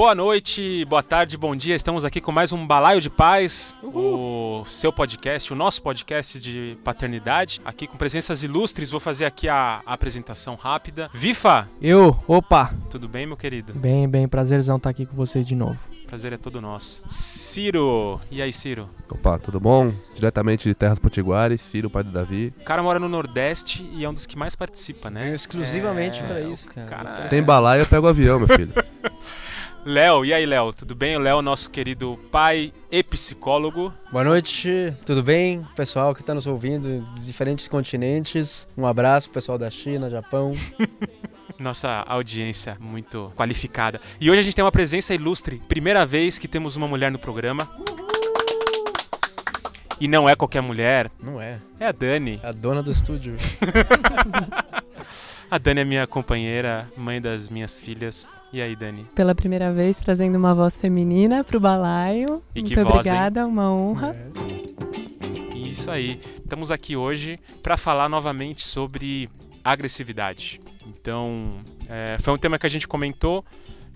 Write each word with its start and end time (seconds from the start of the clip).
Boa 0.00 0.14
noite, 0.14 0.82
boa 0.86 1.02
tarde, 1.02 1.36
bom 1.36 1.54
dia. 1.54 1.76
Estamos 1.76 2.06
aqui 2.06 2.22
com 2.22 2.32
mais 2.32 2.52
um 2.52 2.66
Balaio 2.66 3.02
de 3.02 3.10
Paz, 3.10 3.78
o 3.82 4.64
seu 4.64 4.90
podcast, 4.90 5.52
o 5.52 5.54
nosso 5.56 5.82
podcast 5.82 6.38
de 6.40 6.78
paternidade. 6.82 7.60
Aqui 7.66 7.86
com 7.86 7.98
presenças 7.98 8.42
ilustres, 8.42 8.88
vou 8.88 8.98
fazer 8.98 9.26
aqui 9.26 9.46
a, 9.46 9.82
a 9.84 9.92
apresentação 9.92 10.54
rápida. 10.54 11.10
Vifa, 11.12 11.68
Eu, 11.82 12.18
opa, 12.26 12.72
tudo 12.90 13.06
bem, 13.08 13.26
meu 13.26 13.36
querido? 13.36 13.74
bem, 13.74 14.08
bem, 14.08 14.26
prazerzão 14.26 14.78
estar 14.78 14.88
aqui 14.88 15.04
com 15.04 15.14
vocês 15.14 15.46
de 15.46 15.54
novo. 15.54 15.78
Prazer 16.06 16.32
é 16.32 16.38
todo 16.38 16.62
nosso. 16.62 17.02
Ciro, 17.06 18.18
e 18.30 18.40
aí, 18.40 18.54
Ciro? 18.54 18.88
Opa, 19.06 19.38
tudo 19.38 19.60
bom? 19.60 19.92
Diretamente 20.14 20.66
de 20.66 20.74
Terras 20.74 20.98
Potiguares, 20.98 21.60
Ciro, 21.60 21.90
pai 21.90 22.04
do 22.04 22.10
Davi. 22.10 22.54
O 22.58 22.64
cara 22.64 22.82
mora 22.82 22.98
no 22.98 23.06
Nordeste 23.06 23.86
e 23.92 24.02
é 24.02 24.08
um 24.08 24.14
dos 24.14 24.24
que 24.24 24.38
mais 24.38 24.56
participa, 24.56 25.10
né? 25.10 25.34
exclusivamente 25.34 26.20
É, 26.20 26.22
pra 26.22 26.36
o 26.36 26.52
isso, 26.52 26.66
cara. 26.68 26.86
cara- 26.88 27.28
Tem 27.28 27.42
balaio, 27.42 27.82
eu 27.82 27.86
pego 27.86 28.06
o 28.06 28.08
avião, 28.08 28.38
meu 28.38 28.48
filho. 28.48 28.72
Léo, 29.84 30.24
e 30.24 30.34
aí, 30.34 30.44
Léo? 30.44 30.72
Tudo 30.74 30.94
bem? 30.94 31.16
O 31.16 31.20
Léo, 31.20 31.38
é 31.38 31.42
nosso 31.42 31.70
querido 31.70 32.18
pai 32.30 32.72
e 32.90 33.02
psicólogo. 33.02 33.92
Boa 34.12 34.22
noite, 34.24 34.94
tudo 35.06 35.22
bem? 35.22 35.66
Pessoal 35.74 36.14
que 36.14 36.22
tá 36.22 36.34
nos 36.34 36.46
ouvindo 36.46 37.02
de 37.14 37.26
diferentes 37.26 37.66
continentes. 37.66 38.68
Um 38.76 38.86
abraço, 38.86 39.30
pessoal 39.30 39.56
da 39.56 39.70
China, 39.70 40.10
Japão. 40.10 40.52
Nossa 41.58 42.04
audiência 42.06 42.76
muito 42.78 43.32
qualificada. 43.36 44.00
E 44.20 44.30
hoje 44.30 44.40
a 44.40 44.42
gente 44.42 44.54
tem 44.56 44.64
uma 44.64 44.72
presença 44.72 45.14
ilustre. 45.14 45.60
Primeira 45.66 46.04
vez 46.04 46.38
que 46.38 46.46
temos 46.48 46.76
uma 46.76 46.86
mulher 46.86 47.10
no 47.10 47.18
programa. 47.18 47.68
E 49.98 50.08
não 50.08 50.26
é 50.26 50.34
qualquer 50.34 50.62
mulher, 50.62 51.10
Não 51.22 51.38
é, 51.38 51.58
é 51.78 51.86
a 51.86 51.92
Dani. 51.92 52.40
é 52.42 52.48
a 52.48 52.52
dona 52.52 52.82
do 52.82 52.90
estúdio. 52.90 53.36
A 55.50 55.58
Dani 55.58 55.80
é 55.80 55.84
minha 55.84 56.06
companheira, 56.06 56.88
mãe 56.96 57.20
das 57.20 57.48
minhas 57.48 57.80
filhas. 57.80 58.38
E 58.52 58.62
aí, 58.62 58.76
Dani? 58.76 59.04
Pela 59.16 59.34
primeira 59.34 59.72
vez 59.72 59.96
trazendo 59.96 60.38
uma 60.38 60.54
voz 60.54 60.78
feminina 60.78 61.42
pro 61.42 61.58
balaio. 61.58 62.40
E 62.54 62.62
que 62.62 62.76
Muito 62.76 62.88
voz, 62.88 63.04
obrigada, 63.04 63.44
uma 63.44 63.68
honra. 63.68 64.12
Isso 65.56 65.90
aí. 65.90 66.20
Estamos 66.36 66.70
aqui 66.70 66.94
hoje 66.94 67.40
para 67.64 67.76
falar 67.76 68.08
novamente 68.08 68.64
sobre 68.64 69.28
agressividade. 69.64 70.60
Então, 70.86 71.50
é, 71.88 72.16
foi 72.20 72.32
um 72.32 72.38
tema 72.38 72.56
que 72.56 72.66
a 72.66 72.70
gente 72.70 72.86
comentou, 72.86 73.44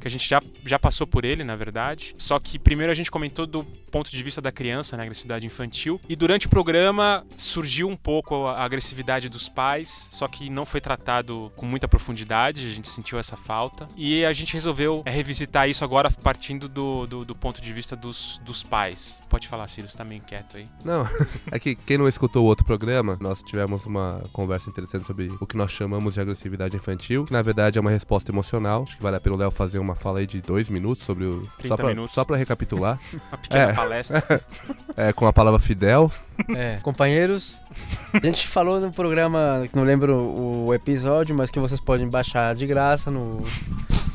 que 0.05 0.09
a 0.09 0.11
gente 0.11 0.29
já, 0.29 0.43
já 0.67 0.79
passou 0.79 1.07
por 1.07 1.25
ele, 1.25 1.43
na 1.43 1.57
verdade. 1.57 2.15
Só 2.19 2.39
que 2.39 2.59
primeiro 2.59 2.93
a 2.93 2.95
gente 2.95 3.11
comentou 3.11 3.47
do 3.47 3.65
ponto 3.91 4.11
de 4.11 4.23
vista 4.23 4.39
da 4.39 4.53
criança, 4.53 4.99
né, 4.99 5.03
agressividade 5.05 5.47
infantil. 5.47 5.99
E 6.07 6.15
durante 6.15 6.47
o 6.47 6.51
programa 6.51 7.25
surgiu 7.39 7.89
um 7.89 7.97
pouco 7.97 8.47
a 8.47 8.63
agressividade 8.63 9.31
dos 9.31 9.49
pais, 9.49 10.11
só 10.13 10.29
que 10.29 10.51
não 10.51 10.67
foi 10.67 10.79
tratado 10.79 11.51
com 11.57 11.65
muita 11.65 11.89
profundidade, 11.89 12.67
a 12.67 12.71
gente 12.71 12.87
sentiu 12.87 13.19
essa 13.19 13.35
falta. 13.35 13.89
E 13.97 14.27
a 14.27 14.33
gente 14.35 14.53
resolveu 14.53 15.03
é, 15.07 15.11
revisitar 15.11 15.71
isso 15.71 15.83
agora 15.83 16.11
partindo 16.11 16.69
do, 16.69 17.07
do, 17.07 17.25
do 17.25 17.35
ponto 17.35 17.63
de 17.63 17.73
vista 17.73 17.97
dos, 17.97 18.39
dos 18.45 18.63
pais. 18.63 19.23
Pode 19.31 19.49
falar, 19.49 19.67
Ciro, 19.69 19.89
você 19.89 19.97
tá 19.97 20.05
meio 20.05 20.21
quieto 20.21 20.59
aí. 20.59 20.69
Não, 20.85 21.09
é 21.51 21.59
que 21.59 21.75
quem 21.75 21.97
não 21.97 22.07
escutou 22.07 22.45
o 22.45 22.47
outro 22.47 22.67
programa, 22.67 23.17
nós 23.23 23.43
tivemos 23.43 23.87
uma 23.87 24.23
conversa 24.35 24.69
interessante 24.69 25.07
sobre 25.07 25.33
o 25.41 25.47
que 25.47 25.57
nós 25.57 25.73
chamamos 25.73 26.13
de 26.13 26.21
agressividade 26.21 26.77
infantil, 26.77 27.25
que 27.25 27.33
na 27.33 27.41
verdade 27.41 27.79
é 27.79 27.81
uma 27.81 27.91
resposta 27.91 28.31
emocional. 28.31 28.83
Acho 28.83 28.99
que 28.99 29.03
vale 29.03 29.17
a 29.17 29.21
pena 29.21 29.35
o 29.37 29.39
Léo 29.39 29.51
fazer 29.51 29.79
uma 29.79 29.94
fala 29.95 30.19
aí 30.21 30.27
de 30.27 30.41
dois 30.41 30.69
minutos 30.69 31.05
sobre 31.05 31.25
o. 31.25 31.41
30 31.59 31.69
Só 31.69 31.77
pra, 31.77 31.87
minutos. 31.89 32.15
só 32.15 32.25
pra 32.25 32.37
recapitular. 32.37 32.99
Uma 33.31 33.39
pequena 33.39 33.71
É. 33.71 33.73
palestra. 33.73 34.23
É, 34.97 35.13
com 35.13 35.27
a 35.27 35.33
palavra 35.33 35.59
fidel. 35.59 36.09
É, 36.55 36.79
companheiros, 36.81 37.59
a 38.13 38.25
gente 38.25 38.47
falou 38.47 38.79
no 38.79 38.93
programa, 38.93 39.67
que 39.69 39.75
não 39.75 39.83
lembro 39.83 40.15
o 40.17 40.73
episódio, 40.73 41.35
mas 41.37 41.51
que 41.51 41.59
vocês 41.59 41.81
podem 41.81 42.09
baixar 42.09 42.55
de 42.55 42.65
graça 42.65 43.11
no, 43.11 43.43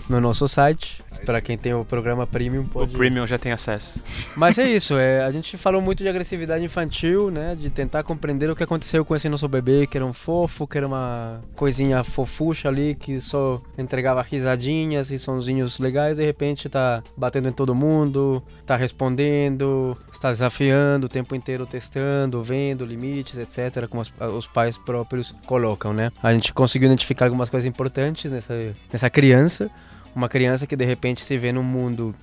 no 0.09 0.21
nosso 0.21 0.47
site. 0.47 1.03
Pra 1.25 1.41
quem 1.41 1.57
tem 1.57 1.73
o 1.73 1.85
programa 1.85 2.25
Premium 2.25 2.61
O 2.61 2.65
pode 2.65 2.93
Premium 2.93 3.27
já 3.27 3.37
tem 3.37 3.51
acesso. 3.51 4.01
Mas 4.35 4.57
é 4.57 4.67
isso, 4.69 4.97
é, 4.97 5.23
a 5.23 5.31
gente 5.31 5.57
falou 5.57 5.81
muito 5.81 6.03
de 6.03 6.09
agressividade 6.09 6.63
infantil, 6.63 7.29
né? 7.29 7.55
De 7.59 7.69
tentar 7.69 8.03
compreender 8.03 8.49
o 8.49 8.55
que 8.55 8.63
aconteceu 8.63 9.03
com 9.05 9.15
esse 9.15 9.29
nosso 9.29 9.47
bebê, 9.47 9.87
que 9.87 9.97
era 9.97 10.05
um 10.05 10.13
fofo, 10.13 10.67
que 10.67 10.77
era 10.77 10.87
uma 10.87 11.41
coisinha 11.55 12.03
fofucha 12.03 12.67
ali, 12.69 12.95
que 12.95 13.19
só 13.19 13.61
entregava 13.77 14.21
risadinhas 14.21 15.11
e 15.11 15.19
sonzinhos 15.19 15.79
legais, 15.79 16.17
de 16.17 16.25
repente 16.25 16.69
tá 16.69 17.03
batendo 17.15 17.49
em 17.49 17.51
todo 17.51 17.75
mundo, 17.75 18.43
tá 18.65 18.75
respondendo, 18.75 19.97
está 20.11 20.31
desafiando 20.31 21.05
o 21.05 21.09
tempo 21.09 21.35
inteiro, 21.35 21.65
testando, 21.65 22.43
vendo 22.43 22.85
limites, 22.85 23.37
etc., 23.37 23.87
como 23.87 24.01
os, 24.01 24.13
os 24.35 24.47
pais 24.47 24.77
próprios 24.77 25.33
colocam, 25.45 25.93
né? 25.93 26.11
A 26.21 26.33
gente 26.33 26.53
conseguiu 26.53 26.87
identificar 26.87 27.25
algumas 27.25 27.49
coisas 27.49 27.67
importantes 27.67 28.31
nessa, 28.31 28.53
nessa 28.91 29.09
criança, 29.09 29.69
uma 30.15 30.29
criança 30.29 30.67
que 30.67 30.75
de 30.75 30.85
repente 30.85 31.23
se 31.23 31.37
vê 31.37 31.51
num 31.51 31.63
mundo 31.63 32.15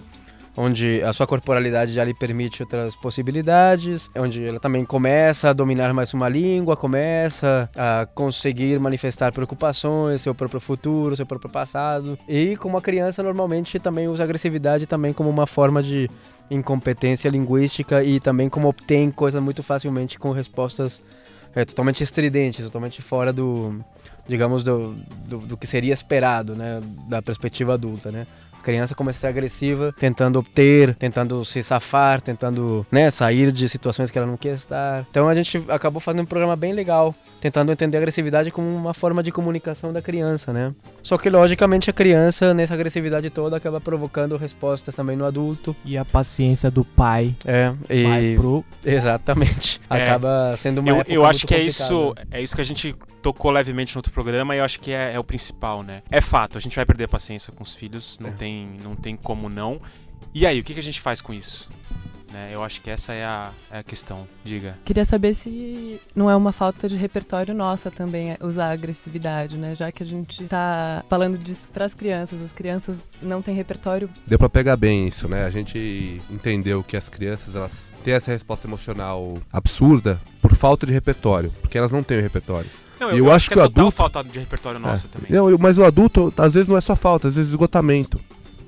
onde 0.57 1.03
a 1.03 1.13
sua 1.13 1.27
corporalidade 1.27 1.93
já 1.93 2.03
lhe 2.03 2.15
permite 2.15 2.63
outras 2.63 2.97
possibilidades, 2.97 4.11
onde 4.17 4.45
ela 4.45 4.59
também 4.59 4.85
começa 4.85 5.51
a 5.51 5.53
dominar 5.53 5.93
mais 5.93 6.15
uma 6.15 6.29
língua, 6.29 6.77
começa 6.77 7.69
a 7.77 8.09
conseguir 8.15 8.81
manifestar 8.81 9.33
preocupações, 9.33 10.23
seu 10.23 10.35
próprio 10.35 10.59
futuro, 10.59 11.15
seu 11.15 11.27
próprio 11.27 11.51
passado. 11.51 12.19
E 12.27 12.57
como 12.57 12.79
a 12.79 12.83
criança 12.83 13.23
normalmente 13.23 13.79
também 13.79 14.09
usa 14.09 14.25
agressividade 14.25 14.87
também 14.87 15.13
como 15.13 15.29
uma 15.29 15.47
forma 15.47 15.83
de 15.83 16.11
incompetência 16.51 17.29
linguística 17.29 18.03
e 18.03 18.19
também 18.19 18.49
como 18.49 18.69
obtém 18.69 19.11
coisas 19.11 19.43
muito 19.43 19.63
facilmente 19.63 20.19
com 20.19 20.31
respostas 20.31 21.03
é, 21.55 21.65
totalmente 21.65 22.03
estridentes, 22.03 22.65
totalmente 22.65 23.03
fora 23.03 23.33
do, 23.33 23.83
digamos, 24.29 24.63
do, 24.63 24.95
do, 25.27 25.39
do 25.39 25.57
que 25.57 25.67
seria 25.67 25.95
esperado, 25.95 26.55
né, 26.55 26.81
da 27.09 27.23
perspectiva 27.23 27.75
adulta, 27.75 28.11
né. 28.11 28.27
A 28.67 28.73
criança 28.73 28.97
começa 28.97 29.19
a 29.19 29.21
ser 29.21 29.27
agressiva, 29.29 29.95
tentando 29.97 30.41
obter, 30.41 30.93
tentando 30.97 31.45
se 31.45 31.63
safar, 31.63 32.21
tentando, 32.21 32.85
né, 32.91 33.11
sair 33.11 33.53
de 33.53 33.69
situações 33.69 34.11
que 34.11 34.19
ela 34.19 34.27
não 34.27 34.37
quer 34.37 34.55
estar. 34.55 35.07
Então 35.09 35.29
a 35.29 35.35
gente 35.37 35.63
acabou 35.69 36.01
fazendo 36.01 36.23
um 36.23 36.27
programa 36.27 36.57
bem 36.57 36.73
legal, 36.73 37.15
tentando 37.41 37.71
entender 37.71 37.97
a 37.97 38.01
agressividade 38.01 38.51
como 38.51 38.67
uma 38.67 38.93
forma 38.93 39.23
de 39.23 39.31
comunicação 39.31 39.93
da 39.93 40.03
criança, 40.03 40.53
né. 40.53 40.75
Só 41.01 41.17
que 41.17 41.31
logicamente 41.31 41.89
a 41.89 41.93
criança 41.93 42.53
nessa 42.53 42.75
agressividade 42.75 43.31
toda 43.31 43.57
acaba 43.57 43.81
provocando 43.81 44.37
respostas 44.37 44.97
também 44.97 45.17
no 45.17 45.25
adulto. 45.27 45.77
E 45.85 45.97
a 45.97 46.05
paciência 46.05 46.69
do 46.69 46.85
pai 46.85 47.37
É, 47.45 47.73
e 47.89 48.35
pro. 48.35 48.65
exatamente. 48.85 49.81
É. 49.89 50.03
Acaba 50.03 50.55
sendo 50.57 50.81
uma 50.81 50.91
Eu, 50.91 50.97
época 50.97 51.15
eu 51.15 51.25
acho 51.25 51.39
muito 51.41 51.47
que 51.47 51.55
é 51.55 51.63
isso, 51.63 52.13
é 52.31 52.43
isso 52.43 52.55
que 52.57 52.61
a 52.61 52.65
gente 52.65 52.95
tocou 53.23 53.51
levemente 53.51 53.95
no 53.95 54.01
outro 54.01 54.13
programa 54.13 54.55
e 54.55 54.59
eu 54.59 54.65
acho 54.65 54.79
que 54.81 54.91
é, 54.93 55.13
é 55.15 55.19
o 55.19 55.25
principal, 55.25 55.83
né? 55.83 56.03
É 56.11 56.21
fato, 56.21 56.59
a 56.59 56.61
gente 56.61 56.75
vai 56.75 56.85
perder 56.85 57.05
a 57.05 57.09
paciência 57.09 57.53
com 57.53 57.63
os 57.63 57.75
filhos, 57.75 58.19
não, 58.21 58.31
É. 58.31 58.33
tem, 58.33 58.56
não 58.83 58.95
tem 58.95 59.17
como 59.17 59.49
não. 59.49 59.81
E 60.35 60.47
aí, 60.47 60.61
o 60.61 60.65
que, 60.65 60.75
que 60.75 60.81
a 60.81 60.83
gente 60.83 61.01
faz 61.01 61.21
com 61.21 61.33
isso? 61.33 61.69
Né, 62.33 62.51
eu 62.53 62.63
acho 62.63 62.81
que 62.83 62.91
essa 62.91 63.13
é 63.13 63.25
a, 63.25 63.51
é 63.71 63.79
a 63.79 63.83
questão. 63.83 64.27
Diga. 64.45 64.77
Queria 64.85 65.05
saber 65.05 65.33
se 65.35 65.99
não 66.15 66.29
é 66.29 66.35
uma 66.37 66.51
falta 66.53 66.89
de 66.89 66.97
repertório 66.97 67.55
nossa 67.55 67.91
também 67.91 68.33
é, 68.33 68.39
usar 68.43 68.67
a 68.67 68.73
agressividade, 68.73 69.57
né? 69.57 69.75
Já 69.75 69.91
que 69.93 70.03
a 70.03 70.07
gente 70.07 70.45
tá 70.45 71.05
falando 71.09 71.39
disso 71.39 71.69
pras 71.73 71.95
crianças, 71.95 72.43
as 72.43 72.53
crianças 72.53 72.99
não 73.23 73.41
têm 73.41 73.55
repertório. 73.55 74.11
Deu 74.27 74.39
pra 74.39 74.49
pegar 74.49 74.77
bem 74.77 75.07
isso, 75.07 75.29
né? 75.29 75.45
A 75.47 75.51
gente 75.51 76.21
entendeu 76.29 76.83
que 76.83 76.97
as 76.97 77.09
crianças, 77.09 77.55
elas 77.55 77.91
têm 78.05 78.13
essa 78.15 78.33
resposta 78.33 78.67
emocional 78.67 79.39
absurda 79.53 80.21
por 80.43 80.55
falta 80.55 80.85
de 80.85 80.93
repertório, 80.93 81.53
porque 81.63 81.79
elas 81.79 81.93
não 81.93 82.03
têm 82.03 82.19
o 82.19 82.23
repertório. 82.23 82.69
Não, 82.99 83.11
eu 83.13 83.31
acho 83.33 83.49
que 83.49 83.55
que 83.55 83.61
é 83.61 83.63
o 83.63 83.67
adulto- 83.67 83.91
falta 83.97 84.25
de 84.25 84.39
repertório 84.39 84.81
nossa 84.81 85.07
É. 85.07 85.11
também. 85.11 85.31
Não, 85.31 85.49
eu- 85.49 85.59
mas 85.59 85.79
o 85.79 85.85
adulto, 85.85 86.35
às 86.37 86.55
vezes, 86.55 86.69
não 86.69 86.77
é 86.77 86.81
só 86.81 86.97
falta, 86.97 87.29
às 87.29 87.37
vezes 87.37 87.51
esgotamento. 87.51 88.19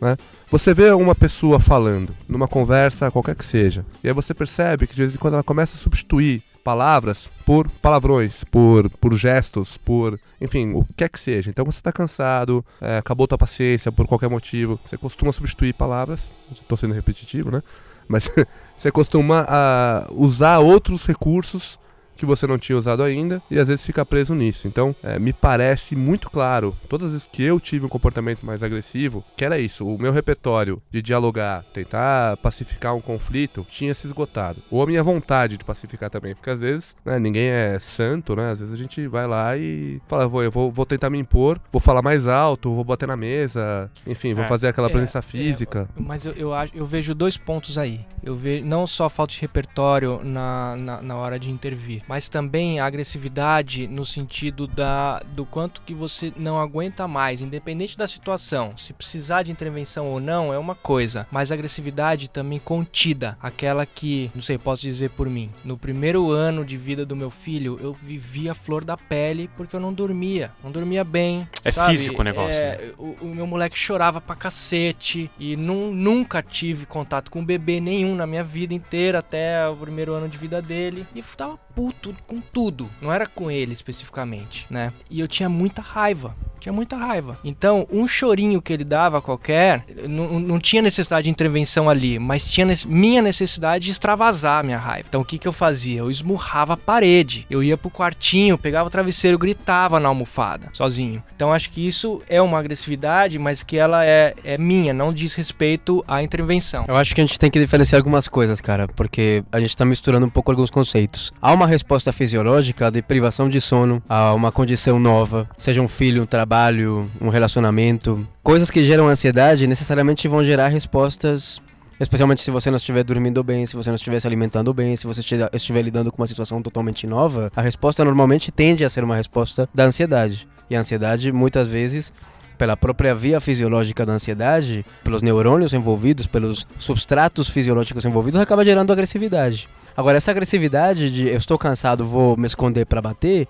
Né? 0.01 0.17
Você 0.51 0.73
vê 0.73 0.91
uma 0.93 1.15
pessoa 1.15 1.59
falando, 1.59 2.15
numa 2.29 2.47
conversa, 2.47 3.11
qualquer 3.11 3.35
que 3.35 3.45
seja, 3.45 3.85
e 4.03 4.09
aí 4.09 4.15
você 4.15 4.33
percebe 4.33 4.87
que 4.87 4.95
de 4.95 5.03
vez 5.03 5.15
em 5.15 5.19
quando 5.19 5.35
ela 5.35 5.43
começa 5.43 5.77
a 5.77 5.79
substituir 5.79 6.43
palavras 6.63 7.31
por 7.47 7.69
palavrões, 7.71 8.45
por, 8.45 8.91
por 8.91 9.15
gestos, 9.15 9.79
por, 9.79 10.21
enfim, 10.41 10.75
o 10.75 10.85
que 10.85 10.93
quer 10.93 11.09
que 11.09 11.19
seja. 11.19 11.49
Então 11.49 11.65
você 11.65 11.79
está 11.79 11.91
cansado, 11.91 12.65
é, 12.81 12.99
acabou 12.99 13.27
tua 13.27 13.39
paciência 13.39 13.91
por 13.91 14.07
qualquer 14.07 14.29
motivo, 14.29 14.79
você 14.85 14.99
costuma 14.99 15.33
substituir 15.33 15.73
palavras, 15.73 16.31
estou 16.53 16.77
sendo 16.77 16.93
repetitivo, 16.93 17.51
né? 17.51 17.63
Mas 18.07 18.31
você 18.77 18.91
costuma 18.91 19.47
ah, 19.49 20.07
usar 20.11 20.59
outros 20.59 21.07
recursos 21.07 21.79
que 22.19 22.27
você 22.27 22.47
não 22.47 22.59
tinha 22.59 22.77
usado 22.77 23.03
ainda 23.03 23.41
e 23.51 23.59
às 23.59 23.69
vezes 23.69 23.85
fica 23.87 24.05
preso 24.05 24.35
nisso. 24.35 24.67
Então, 24.69 24.95
é, 25.03 25.19
me 25.19 25.33
parece 25.33 25.95
muito 25.97 26.29
claro, 26.31 26.77
todas 26.89 27.07
as 27.07 27.13
vezes 27.13 27.29
que 27.33 27.43
eu 27.43 27.59
tive 27.61 27.87
um 27.87 27.89
comportamento 27.89 28.45
mais 28.45 28.63
agressivo, 28.63 29.25
que 29.37 29.45
era 29.45 29.59
isso, 29.59 29.87
o 29.87 29.99
meu 29.99 30.13
repertório 30.13 30.83
de 30.91 31.01
dialogar, 31.01 31.65
tentar 31.73 32.37
pacificar 32.39 32.95
um 32.95 33.01
conflito, 33.01 33.67
tinha 33.71 33.95
se 33.95 34.07
esgotado. 34.07 34.63
Ou 34.71 34.83
a 34.83 34.87
minha 34.87 35.03
vontade 35.03 35.57
de 35.57 35.65
pacificar 35.65 36.11
também, 36.11 36.35
porque 36.35 36.51
às 36.51 36.61
vezes 36.61 36.97
né, 37.05 37.19
ninguém 37.19 37.49
é 37.49 37.79
santo, 37.79 38.35
né? 38.37 38.51
Às 38.51 38.61
vezes 38.61 38.75
a 38.75 38.79
gente 38.79 39.07
vai 39.07 39.27
lá 39.27 39.57
e 39.57 40.01
fala, 40.09 40.27
vou, 40.29 40.43
eu 40.43 40.51
vou, 40.51 40.71
vou 40.71 40.85
tentar 40.87 41.11
me 41.11 41.19
impor, 41.19 41.61
vou 41.73 41.81
falar 41.81 42.03
mais 42.03 42.27
alto, 42.27 42.75
vou 42.75 42.85
bater 42.85 43.07
na 43.07 43.17
mesa, 43.17 43.91
enfim, 44.07 44.35
vou 44.35 44.45
É. 44.45 44.49
fazer 44.49 44.69
aquela 44.69 44.89
É, 44.89 44.91
presença 44.91 45.19
é, 45.19 45.23
física. 45.23 45.89
Mas 45.97 46.25
eu, 46.27 46.33
eu, 46.33 46.51
eu 46.75 46.87
vejo 46.87 47.15
dois 47.15 47.37
pontos 47.37 47.77
aí. 47.79 48.01
Eu 48.23 48.35
vejo 48.35 48.65
não 48.65 48.87
só 48.87 49.09
falta 49.09 49.33
de 49.33 49.41
repertório 49.41 50.21
na, 50.25 50.77
na, 50.77 51.03
na 51.03 51.17
hora 51.17 51.39
de 51.39 51.51
intervir, 51.51 52.03
mas 52.09 52.29
também 52.29 52.81
a 52.81 52.87
agressividade 52.87 53.87
no 53.87 54.05
sentido 54.05 54.67
da, 54.67 55.21
do 55.35 55.45
quanto 55.45 55.83
que 55.83 55.93
você 55.95 56.33
não 56.37 56.59
aguenta 56.59 57.07
mais, 57.07 57.43
independente 57.43 57.97
da 57.99 58.07
situação. 58.09 58.73
Se 58.77 58.93
precisar 58.93 59.43
de 59.43 59.53
intervenção 59.53 60.07
ou 60.07 60.19
não 60.21 60.53
é 60.53 60.59
uma 60.59 60.75
coisa, 60.75 61.27
mas 61.31 61.51
a 61.53 61.55
agressividade 61.55 62.29
também 62.31 62.59
contida, 62.59 63.37
aquela 63.43 63.85
que, 63.85 64.31
não 64.35 64.43
sei, 64.43 64.57
posso 64.59 64.83
dizer 64.83 65.11
por 65.11 65.29
mim, 65.29 65.51
no 65.65 65.77
primeiro 65.77 66.31
ano 66.31 66.65
de 66.65 66.77
vida 66.77 67.05
do 67.05 67.15
meu 67.17 67.31
filho, 67.31 67.79
eu 67.83 67.93
vivia 67.93 68.53
a 68.53 68.55
flor 68.55 68.85
da 68.85 68.97
pele 68.97 69.51
porque 69.57 69.77
eu 69.77 69.81
não 69.81 69.93
dormia, 69.93 70.51
não 70.63 70.71
dormia 70.71 71.05
bem. 71.05 71.47
É 71.65 71.71
sabe? 71.71 71.91
físico 71.91 72.21
o 72.21 72.25
negócio, 72.25 72.59
É, 72.59 72.93
o, 72.97 73.17
o 73.21 73.35
meu 73.35 73.47
moleque 73.47 73.77
chorava 73.77 74.21
pra 74.21 74.35
cacete 74.35 75.31
e 75.39 75.57
nun- 75.57 75.93
nunca 75.93 76.43
tive 76.43 76.87
contato 76.87 77.31
com 77.31 77.45
bebê 77.45 77.81
nenhum 77.81 78.15
na 78.15 78.27
minha 78.27 78.45
vida 78.45 78.73
inteira 78.73 79.19
até 79.19 79.69
o 79.69 79.77
primeiro 79.77 80.13
ano 80.13 80.29
de 80.29 80.39
vida 80.39 80.63
dele 80.63 81.07
e 81.15 81.23
tava 81.23 81.57
puto 81.75 81.98
com 82.27 82.41
tudo, 82.41 82.89
não 83.01 83.13
era 83.13 83.27
com 83.27 83.51
ele 83.51 83.73
especificamente, 83.73 84.67
né? 84.71 84.93
E 85.11 85.21
eu 85.21 85.29
tinha 85.29 85.49
muita 85.49 85.83
raiva. 85.83 86.35
Tinha 86.61 86.73
muita 86.73 86.97
raiva. 86.97 87.39
Então, 87.45 87.87
um 87.91 88.07
chorinho 88.09 88.61
que 88.61 88.73
ele 88.73 88.83
dava 88.83 89.23
qualquer, 89.23 89.85
não, 90.09 90.41
não 90.41 90.59
tinha 90.59 90.83
necessidade 90.83 91.25
de 91.25 91.31
intervenção 91.31 91.89
ali, 91.89 92.19
mas 92.19 92.51
tinha 92.51 92.67
nece- 92.67 92.87
minha 92.89 93.23
necessidade 93.23 93.85
de 93.85 93.93
extravasar 93.93 94.59
a 94.61 94.63
minha 94.65 94.77
raiva. 94.77 95.07
Então, 95.09 95.21
o 95.21 95.25
que, 95.25 95.39
que 95.39 95.47
eu 95.47 95.53
fazia? 95.53 96.01
Eu 96.01 96.11
esmurrava 96.11 96.73
a 96.73 96.77
parede. 96.77 97.47
Eu 97.49 97.63
ia 97.63 97.77
pro 97.79 97.89
quartinho, 97.91 98.59
pegava 98.59 98.89
o 98.89 98.91
travesseiro, 98.91 99.39
gritava 99.39 100.01
na 100.01 100.09
almofada, 100.09 100.69
sozinho. 100.73 101.23
Então, 101.37 101.53
acho 101.53 101.71
que 101.71 101.87
isso 101.87 102.21
é 102.29 102.43
uma 102.43 102.59
agressividade, 102.59 103.39
mas 103.39 103.63
que 103.63 103.77
ela 103.77 104.05
é, 104.05 104.35
é 104.43 104.59
minha, 104.59 104.93
não 104.93 105.13
diz 105.13 105.35
respeito 105.35 106.05
à 106.09 106.25
intervenção. 106.25 106.85
Eu 106.89 106.97
acho 106.97 107.15
que 107.15 107.21
a 107.21 107.25
gente 107.25 107.39
tem 107.39 107.51
que 107.53 107.61
diferenciar 107.61 108.01
algumas 108.01 108.27
coisas, 108.27 108.61
cara, 108.61 108.89
porque 108.89 109.45
a 109.53 109.61
gente 109.61 109.77
tá 109.77 109.85
misturando 109.85 110.27
um 110.27 110.31
pouco 110.31 110.51
alguns 110.51 110.71
conceitos. 110.71 111.33
Há 111.41 111.53
uma 111.53 111.67
resposta 111.89 112.13
fisiológica 112.13 112.91
de 112.91 113.01
privação 113.01 113.49
de 113.49 113.63
sono 113.63 114.03
a 114.07 114.35
uma 114.35 114.53
condição 114.53 114.99
nova, 114.99 115.49
seja 115.57 115.81
um 115.81 115.89
filho, 115.89 116.23
um 116.23 116.27
trabalho, 116.27 117.11
um 117.19 117.31
relacionamento. 117.31 118.29
Coisas 118.43 118.71
que 118.71 118.85
geram 118.85 119.09
ansiedade 119.09 119.67
necessariamente 119.67 120.29
vão 120.29 120.45
gerar 120.45 120.69
respostas. 120.69 121.63
Especialmente 121.99 122.43
se 122.43 122.51
você 122.51 122.71
não 122.71 122.77
estiver 122.77 123.03
dormindo 123.05 123.43
bem, 123.43 123.65
se 123.65 123.75
você 123.75 123.89
não 123.89 123.95
estiver 123.95 124.21
se 124.21 124.27
alimentando 124.27 124.75
bem, 124.75 124.97
se 124.97 125.07
você 125.07 125.21
estiver- 125.21 125.83
lidando 125.83 126.13
com 126.13 126.21
uma 126.21 126.27
situação 126.27 126.61
totalmente 126.61 127.07
nova, 127.07 127.51
a 127.57 127.63
resposta 127.63 128.05
normalmente 128.05 128.53
tende 128.53 128.85
a 128.85 128.91
ser 128.91 129.03
uma 129.03 129.17
resposta 129.17 129.67
da 129.75 129.85
ansiedade. 129.85 130.47
E 130.69 130.77
a 130.77 130.81
ansiedade, 130.81 131.33
muitas 131.33 131.67
vezes, 131.69 132.13
pela 132.59 132.77
própria 132.77 133.15
via 133.15 133.41
fisiológica 133.41 134.05
da 134.05 134.13
ansiedade, 134.13 134.85
pelos 135.05 135.23
neurônios 135.23 135.73
envolvidos, 135.73 136.27
pelos 136.27 136.67
substratos 136.79 137.49
fisiológicos 137.49 138.05
envolvidos, 138.05 138.41
acaba 138.41 138.65
gerando 138.65 138.93
agressividade. 138.93 139.69
Agora, 139.97 140.19
essa 140.19 140.31
agressividade 140.31 141.11
de 141.11 141.29
eu 141.29 141.37
estou 141.37 141.57
cansado, 141.57 142.05
vou 142.05 142.37
me 142.37 142.47
esconder 142.47 142.85
para 142.85 143.01
bater, 143.01 143.47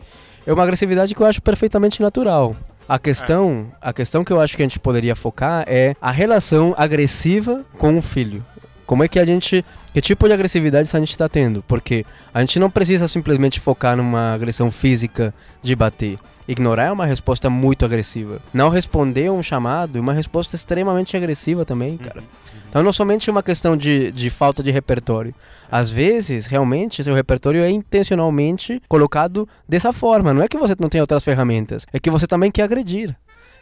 é 0.46 0.52
uma 0.52 0.62
agressividade 0.62 1.14
que 1.14 1.20
eu 1.20 1.26
acho 1.26 1.42
perfeitamente 1.42 2.00
natural. 2.00 2.54
A 2.88 2.98
questão, 2.98 3.70
a 3.82 3.92
questão 3.92 4.24
que 4.24 4.32
eu 4.32 4.40
acho 4.40 4.56
que 4.56 4.62
a 4.62 4.64
gente 4.64 4.78
poderia 4.78 5.14
focar 5.14 5.64
é 5.66 5.94
a 6.00 6.10
relação 6.10 6.74
agressiva 6.76 7.64
com 7.76 7.98
o 7.98 8.02
filho. 8.02 8.42
Como 8.86 9.04
é 9.04 9.08
que 9.08 9.18
a 9.18 9.24
gente. 9.26 9.62
Que 9.92 10.00
tipo 10.00 10.26
de 10.26 10.32
agressividade 10.32 10.88
a 10.90 10.98
gente 10.98 11.10
está 11.10 11.28
tendo? 11.28 11.62
Porque 11.68 12.06
a 12.32 12.40
gente 12.40 12.58
não 12.58 12.70
precisa 12.70 13.06
simplesmente 13.06 13.60
focar 13.60 13.94
numa 13.94 14.32
agressão 14.32 14.70
física 14.70 15.34
de 15.60 15.76
bater. 15.76 16.18
Ignorar 16.48 16.84
é 16.84 16.92
uma 16.92 17.04
resposta 17.04 17.50
muito 17.50 17.84
agressiva. 17.84 18.40
Não 18.54 18.70
responder 18.70 19.26
a 19.26 19.32
um 19.32 19.42
chamado 19.42 19.98
é 19.98 20.00
uma 20.00 20.14
resposta 20.14 20.56
extremamente 20.56 21.14
agressiva 21.14 21.62
também, 21.64 21.98
cara. 21.98 22.24
Então 22.70 22.82
não 22.82 22.92
somente 22.92 23.30
uma 23.30 23.42
questão 23.42 23.76
de, 23.76 24.10
de 24.12 24.30
falta 24.30 24.62
de 24.62 24.70
repertório. 24.70 25.34
Às 25.70 25.90
vezes, 25.90 26.46
realmente, 26.46 27.04
seu 27.04 27.14
repertório 27.14 27.62
é 27.62 27.70
intencionalmente 27.70 28.80
colocado 28.88 29.46
dessa 29.68 29.92
forma. 29.92 30.32
Não 30.32 30.42
é 30.42 30.48
que 30.48 30.56
você 30.56 30.74
não 30.78 30.88
tem 30.88 31.00
outras 31.00 31.22
ferramentas, 31.22 31.86
é 31.92 31.98
que 32.00 32.10
você 32.10 32.26
também 32.26 32.50
quer 32.50 32.62
agredir. 32.62 33.14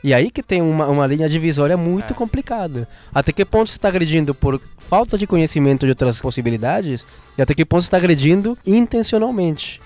E 0.05 0.15
aí 0.15 0.31
que 0.31 0.43
tem 0.43 0.62
uma, 0.62 0.87
uma 0.87 1.06
linha 1.06 1.29
divisória 1.29 1.77
muito 1.77 2.12
É. 2.12 2.17
complicada. 2.17 2.87
Até 3.12 3.32
que 3.32 3.44
ponto 3.44 3.71
você 3.71 3.77
está 3.77 3.89
agredindo 3.89 4.32
por 4.35 4.61
falta 4.79 5.19
de 5.19 5.27
conhecimento 5.27 5.87
de 5.87 5.91
outras 5.91 6.21
possibilidades 6.21 7.05
e 7.37 7.43
até 7.43 7.55
que 7.55 7.65
ponto 7.65 7.82
você 7.82 7.87
está 7.89 7.97
agredindo 7.97 8.56
intencionalmente. 8.65 9.81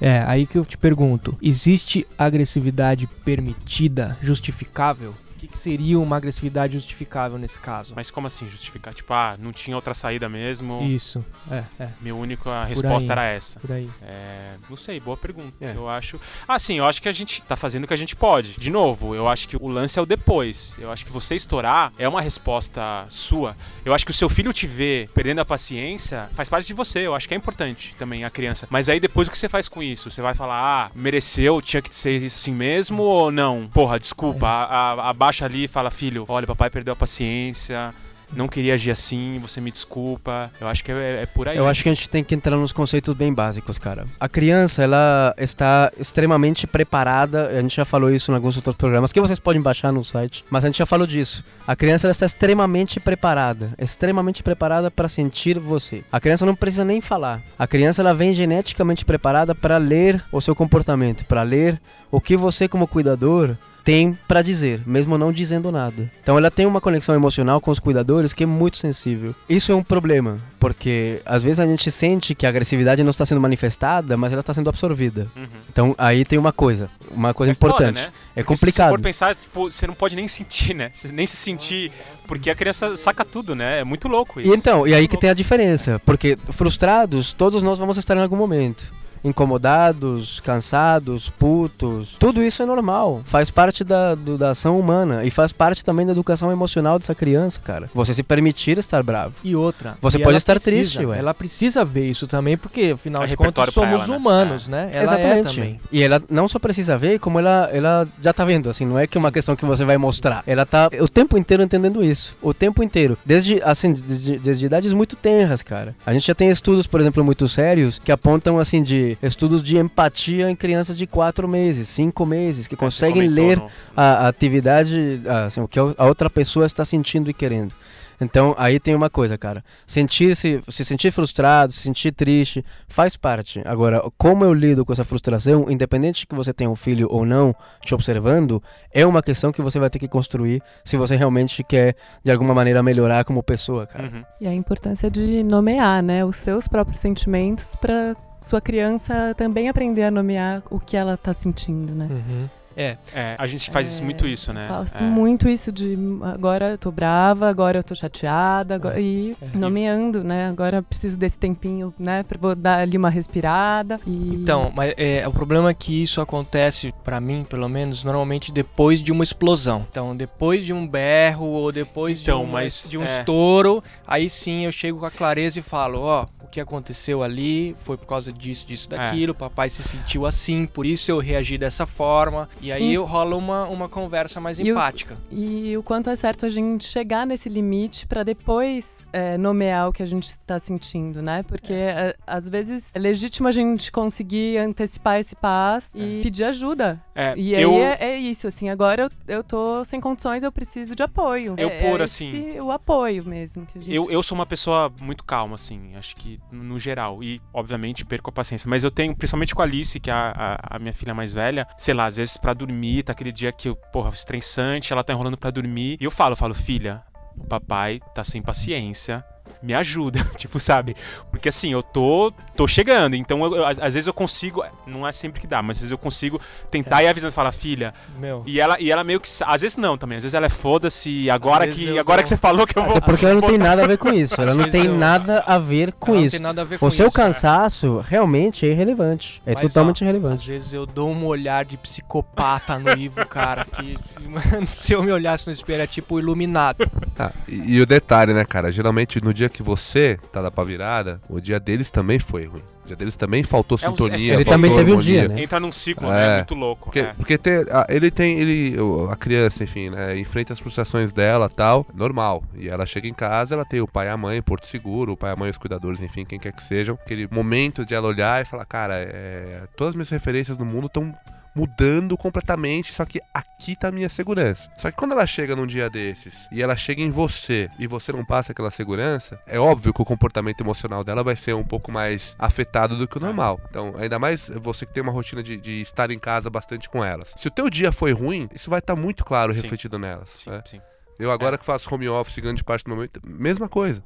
É, 0.00 0.22
aí 0.26 0.46
que 0.46 0.56
eu 0.56 0.64
te 0.64 0.78
pergunto: 0.78 1.36
existe 1.42 2.06
agressividade 2.16 3.06
permitida, 3.24 4.16
justificável? 4.22 5.14
O 5.38 5.40
que, 5.40 5.46
que 5.46 5.56
seria 5.56 6.00
uma 6.00 6.16
agressividade 6.16 6.72
justificável 6.72 7.38
nesse 7.38 7.60
caso? 7.60 7.92
Mas 7.94 8.10
como 8.10 8.26
assim 8.26 8.50
justificar? 8.50 8.92
Tipo, 8.92 9.14
ah, 9.14 9.36
não 9.38 9.52
tinha 9.52 9.76
outra 9.76 9.94
saída 9.94 10.28
mesmo. 10.28 10.82
Isso, 10.82 11.24
é, 11.48 11.62
é, 11.78 11.88
Minha 12.00 12.16
única 12.16 12.64
resposta 12.64 13.12
aí. 13.12 13.12
era 13.12 13.24
essa. 13.24 13.60
por 13.60 13.70
aí. 13.70 13.88
É, 14.02 14.54
não 14.68 14.76
sei, 14.76 14.98
boa 14.98 15.16
pergunta. 15.16 15.54
É. 15.60 15.74
Eu 15.76 15.88
acho. 15.88 16.20
Ah, 16.48 16.58
sim, 16.58 16.78
eu 16.78 16.84
acho 16.86 17.00
que 17.00 17.08
a 17.08 17.12
gente 17.12 17.40
tá 17.42 17.54
fazendo 17.54 17.84
o 17.84 17.86
que 17.86 17.94
a 17.94 17.96
gente 17.96 18.16
pode. 18.16 18.54
De 18.58 18.68
novo, 18.68 19.14
eu 19.14 19.28
acho 19.28 19.46
que 19.46 19.56
o 19.56 19.68
lance 19.68 19.96
é 19.96 20.02
o 20.02 20.06
depois. 20.06 20.74
Eu 20.76 20.90
acho 20.90 21.06
que 21.06 21.12
você 21.12 21.36
estourar 21.36 21.92
é 21.96 22.08
uma 22.08 22.20
resposta 22.20 23.06
sua. 23.08 23.54
Eu 23.84 23.94
acho 23.94 24.04
que 24.04 24.10
o 24.10 24.14
seu 24.14 24.28
filho 24.28 24.52
te 24.52 24.66
ver 24.66 25.08
perdendo 25.14 25.40
a 25.40 25.44
paciência 25.44 26.28
faz 26.32 26.48
parte 26.48 26.66
de 26.66 26.74
você. 26.74 27.06
Eu 27.06 27.14
acho 27.14 27.28
que 27.28 27.34
é 27.34 27.36
importante 27.36 27.94
também 27.96 28.24
a 28.24 28.30
criança. 28.30 28.66
Mas 28.70 28.88
aí 28.88 28.98
depois 28.98 29.28
o 29.28 29.30
que 29.30 29.38
você 29.38 29.48
faz 29.48 29.68
com 29.68 29.80
isso? 29.80 30.10
Você 30.10 30.20
vai 30.20 30.34
falar, 30.34 30.60
ah, 30.60 30.90
mereceu, 30.96 31.62
tinha 31.62 31.80
que 31.80 31.94
ser 31.94 32.24
assim 32.24 32.52
mesmo 32.52 33.04
ou 33.04 33.30
não? 33.30 33.68
Porra, 33.72 34.00
desculpa. 34.00 34.48
A- 34.48 34.64
a- 35.10 35.10
Ali 35.44 35.64
e 35.64 35.68
fala, 35.68 35.90
filho, 35.90 36.24
olha, 36.28 36.46
papai 36.46 36.70
perdeu 36.70 36.92
a 36.92 36.96
paciência. 36.96 37.92
Não 38.32 38.46
queria 38.46 38.74
agir 38.74 38.90
assim, 38.90 39.38
você 39.40 39.60
me 39.60 39.70
desculpa. 39.70 40.50
Eu 40.60 40.68
acho 40.68 40.84
que 40.84 40.92
é, 40.92 41.22
é 41.22 41.26
por 41.26 41.48
aí. 41.48 41.56
Eu 41.56 41.66
acho 41.66 41.82
que 41.82 41.88
a 41.88 41.94
gente 41.94 42.10
tem 42.10 42.22
que 42.22 42.34
entrar 42.34 42.56
nos 42.56 42.72
conceitos 42.72 43.14
bem 43.14 43.32
básicos, 43.32 43.78
cara. 43.78 44.06
A 44.20 44.28
criança, 44.28 44.82
ela 44.82 45.34
está 45.38 45.90
extremamente 45.98 46.66
preparada, 46.66 47.48
a 47.48 47.60
gente 47.60 47.76
já 47.76 47.84
falou 47.84 48.10
isso 48.10 48.30
em 48.30 48.34
alguns 48.34 48.56
outros 48.56 48.76
programas, 48.76 49.12
que 49.12 49.20
vocês 49.20 49.38
podem 49.38 49.62
baixar 49.62 49.92
no 49.92 50.04
site, 50.04 50.44
mas 50.50 50.64
a 50.64 50.68
gente 50.68 50.78
já 50.78 50.86
falou 50.86 51.06
disso. 51.06 51.42
A 51.66 51.74
criança, 51.74 52.06
ela 52.06 52.12
está 52.12 52.26
extremamente 52.26 53.00
preparada, 53.00 53.72
extremamente 53.78 54.42
preparada 54.42 54.90
para 54.90 55.08
sentir 55.08 55.58
você. 55.58 56.04
A 56.12 56.20
criança 56.20 56.44
não 56.44 56.54
precisa 56.54 56.84
nem 56.84 57.00
falar. 57.00 57.40
A 57.58 57.66
criança, 57.66 58.02
ela 58.02 58.14
vem 58.14 58.32
geneticamente 58.32 59.04
preparada 59.04 59.54
para 59.54 59.78
ler 59.78 60.22
o 60.30 60.40
seu 60.40 60.54
comportamento, 60.54 61.24
para 61.24 61.42
ler 61.42 61.80
o 62.10 62.20
que 62.20 62.36
você, 62.36 62.68
como 62.68 62.86
cuidador, 62.86 63.56
tem 63.84 64.16
pra 64.28 64.42
dizer, 64.42 64.82
mesmo 64.86 65.16
não 65.16 65.32
dizendo 65.32 65.72
nada. 65.72 66.10
Então 66.22 66.36
ela 66.36 66.50
tem 66.50 66.66
uma 66.66 66.80
conexão 66.80 67.14
emocional 67.14 67.60
com 67.60 67.70
os 67.70 67.78
cuidadores 67.78 68.32
que 68.32 68.42
é 68.42 68.46
muito 68.46 68.76
sensível. 68.76 69.34
Isso 69.48 69.72
é 69.72 69.74
um 69.74 69.82
problema, 69.82 70.38
porque 70.60 71.22
às 71.24 71.42
vezes 71.42 71.58
a 71.60 71.66
gente 71.66 71.90
sente 71.90 72.34
que 72.34 72.44
a 72.44 72.48
agressividade 72.48 73.02
não 73.02 73.10
está 73.10 73.24
sendo 73.24 73.40
manifestada, 73.40 74.16
mas 74.16 74.32
ela 74.32 74.40
está 74.40 74.52
sendo 74.52 74.68
absorvida. 74.68 75.26
Uhum. 75.36 75.46
Então 75.70 75.94
aí 75.96 76.24
tem 76.24 76.38
uma 76.38 76.52
coisa, 76.52 76.90
uma 77.10 77.32
coisa 77.32 77.52
É 77.52 77.54
foda, 77.54 77.74
importante. 77.74 77.94
né? 77.96 78.12
É 78.36 78.42
Porque 78.42 78.56
Se 78.56 78.60
você 78.60 78.66
complicado. 78.66 78.90
for 78.90 79.00
pensar, 79.00 79.34
tipo, 79.34 79.70
você 79.70 79.86
não 79.86 79.94
pode 79.94 80.14
nem 80.14 80.28
sentir, 80.28 80.74
né? 80.74 80.90
Você 80.92 81.10
nem 81.10 81.26
se 81.26 81.36
sentir, 81.36 81.90
porque 82.26 82.50
a 82.50 82.54
criança 82.54 82.96
saca 82.96 83.24
tudo, 83.24 83.54
né? 83.54 83.80
É 83.80 83.84
muito 83.84 84.06
louco 84.06 84.40
isso. 84.40 84.52
E 84.52 84.56
então, 84.56 84.86
e 84.86 84.92
aí 84.92 85.00
Muito 85.00 85.10
que 85.12 85.16
tem 85.16 85.30
a 85.30 85.34
diferença, 85.34 86.00
porque 86.04 86.36
frustrados 86.50 87.32
todos 87.32 87.62
nós 87.62 87.78
vamos 87.78 87.96
estar 87.96 88.16
em 88.16 88.20
algum 88.20 88.36
momento. 88.36 88.92
Incomodados, 89.24 90.40
cansados, 90.40 91.28
putos, 91.28 92.14
tudo 92.18 92.42
isso 92.42 92.62
é 92.62 92.66
normal, 92.66 93.22
faz 93.24 93.50
parte 93.50 93.82
da, 93.82 94.14
do- 94.14 94.38
da 94.38 94.50
ação 94.50 94.78
humana 94.78 95.24
e 95.24 95.30
faz 95.30 95.52
parte 95.52 95.84
também 95.84 96.04
da 96.06 96.12
educação 96.12 96.52
emocional 96.52 96.98
dessa 96.98 97.14
criança, 97.14 97.60
cara. 97.60 97.90
Você 97.94 98.14
se 98.14 98.22
permitir 98.22 98.78
estar 98.78 99.02
bravo. 99.02 99.34
E 99.42 99.56
outra. 99.56 99.96
Você 100.00 100.18
e 100.18 100.22
pode 100.22 100.36
estar 100.36 100.54
precisa- 100.60 100.76
triste, 100.98 101.06
ué. 101.06 101.18
Ela 101.18 101.34
precisa 101.34 101.84
ver 101.84 102.08
isso 102.08 102.26
também, 102.26 102.56
porque 102.56 102.92
afinal 102.94 103.24
É 103.24 103.26
de 103.26 103.36
contas 103.36 103.72
somos 103.72 103.90
ela, 104.02 104.06
né? 104.06 104.16
humanos, 104.16 104.66
né? 104.68 104.90
Ela 104.92 105.02
Exatamente. 105.02 105.48
é 105.48 105.62
também. 105.62 105.80
E 105.90 106.02
ela 106.02 106.22
não 106.30 106.46
só 106.48 106.58
precisa 106.58 106.96
ver, 106.96 107.18
como 107.18 107.38
ela, 107.38 107.68
ela 107.72 108.06
já 108.22 108.32
tá 108.32 108.44
vendo, 108.44 108.68
assim, 108.68 108.84
não 108.86 108.98
é 108.98 109.06
que 109.06 109.16
é 109.16 109.20
uma 109.20 109.32
questão 109.32 109.56
que 109.56 109.64
você 109.64 109.84
vai 109.84 109.96
mostrar. 109.98 110.42
Ela 110.46 110.64
tá 110.66 110.88
o 111.00 111.08
tempo 111.08 111.36
inteiro 111.38 111.62
entendendo 111.62 112.02
isso. 112.04 112.36
O 112.42 112.52
tempo 112.54 112.82
inteiro. 112.82 113.16
Desde, 113.24 113.62
assim, 113.62 113.92
desde, 113.92 114.38
desde 114.38 114.66
idades 114.66 114.92
muito 114.92 115.16
tenras, 115.16 115.62
cara. 115.62 115.94
A 116.04 116.12
gente 116.12 116.26
já 116.26 116.34
tem 116.34 116.48
estudos, 116.50 116.86
por 116.86 117.00
exemplo, 117.00 117.24
muito 117.24 117.48
sérios, 117.48 117.98
que 118.02 118.12
apontam, 118.12 118.58
assim, 118.58 118.82
de 118.82 119.07
estudos 119.22 119.62
de 119.62 119.78
empatia 119.78 120.50
em 120.50 120.56
crianças 120.56 120.96
de 120.96 121.06
4 121.06 121.46
meses, 121.48 121.88
5 121.88 122.26
meses, 122.26 122.66
que 122.66 122.74
É, 122.74 122.78
conseguem 122.78 123.28
comentou 123.28 123.44
ler 123.44 123.62
a, 123.96 124.28
atividade, 124.28 125.22
assim, 125.46 125.60
o 125.60 125.68
que 125.68 125.78
a 125.78 126.06
outra 126.06 126.28
pessoa 126.28 126.66
está 126.66 126.84
sentindo 126.84 127.30
e 127.30 127.34
querendo. 127.34 127.74
Então, 128.20 128.54
aí 128.58 128.80
tem 128.80 128.94
uma 128.94 129.08
coisa, 129.08 129.38
cara. 129.38 129.64
Sentir-se, 129.86 130.62
se 130.68 130.84
sentir 130.84 131.10
frustrado, 131.10 131.72
se 131.72 131.82
sentir 131.82 132.12
triste, 132.12 132.64
faz 132.88 133.16
parte. 133.16 133.62
Agora, 133.64 134.02
como 134.16 134.44
eu 134.44 134.52
lido 134.52 134.84
com 134.84 134.92
essa 134.92 135.04
frustração, 135.04 135.70
independente 135.70 136.26
que 136.26 136.34
você 136.34 136.52
tenha 136.52 136.68
um 136.68 136.76
filho 136.76 137.06
ou 137.10 137.24
não 137.24 137.54
te 137.80 137.94
observando, 137.94 138.62
é 138.92 139.06
uma 139.06 139.22
questão 139.22 139.52
que 139.52 139.62
você 139.62 139.78
vai 139.78 139.88
ter 139.88 139.98
que 139.98 140.08
construir 140.08 140.62
se 140.84 140.96
você 140.96 141.14
realmente 141.14 141.62
quer, 141.62 141.94
de 142.24 142.32
alguma 142.32 142.54
maneira, 142.54 142.82
melhorar 142.82 143.24
como 143.24 143.42
pessoa, 143.42 143.86
cara. 143.86 144.04
Uhum. 144.04 144.24
E 144.40 144.48
a 144.48 144.52
importância 144.52 145.10
de 145.10 145.42
nomear, 145.44 146.02
né, 146.02 146.24
os 146.24 146.36
seus 146.36 146.66
próprios 146.66 146.98
sentimentos 147.00 147.76
para 147.76 148.16
sua 148.40 148.60
criança 148.60 149.34
também 149.36 149.68
aprender 149.68 150.04
a 150.04 150.10
nomear 150.10 150.62
o 150.70 150.78
que 150.78 150.96
ela 150.96 151.16
tá 151.16 151.32
sentindo, 151.32 151.92
né? 151.92 152.08
Uhum. 152.10 152.48
É, 152.80 152.96
a 153.36 153.44
gente 153.48 153.72
faz 153.72 153.98
É, 153.98 154.04
muito 154.04 154.24
isso, 154.24 154.52
né? 154.52 154.66
Faço 154.68 154.98
É. 155.02 155.04
muito 155.04 155.48
isso 155.48 155.72
de 155.72 155.98
agora 156.22 156.70
eu 156.70 156.78
tô 156.78 156.92
brava, 156.92 157.48
agora 157.50 157.80
eu 157.80 157.82
tô 157.82 157.92
chateada, 157.92 158.76
agora, 158.76 159.00
e 159.00 159.36
É. 159.42 159.58
nomeando, 159.58 160.22
né? 160.22 160.46
Agora 160.46 160.76
eu 160.76 160.82
preciso 160.84 161.18
desse 161.18 161.36
tempinho, 161.36 161.92
né? 161.98 162.22
Pra 162.22 162.38
vou 162.40 162.54
dar 162.54 162.78
ali 162.78 162.96
uma 162.96 163.10
respirada. 163.10 163.98
E... 164.06 164.32
Então, 164.32 164.70
mas 164.72 164.94
é, 164.96 165.26
o 165.26 165.32
problema 165.32 165.70
é 165.70 165.74
que 165.74 166.04
isso 166.04 166.20
acontece, 166.20 166.94
pra 167.02 167.20
mim, 167.20 167.44
pelo 167.50 167.68
menos, 167.68 168.04
normalmente 168.04 168.52
depois 168.52 169.02
de 169.02 169.10
uma 169.10 169.24
explosão. 169.24 169.84
Então, 169.90 170.16
depois 170.16 170.64
de 170.64 170.72
um 170.72 170.86
berro 170.86 171.46
ou 171.48 171.72
depois 171.72 172.20
Então, 172.22 172.42
de 172.44 172.48
um, 172.48 172.52
mas, 172.52 172.88
de 172.88 172.96
um 172.96 173.02
é. 173.02 173.06
estouro, 173.06 173.82
aí 174.06 174.28
sim 174.28 174.66
eu 174.66 174.70
chego 174.70 175.00
com 175.00 175.06
a 175.06 175.10
clareza 175.10 175.58
e 175.58 175.62
falo, 175.62 175.98
ó, 176.02 176.26
o 176.48 176.50
que 176.50 176.60
aconteceu 176.60 177.22
ali 177.22 177.76
foi 177.84 177.96
por 177.98 178.06
causa 178.06 178.32
disso, 178.32 178.66
disso, 178.66 178.88
É. 178.90 178.96
daquilo, 178.96 179.34
papai 179.34 179.68
se 179.68 179.82
sentiu 179.82 180.24
assim, 180.24 180.66
por 180.66 180.86
isso 180.86 181.10
eu 181.10 181.18
reagi 181.18 181.58
dessa 181.58 181.86
forma. 181.86 182.48
E 182.60 182.72
aí 182.72 182.98
Hum. 182.98 183.04
rola 183.04 183.36
uma, 183.36 183.64
uma 183.66 183.88
conversa 183.88 184.40
mais 184.40 184.58
E 184.58 184.62
o- 184.62 184.68
empática. 184.68 185.16
E 185.30 185.76
o 185.76 185.82
quanto 185.82 186.08
é 186.08 186.16
certo 186.16 186.46
a 186.46 186.48
gente 186.48 186.84
chegar 186.88 187.26
nesse 187.26 187.48
limite 187.50 188.06
pra 188.06 188.22
depois 188.22 188.97
é, 189.12 189.38
nomear 189.38 189.88
o 189.88 189.92
que 189.92 190.02
a 190.02 190.06
gente 190.06 190.28
está 190.28 190.58
sentindo, 190.58 191.22
né? 191.22 191.42
Porque 191.42 191.72
é, 191.72 192.14
às 192.26 192.48
vezes 192.48 192.90
é 192.94 192.98
legítimo 192.98 193.48
a 193.48 193.52
gente 193.52 193.90
conseguir 193.90 194.58
antecipar 194.58 195.18
esse 195.18 195.34
passo 195.34 195.98
e 195.98 196.22
pedir 196.22 196.44
ajuda. 196.44 197.02
É, 197.14 197.34
E 197.36 197.54
aí 197.54 197.62
eu, 197.62 197.74
é, 197.74 197.96
é 198.00 198.16
isso, 198.16 198.46
assim, 198.46 198.68
agora 198.68 199.02
eu, 199.02 199.36
eu 199.36 199.44
tô 199.44 199.84
sem 199.84 200.00
condições, 200.00 200.42
eu 200.42 200.52
preciso 200.52 200.94
de 200.94 201.02
apoio. 201.02 201.54
Eu 201.56 201.68
é, 201.68 201.78
por, 201.90 202.00
é 202.00 202.04
assim, 202.04 202.50
esse 202.50 202.60
o 202.60 202.70
apoio 202.70 203.24
mesmo. 203.24 203.66
Gente... 203.74 203.92
eu, 203.92 204.10
eu 204.10 204.22
sou 204.22 204.36
uma 204.36 204.46
pessoa 204.46 204.92
muito 205.00 205.24
calma, 205.24 205.54
assim, 205.54 205.94
acho 205.96 206.16
que 206.16 206.40
no 206.50 206.78
geral. 206.78 207.22
E, 207.22 207.40
obviamente, 207.52 208.04
perco 208.04 208.30
a 208.30 208.32
paciência. 208.32 208.68
Mas 208.68 208.84
eu 208.84 208.90
tenho, 208.90 209.14
principalmente 209.16 209.54
com 209.54 209.62
a 209.62 209.64
Alice, 209.64 209.98
que 209.98 210.10
é 210.10 210.12
a, 210.12 210.32
a, 210.36 210.76
a 210.76 210.78
minha 210.78 210.92
filha 210.92 211.14
mais 211.14 211.32
velha, 211.32 211.66
sei 211.76 211.94
lá, 211.94 212.06
às 212.06 212.16
vezes 212.16 212.36
pra 212.36 212.52
dormir, 212.54 213.02
tá 213.02 213.12
aquele 213.12 213.32
dia 213.32 213.52
que, 213.52 213.68
eu, 213.68 213.76
porra, 213.76 214.10
estressante, 214.10 214.92
ela 214.92 215.04
tá 215.04 215.12
enrolando 215.12 215.36
pra 215.36 215.50
dormir. 215.50 215.96
E 216.00 216.04
eu 216.04 216.10
falo, 216.10 216.32
eu 216.32 216.36
falo, 216.36 216.54
filha, 216.54 217.02
o 217.38 217.46
papai 217.46 218.00
tá 218.14 218.22
sem 218.24 218.42
paciência. 218.42 219.24
Me 219.62 219.74
ajuda, 219.74 220.24
tipo, 220.36 220.60
sabe? 220.60 220.94
Porque 221.30 221.48
assim, 221.48 221.72
eu 221.72 221.82
tô, 221.82 222.32
tô 222.56 222.66
chegando, 222.68 223.16
então 223.16 223.42
eu- 223.44 223.56
eu- 223.56 223.66
às, 223.66 223.78
às 223.78 223.94
vezes 223.94 224.06
eu 224.06 224.14
consigo, 224.14 224.64
não 224.86 225.06
é 225.06 225.10
sempre 225.12 225.40
que 225.40 225.46
dá, 225.46 225.60
mas 225.62 225.78
às 225.78 225.80
vezes 225.80 225.90
eu 225.92 225.98
consigo 225.98 226.40
tentar 226.70 227.02
ir 227.02 227.08
avisando, 227.08 227.32
falar, 227.32 227.50
filha, 227.52 227.92
Meu. 228.18 228.42
e 228.46 228.60
ela, 228.60 228.76
e 228.80 228.90
ela 228.90 229.02
meio 229.02 229.18
que. 229.20 229.28
Às 229.44 229.62
vezes 229.62 229.76
não 229.76 229.98
também. 229.98 230.18
Às 230.18 230.24
vezes 230.24 230.34
ela 230.34 230.46
é 230.46 230.48
foda-se. 230.48 231.28
Agora, 231.30 231.64
Às 231.68 231.74
que, 231.74 231.98
agora 231.98 232.22
que 232.22 232.28
você 232.28 232.36
falou 232.36 232.66
que 232.66 232.78
eu 232.78 232.84
vou. 232.84 232.96
É 232.96 233.00
porque 233.00 233.24
ela 233.24 233.34
não 233.34 233.42
tem 233.42 233.58
nada 233.58 233.82
a 233.82 233.86
ver 233.86 233.98
com 233.98 234.12
isso. 234.12 234.34
Ela 234.40 234.52
Às 234.52 234.56
não 234.56 234.70
tem 234.70 234.84
eu- 234.86 234.96
nada 234.96 235.40
a 235.46 235.58
ver 235.58 235.92
com 235.92 236.14
Não 236.14 236.20
isso. 236.24 236.32
tem 236.36 236.40
nada 236.40 236.62
a 236.62 236.64
ver 236.64 236.78
com 236.78 236.86
O 236.86 236.90
seu 236.90 237.08
isso, 237.08 237.18
né? 237.18 237.24
cansaço 237.24 238.04
realmente 238.08 238.64
é 238.66 238.70
irrelevante. 238.70 239.42
É 239.44 239.52
Mas, 239.54 239.60
totalmente 239.60 240.02
ó, 240.02 240.06
Às 240.06 240.08
irrelevante. 240.10 240.50
vezes 240.50 240.72
eu 240.72 240.86
dou 240.86 241.10
um 241.10 241.26
olhar 241.26 241.64
de 241.64 241.76
psicopata 241.76 242.78
no 242.78 242.90
Ivo, 242.98 243.26
cara, 243.26 243.64
que 243.64 243.96
mano, 244.20 244.66
se 244.66 244.92
eu 244.92 245.02
me 245.02 245.10
olhasse 245.12 245.46
no 245.46 245.52
espelho 245.52 245.82
é 245.82 245.86
tipo 245.86 246.18
iluminado. 246.18 246.88
Ah, 247.18 247.32
e, 247.48 247.74
e 247.76 247.80
o 247.80 247.86
detalhe, 247.86 248.32
né, 248.32 248.44
cara? 248.44 248.70
Geralmente 248.70 249.22
no 249.22 249.32
dia 249.34 249.47
que 249.48 249.62
você 249.62 250.18
tá 250.32 250.40
da 250.42 250.50
pá 250.50 250.62
virada, 250.64 251.20
o 251.28 251.40
dia 251.40 251.58
deles 251.60 251.90
também 251.90 252.18
foi 252.18 252.46
ruim. 252.46 252.62
O 252.84 252.88
dia 252.88 252.96
deles 252.96 253.16
também 253.16 253.42
faltou 253.42 253.78
É 253.82 253.86
um- 253.86 253.92
sintonia. 253.92 254.14
é- 254.16 254.20
Ele 254.36 254.44
faltou 254.44 254.52
também 254.54 254.70
teve 254.74 254.90
um 254.92 254.94
harmonia. 254.98 255.20
dia, 255.20 255.28
né? 255.28 255.42
Entra 255.42 255.60
num 255.60 255.70
ciclo, 255.70 256.06
É. 256.10 256.10
né? 256.26 256.36
Muito 256.36 256.54
louco. 256.54 256.84
Porque, 256.84 257.00
é. 257.00 257.12
porque 257.14 257.36
tem- 257.36 257.66
a- 257.70 257.86
ele 257.90 258.10
tem, 258.10 258.38
ele, 258.38 258.76
a 259.10 259.14
criança, 259.16 259.62
enfim, 259.62 259.90
né, 259.90 260.18
enfrenta 260.18 260.54
as 260.54 260.58
frustrações 260.58 261.12
dela 261.12 261.50
tal, 261.50 261.86
normal. 261.94 262.42
E 262.56 262.66
ela 262.68 262.86
chega 262.86 263.06
em 263.06 263.12
casa, 263.12 263.54
ela 263.54 263.64
tem 263.64 263.80
o 263.82 263.86
pai 263.86 264.06
e 264.06 264.10
a 264.10 264.16
mãe, 264.16 264.40
Porto 264.40 264.66
Seguro, 264.66 265.12
o 265.12 265.16
pai 265.18 265.30
e 265.30 265.32
a 265.34 265.36
mãe, 265.36 265.50
os 265.50 265.58
cuidadores, 265.58 266.00
enfim, 266.00 266.24
quem 266.24 266.38
quer 266.38 266.52
que 266.52 266.64
sejam. 266.64 266.94
Aquele 267.04 267.28
momento 267.30 267.84
de 267.84 267.94
ela 267.94 268.08
olhar 268.08 268.40
e 268.40 268.46
falar, 268.46 268.64
cara, 268.64 268.94
é, 268.94 269.64
todas 269.76 269.90
as 269.90 269.94
minhas 269.94 270.08
referências 270.08 270.56
no 270.56 270.64
mundo 270.64 270.86
estão 270.86 271.12
mudando 271.58 272.16
completamente, 272.16 272.92
só 272.92 273.04
que 273.04 273.20
aqui 273.34 273.74
tá 273.74 273.88
a 273.88 273.90
minha 273.90 274.08
segurança. 274.08 274.70
Só 274.78 274.92
que 274.92 274.96
quando 274.96 275.10
ela 275.10 275.26
chega 275.26 275.56
num 275.56 275.66
dia 275.66 275.90
desses 275.90 276.48
e 276.52 276.62
ela 276.62 276.76
chega 276.76 277.02
em 277.02 277.10
você 277.10 277.68
e 277.80 277.86
você 277.88 278.12
não 278.12 278.24
passa 278.24 278.52
aquela 278.52 278.70
segurança, 278.70 279.40
é 279.44 279.58
óbvio 279.58 279.92
que 279.92 280.00
o 280.00 280.04
comportamento 280.04 280.60
emocional 280.60 281.02
dela 281.02 281.24
vai 281.24 281.34
ser 281.34 281.54
um 281.54 281.64
pouco 281.64 281.90
mais 281.90 282.36
afetado 282.38 282.96
do 282.96 283.08
que 283.08 283.16
o 283.16 283.20
normal. 283.20 283.60
Então, 283.68 283.94
ainda 283.98 284.20
mais 284.20 284.48
você 284.54 284.86
que 284.86 284.94
tem 284.94 285.02
uma 285.02 285.10
rotina 285.10 285.42
de, 285.42 285.56
de 285.56 285.80
estar 285.80 286.12
em 286.12 286.18
casa 286.18 286.48
bastante 286.48 286.88
com 286.88 287.04
elas. 287.04 287.34
Se 287.36 287.48
o 287.48 287.50
teu 287.50 287.68
dia 287.68 287.90
foi 287.90 288.12
ruim, 288.12 288.48
isso 288.54 288.70
vai 288.70 288.78
estar 288.78 288.94
muito 288.94 289.24
claro 289.24 289.52
Sim. 289.52 289.62
refletido 289.62 289.98
nelas. 289.98 290.30
Sim, 290.30 290.50
né? 290.50 290.62
sim. 290.64 290.80
Eu 291.18 291.32
agora 291.32 291.58
que 291.58 291.64
faço 291.64 291.92
home 291.92 292.08
office 292.08 292.38
grande 292.38 292.62
parte 292.62 292.84
do 292.84 292.90
momento, 292.90 293.20
mesma 293.24 293.68
coisa. 293.68 294.00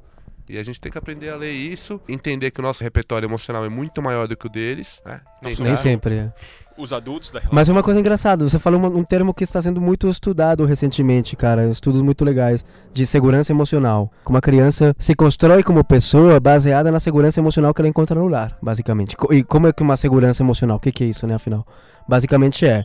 E 0.49 0.57
a 0.57 0.63
gente 0.63 0.79
tem 0.79 0.91
que 0.91 0.97
aprender 0.97 1.29
a 1.29 1.35
ler 1.35 1.51
isso, 1.51 2.01
entender 2.07 2.51
que 2.51 2.59
o 2.59 2.63
nosso 2.63 2.83
repertório 2.83 3.25
emocional 3.25 3.63
é 3.63 3.69
muito 3.69 4.01
maior 4.01 4.27
do 4.27 4.35
que 4.35 4.45
o 4.45 4.49
deles. 4.49 5.01
Né? 5.05 5.21
Nossa, 5.41 5.63
Nem 5.63 5.75
sempre. 5.75 6.15
é. 6.15 6.33
Os 6.77 6.91
adultos 6.91 7.31
da 7.31 7.39
relação. 7.39 7.55
Mas 7.55 7.69
é 7.69 7.71
uma 7.71 7.83
coisa 7.83 7.99
engraçada, 7.99 8.47
você 8.47 8.57
falou 8.57 8.81
um 8.81 9.03
termo 9.03 9.33
que 9.33 9.43
está 9.43 9.61
sendo 9.61 9.79
muito 9.79 10.09
estudado 10.09 10.65
recentemente, 10.65 11.35
cara, 11.35 11.67
estudos 11.67 12.01
muito 12.01 12.25
legais, 12.25 12.65
de 12.91 13.05
segurança 13.05 13.51
emocional. 13.51 14.11
Como 14.23 14.37
a 14.37 14.41
criança 14.41 14.95
se 14.97 15.13
constrói 15.13 15.63
como 15.63 15.83
pessoa 15.83 16.39
baseada 16.39 16.91
na 16.91 16.99
segurança 16.99 17.39
emocional 17.39 17.73
que 17.73 17.81
ela 17.81 17.87
encontra 17.87 18.19
no 18.19 18.27
lar, 18.27 18.57
basicamente. 18.61 19.15
E 19.31 19.43
como 19.43 19.67
é 19.67 19.73
que 19.73 19.83
uma 19.83 19.95
segurança 19.95 20.41
emocional? 20.41 20.77
O 20.77 20.79
que, 20.79 20.91
que 20.91 21.03
é 21.03 21.07
isso, 21.07 21.27
né, 21.27 21.35
afinal? 21.35 21.65
Basicamente 22.07 22.65
é, 22.65 22.83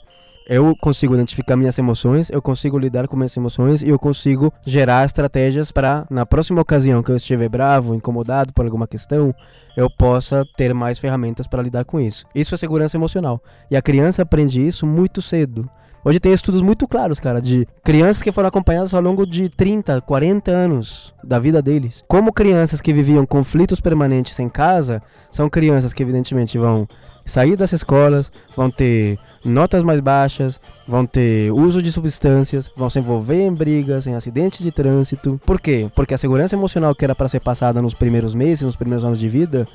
eu 0.49 0.75
consigo 0.81 1.14
identificar 1.14 1.57
minhas 1.57 1.78
emoções, 1.78 2.31
eu 2.31 2.40
consigo 2.40 2.78
lidar 2.78 3.07
com 3.07 3.17
minhas 3.17 3.37
emoções 3.37 3.83
e 3.83 3.90
eu 3.90 3.99
consigo 3.99 4.50
gerar 4.64 5.05
estratégias 5.05 5.71
para, 5.71 6.07
na 6.09 6.25
próxima 6.25 6.62
ocasião 6.62 7.02
que 7.02 7.11
eu 7.11 7.17
estiver 7.17 7.50
bravo, 7.50 7.95
incomodado 7.95 8.55
por 8.55 8.64
alguma 8.64 8.88
questão, 8.88 9.35
eu 9.76 9.90
possa 9.90 10.45
ter 10.57 10.73
mais 10.73 10.99
ferramentas 10.99 11.47
para 11.47 11.62
lidar 11.62 11.85
com 11.85 12.00
isso. 12.00 12.25
Isso 12.35 12.55
é 12.55 12.59
segurança 12.59 12.97
emocional. 12.97 13.43
E 13.71 13.76
a 13.76 13.83
criança 13.83 14.23
aprende 14.23 14.67
isso 14.67 14.87
muito 14.87 15.21
cedo. 15.21 15.69
Hoje 16.05 16.21
tem 16.21 16.33
estudos 16.33 16.62
muito 16.62 16.88
claros, 16.88 17.21
cara, 17.21 17.43
de 17.43 17.67
crianças 17.85 18.23
que 18.23 18.33
foram 18.33 18.49
acompanhadas 18.49 18.95
ao 18.95 19.02
longo 19.02 19.26
de 19.26 19.49
30, 19.50 20.00
40 20.00 20.50
anos 20.50 21.14
da 21.23 21.38
vida 21.38 21.61
deles. 21.61 22.02
Como 22.09 22.33
crianças 22.33 22.81
que 22.81 22.93
viviam 22.93 23.26
conflitos 23.26 23.81
permanentes 23.81 24.38
em 24.38 24.49
casa, 24.49 25.02
são 25.31 25.50
crianças 25.50 25.93
que 25.93 26.02
evidentemente 26.02 26.57
vão 26.57 26.88
sair 27.28 27.56
das 27.56 27.73
escolas, 27.73 28.32
vão 28.56 28.70
ter 28.70 29.18
notas 29.44 29.82
mais 29.82 30.00
baixas, 30.00 30.61
vão 30.87 31.06
ter 31.06 31.52
uso 31.52 31.82
de 31.82 31.92
substâncias, 31.92 32.70
vão 32.76 32.90
se 32.90 32.99
envolver 32.99 33.42
em 33.42 33.52
brigas, 33.52 34.06
em 34.06 34.14
acidentes 34.14 34.61
de 34.61 34.73
trânsito. 34.73 35.40
Por 35.44 35.61
quê? 35.61 35.90
Porque 35.94 36.14
a 36.14 36.18
segurança 36.18 36.54
emocional 36.54 36.94
que 36.94 37.04
era 37.04 37.14
para 37.14 37.28
ser 37.28 37.40
passada 37.40 37.82
nos 37.82 37.94
primeiros 37.94 38.35
meses, 38.35 38.62
nos 38.62 38.76
primeiros 38.76 39.04
anos 39.04 39.18
de 39.18 39.28
vida, 39.28 39.66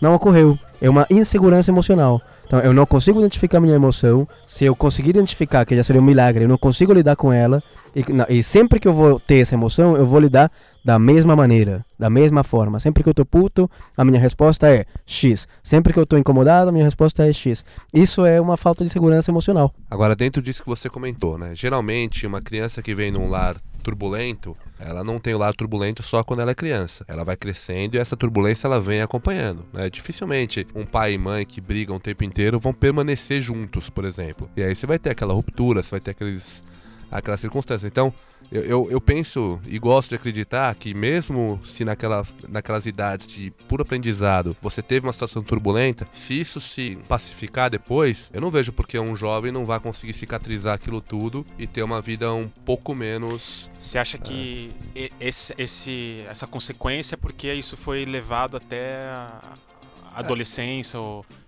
não 0.00 0.14
ocorreu. 0.14 0.58
É 0.80 0.90
uma 0.90 1.06
insegurança 1.10 1.70
emocional. 1.70 2.20
Então, 2.54 2.64
eu 2.64 2.72
não 2.72 2.86
consigo 2.86 3.18
identificar 3.18 3.58
minha 3.58 3.74
emoção. 3.74 4.28
Se 4.46 4.64
eu 4.64 4.76
conseguir 4.76 5.10
identificar, 5.10 5.64
que 5.64 5.74
já 5.74 5.82
seria 5.82 6.00
um 6.00 6.04
milagre, 6.04 6.44
eu 6.44 6.48
não 6.48 6.56
consigo 6.56 6.92
lidar 6.92 7.16
com 7.16 7.32
ela. 7.32 7.60
E, 7.96 8.12
na- 8.12 8.26
e 8.28 8.44
sempre 8.44 8.78
que 8.78 8.86
eu 8.86 8.94
vou 8.94 9.18
ter 9.18 9.38
essa 9.38 9.56
emoção, 9.56 9.96
eu 9.96 10.06
vou 10.06 10.20
lidar 10.20 10.52
da 10.84 10.96
mesma 10.96 11.34
maneira, 11.34 11.84
da 11.98 12.08
mesma 12.08 12.44
forma. 12.44 12.78
Sempre 12.78 13.02
que 13.02 13.08
eu 13.08 13.14
tô 13.14 13.24
puto, 13.24 13.68
a 13.96 14.04
minha 14.04 14.20
resposta 14.20 14.68
é 14.70 14.84
X. 15.04 15.48
Sempre 15.64 15.92
que 15.92 15.98
eu 15.98 16.06
tô 16.06 16.16
incomodado, 16.16 16.68
a 16.68 16.72
minha 16.72 16.84
resposta 16.84 17.26
é 17.26 17.32
X. 17.32 17.64
Isso 17.92 18.24
é 18.24 18.40
uma 18.40 18.56
falta 18.56 18.84
de 18.84 18.90
segurança 18.90 19.32
emocional. 19.32 19.72
Agora, 19.90 20.14
dentro 20.14 20.40
disso 20.40 20.62
que 20.62 20.68
você 20.68 20.88
comentou, 20.88 21.36
né? 21.36 21.52
Geralmente, 21.54 22.24
uma 22.24 22.40
criança 22.40 22.82
que 22.82 22.94
vem 22.94 23.10
num 23.10 23.28
lar 23.28 23.56
turbulento, 23.82 24.56
ela 24.80 25.04
não 25.04 25.18
tem 25.18 25.34
o 25.34 25.38
lar 25.38 25.54
turbulento 25.54 26.02
só 26.02 26.24
quando 26.24 26.40
ela 26.40 26.50
é 26.52 26.54
criança. 26.54 27.04
Ela 27.06 27.22
vai 27.22 27.36
crescendo 27.36 27.94
e 27.94 27.98
essa 27.98 28.16
turbulência 28.16 28.66
ela 28.66 28.80
vem 28.80 29.02
acompanhando. 29.02 29.62
Né? 29.72 29.88
Dificilmente 29.90 30.66
um 30.74 30.84
pai 30.86 31.12
e 31.12 31.18
mãe 31.18 31.44
que 31.44 31.60
brigam 31.60 31.96
o 31.96 32.00
tempo 32.00 32.24
inteiro 32.24 32.43
vão 32.52 32.72
permanecer 32.72 33.40
juntos, 33.40 33.88
por 33.90 34.04
exemplo. 34.04 34.48
E 34.56 34.62
aí 34.62 34.74
você 34.74 34.86
vai 34.86 34.98
ter 34.98 35.10
aquela 35.10 35.34
ruptura, 35.34 35.82
você 35.82 35.90
vai 35.90 36.00
ter 36.00 36.10
aqueles, 36.12 36.62
aquelas 37.10 37.40
circunstâncias. 37.40 37.90
Então, 37.90 38.12
eu, 38.52 38.62
eu, 38.62 38.88
eu 38.90 39.00
penso 39.00 39.58
e 39.66 39.78
gosto 39.78 40.10
de 40.10 40.16
acreditar 40.16 40.72
que 40.74 40.92
mesmo 40.92 41.58
se 41.64 41.82
naquela, 41.82 42.26
naquelas 42.46 42.84
idades 42.84 43.26
de 43.26 43.50
puro 43.66 43.82
aprendizado 43.82 44.54
você 44.60 44.82
teve 44.82 45.06
uma 45.06 45.12
situação 45.14 45.42
turbulenta, 45.42 46.06
se 46.12 46.38
isso 46.38 46.60
se 46.60 46.98
pacificar 47.08 47.70
depois, 47.70 48.30
eu 48.34 48.42
não 48.42 48.50
vejo 48.50 48.70
porque 48.70 48.98
um 48.98 49.16
jovem 49.16 49.50
não 49.50 49.64
vai 49.64 49.80
conseguir 49.80 50.12
cicatrizar 50.12 50.74
aquilo 50.74 51.00
tudo 51.00 51.44
e 51.58 51.66
ter 51.66 51.82
uma 51.82 52.02
vida 52.02 52.32
um 52.34 52.46
pouco 52.46 52.94
menos. 52.94 53.70
Você 53.78 53.98
acha 53.98 54.18
que 54.18 54.70
e- 54.94 55.10
esse, 55.18 55.54
esse- 55.56 56.22
essa 56.28 56.46
consequência 56.46 57.14
é 57.14 57.16
porque 57.16 57.50
isso 57.52 57.78
foi 57.78 58.04
levado 58.04 58.58
até 58.58 59.06
a 59.06 59.40
adolescência 60.14 61.00
ou... 61.00 61.24
É, 61.30 61.34
não 61.34 61.43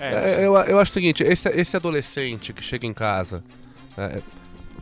É, 0.00 0.34
sei. 0.34 0.46
eu, 0.46 0.54
eu 0.56 0.78
acho 0.78 0.90
o 0.90 0.94
seguinte: 0.94 1.22
esse, 1.24 1.48
esse 1.50 1.76
adolescente 1.76 2.52
que 2.52 2.62
chega 2.62 2.86
em 2.86 2.92
casa. 2.94 3.42
é, 3.96 4.20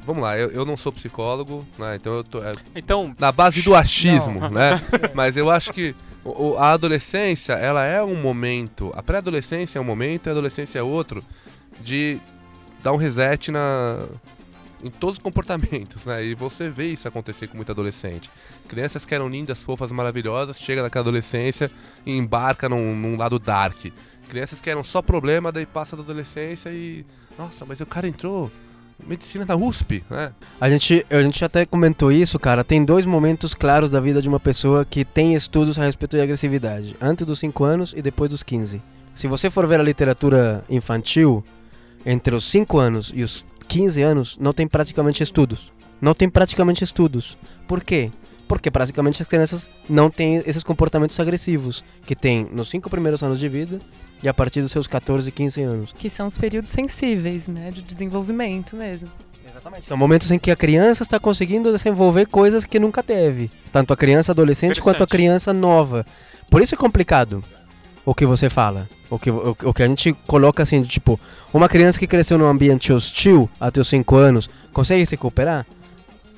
vamos 0.05 0.23
lá, 0.23 0.37
eu, 0.39 0.51
eu 0.51 0.65
não 0.65 0.77
sou 0.77 0.93
psicólogo, 0.93 1.67
né? 1.79 1.97
Então 1.97 2.15
eu 2.15 2.25
tô 2.25 2.43
é, 2.43 2.53
Então, 2.75 3.13
na 3.19 3.33
base 3.33 3.63
do 3.63 3.75
achismo, 3.75 4.41
Não. 4.41 4.51
né? 4.51 4.81
Mas 5.15 5.37
eu 5.37 5.51
acho 5.51 5.73
que 5.73 5.95
o- 6.25 6.57
a 6.59 6.73
adolescência, 6.73 7.55
ela 7.55 7.85
é 7.85 8.03
um 8.03 8.21
momento, 8.21 8.93
a 8.97 9.03
pré-adolescência 9.03 9.79
é 9.79 9.81
um 9.81 9.85
momento 9.85 10.27
e 10.27 10.29
a 10.29 10.33
adolescência 10.33 10.79
é 10.79 10.83
outro 10.83 11.25
de 11.81 12.19
dar 12.83 12.93
um 12.93 12.97
reset 12.97 13.51
na 13.51 14.07
em 14.85 14.91
todos 14.91 15.17
os 15.17 15.23
comportamentos, 15.23 16.05
né? 16.05 16.23
E 16.23 16.35
você 16.35 16.69
vê 16.69 16.89
isso 16.89 17.09
acontecer 17.09 17.47
com 17.49 17.57
muito 17.57 17.73
adolescente. 17.73 18.31
Crianças 18.69 19.07
que 19.07 19.15
eram 19.15 19.27
lindas, 19.27 19.63
fofas, 19.63 19.91
maravilhosas, 19.91 20.61
chega 20.61 20.83
naquela 20.83 21.03
adolescência 21.03 21.71
e 22.05 22.15
embarca 22.17 22.69
num, 22.69 22.95
num 22.95 23.17
lado 23.17 23.39
dark. 23.39 23.87
Crianças 24.29 24.61
que 24.61 24.69
eram 24.69 24.83
só 24.83 25.01
problema, 25.01 25.53
daí 25.53 25.67
passa 25.67 25.97
da 25.97 26.03
adolescência 26.03 26.71
e. 26.71 27.05
Nossa, 27.39 27.65
mas 27.65 27.81
o 27.81 27.87
cara 27.87 28.09
entrou 28.09 28.51
medicina 29.05 29.45
da 29.45 29.57
USP, 29.57 30.03
né? 30.11 30.33
A 30.61 30.71
gente, 30.71 31.07
a 31.11 31.21
gente 31.23 31.45
até 31.45 31.65
comentou 31.65 32.11
isso, 32.11 32.39
cara. 32.39 32.65
Tem 32.65 32.85
dois 32.85 33.05
momentos 33.05 33.55
claros 33.55 33.91
da 33.91 34.01
vida 34.01 34.23
de 34.23 34.29
uma 34.29 34.41
pessoa 34.41 34.85
que 34.85 35.05
tem 35.05 35.35
estudos 35.35 35.79
a 35.79 35.85
respeito 35.85 36.17
de 36.17 36.23
agressividade: 36.23 36.97
antes 37.01 37.27
dos 37.27 37.39
5 37.39 37.65
anos 37.65 37.95
e 37.97 38.03
depois 38.03 38.31
dos 38.31 38.43
15. 38.43 38.83
Se 39.15 39.27
você 39.27 39.49
for 39.49 39.67
ver 39.67 39.81
a 39.81 39.83
literatura 39.83 40.65
infantil, 40.69 41.45
entre 42.05 42.35
os 42.35 42.45
5 42.45 42.79
anos 42.79 43.13
e 43.15 43.23
os 43.23 43.45
15 43.69 44.03
anos, 44.03 44.39
não 44.39 44.53
tem 44.53 44.67
praticamente 44.67 45.23
estudos. 45.23 45.73
Não 46.01 46.15
tem 46.15 46.29
praticamente 46.29 46.85
estudos. 46.85 47.37
Por 47.67 47.83
quê? 47.83 48.13
Porque 48.47 48.71
praticamente 48.71 49.23
as 49.23 49.29
crianças 49.29 49.71
não 49.89 50.11
têm 50.11 50.43
esses 50.47 50.63
comportamentos 50.63 51.19
agressivos 51.19 51.83
que 52.05 52.15
tem 52.15 52.47
nos 52.53 52.69
5 52.69 52.89
primeiros 52.91 53.23
anos 53.23 53.41
de 53.41 53.49
vida 53.49 53.81
e 54.23 54.29
a 54.29 54.35
partir 54.35 54.63
dos 54.63 54.73
seus 54.73 54.87
14, 54.87 55.31
15 55.31 55.63
anos. 55.63 55.95
Que 55.99 56.09
são 56.09 56.27
os 56.27 56.39
períodos 56.39 56.71
sensíveis, 56.71 57.47
né? 57.49 57.71
De 57.71 57.83
desenvolvimento 57.83 58.75
mesmo. 58.77 59.09
São 59.81 59.97
momentos 59.97 60.31
em 60.31 60.39
que 60.39 60.51
a 60.51 60.57
criança 60.57 61.03
está 61.03 61.19
conseguindo 61.19 61.73
desenvolver 61.73 62.27
coisas 62.27 62.65
que 62.65 62.79
nunca 62.79 63.03
teve. 63.03 63.51
Tanto 63.73 63.93
a 63.93 63.97
criança 63.97 64.33
adolescente 64.33 64.81
quanto 64.81 65.03
a 65.03 65.07
criança 65.07 65.53
nova. 65.53 66.05
Por 66.51 66.61
isso 66.61 66.75
é 66.75 66.79
complicado 66.79 67.43
o 68.05 68.15
que 68.15 68.27
você 68.27 68.49
fala. 68.51 68.89
O 69.09 69.19
que, 69.19 69.31
o, 69.31 69.57
o 69.65 69.73
que 69.73 69.83
a 69.83 69.87
gente 69.87 70.13
coloca 70.27 70.63
assim, 70.63 70.83
de, 70.83 70.89
tipo, 70.89 71.19
uma 71.55 71.69
criança 71.69 71.99
que 71.99 72.07
cresceu 72.07 72.37
num 72.37 72.47
ambiente 72.47 72.93
hostil 72.93 73.49
até 73.59 73.81
os 73.81 73.89
5 73.89 74.17
anos, 74.17 74.51
consegue 74.73 75.07
se 75.07 75.13
recuperar? 75.13 75.65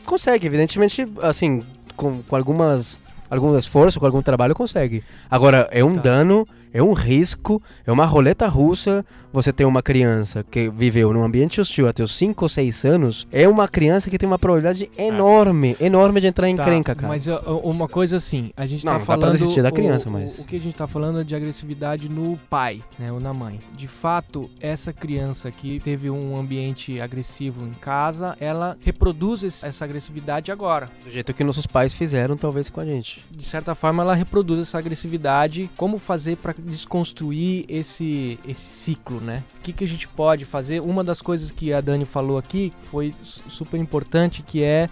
Consegue, 0.05 0.47
evidentemente, 0.47 1.07
assim, 1.23 1.63
com, 1.97 2.23
com 2.23 2.37
algumas 2.37 2.99
algum 3.31 3.57
esforço, 3.59 4.01
com 4.01 4.07
algum 4.07 4.23
trabalho, 4.23 4.55
consegue. 4.55 5.05
Agora, 5.31 5.69
é 5.71 5.85
um 5.85 5.95
Tá. 5.97 6.03
dano, 6.03 6.47
é 6.73 6.83
um 6.83 6.93
risco, 6.93 7.63
é 7.87 7.93
uma 7.93 8.05
roleta 8.07 8.47
russa. 8.47 9.05
Você 9.31 9.53
ter 9.53 9.67
uma 9.67 9.83
criança 9.83 10.43
que 10.43 10.71
viveu 10.71 11.13
num 11.13 11.23
ambiente 11.23 11.61
hostil 11.61 11.87
até 11.87 12.03
os 12.03 12.13
5 12.13 12.47
ou 12.47 12.49
6 12.49 12.85
anos, 12.87 13.29
é 13.31 13.47
uma 13.47 13.69
criança 13.69 14.09
que 14.09 14.17
tem 14.17 14.27
uma 14.27 14.39
probabilidade 14.39 14.91
enorme, 14.97 15.77
enorme 15.79 16.19
de 16.19 16.27
entrar 16.29 16.49
em 16.49 16.57
Tá, 16.57 16.63
encrenca, 16.63 16.95
cara. 16.95 17.09
Mas 17.09 17.27
uma 17.63 17.87
coisa 17.87 18.17
assim, 18.17 18.51
a 18.57 18.65
gente 18.67 18.87
Não, 18.87 18.93
tá 18.95 18.99
não 19.01 19.05
falando. 19.05 19.33
desistir 19.33 19.61
da 19.63 19.71
criança, 19.71 20.09
o, 20.09 20.13
mas- 20.13 20.39
O, 20.39 20.45
que 20.45 20.57
a 20.57 20.59
gente 20.61 20.75
tá 20.75 20.87
falando 20.87 21.21
é 21.21 21.25
de 21.25 21.35
agressividade 21.37 22.09
no 22.09 22.39
pai, 22.49 22.83
né? 22.99 23.13
Ou 23.13 23.21
na 23.21 23.35
mãe. 23.35 23.61
De 23.77 23.87
fato, 23.87 24.49
essa 24.61 24.95
criança 24.95 25.51
que 25.51 25.79
teve 25.81 26.09
um 26.09 26.35
ambiente 26.39 26.99
agressivo 26.99 27.67
em 27.67 27.75
casa, 27.75 28.35
ela 28.41 28.79
reproduz 28.81 29.45
essa 29.63 29.85
agressividade 29.85 30.51
agora. 30.51 30.89
Do 31.05 31.11
jeito 31.11 31.35
que 31.35 31.45
nossos 31.45 31.67
pais 31.67 31.93
fizeram, 31.93 32.35
talvez 32.35 32.71
com 32.71 32.81
a 32.81 32.85
gente. 32.87 33.23
De 33.31 33.45
certa 33.45 33.75
forma, 33.75 34.03
ela 34.03 34.15
reproduz 34.15 34.59
essa 34.59 34.79
agressividade. 34.79 35.69
Como 35.77 35.99
fazer 35.99 36.37
para 36.37 36.55
desconstruir 36.59 37.65
esse, 37.69 38.39
esse 38.47 38.61
ciclo, 38.63 39.21
né? 39.21 39.43
O 39.59 39.63
que, 39.63 39.73
que 39.73 39.85
a 39.85 39.89
gente 39.89 40.07
pode 40.09 40.45
fazer? 40.45 40.81
Uma 40.81 41.03
das 41.05 41.21
coisas 41.21 41.51
que 41.51 41.73
a 41.73 41.81
Dani 41.81 42.05
falou 42.05 42.39
aqui 42.39 42.73
foi 42.91 43.15
su- 43.23 43.43
super 43.49 43.79
importante, 43.79 44.43
que 44.43 44.63
é 44.63 44.89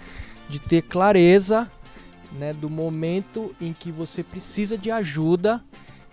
de 0.49 0.58
ter 0.58 0.82
clareza 0.82 1.70
né, 2.32 2.52
do 2.52 2.68
momento 2.70 3.54
em 3.61 3.73
que 3.73 3.90
você 3.90 4.23
precisa 4.23 4.76
de 4.78 4.90
ajuda 4.90 5.62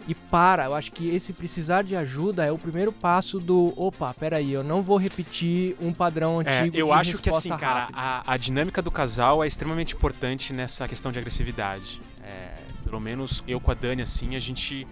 e 0.08 0.14
para. 0.14 0.66
Eu 0.66 0.76
acho 0.76 0.92
que 0.92 1.10
esse 1.10 1.32
precisar 1.34 1.82
de 1.84 1.96
ajuda 1.96 2.44
é 2.46 2.52
o 2.52 2.58
primeiro 2.58 2.92
passo 2.92 3.40
do 3.40 3.74
opa, 3.80 4.14
peraí, 4.14 4.52
eu 4.52 4.64
não 4.64 4.82
vou 4.82 4.98
repetir 4.98 5.76
um 5.80 5.94
padrão 5.94 6.42
É, 6.42 6.60
antigo. 6.60 6.76
eu 6.78 6.88
de 6.88 6.92
acho 6.94 7.18
que 7.20 7.30
assim, 7.30 7.50
cara, 7.56 7.88
a, 7.94 8.34
a 8.34 8.38
dinâmica 8.38 8.82
do 8.82 8.92
casal 8.92 9.44
é 9.44 9.48
extremamente 9.48 9.96
importante 9.96 10.52
nessa 10.52 10.88
questão 10.88 11.12
de 11.12 11.20
agressividade. 11.20 12.02
É, 12.22 12.52
pelo 12.84 13.00
menos 13.00 13.44
eu 13.48 13.60
com 13.60 13.72
a 13.72 13.74
Dani, 13.74 14.02
assim, 14.02 14.36
a 14.36 14.40
gente 14.40 14.86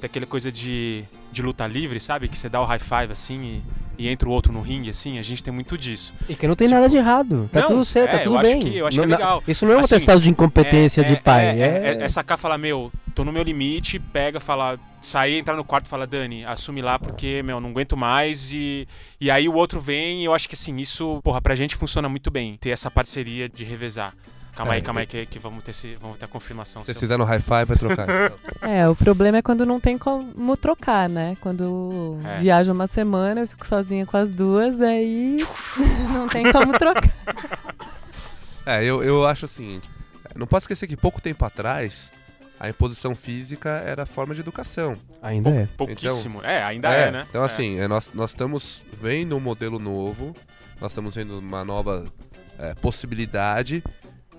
tem 0.00 0.06
aquela 0.08 0.26
coisa 0.26 0.50
de, 0.52 1.04
de 1.32 1.42
luta 1.42 1.66
livre, 1.66 1.98
sabe? 2.00 2.28
Que 2.28 2.36
você 2.36 2.48
dá 2.48 2.60
o 2.60 2.64
high 2.64 2.78
five 2.78 3.12
assim 3.12 3.62
e, 3.98 4.04
e 4.04 4.08
entra 4.08 4.28
o 4.28 4.32
outro 4.32 4.52
no 4.52 4.60
ringue, 4.60 4.90
assim, 4.90 5.18
a 5.18 5.22
gente 5.22 5.42
tem 5.42 5.52
muito 5.52 5.76
disso. 5.78 6.12
E 6.28 6.34
que 6.34 6.46
não 6.46 6.54
tem 6.54 6.68
nada 6.68 6.88
de 6.88 6.96
errado. 6.96 7.48
Tá 7.52 7.60
Não, 7.60 7.68
tudo 7.68 7.84
certo, 7.84 8.10
é, 8.14 8.18
tá 8.18 8.24
tudo 8.24 8.34
eu 8.34 8.38
acho 8.38 8.50
bem. 8.50 8.60
que- 8.60 8.76
eu 8.76 8.86
acho 8.86 8.96
Não- 8.98 9.06
que 9.06 9.12
é 9.12 9.16
legal. 9.16 9.42
Isso 9.48 9.64
não 9.64 9.72
é 9.72 9.76
um 9.76 9.80
Assim, 9.80 9.94
atestado 9.94 10.20
de 10.20 10.28
incompetência 10.30 11.00
É, 11.00 11.04
de 11.04 11.12
é, 11.14 11.16
pai. 11.16 11.46
É, 11.46 11.50
É, 11.60 11.96
é, 12.00 12.02
é 12.04 12.08
sacar 12.08 12.36
e 12.36 12.40
falar, 12.40 12.58
meu, 12.58 12.92
tô 13.14 13.24
no 13.24 13.32
meu 13.32 13.42
limite, 13.42 13.98
pega, 13.98 14.38
fala, 14.38 14.78
sair, 15.00 15.38
entrar 15.38 15.56
no 15.56 15.64
quarto 15.64 15.86
e 15.86 15.88
fala, 15.88 16.06
Dani, 16.06 16.44
assume 16.44 16.82
lá 16.82 16.98
porque, 16.98 17.42
meu, 17.42 17.58
não 17.60 17.70
aguento 17.70 17.96
mais. 17.96 18.52
E, 18.52 18.86
e 19.18 19.30
aí 19.30 19.48
o 19.48 19.54
outro 19.54 19.80
vem 19.80 20.20
e 20.22 20.24
eu 20.26 20.34
acho 20.34 20.46
que 20.48 20.54
assim, 20.54 20.76
isso, 20.76 21.20
porra, 21.24 21.40
pra 21.40 21.54
gente 21.56 21.74
funciona 21.74 22.06
muito 22.08 22.30
bem, 22.30 22.58
ter 22.60 22.70
essa 22.70 22.90
parceria 22.90 23.48
de 23.48 23.64
revezar. 23.64 24.12
Calma 24.56 24.72
É, 24.72 24.76
aí, 24.76 24.82
calma 24.82 25.00
aí, 25.00 25.06
que, 25.06 25.26
que 25.26 25.38
vamos, 25.38 25.62
ter 25.62 25.70
esse, 25.70 25.94
vamos 25.96 26.16
ter 26.18 26.24
a 26.24 26.28
confirmação. 26.28 26.82
Se 26.82 26.86
vocês 26.86 26.98
fizeram 26.98 27.24
high 27.26 27.40
five, 27.40 27.64
vai 27.66 27.76
trocar. 27.76 28.06
É, 28.62 28.88
o 28.88 28.96
problema 28.96 29.36
é 29.38 29.42
quando 29.42 29.64
não 29.66 29.78
tem 29.78 29.96
como 29.98 30.56
trocar, 30.56 31.08
né? 31.08 31.36
Quando 31.40 32.18
É. 32.24 32.38
viaja 32.38 32.72
uma 32.72 32.86
semana, 32.86 33.42
eu 33.42 33.48
fico 33.48 33.66
sozinha 33.66 34.04
com 34.06 34.16
as 34.16 34.30
duas, 34.30 34.80
aí 34.80 35.36
não 36.12 36.26
tem 36.26 36.50
como 36.50 36.72
trocar. 36.72 37.12
É, 38.68 38.82
eu, 38.84 39.00
eu 39.00 39.24
acho 39.24 39.46
é, 40.24 40.36
não 40.36 40.44
posso 40.44 40.64
esquecer 40.64 40.88
que 40.88 40.96
pouco 40.96 41.20
tempo 41.20 41.44
atrás 41.44 42.10
a 42.58 42.68
imposição 42.68 43.14
física 43.14 43.68
era 43.86 44.04
forma 44.04 44.34
de 44.34 44.40
educação. 44.40 44.96
Ainda 45.22 45.50
é. 45.50 45.68
Pouquíssimo. 45.76 46.40
é, 46.42 46.64
ainda 46.64 46.88
é, 46.88 47.10
né? 47.12 47.26
Então, 47.30 47.42
É. 47.42 47.46
assim, 47.46 47.78
é, 47.78 47.86
nós, 47.86 48.10
nós 48.12 48.30
estamos 48.30 48.82
vendo 49.00 49.36
um 49.36 49.40
modelo 49.40 49.78
novo, 49.78 50.34
nós 50.80 50.90
estamos 50.90 51.14
vendo 51.14 51.38
uma 51.38 51.64
nova 51.64 52.06
é, 52.58 52.74
possibilidade. 52.74 53.84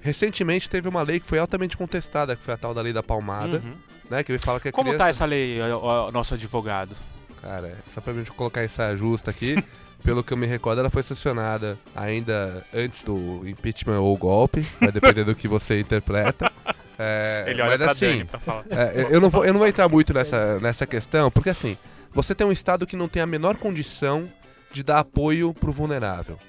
Recentemente 0.07 0.69
teve 0.69 0.87
uma 0.87 1.01
lei 1.03 1.19
que 1.19 1.27
foi 1.27 1.37
altamente 1.37 1.75
contestada, 1.75 2.33
que 2.33 2.41
foi 2.41 2.53
a 2.53 2.57
tal 2.57 2.73
da 2.73 2.81
lei 2.81 2.93
da 2.93 3.03
palmada, 3.03 3.57
Uhum. 3.57 3.73
né? 4.09 4.23
Que 4.23 4.37
fala 4.37 4.57
que 4.57 4.69
a 4.69 4.71
Como 4.71 4.85
criança... 4.91 5.03
tá 5.03 5.09
essa 5.09 5.25
lei, 5.25 5.59
ó, 5.61 5.77
ó, 6.07 6.11
nosso 6.13 6.33
advogado? 6.33 6.95
Cara, 7.41 7.75
só 7.93 7.99
pra 7.99 8.13
gente 8.13 8.31
colocar 8.31 8.61
essa 8.61 8.95
justa 8.95 9.31
aqui, 9.31 9.61
pelo 10.05 10.23
que 10.23 10.31
eu 10.31 10.37
me 10.37 10.47
recordo, 10.47 10.79
ela 10.79 10.89
foi 10.89 11.03
sancionada 11.03 11.77
ainda 11.93 12.65
antes 12.73 13.03
do 13.03 13.41
impeachment 13.45 13.99
ou 13.99 14.15
golpe, 14.17 14.61
vai 14.79 14.93
depender 14.93 15.25
do 15.25 15.35
que 15.35 15.45
você 15.47 15.79
interpreta. 15.79 16.49
É, 16.99 17.45
Ele 17.49 17.61
olha 17.61 17.77
mas 17.77 17.89
assim, 17.89 18.25
pra 18.25 18.39
falar. 18.39 18.63
é, 18.71 19.05
eu, 19.11 19.21
não 19.21 19.29
vou, 19.29 19.45
eu 19.45 19.53
não 19.53 19.59
vou 19.59 19.67
entrar 19.67 19.87
muito 19.87 20.11
nessa, 20.15 20.59
nessa 20.59 20.83
questão, 20.87 21.29
porque 21.29 21.51
assim, 21.51 21.77
você 22.11 22.33
tem 22.33 22.47
um 22.47 22.51
Estado 22.51 22.87
que 22.87 22.95
não 22.95 23.07
tem 23.07 23.21
a 23.21 23.27
menor 23.27 23.55
condição 23.55 24.27
de 24.71 24.81
dar 24.81 24.97
apoio 24.97 25.53
pro 25.53 25.71
vulnerável. 25.71 26.39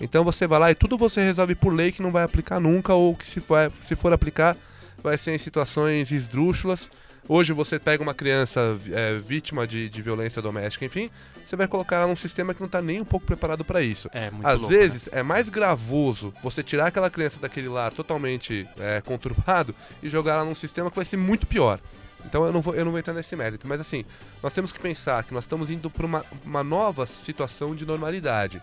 Então 0.00 0.24
você 0.24 0.46
vai 0.46 0.58
lá 0.58 0.70
e 0.70 0.74
tudo 0.74 0.96
você 0.96 1.20
resolve 1.20 1.54
por 1.54 1.72
lei 1.72 1.92
que 1.92 2.00
não 2.00 2.10
vai 2.10 2.22
aplicar 2.22 2.58
nunca, 2.58 2.94
ou 2.94 3.14
que 3.14 3.26
se 3.26 3.38
for, 3.38 3.70
se 3.80 3.94
for 3.94 4.12
aplicar, 4.12 4.56
vai 5.02 5.18
ser 5.18 5.34
em 5.34 5.38
situações 5.38 6.10
esdrúxulas. 6.10 6.90
Hoje 7.28 7.52
você 7.52 7.78
pega 7.78 8.02
uma 8.02 8.14
criança 8.14 8.60
é, 8.90 9.18
vítima 9.18 9.66
de, 9.66 9.88
de 9.88 10.02
violência 10.02 10.40
doméstica, 10.40 10.84
enfim, 10.84 11.10
você 11.44 11.54
vai 11.54 11.68
colocar 11.68 11.96
ela 11.96 12.06
num 12.06 12.16
sistema 12.16 12.54
que 12.54 12.60
não 12.60 12.68
tá 12.68 12.80
nem 12.80 13.00
um 13.00 13.04
pouco 13.04 13.26
preparado 13.26 13.64
para 13.64 13.82
isso. 13.82 14.08
É, 14.12 14.30
muito 14.30 14.46
Às 14.46 14.62
louco, 14.62 14.72
né? 14.72 14.78
vezes 14.80 15.08
é 15.12 15.22
mais 15.22 15.48
gravoso 15.48 16.32
você 16.42 16.62
tirar 16.62 16.86
aquela 16.86 17.10
criança 17.10 17.38
daquele 17.38 17.68
lar 17.68 17.92
totalmente 17.92 18.66
é, 18.78 19.00
conturbado 19.02 19.74
e 20.02 20.08
jogar 20.08 20.36
ela 20.36 20.44
num 20.44 20.54
sistema 20.54 20.90
que 20.90 20.96
vai 20.96 21.04
ser 21.04 21.18
muito 21.18 21.46
pior. 21.46 21.78
Então 22.24 22.44
eu 22.44 22.52
não, 22.52 22.60
vou, 22.60 22.74
eu 22.74 22.84
não 22.84 22.92
vou 22.92 22.98
entrar 22.98 23.14
nesse 23.14 23.36
mérito. 23.36 23.66
Mas 23.68 23.80
assim, 23.80 24.04
nós 24.42 24.52
temos 24.52 24.72
que 24.72 24.80
pensar 24.80 25.22
que 25.24 25.32
nós 25.32 25.44
estamos 25.44 25.70
indo 25.70 25.90
para 25.90 26.06
uma, 26.06 26.24
uma 26.44 26.64
nova 26.64 27.06
situação 27.06 27.74
de 27.74 27.86
normalidade. 27.86 28.60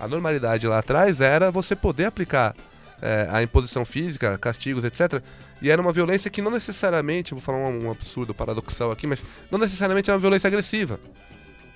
A 0.00 0.08
normalidade 0.08 0.66
lá 0.66 0.78
atrás 0.78 1.20
era 1.20 1.50
você 1.50 1.76
poder 1.76 2.06
aplicar 2.06 2.54
é, 3.02 3.28
a 3.30 3.42
imposição 3.42 3.84
física, 3.84 4.36
castigos, 4.38 4.84
etc. 4.84 5.22
E 5.60 5.70
era 5.70 5.80
uma 5.80 5.92
violência 5.92 6.30
que 6.30 6.40
não 6.40 6.50
necessariamente, 6.50 7.34
vou 7.34 7.40
falar 7.40 7.58
um, 7.58 7.86
um 7.86 7.90
absurdo 7.90 8.34
paradoxal 8.34 8.90
aqui, 8.90 9.06
mas 9.06 9.22
não 9.50 9.58
necessariamente 9.58 10.10
era 10.10 10.16
uma 10.16 10.20
violência 10.20 10.48
agressiva. 10.48 10.98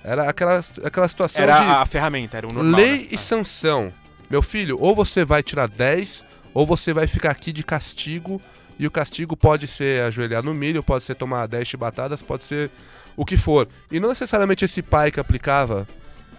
Era 0.03 0.29
aquela, 0.29 0.63
aquela 0.83 1.07
situação 1.07 1.41
Era 1.41 1.59
de 1.59 1.65
a 1.65 1.85
ferramenta, 1.85 2.37
era 2.37 2.47
o 2.47 2.53
normal. 2.53 2.79
lei 2.79 2.97
né? 2.99 3.07
e 3.11 3.17
sanção. 3.17 3.91
Meu 4.29 4.41
filho, 4.41 4.77
ou 4.79 4.95
você 4.95 5.23
vai 5.25 5.41
tirar 5.41 5.67
10, 5.67 6.23
ou 6.53 6.65
você 6.65 6.93
vai 6.93 7.07
ficar 7.07 7.31
aqui 7.31 7.51
de 7.51 7.63
castigo. 7.63 8.41
E 8.77 8.85
o 8.85 8.91
castigo 8.91 9.37
pode 9.37 9.67
ser 9.67 10.03
ajoelhar 10.03 10.43
no 10.43 10.53
milho, 10.53 10.83
pode 10.83 11.03
ser 11.03 11.15
tomar 11.15 11.47
10 11.47 11.67
chibatadas, 11.67 12.21
pode 12.21 12.43
ser 12.43 12.69
o 13.15 13.23
que 13.23 13.37
for. 13.37 13.67
E 13.89 13.99
não 13.99 14.09
necessariamente 14.09 14.65
esse 14.65 14.81
pai 14.81 15.11
que 15.11 15.19
aplicava 15.19 15.87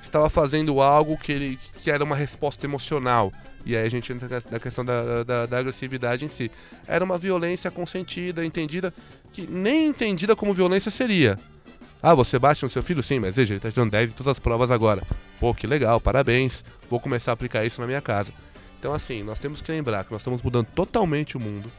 estava 0.09 0.29
fazendo 0.31 0.81
algo 0.81 1.17
que, 1.17 1.33
ele, 1.33 1.59
que 1.83 1.91
era 1.91 2.03
uma 2.03 2.17
resposta 2.17 2.67
emocional. 2.67 3.33
E 3.65 3.77
aí 3.77 3.85
a 3.85 3.89
gente 3.89 4.13
entra 4.13 4.43
na 4.51 4.61
questão 4.61 4.85
da, 4.85 5.25
da, 5.25 5.47
da 5.47 5.59
agressividade 5.59 6.25
em 6.25 6.29
si. 6.29 6.51
Era 6.87 7.05
uma 7.05 7.19
violência 7.19 7.71
consentida, 7.71 8.45
entendida, 8.45 8.95
que 9.33 9.47
nem 9.47 9.89
entendida 9.89 10.37
como 10.37 10.55
violência 10.55 10.91
seria. 10.91 11.39
Ah, 12.03 12.15
você 12.15 12.39
bate 12.39 12.63
no 12.63 12.69
seu 12.69 12.83
filho? 12.83 13.03
Sim, 13.03 13.19
mas 13.19 13.35
veja, 13.35 13.55
ele 13.55 13.61
tá 13.61 13.71
tirando 13.71 13.91
10 13.91 14.11
em 14.11 14.13
todas 14.13 14.31
as 14.31 14.39
provas 14.39 14.71
agora. 14.71 15.03
Pô, 15.41 15.53
que 15.53 15.67
legal, 15.67 16.01
parabéns. 16.01 16.65
Vou 16.89 17.01
começar 17.01 17.33
a 17.33 17.35
aplicar 17.35 17.65
isso 17.65 17.81
na 17.81 17.87
minha 17.87 18.01
casa. 18.01 18.33
Então, 18.79 18.95
assim, 18.95 19.25
nós 19.25 19.41
temos 19.41 19.61
que 19.61 19.73
lembrar 19.73 20.05
que 20.05 20.13
nós 20.13 20.21
estamos 20.21 20.43
mudando 20.43 20.67
totalmente 20.67 21.37
o 21.37 21.41
mundo. 21.41 21.71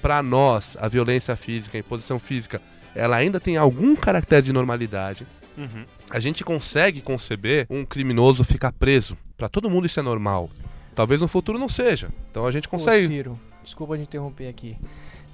Para 0.00 0.22
nós, 0.22 0.76
a 0.80 0.88
violência 0.88 1.36
física, 1.36 1.76
a 1.76 1.80
imposição 1.80 2.18
física, 2.18 2.62
ela 2.94 3.16
ainda 3.16 3.38
tem 3.38 3.58
algum 3.58 3.94
caractere 3.94 4.46
de 4.46 4.52
normalidade. 4.52 5.26
Uhum. 5.58 5.84
A 6.10 6.20
gente 6.20 6.44
consegue 6.44 7.00
conceber 7.00 7.66
um 7.68 7.84
criminoso 7.84 8.44
ficar 8.44 8.72
preso. 8.72 9.16
Para 9.36 9.48
todo 9.48 9.68
mundo 9.68 9.86
isso 9.86 9.98
é 9.98 10.02
normal. 10.02 10.48
Talvez 10.94 11.20
no 11.20 11.28
futuro 11.28 11.58
não 11.58 11.68
seja. 11.68 12.08
Então 12.30 12.46
a 12.46 12.50
gente 12.50 12.68
Ô, 12.68 12.70
consegue. 12.70 13.06
Ciro, 13.06 13.38
desculpa 13.62 13.96
de 13.96 14.04
interromper 14.04 14.48
aqui. 14.48 14.76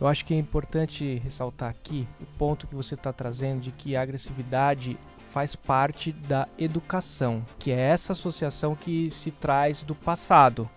Eu 0.00 0.08
acho 0.08 0.24
que 0.24 0.34
é 0.34 0.38
importante 0.38 1.20
ressaltar 1.22 1.70
aqui 1.70 2.08
o 2.20 2.26
ponto 2.38 2.66
que 2.66 2.74
você 2.74 2.94
está 2.94 3.12
trazendo 3.12 3.60
de 3.60 3.70
que 3.70 3.94
a 3.94 4.02
agressividade 4.02 4.98
faz 5.30 5.54
parte 5.54 6.10
da 6.12 6.48
educação, 6.58 7.44
que 7.58 7.70
é 7.70 7.78
essa 7.78 8.12
associação 8.12 8.74
que 8.74 9.10
se 9.10 9.30
traz 9.30 9.84
do 9.84 9.94
passado 9.94 10.68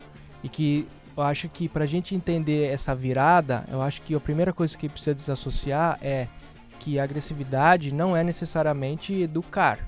e 0.43 0.47
que 0.47 0.87
eu 1.17 1.23
acho 1.23 1.49
que 1.49 1.67
para 1.67 1.85
a 1.85 1.87
gente 1.87 2.13
entender 2.13 2.71
essa 2.71 2.93
virada, 2.93 3.65
eu 3.71 3.81
acho 3.81 4.01
que 4.01 4.13
a 4.13 4.19
primeira 4.19 4.53
coisa 4.53 4.77
que 4.77 4.87
precisa 4.87 5.15
desassociar 5.15 5.97
é 6.01 6.27
que 6.85 6.99
a 6.99 7.03
agressividade 7.03 7.91
não 7.91 8.15
é 8.15 8.23
necessariamente 8.23 9.11
educar. 9.19 9.79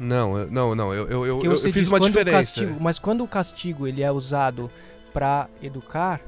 Não, 0.00 0.38
eu- 0.38 0.50
não, 0.50 0.74
não. 0.74 0.94
Eu, 0.94 1.06
eu, 1.08 1.26
eu, 1.26 1.42
eu- 1.44 1.50
eu 1.52 1.56
fiz 1.58 1.74
diz 1.74 1.88
uma 1.88 2.00
diferença. 2.00 2.38
castigo- 2.38 2.78
mas 2.80 2.98
quando 2.98 3.22
o 3.22 3.28
castigo 3.28 3.86
ele 3.86 4.02
é 4.02 4.10
usado 4.10 4.70
para 5.12 5.46
educar, 5.62 6.20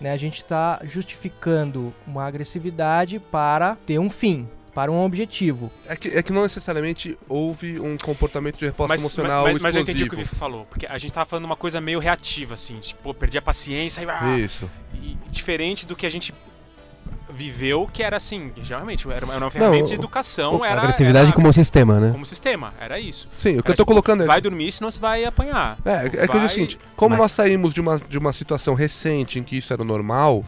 né, 0.00 0.10
a 0.12 0.16
gente 0.16 0.38
está 0.38 0.80
justificando 0.84 1.92
uma 2.06 2.24
agressividade 2.26 3.18
para 3.18 3.76
ter 3.86 3.98
um 3.98 4.08
fim, 4.08 4.48
para 4.74 4.90
um 4.90 5.02
objetivo. 5.04 5.70
É 5.86 5.96
que, 5.96 6.08
é 6.08 6.22
que 6.22 6.32
não 6.32 6.42
necessariamente 6.42 7.18
houve 7.28 7.78
um 7.78 7.96
comportamento 7.98 8.56
de 8.58 8.64
resposta 8.66 8.88
Mas, 8.94 9.00
emocional 9.02 9.44
mas, 9.44 9.62
mas 9.62 9.74
eu 9.74 9.80
explosivo. 9.82 9.90
entendi 9.90 10.04
o 10.04 10.08
que 10.08 10.14
o 10.14 10.18
Vifa 10.18 10.36
falou. 10.36 10.64
Porque 10.64 10.86
a 10.86 10.96
gente 10.98 11.12
tava 11.12 11.26
falando 11.26 11.44
uma 11.44 11.56
coisa 11.56 11.78
meio 11.78 11.98
reativa, 11.98 12.54
assim. 12.54 12.78
Tipo, 12.80 13.02
pô, 13.02 13.14
perdi 13.14 13.36
a 13.38 13.42
paciência 13.42 14.00
e, 14.02 14.06
ah, 14.08 14.38
Isso. 14.38 14.70
e 14.94 15.16
diferente 15.30 15.86
do 15.86 15.94
que 15.96 16.06
a 16.06 16.10
gente 16.10 16.32
viveu, 17.36 17.88
que 17.92 18.02
era 18.02 18.16
assim, 18.16 18.50
geralmente, 18.62 19.06
era 19.10 19.24
uma, 19.24 19.50
ferramenta 19.50 19.88
de 19.88 19.94
educação, 19.94 20.64
era, 20.64 20.80
agressividade 20.80 21.26
era 21.26 21.34
como 21.34 21.52
sistema, 21.52 22.00
né? 22.00 22.10
como 22.12 22.26
sistema, 22.26 22.72
era 22.80 22.98
isso. 22.98 23.28
Sim, 23.36 23.50
o 23.50 23.52
que 23.52 23.58
Era 23.58 23.58
eu 23.58 23.76
tô 23.76 23.82
tipo, 23.82 23.86
colocando 23.86 24.22
é. 24.22 24.26
Vai 24.26 24.40
dormir, 24.40 24.72
senão 24.72 24.90
você 24.90 24.98
vai 24.98 25.24
apanhar. 25.24 25.78
É, 25.84 26.06
é 26.06 26.08
que 26.08 26.16
eu 26.16 26.20
digo 26.26 26.36
o 26.36 26.38
Vai- 26.38 26.48
seguinte: 26.48 26.78
como 26.96 27.10
Mas- 27.10 27.18
nós 27.20 27.32
saímos 27.32 27.74
de 27.74 27.80
uma, 27.80 27.98
de 27.98 28.18
uma 28.18 28.32
situação 28.32 28.74
recente 28.74 29.38
em 29.38 29.42
que 29.44 29.56
isso 29.56 29.72
era 29.72 29.82
o 29.82 29.84
normal, 29.84 30.44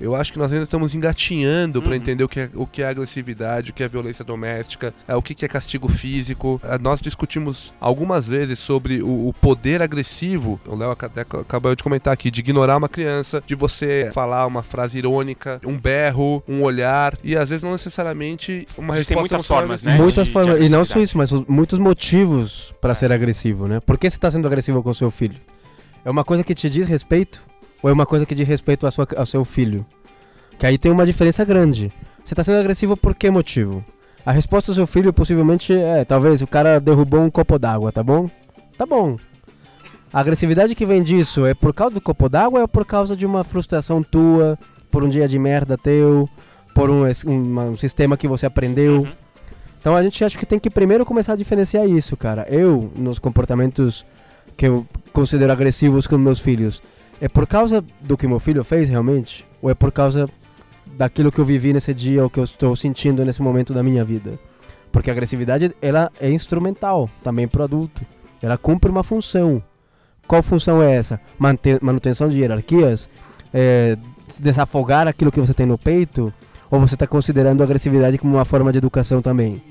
eu 0.00 0.14
acho 0.14 0.32
que 0.32 0.38
nós 0.38 0.52
ainda 0.52 0.64
estamos 0.64 0.94
engatinhando 0.94 1.80
pra 1.80 1.90
Uhum. 1.90 1.96
entender 1.96 2.24
o 2.24 2.28
que, 2.28 2.40
é, 2.40 2.50
o 2.54 2.66
que 2.66 2.82
é 2.82 2.88
agressividade, 2.88 3.70
o 3.70 3.74
que 3.74 3.82
é 3.82 3.88
violência 3.88 4.24
doméstica, 4.24 4.92
é, 5.06 5.14
o 5.14 5.22
que, 5.22 5.44
é 5.44 5.48
castigo 5.48 5.88
físico. 5.88 6.60
É, 6.64 6.78
nós 6.78 7.00
discutimos 7.00 7.72
algumas 7.80 8.28
vezes 8.28 8.58
sobre 8.58 9.02
o, 9.02 9.28
o 9.28 9.32
poder 9.32 9.80
agressivo, 9.82 10.60
o 10.66 10.74
Léo 10.76 10.90
acabou 10.90 11.74
de 11.74 11.82
comentar 11.82 12.12
aqui, 12.12 12.30
de 12.30 12.40
ignorar 12.40 12.76
uma 12.76 12.88
criança, 12.88 13.42
de 13.46 13.54
você 13.54 14.10
falar 14.12 14.46
uma 14.46 14.62
frase 14.62 14.98
irônica, 14.98 15.60
um 15.64 15.78
berro, 15.78 16.42
um 16.48 16.62
olhar, 16.62 17.16
e 17.22 17.36
às 17.36 17.48
vezes 17.50 17.62
não 17.62 17.72
necessariamente 17.72 18.66
uma 18.76 18.94
Existem 18.94 19.16
resposta 19.16 19.20
muitas 19.20 19.34
emocional 19.44 19.60
formas, 19.62 19.82
né? 19.82 19.96
Muitas 19.96 20.24
de- 20.26 20.30
de 20.30 20.32
formas. 20.32 20.66
E 20.66 20.68
não 20.68 20.84
só 20.84 21.00
isso, 21.00 21.16
mas 21.16 21.32
os- 21.32 21.44
muitos 21.46 21.78
motivos 21.78 22.74
para 22.80 22.92
É. 22.92 22.94
ser 22.94 23.12
agressivo, 23.12 23.66
né? 23.66 23.80
Por 23.80 23.96
que 23.98 24.08
você 24.10 24.16
está 24.16 24.30
sendo 24.30 24.46
agressivo 24.46 24.82
com 24.82 24.92
seu 24.92 25.10
filho? 25.10 25.36
É 26.04 26.10
uma 26.10 26.24
coisa 26.24 26.44
que 26.44 26.54
te 26.54 26.68
diz 26.68 26.86
respeito? 26.86 27.42
Ou 27.84 27.90
é 27.90 27.92
uma 27.92 28.06
coisa 28.06 28.24
que 28.24 28.34
diz 28.34 28.48
respeito 28.48 28.90
sua- 28.90 29.06
ao 29.14 29.26
seu 29.26 29.44
filho? 29.44 29.84
Que 30.58 30.64
aí 30.64 30.78
tem 30.78 30.90
uma 30.90 31.04
diferença 31.04 31.44
grande. 31.44 31.92
Você 32.24 32.32
está 32.32 32.42
sendo 32.42 32.58
agressivo 32.58 32.96
por 32.96 33.14
que 33.14 33.28
motivo? 33.30 33.84
A 34.24 34.32
resposta 34.32 34.72
do 34.72 34.74
seu 34.74 34.86
filho 34.86 35.12
possivelmente 35.12 35.74
é: 35.74 36.02
talvez 36.02 36.40
o 36.40 36.46
cara 36.46 36.80
derrubou 36.80 37.20
um 37.20 37.28
copo 37.28 37.58
d'água, 37.58 37.92
tá 37.92 38.02
bom? 38.02 38.30
Tá 38.78 38.86
bom. 38.86 39.18
A 40.10 40.18
agressividade 40.20 40.74
que 40.74 40.86
vem 40.86 41.02
disso 41.02 41.44
é 41.44 41.52
por 41.52 41.74
causa 41.74 41.96
do 41.96 42.00
copo 42.00 42.26
d'água 42.26 42.60
ou 42.60 42.64
é 42.64 42.66
por 42.66 42.86
causa 42.86 43.14
de 43.14 43.26
uma 43.26 43.44
frustração 43.44 44.02
tua, 44.02 44.58
por 44.90 45.04
um 45.04 45.10
dia 45.10 45.28
de 45.28 45.38
merda 45.38 45.76
teu, 45.76 46.26
por 46.74 46.88
um, 46.88 47.02
um- 47.26 47.60
um 47.72 47.76
sistema 47.76 48.16
que 48.16 48.26
você 48.26 48.46
aprendeu? 48.46 49.02
Uhum. 49.02 49.08
Então 49.78 49.94
a 49.94 50.02
gente 50.02 50.24
acha 50.24 50.38
que 50.38 50.46
tem 50.46 50.58
que 50.58 50.70
primeiro 50.70 51.04
começar 51.04 51.34
a 51.34 51.36
diferenciar 51.36 51.86
isso, 51.86 52.16
cara. 52.16 52.46
Eu, 52.48 52.90
nos 52.96 53.18
comportamentos 53.18 54.06
que 54.56 54.66
eu 54.66 54.86
considero 55.12 55.52
agressivos 55.52 56.06
com 56.06 56.16
meus 56.16 56.40
filhos, 56.40 56.82
é 57.24 57.28
por 57.28 57.46
causa 57.46 57.82
do 58.02 58.18
que 58.18 58.26
meu 58.26 58.38
filho 58.38 58.62
fez 58.62 58.90
realmente? 58.90 59.46
Ou 59.62 59.70
é 59.70 59.74
por 59.74 59.90
causa 59.90 60.28
daquilo 60.84 61.32
que 61.32 61.38
eu 61.38 61.44
vivi 61.44 61.72
nesse 61.72 61.94
dia 61.94 62.22
ou 62.22 62.28
que 62.28 62.38
eu 62.38 62.44
estou 62.44 62.76
sentindo 62.76 63.24
nesse 63.24 63.40
momento 63.40 63.72
da 63.72 63.82
minha 63.82 64.04
vida? 64.04 64.38
Porque 64.92 65.08
a 65.08 65.14
agressividade, 65.14 65.74
ela 65.80 66.12
é 66.20 66.28
instrumental 66.28 67.08
também 67.22 67.48
pro 67.48 67.62
adulto. 67.62 68.02
Ela 68.42 68.58
cumpre 68.58 68.90
uma 68.90 69.02
função. 69.02 69.62
Qual 70.28 70.42
função 70.42 70.82
é 70.82 70.96
essa? 70.96 71.18
Manter, 71.38 71.82
manutenção 71.82 72.28
de 72.28 72.36
hierarquias? 72.36 73.08
É, 73.54 73.96
desafogar 74.38 75.08
aquilo 75.08 75.32
que 75.32 75.40
você 75.40 75.54
tem 75.54 75.64
no 75.64 75.78
peito? 75.78 76.30
Ou 76.70 76.78
você 76.78 76.92
está 76.92 77.06
considerando 77.06 77.62
a 77.62 77.64
agressividade 77.64 78.18
como 78.18 78.34
uma 78.34 78.44
forma 78.44 78.70
de 78.70 78.76
educação 78.76 79.22
também? 79.22 79.62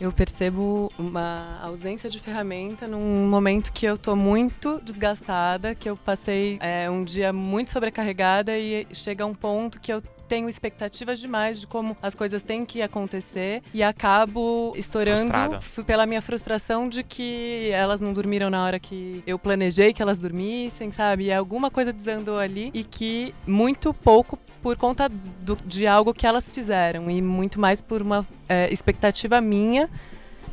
Eu 0.00 0.12
percebo 0.12 0.92
uma 0.98 1.58
ausência 1.62 2.10
de 2.10 2.18
ferramenta 2.18 2.86
num 2.86 3.26
momento 3.28 3.72
que 3.72 3.86
eu 3.86 3.96
tô 3.96 4.14
muito 4.14 4.80
desgastada, 4.82 5.74
que 5.74 5.88
eu 5.88 5.96
passei 5.96 6.58
é, 6.60 6.90
um 6.90 7.02
dia 7.02 7.32
muito 7.32 7.70
sobrecarregada 7.70 8.56
e 8.58 8.86
chega 8.92 9.24
um 9.24 9.34
ponto 9.34 9.80
que 9.80 9.92
eu 9.92 10.02
tenho 10.26 10.48
expectativas 10.48 11.18
demais 11.18 11.60
de 11.60 11.66
como 11.66 11.96
as 12.02 12.14
coisas 12.14 12.42
têm 12.42 12.64
que 12.64 12.82
acontecer 12.82 13.62
e 13.72 13.82
acabo 13.82 14.72
estourando 14.76 15.18
Frustrada. 15.18 15.60
pela 15.86 16.06
minha 16.06 16.20
frustração 16.20 16.88
de 16.88 17.02
que 17.02 17.70
elas 17.72 18.00
não 18.00 18.12
dormiram 18.12 18.50
na 18.50 18.64
hora 18.64 18.78
que 18.78 19.22
eu 19.26 19.38
planejei 19.38 19.92
que 19.92 20.02
elas 20.02 20.18
dormissem, 20.18 20.90
sabe? 20.90 21.24
E 21.24 21.32
alguma 21.32 21.70
coisa 21.70 21.92
desandou 21.92 22.38
ali 22.38 22.70
e 22.74 22.82
que 22.82 23.34
muito 23.46 23.94
pouco 23.94 24.38
por 24.66 24.76
conta 24.76 25.08
do- 25.08 25.56
de 25.64 25.86
algo 25.86 26.12
que 26.12 26.26
elas 26.26 26.50
fizeram 26.50 27.08
e 27.08 27.22
muito 27.22 27.60
mais 27.60 27.80
por 27.80 28.02
uma 28.02 28.26
é, 28.48 28.68
expectativa 28.72 29.40
minha 29.40 29.88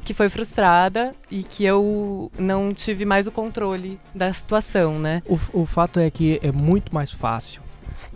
que 0.05 0.13
foi 0.13 0.29
frustrada 0.29 1.15
e 1.31 1.41
que 1.41 1.65
eu 1.65 2.31
não 2.37 2.75
tive 2.75 3.05
mais 3.05 3.25
o 3.25 3.31
controle 3.31 3.99
da 4.13 4.31
situação, 4.31 4.99
né? 4.99 5.23
O, 5.25 5.61
o 5.61 5.65
fato 5.65 5.99
é 5.99 6.11
que 6.11 6.39
é 6.43 6.51
muito 6.51 6.93
mais 6.93 7.09
fácil 7.09 7.63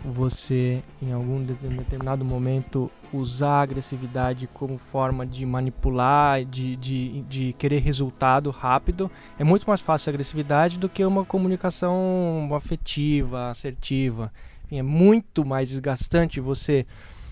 você, 0.04 0.84
em 1.02 1.12
algum 1.12 1.44
de- 1.44 1.54
determinado 1.54 2.24
momento, 2.24 2.88
usar 3.12 3.54
a 3.54 3.62
agressividade 3.62 4.48
como 4.54 4.78
forma 4.78 5.26
de 5.26 5.44
manipular, 5.44 6.44
de, 6.44 6.76
de, 6.76 7.22
de 7.22 7.52
querer 7.54 7.80
resultado 7.80 8.50
rápido. 8.50 9.10
É 9.36 9.42
muito 9.42 9.66
mais 9.66 9.80
fácil 9.80 10.10
a 10.10 10.12
agressividade 10.12 10.78
do 10.78 10.88
que 10.88 11.04
uma 11.04 11.24
comunicação 11.24 12.48
afetiva, 12.54 13.50
assertiva. 13.50 14.30
Enfim, 14.68 14.78
é 14.78 14.82
muito 14.82 15.44
mais 15.44 15.68
desgastante 15.68 16.40
você. 16.40 16.86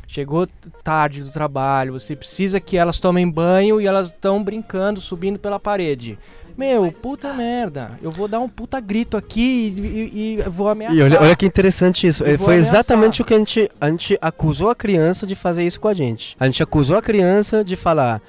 Chegou 0.08 0.46
tarde 0.84 1.20
do 1.22 1.30
trabalho, 1.30 1.92
você 1.92 2.14
precisa 2.14 2.60
que 2.60 2.76
elas 2.76 2.98
tomem 3.00 3.28
banho 3.28 3.80
e 3.80 3.86
elas 3.86 4.06
estão 4.08 4.40
brincando, 4.42 5.00
subindo 5.00 5.36
pela 5.36 5.58
parede. 5.58 6.16
Meu, 6.56 6.90
puta 6.92 7.34
merda. 7.34 7.98
Eu 8.00 8.10
vou 8.12 8.28
dar 8.28 8.38
um 8.38 8.48
puta 8.48 8.78
grito 8.80 9.16
aqui 9.16 9.74
e, 9.76 9.80
e- 9.80 10.38
e 10.38 10.42
vou 10.48 10.68
ameaçar. 10.68 10.96
E 10.96 11.02
olha, 11.02 11.20
olha 11.20 11.34
que 11.36 11.44
interessante 11.44 12.06
isso. 12.06 12.22
Eu 12.24 12.38
vou 12.38 12.46
Foi 12.46 12.54
exatamente 12.54 13.20
o 13.20 13.24
que 13.24 13.34
a 13.34 13.38
gente, 13.38 13.68
a 13.80 13.90
gente 13.90 14.16
acusou 14.22 14.70
a 14.70 14.76
criança 14.76 15.26
de 15.26 15.34
fazer 15.34 15.66
isso 15.66 15.80
com 15.80 15.88
a 15.88 15.92
gente. 15.94 16.36
A 16.38 16.46
gente 16.46 16.62
acusou 16.62 16.96
a 16.96 17.02
criança 17.02 17.64
de 17.64 17.74
falar: 17.74 18.22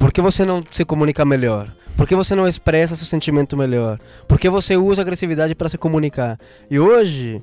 por 0.00 0.12
que 0.12 0.20
você 0.20 0.44
não 0.44 0.60
se 0.72 0.84
comunica 0.84 1.24
melhor? 1.24 1.72
Por 1.96 2.06
que 2.08 2.16
você 2.16 2.34
não 2.34 2.48
expressa 2.48 2.96
seu 2.96 3.06
sentimento 3.06 3.56
melhor? 3.56 3.98
Por 4.26 4.40
que 4.40 4.50
você 4.50 4.76
usa 4.76 5.02
agressividade 5.02 5.54
para 5.54 5.68
se 5.68 5.78
comunicar? 5.78 6.36
E 6.68 6.78
hoje, 6.80 7.40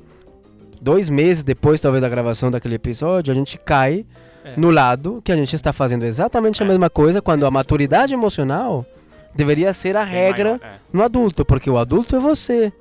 dois 0.81 1.09
meses 1.09 1.43
depois, 1.43 1.79
talvez, 1.81 2.01
da 2.01 2.09
gravação 2.09 2.49
daquele 2.51 2.75
episódio, 2.75 3.31
a 3.31 3.35
gente 3.35 3.57
cai 3.57 4.05
É. 4.43 4.53
no 4.57 4.69
lado 4.71 5.21
que 5.23 5.31
a 5.31 5.35
gente 5.35 5.55
está 5.55 5.73
fazendo 5.73 6.03
exatamente 6.05 6.61
a 6.63 6.65
É. 6.65 6.69
mesma 6.69 6.89
coisa, 6.89 7.21
quando 7.21 7.45
a 7.45 7.51
maturidade 7.51 8.13
emocional 8.13 8.85
deveria 9.35 9.71
ser 9.73 9.95
a 9.97 10.03
regra 10.03 10.51
maior, 10.59 10.63
é. 10.63 10.79
no 10.93 11.03
adulto, 11.03 11.43
porque 11.45 11.69
o 11.69 11.77
adulto 11.77 12.15
é 12.15 12.19
você. 12.19 12.71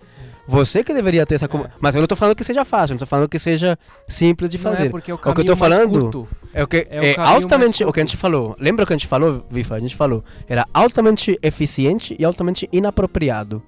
Você 0.50 0.82
que 0.82 0.94
deveria 0.94 1.26
ter 1.26 1.34
essa. 1.34 1.44
É. 1.44 1.48
Mas 1.78 1.94
eu 1.94 2.00
não 2.00 2.06
tô 2.06 2.16
falando 2.16 2.34
que 2.34 2.42
seja 2.42 2.64
fácil, 2.64 2.94
não 2.94 2.98
tô 3.00 3.04
falando 3.04 3.28
que 3.28 3.38
seja 3.38 3.78
simples 4.08 4.50
de 4.50 4.56
Não 4.56 4.62
fazer. 4.62 4.86
é 4.86 4.88
porque 4.88 5.10
é 5.10 5.14
o 5.14 5.18
que 5.18 5.28
eu 5.28 5.44
mais 5.44 5.58
falando-. 5.58 6.26
É 6.54 6.62
o 6.64 6.66
que 6.66 6.86
É 6.88 7.00
o 7.00 7.04
é, 7.04 7.14
altamente 7.18 7.84
o 7.84 7.92
que 7.92 8.00
a 8.00 8.02
gente 8.02 8.16
falou. 8.16 8.56
Lembra 8.58 8.84
o 8.84 8.86
que 8.86 8.94
a 8.94 8.96
gente 8.96 9.06
falou, 9.06 9.44
Vifa? 9.50 9.74
A 9.74 9.78
gente 9.78 9.94
falou. 9.94 10.24
Era 10.48 10.64
altamente 10.72 11.38
eficiente 11.42 12.16
e 12.18 12.24
altamente 12.24 12.66
inapropriado. 12.72 13.62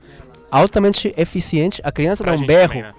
Altamente 0.50 1.12
eficiente, 1.18 1.82
a 1.84 1.92
criança 1.92 2.24
Pra 2.24 2.34
dá 2.34 2.40
um 2.42 2.46
berro. 2.46 2.68
também, 2.68 2.82
né? 2.82 2.94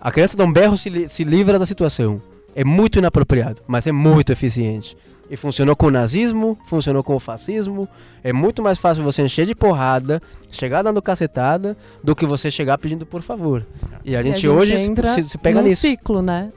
A 0.00 0.10
criança 0.10 0.36
dá 0.36 0.44
um 0.44 0.52
berro 0.52 0.76
se, 0.76 0.88
li- 0.88 1.08
se 1.08 1.24
livra 1.24 1.58
da 1.58 1.66
situação. 1.66 2.20
É 2.54 2.64
muito 2.64 2.98
inapropriado, 2.98 3.60
mas 3.66 3.86
é 3.86 3.92
muito 3.92 4.32
eficiente. 4.32 4.96
E 5.30 5.36
funcionou 5.36 5.76
com 5.76 5.86
o 5.86 5.90
nazismo, 5.90 6.58
funcionou 6.66 7.04
com 7.04 7.14
o 7.14 7.20
fascismo. 7.20 7.88
É 8.24 8.32
muito 8.32 8.62
mais 8.62 8.78
fácil 8.78 9.04
você 9.04 9.22
encher 9.22 9.46
de 9.46 9.54
porrada, 9.54 10.20
chegar 10.50 10.82
dando 10.82 11.00
cacetada, 11.00 11.76
do 12.02 12.16
que 12.16 12.26
você 12.26 12.50
chegar 12.50 12.76
pedindo 12.78 13.06
por 13.06 13.22
favor. 13.22 13.64
E 14.04 14.16
a 14.16 14.20
E 14.20 14.24
gente, 14.24 14.48
hoje 14.48 14.76
se, 14.82 15.28
se 15.28 15.38
pega 15.38 15.62
num 15.62 15.68
nisso. 15.68 15.82
ciclo, 15.82 16.20
né? 16.20 16.52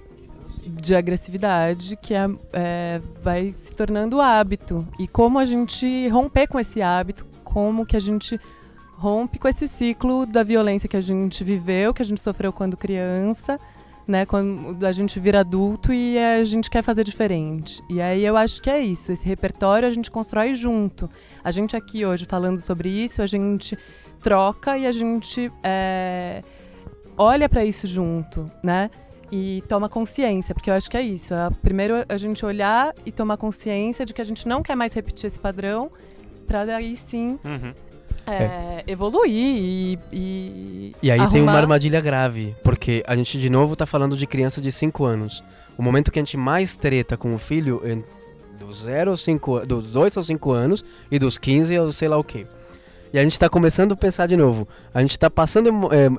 De 0.66 0.96
agressividade 0.96 1.96
que 2.02 2.16
é, 2.16 2.28
é, 2.54 3.02
vai 3.22 3.54
se 3.54 3.76
tornando 3.76 4.20
hábito. 4.20 4.88
E 4.98 5.08
como 5.08 5.38
a 5.38 5.46
gente 5.46 6.08
romper 6.08 6.48
com 6.48 6.60
esse 6.60 6.82
hábito, 6.82 7.26
como 7.44 7.86
que 7.86 7.96
a 7.96 8.00
gente 8.00 8.40
rompe 9.04 9.38
com 9.38 9.50
esse 9.50 9.68
ciclo 9.68 10.26
da 10.26 10.44
violência 10.44 10.88
que 10.88 10.96
a 10.96 11.02
gente 11.02 11.44
viveu, 11.44 11.94
que 11.94 12.02
a 12.02 12.06
gente 12.06 12.22
sofreu 12.22 12.54
quando 12.54 12.78
criança, 12.78 13.60
né? 14.08 14.26
Quando 14.26 14.86
a 14.86 14.94
gente 14.94 15.20
vira 15.20 15.42
adulto 15.42 15.92
e 15.92 16.18
a 16.18 16.42
gente 16.46 16.70
quer 16.70 16.82
fazer 16.82 17.04
diferente. 17.04 17.84
E 17.90 18.00
aí 18.00 18.24
eu 18.24 18.38
acho 18.38 18.62
que 18.62 18.70
é 18.70 18.80
isso. 18.80 19.12
Esse 19.12 19.26
repertório 19.26 19.86
a 19.86 19.92
gente 19.92 20.10
constrói 20.10 20.54
junto. 20.56 21.10
A 21.44 21.52
gente 21.52 21.76
aqui 21.76 22.06
hoje 22.06 22.26
falando 22.26 22.62
sobre 22.62 22.88
isso, 22.88 23.22
a 23.22 23.26
gente 23.26 23.78
troca 24.22 24.78
e 24.78 24.88
a 24.88 24.92
gente 24.94 25.52
é, 25.62 26.42
olha 27.18 27.50
para 27.50 27.66
isso 27.66 27.86
junto, 27.86 28.50
né? 28.64 28.90
E 29.30 29.62
toma 29.68 29.90
consciência, 29.90 30.56
porque 30.56 30.70
eu 30.70 30.76
acho 30.76 30.90
que 30.90 30.96
é 30.96 31.02
isso. 31.02 31.34
É, 31.34 31.50
primeiro 31.62 32.06
a 32.08 32.16
gente 32.16 32.46
olhar 32.46 32.94
e 33.06 33.12
tomar 33.12 33.36
consciência 33.36 34.06
de 34.06 34.14
que 34.14 34.22
a 34.22 34.26
gente 34.26 34.48
não 34.48 34.64
quer 34.64 34.78
mais 34.78 34.94
repetir 34.94 35.28
esse 35.28 35.40
padrão, 35.40 35.92
para 36.48 36.64
daí 36.64 36.96
sim 36.96 37.38
Uhum. 37.44 37.74
É, 38.28 38.84
evoluir 38.88 39.32
e, 39.32 40.00
e. 40.12 40.96
E 41.02 41.12
aí 41.12 41.18
tem 41.30 41.42
uma 41.42 41.52
arrumar- 41.52 41.58
armadilha 41.58 42.02
grave, 42.02 42.56
porque 42.64 43.04
a 43.08 43.16
gente 43.16 43.40
de 43.40 43.50
novo 43.50 43.76
tá 43.76 43.86
falando 43.86 44.16
de 44.16 44.26
criança 44.28 44.62
de 44.62 44.72
5 44.72 45.04
anos. 45.06 45.44
O 45.78 45.82
momento 45.82 46.12
que 46.12 46.20
a 46.20 46.22
gente 46.22 46.38
mais 46.38 46.78
treta 46.78 47.18
com 47.18 47.34
o 47.34 47.38
filho 47.38 47.82
é 47.84 47.98
dos 48.58 48.84
0 48.84 49.12
aos 49.12 49.22
5 49.22 49.66
dos 49.68 49.92
2 49.92 50.18
aos 50.18 50.28
5 50.28 50.52
anos 50.52 50.86
e 51.12 51.18
dos 51.20 51.38
15 51.38 51.76
aos 51.76 51.96
sei 51.96 52.08
lá 52.08 52.18
o 52.18 52.24
quê. 52.24 52.46
E 53.12 53.20
a 53.20 53.24
gente 53.24 53.38
tá 53.38 53.48
começando 53.48 53.92
a 53.92 53.96
pensar 53.96 54.28
de 54.28 54.36
novo. 54.36 54.68
A 54.94 55.02
gente 55.02 55.20
tá 55.20 55.30
passando 55.30 55.70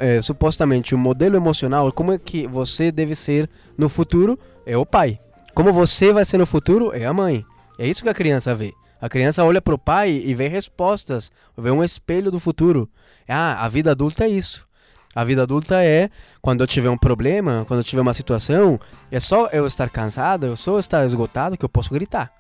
é, 0.01 0.17
é, 0.19 0.23
supostamente 0.23 0.95
o 0.95 0.99
modelo 0.99 1.35
emocional, 1.37 1.91
como 1.91 2.13
é 2.13 2.19
que 2.19 2.47
você 2.47 2.93
deve 2.93 3.15
ser 3.17 3.51
no 3.77 3.89
futuro, 3.89 4.39
é 4.65 4.77
o 4.77 4.87
pai. 4.87 5.19
Como 5.55 5.73
você 5.73 6.13
vai 6.13 6.25
ser 6.25 6.39
no 6.39 6.47
futuro, 6.47 6.93
é 6.95 7.05
a 7.05 7.13
mãe. 7.13 7.45
É 7.79 7.87
isso 7.87 8.03
que 8.03 8.09
a 8.09 8.15
criança 8.15 8.55
vê. 8.55 8.73
A 9.05 9.09
criança 9.11 9.45
olha 9.45 9.61
pro 9.61 9.77
pai 9.77 10.13
e 10.13 10.35
vê 10.35 10.49
respostas, 10.49 11.31
vê 11.59 11.71
um 11.71 11.85
espelho 11.85 12.31
do 12.31 12.41
futuro. 12.41 12.89
Ah, 13.29 13.63
a 13.63 13.69
vida 13.69 13.91
adulta 13.91 14.25
é 14.25 14.29
isso. 14.31 14.67
A 15.15 15.23
vida 15.23 15.43
adulta 15.43 15.85
é 15.85 16.09
quando 16.41 16.63
eu 16.63 16.67
tiver 16.67 16.89
um 16.89 16.97
problema, 16.97 17.67
quando 17.69 17.81
eu 17.81 17.85
tiver 17.85 18.01
uma 18.01 18.15
situação, 18.15 18.81
é 19.11 19.21
só 19.21 19.49
eu 19.49 19.67
estar 19.67 19.91
cansado, 19.91 20.47
eu 20.47 20.57
só 20.57 20.79
estar 20.79 21.05
esgotado 21.05 21.55
que 21.55 21.67
eu 21.67 21.69
posso 21.69 21.93
gritar, 21.93 22.33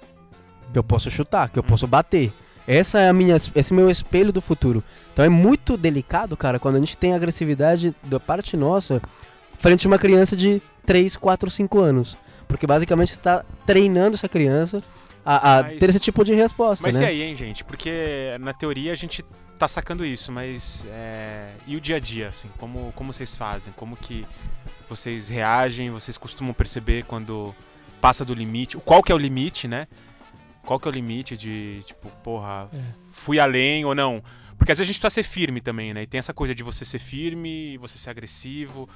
que 0.72 0.78
eu 0.78 0.82
posso 0.82 1.10
chutar, 1.10 1.50
que 1.50 1.58
eu 1.58 1.62
posso 1.62 1.86
bater. 1.86 2.32
Essa 2.66 2.98
é 2.98 3.10
a 3.10 3.12
minha, 3.12 3.36
esse 3.36 3.70
é 3.70 3.76
meu 3.76 3.90
espelho 3.90 4.32
do 4.32 4.40
futuro. 4.40 4.82
Então 5.12 5.22
é 5.22 5.28
muito 5.28 5.76
delicado, 5.76 6.34
cara, 6.34 6.58
quando 6.58 6.76
a 6.76 6.80
gente 6.80 6.96
tem 6.96 7.12
agressividade 7.12 7.94
da 8.04 8.18
parte 8.18 8.56
nossa 8.56 9.02
frente 9.58 9.86
a 9.86 9.90
uma 9.90 9.98
criança 9.98 10.34
de 10.34 10.62
3, 10.86 11.14
4, 11.14 11.50
5 11.50 11.78
anos. 11.78 12.16
Porque 12.48 12.66
basicamente 12.66 13.10
está 13.10 13.44
treinando 13.66 14.16
essa 14.16 14.30
criança 14.30 14.82
a, 15.24 15.58
a 15.58 15.62
Mas- 15.62 15.78
ter 15.78 15.88
esse 15.88 16.00
tipo 16.00 16.24
de 16.24 16.34
resposta, 16.34 16.86
Mas 16.86 17.00
né? 17.00 17.06
e 17.06 17.08
aí, 17.08 17.22
hein, 17.22 17.34
gente? 17.36 17.64
Porque 17.64 18.36
na 18.40 18.52
teoria 18.52 18.92
a 18.92 18.96
gente 18.96 19.24
tá 19.58 19.68
sacando 19.68 20.04
isso, 20.04 20.32
mas 20.32 20.84
é, 20.88 21.52
e 21.66 21.76
o 21.76 21.80
dia 21.80 21.96
a 21.96 22.00
dia, 22.00 22.28
assim, 22.28 22.48
como, 22.58 22.92
como 22.96 23.12
vocês 23.12 23.34
fazem? 23.36 23.72
Como 23.76 23.96
que 23.96 24.26
vocês 24.88 25.28
reagem? 25.28 25.90
Vocês 25.90 26.18
costumam 26.18 26.52
perceber 26.52 27.04
quando 27.04 27.54
passa 28.00 28.24
do 28.24 28.34
limite? 28.34 28.76
Qual 28.78 29.02
que 29.02 29.12
é 29.12 29.14
o 29.14 29.18
limite, 29.18 29.66
né? 29.68 29.86
Qual 30.66 30.80
que 30.80 30.88
é 30.88 30.90
o 30.90 30.92
limite 30.94 31.36
de, 31.36 31.82
tipo, 31.84 32.08
porra, 32.22 32.68
fui 33.12 33.38
além 33.38 33.84
ou 33.84 33.94
não? 33.94 34.22
Porque 34.58 34.72
às 34.72 34.78
vezes 34.78 34.88
a 34.88 34.92
gente 34.92 35.00
precisa 35.00 35.22
ser 35.22 35.28
firme 35.28 35.60
também, 35.60 35.92
né? 35.94 36.02
E 36.02 36.06
tem 36.06 36.18
essa 36.18 36.32
coisa 36.34 36.54
de 36.54 36.62
você 36.62 36.84
ser 36.84 36.98
firme, 36.98 37.76
você 37.78 37.98
ser 37.98 38.10
agressivo. 38.10 38.88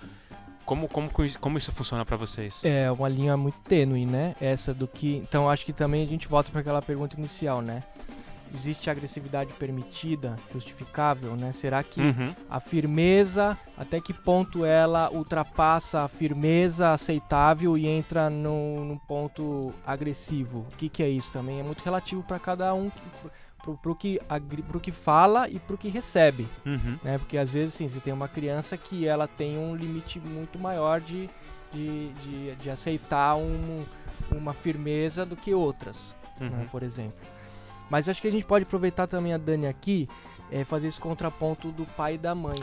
Como, 0.68 0.87
como, 0.87 1.09
como 1.40 1.57
isso 1.57 1.72
funciona 1.72 2.04
pra 2.04 2.14
vocês? 2.18 2.62
É 2.62 2.92
uma 2.92 3.09
linha 3.09 3.35
muito 3.38 3.59
tênue, 3.61 4.04
né? 4.04 4.37
Essa 4.38 4.74
do 4.74 4.87
que. 4.87 5.16
Então 5.16 5.48
acho 5.48 5.64
que 5.64 5.72
também 5.72 6.02
a 6.02 6.07
gente 6.07 6.28
volta 6.28 6.50
para 6.52 6.61
aquela 6.61 6.83
pergunta 6.83 7.16
inicial, 7.18 7.62
né? 7.62 7.83
Existe 8.52 8.90
agressividade 8.90 9.50
permitida, 9.54 10.37
justificável, 10.52 11.35
né? 11.37 11.52
Será 11.52 11.83
que 11.83 12.02
Uhum. 12.02 12.35
a 12.50 12.61
firmeza, 12.61 13.57
até 13.78 13.98
que 13.98 14.12
ponto 14.12 14.62
ela 14.66 15.11
ultrapassa 15.11 16.02
a 16.02 16.09
firmeza 16.09 16.92
aceitável 16.92 17.76
e 17.78 17.87
entra 17.87 18.28
no, 18.28 18.85
num 18.85 18.98
ponto 18.98 19.72
agressivo? 19.87 20.66
O 20.70 20.76
que, 20.76 20.90
que 20.90 21.02
é 21.02 21.09
isso 21.09 21.33
também? 21.33 21.61
É 21.61 21.62
muito 21.62 21.83
relativo 21.83 22.22
para 22.22 22.38
cada 22.38 22.74
um, 22.74 22.90
que- 22.90 23.00
pro, 23.68 23.76
pro, 23.76 23.94
que, 23.94 24.20
agri- 24.28 24.62
pro 24.62 24.81
que 24.81 24.90
fala 24.92 25.48
e 25.48 25.59
pro 25.59 25.76
que 25.76 25.88
recebe 25.88 26.46
Uhum. 26.64 26.98
né? 27.02 27.18
Porque 27.18 27.37
às 27.37 27.52
vezes, 27.52 27.74
assim, 27.74 27.88
você 27.88 28.00
tem 28.00 28.12
uma 28.12 28.28
criança 28.28 28.76
que 28.76 29.07
ela 29.07 29.26
tem 29.26 29.59
um 29.59 29.74
limite 29.76 30.18
muito 30.20 30.59
maior 30.59 31.00
de, 31.00 31.28
de, 31.72 32.09
de, 32.14 32.54
de 32.57 32.70
aceitar 32.70 33.35
um, 33.37 33.85
uma 34.33 34.54
firmeza 34.54 35.26
do 35.26 35.37
que 35.37 35.52
outras, 35.52 36.14
né, 36.40 36.48
Uhum. 36.48 36.68
por 36.68 36.83
exemplo. 36.83 37.18
Mas 37.90 38.09
acho 38.09 38.20
que 38.22 38.28
a 38.28 38.31
gente 38.31 38.44
pode 38.44 38.62
aproveitar 38.64 39.07
também 39.07 39.33
a 39.35 39.38
Dani 39.38 39.66
aqui, 39.66 40.09
é, 40.50 40.64
fazer 40.64 40.88
esse 40.88 41.00
contraponto 41.00 41.70
do 41.72 41.85
pai 41.85 42.14
e 42.14 42.18
da 42.18 42.35
mãe. 42.35 42.59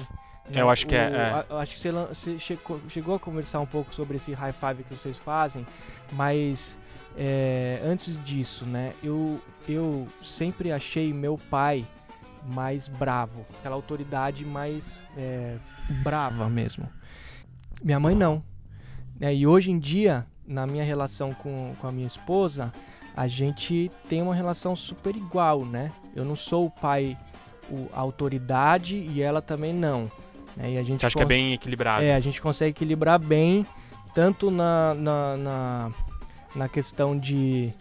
né? 0.49 0.61
Eu 0.61 0.69
acho 0.69 0.85
que 0.85 0.95
é- 0.95 1.09
O- 1.09 1.15
é. 1.15 1.31
a- 1.33 1.45
eu 1.49 1.57
acho 1.57 1.73
que 1.73 1.79
você, 1.79 1.91
você 1.91 2.39
chegou, 2.39 2.79
chegou 2.89 3.15
a 3.15 3.19
conversar 3.19 3.59
um 3.59 3.65
pouco 3.65 3.93
sobre 3.93 4.17
esse 4.17 4.33
high 4.33 4.53
five 4.53 4.83
que 4.83 4.95
vocês 4.95 5.17
fazem, 5.17 5.65
mas 6.11 6.77
é, 7.17 7.79
antes 7.83 8.23
disso, 8.23 8.65
né? 8.65 8.93
Eu, 9.03 9.39
eu 9.67 10.07
sempre 10.23 10.71
achei 10.71 11.13
meu 11.13 11.37
pai 11.49 11.85
mais 12.47 12.87
bravo, 12.87 13.45
aquela 13.59 13.75
autoridade 13.75 14.45
mais 14.45 15.01
é, 15.17 15.57
brava 16.03 16.47
mesmo. 16.49 16.87
Minha 17.83 17.99
mãe 17.99 18.15
não. 18.15 18.43
né? 19.19 19.33
E 19.33 19.47
hoje 19.47 19.71
em 19.71 19.79
dia, 19.79 20.25
na 20.47 20.67
minha 20.67 20.83
relação 20.83 21.33
com, 21.33 21.73
com 21.79 21.87
a 21.87 21.91
minha 21.91 22.05
esposa, 22.07 22.71
a 23.15 23.27
gente 23.27 23.89
tem 24.07 24.21
uma 24.21 24.35
relação 24.35 24.75
super 24.75 25.15
igual, 25.15 25.65
né? 25.65 25.91
Eu 26.15 26.23
não 26.23 26.35
sou 26.35 26.67
o 26.67 26.69
pai, 26.69 27.17
o, 27.69 27.87
a 27.93 27.99
autoridade 27.99 28.95
e 28.95 29.21
ela 29.21 29.41
também 29.41 29.73
não. 29.73 30.11
né? 30.55 30.73
E 30.73 30.77
a 30.77 30.83
gente 30.83 30.99
Você 30.99 31.07
acha 31.07 31.15
que 31.17 31.23
é 31.23 31.25
bem 31.25 31.53
equilibrado? 31.53 32.03
é, 32.03 32.13
a 32.13 32.19
gente 32.19 32.39
consegue 32.41 32.71
equilibrar 32.71 33.17
bem, 33.17 33.65
tanto 34.13 34.51
na, 34.51 34.93
na, 34.93 35.37
na, 35.37 35.91
na 36.55 36.69
questão 36.69 37.17
de 37.17 37.73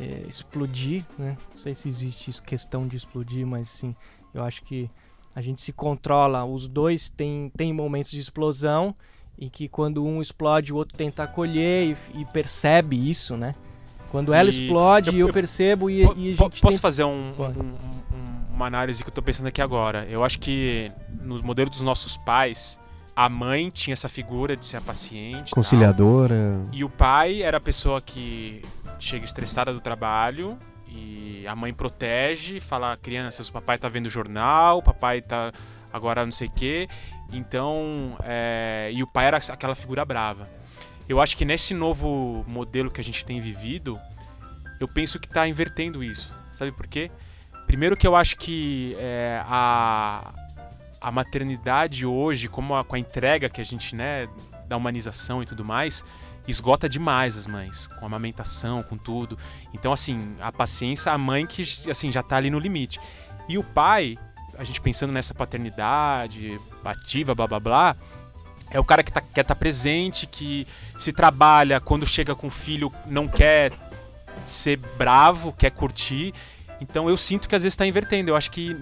é, 0.00 0.22
explodir, 0.28 1.04
né? 1.18 1.36
Não 1.54 1.60
sei 1.62 1.74
se 1.74 1.88
existe 1.88 2.30
isso, 2.30 2.42
questão 2.42 2.86
de 2.86 2.96
explodir, 2.96 3.46
mas 3.46 3.68
sim, 3.68 3.94
eu 4.34 4.42
acho 4.42 4.62
que 4.62 4.90
a 5.34 5.40
gente 5.40 5.62
se 5.62 5.72
controla, 5.72 6.44
os 6.44 6.66
dois 6.68 7.08
têm, 7.08 7.50
têm 7.56 7.72
momentos 7.72 8.10
de 8.10 8.18
explosão, 8.20 8.94
e 9.38 9.48
que 9.48 9.68
quando 9.68 10.04
um 10.04 10.20
explode, 10.20 10.72
o 10.72 10.76
outro 10.76 10.96
tenta 10.96 11.22
acolher 11.22 11.96
e, 12.14 12.20
e 12.20 12.24
percebe 12.24 12.96
isso, 13.08 13.36
né? 13.36 13.54
Quando 14.10 14.32
ela 14.32 14.48
E 14.48 14.52
explode, 14.64 15.10
eu- 15.10 15.18
eu, 15.20 15.26
eu- 15.28 15.32
percebo 15.32 15.88
e, 15.90 16.04
Po- 16.04 16.14
e 16.16 16.26
a 16.32 16.34
gente 16.34 16.38
posso 16.38 16.60
tenta- 16.62 16.78
fazer 16.80 17.04
um- 17.04 17.32
um- 17.38 17.44
um- 18.16 18.54
uma 18.54 18.66
análise 18.66 19.02
que 19.04 19.08
eu 19.10 19.14
tô 19.14 19.22
pensando 19.22 19.46
aqui 19.46 19.62
agora? 19.62 20.04
Eu 20.10 20.24
acho 20.24 20.38
que 20.40 20.90
no 21.22 21.40
modelo 21.42 21.70
dos 21.70 21.82
nossos 21.82 22.16
pais, 22.16 22.80
a 23.14 23.28
mãe 23.28 23.70
tinha 23.70 23.92
essa 23.92 24.08
figura 24.08 24.56
de 24.56 24.64
ser 24.66 24.78
a 24.78 24.80
paciente. 24.80 25.50
e 25.50 25.50
tal. 25.50 25.54
Conciliadora. 25.54 26.60
E 26.72 26.82
o 26.82 26.88
pai 26.88 27.42
era 27.42 27.58
a 27.58 27.60
pessoa 27.60 28.00
que 28.00 28.60
chega 28.98 29.24
estressada 29.24 29.72
do 29.72 29.80
trabalho 29.80 30.58
e 30.88 31.44
a 31.46 31.54
mãe 31.54 31.72
protege, 31.72 32.60
fala, 32.60 32.96
crianças, 32.96 33.48
o 33.48 33.52
papai 33.52 33.78
tá 33.78 33.88
vendo 33.88 34.08
jornal, 34.08 34.78
o 34.78 34.82
papai 34.82 35.20
tá 35.20 35.52
agora 35.92 36.24
não 36.24 36.32
sei 36.32 36.48
o 36.48 36.50
quê. 36.50 36.88
Então, 37.32 38.16
é, 38.22 38.90
e 38.92 39.02
o 39.02 39.06
pai 39.06 39.26
era 39.26 39.36
aquela 39.36 39.74
figura 39.74 40.04
brava. 40.04 40.48
Eu 41.08 41.20
acho 41.20 41.36
que 41.36 41.44
nesse 41.44 41.74
novo 41.74 42.44
modelo 42.48 42.90
que 42.90 43.00
a 43.00 43.04
gente 43.04 43.24
tem 43.24 43.40
vivido, 43.40 43.98
eu 44.80 44.88
penso 44.88 45.18
que 45.18 45.28
tá 45.28 45.46
invertendo 45.46 46.02
isso. 46.02 46.34
Sabe 46.52 46.72
por 46.72 46.86
quê? 46.86 47.10
Primeiro 47.66 47.96
que 47.96 48.06
eu 48.06 48.16
acho 48.16 48.36
que 48.36 48.96
é, 48.98 49.42
a, 49.46 50.32
a 51.00 51.10
maternidade 51.12 52.04
hoje, 52.06 52.48
como 52.48 52.74
a- 52.74 52.84
com 52.84 52.96
a 52.96 52.98
entrega 52.98 53.48
que 53.48 53.60
a 53.60 53.64
gente, 53.64 53.94
né, 53.94 54.26
da 54.66 54.76
humanização 54.76 55.42
e 55.42 55.46
tudo 55.46 55.64
mais, 55.64 56.04
esgota 56.48 56.88
demais 56.88 57.36
as 57.36 57.46
mães, 57.46 57.86
com 57.86 58.06
amamentação, 58.06 58.82
com 58.82 58.96
tudo. 58.96 59.38
Então, 59.72 59.92
assim, 59.92 60.34
a 60.40 60.50
paciência, 60.50 61.12
a 61.12 61.18
mãe 61.18 61.46
que 61.46 61.62
assim, 61.90 62.10
já 62.10 62.22
tá 62.22 62.36
ali 62.36 62.50
no 62.50 62.58
limite. 62.58 62.98
E 63.48 63.58
o 63.58 63.62
pai, 63.62 64.16
a 64.58 64.64
gente 64.64 64.80
pensando 64.80 65.12
nessa 65.12 65.34
paternidade 65.34 66.58
ativa, 66.84 67.34
blá 67.34 67.46
blá 67.46 67.60
blá, 67.60 67.96
é 68.70 68.80
o 68.80 68.84
cara 68.84 69.02
que 69.02 69.12
tá, 69.12 69.20
quer 69.20 69.42
estar 69.42 69.54
presente, 69.54 70.26
que 70.26 70.66
se 70.98 71.12
trabalha, 71.12 71.80
quando 71.80 72.06
chega 72.06 72.34
com 72.34 72.48
o 72.48 72.50
filho, 72.50 72.92
não 73.06 73.28
quer 73.28 73.72
ser 74.44 74.78
bravo, 74.96 75.52
quer 75.52 75.70
curtir. 75.70 76.34
Então 76.80 77.08
eu 77.08 77.16
sinto 77.16 77.48
que 77.48 77.54
às 77.54 77.62
vezes 77.62 77.74
está 77.74 77.86
invertendo. 77.86 78.30
Eu 78.30 78.36
acho 78.36 78.50
que 78.50 78.76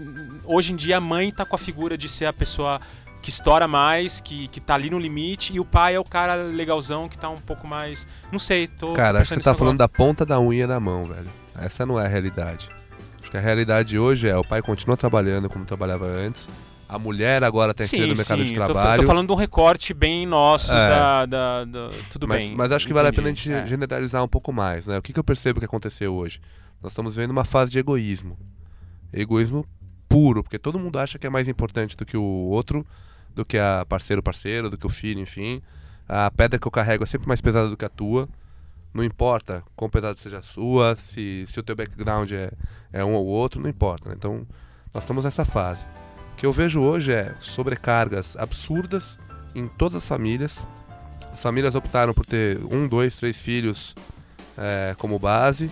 hoje 0.45 0.73
em 0.73 0.77
dia 0.77 0.99
a 0.99 1.01
mãe 1.01 1.31
tá 1.33 1.45
com 1.45 1.57
a 1.57 1.59
figura 1.59 1.97
de 1.97 2.09
ser 2.09 2.27
a 2.27 2.33
pessoa 2.33 2.81
que 3.27 3.31
estoura 3.31 3.67
mais, 3.67 4.21
que, 4.21 4.47
que 4.47 4.61
tá 4.61 4.77
ali 4.77 4.89
no 4.89 5.01
limite, 5.01 5.53
e 5.53 5.59
o 5.59 5.65
pai 5.65 5.97
é 5.97 5.99
o 5.99 6.05
cara 6.05 6.37
legalzão 6.45 7.09
que 7.09 7.19
tá 7.19 7.29
um 7.29 7.39
pouco 7.39 7.67
mais. 7.67 8.07
Não 8.31 8.39
sei, 8.39 8.69
tô. 8.69 8.93
Cara, 8.93 9.19
acho 9.21 9.31
que 9.31 9.35
você 9.35 9.41
tá 9.43 9.51
nisso 9.51 9.59
falando 9.59 9.83
agora. 9.83 9.89
da 9.93 9.99
ponta 9.99 10.25
da 10.25 10.41
unha 10.41 10.65
da 10.65 10.79
mão, 10.79 11.03
velho. 11.03 11.27
Essa 11.59 11.85
não 11.85 11.99
é 12.01 12.05
a 12.05 12.09
realidade. 12.09 12.69
Acho 13.21 13.29
que 13.29 13.37
a 13.37 13.41
realidade 13.41 13.99
hoje 13.99 14.29
é 14.29 14.37
o 14.37 14.45
pai 14.45 14.63
continua 14.63 14.97
trabalhando 14.97 15.51
como 15.51 15.65
trabalhava 15.65 16.07
antes. 16.07 16.49
A 16.89 17.01
mulher 17.01 17.43
agora 17.43 17.75
tá 17.75 17.83
entrando 17.83 18.07
no 18.11 18.17
mercado 18.17 18.39
sim, 18.47 18.53
de 18.53 18.55
eu 18.61 18.65
tô, 18.65 18.73
trabalho. 18.75 19.03
tô 19.03 19.07
falando 19.09 19.27
de 19.27 19.33
um 19.33 19.37
recorte 19.37 19.93
bem 19.93 20.25
nosso 20.25 20.73
É. 20.73 20.89
da, 20.89 21.27
da- 21.27 21.65
da- 21.65 21.91
Tudo 22.13 22.29
mas, 22.29 22.45
bem. 22.47 22.55
mas 22.57 22.71
acho 22.71 22.87
que 22.87 22.93
vale 22.93 23.09
a 23.09 23.13
pena 23.13 23.27
a 23.27 23.31
entendi. 23.33 23.51
gente 23.51 23.65
É. 23.65 23.67
generalizar 23.67 24.23
um 24.23 24.29
pouco 24.29 24.53
mais, 24.53 24.87
né? 24.87 24.97
O 24.99 25.03
que, 25.03 25.13
que 25.13 25.19
eu 25.19 25.25
percebo 25.25 25.59
que 25.59 25.67
aconteceu 25.67 26.15
hoje? 26.15 26.41
Nós 26.81 26.93
estamos 26.93 27.17
vendo 27.17 27.33
uma 27.33 27.45
fase 27.45 27.73
de 27.73 27.81
egoísmo. 27.81 28.39
Egoísmo 29.13 29.67
puro, 30.09 30.45
porque 30.45 30.61
todo 30.61 30.79
mundo 30.79 30.97
acha 31.01 31.19
que 31.19 31.27
é 31.27 31.31
mais 31.31 31.49
importante 31.49 31.97
do 31.97 32.07
que 32.07 32.17
o 32.17 32.23
outro, 32.23 32.87
do 33.37 33.45
que 33.45 33.59
a 33.59 33.85
parceiro 33.87 34.23
parceiro, 34.23 34.71
do 34.71 34.79
que 34.79 34.87
o 34.87 34.89
filho, 34.89 35.21
enfim. 35.21 35.63
A 36.09 36.31
pedra 36.31 36.59
que 36.59 36.67
eu 36.67 36.73
carrego 36.73 37.05
é 37.05 37.07
sempre 37.07 37.29
mais 37.29 37.41
pesada 37.41 37.69
do 37.69 37.77
que 37.77 37.85
a 37.85 37.89
tua. 37.89 38.27
Não 38.95 39.05
importa 39.05 39.63
quão 39.77 39.91
pesada 39.91 40.19
seja 40.19 40.39
a 40.39 40.43
sua, 40.43 40.97
se, 40.97 41.45
se 41.47 41.61
o 41.61 41.63
teu 41.63 41.77
background 41.77 42.33
é, 42.33 42.51
é 42.91 43.05
um 43.05 43.13
ou 43.13 43.27
outro, 43.27 43.61
não 43.61 43.69
importa. 43.69 44.09
né? 44.09 44.15
Então, 44.17 44.47
nós 44.93 45.03
estamos 45.03 45.23
nessa 45.23 45.45
fase. 45.45 45.85
O 46.33 46.37
que 46.37 46.47
eu 46.47 46.53
vejo 46.53 46.81
hoje 46.81 47.13
é 47.13 47.35
sobrecargas 47.39 48.37
absurdas 48.39 49.19
em 49.55 49.69
todas 49.69 49.97
as 49.97 50.09
famílias. 50.09 50.67
As 51.31 51.43
famílias 51.43 51.75
optaram 51.75 52.15
por 52.15 52.25
ter 52.25 52.59
um, 52.73 52.89
dois, 52.89 53.19
três 53.19 53.39
filhos 53.39 53.95
é, 54.57 54.95
como 54.97 55.19
base. 55.19 55.71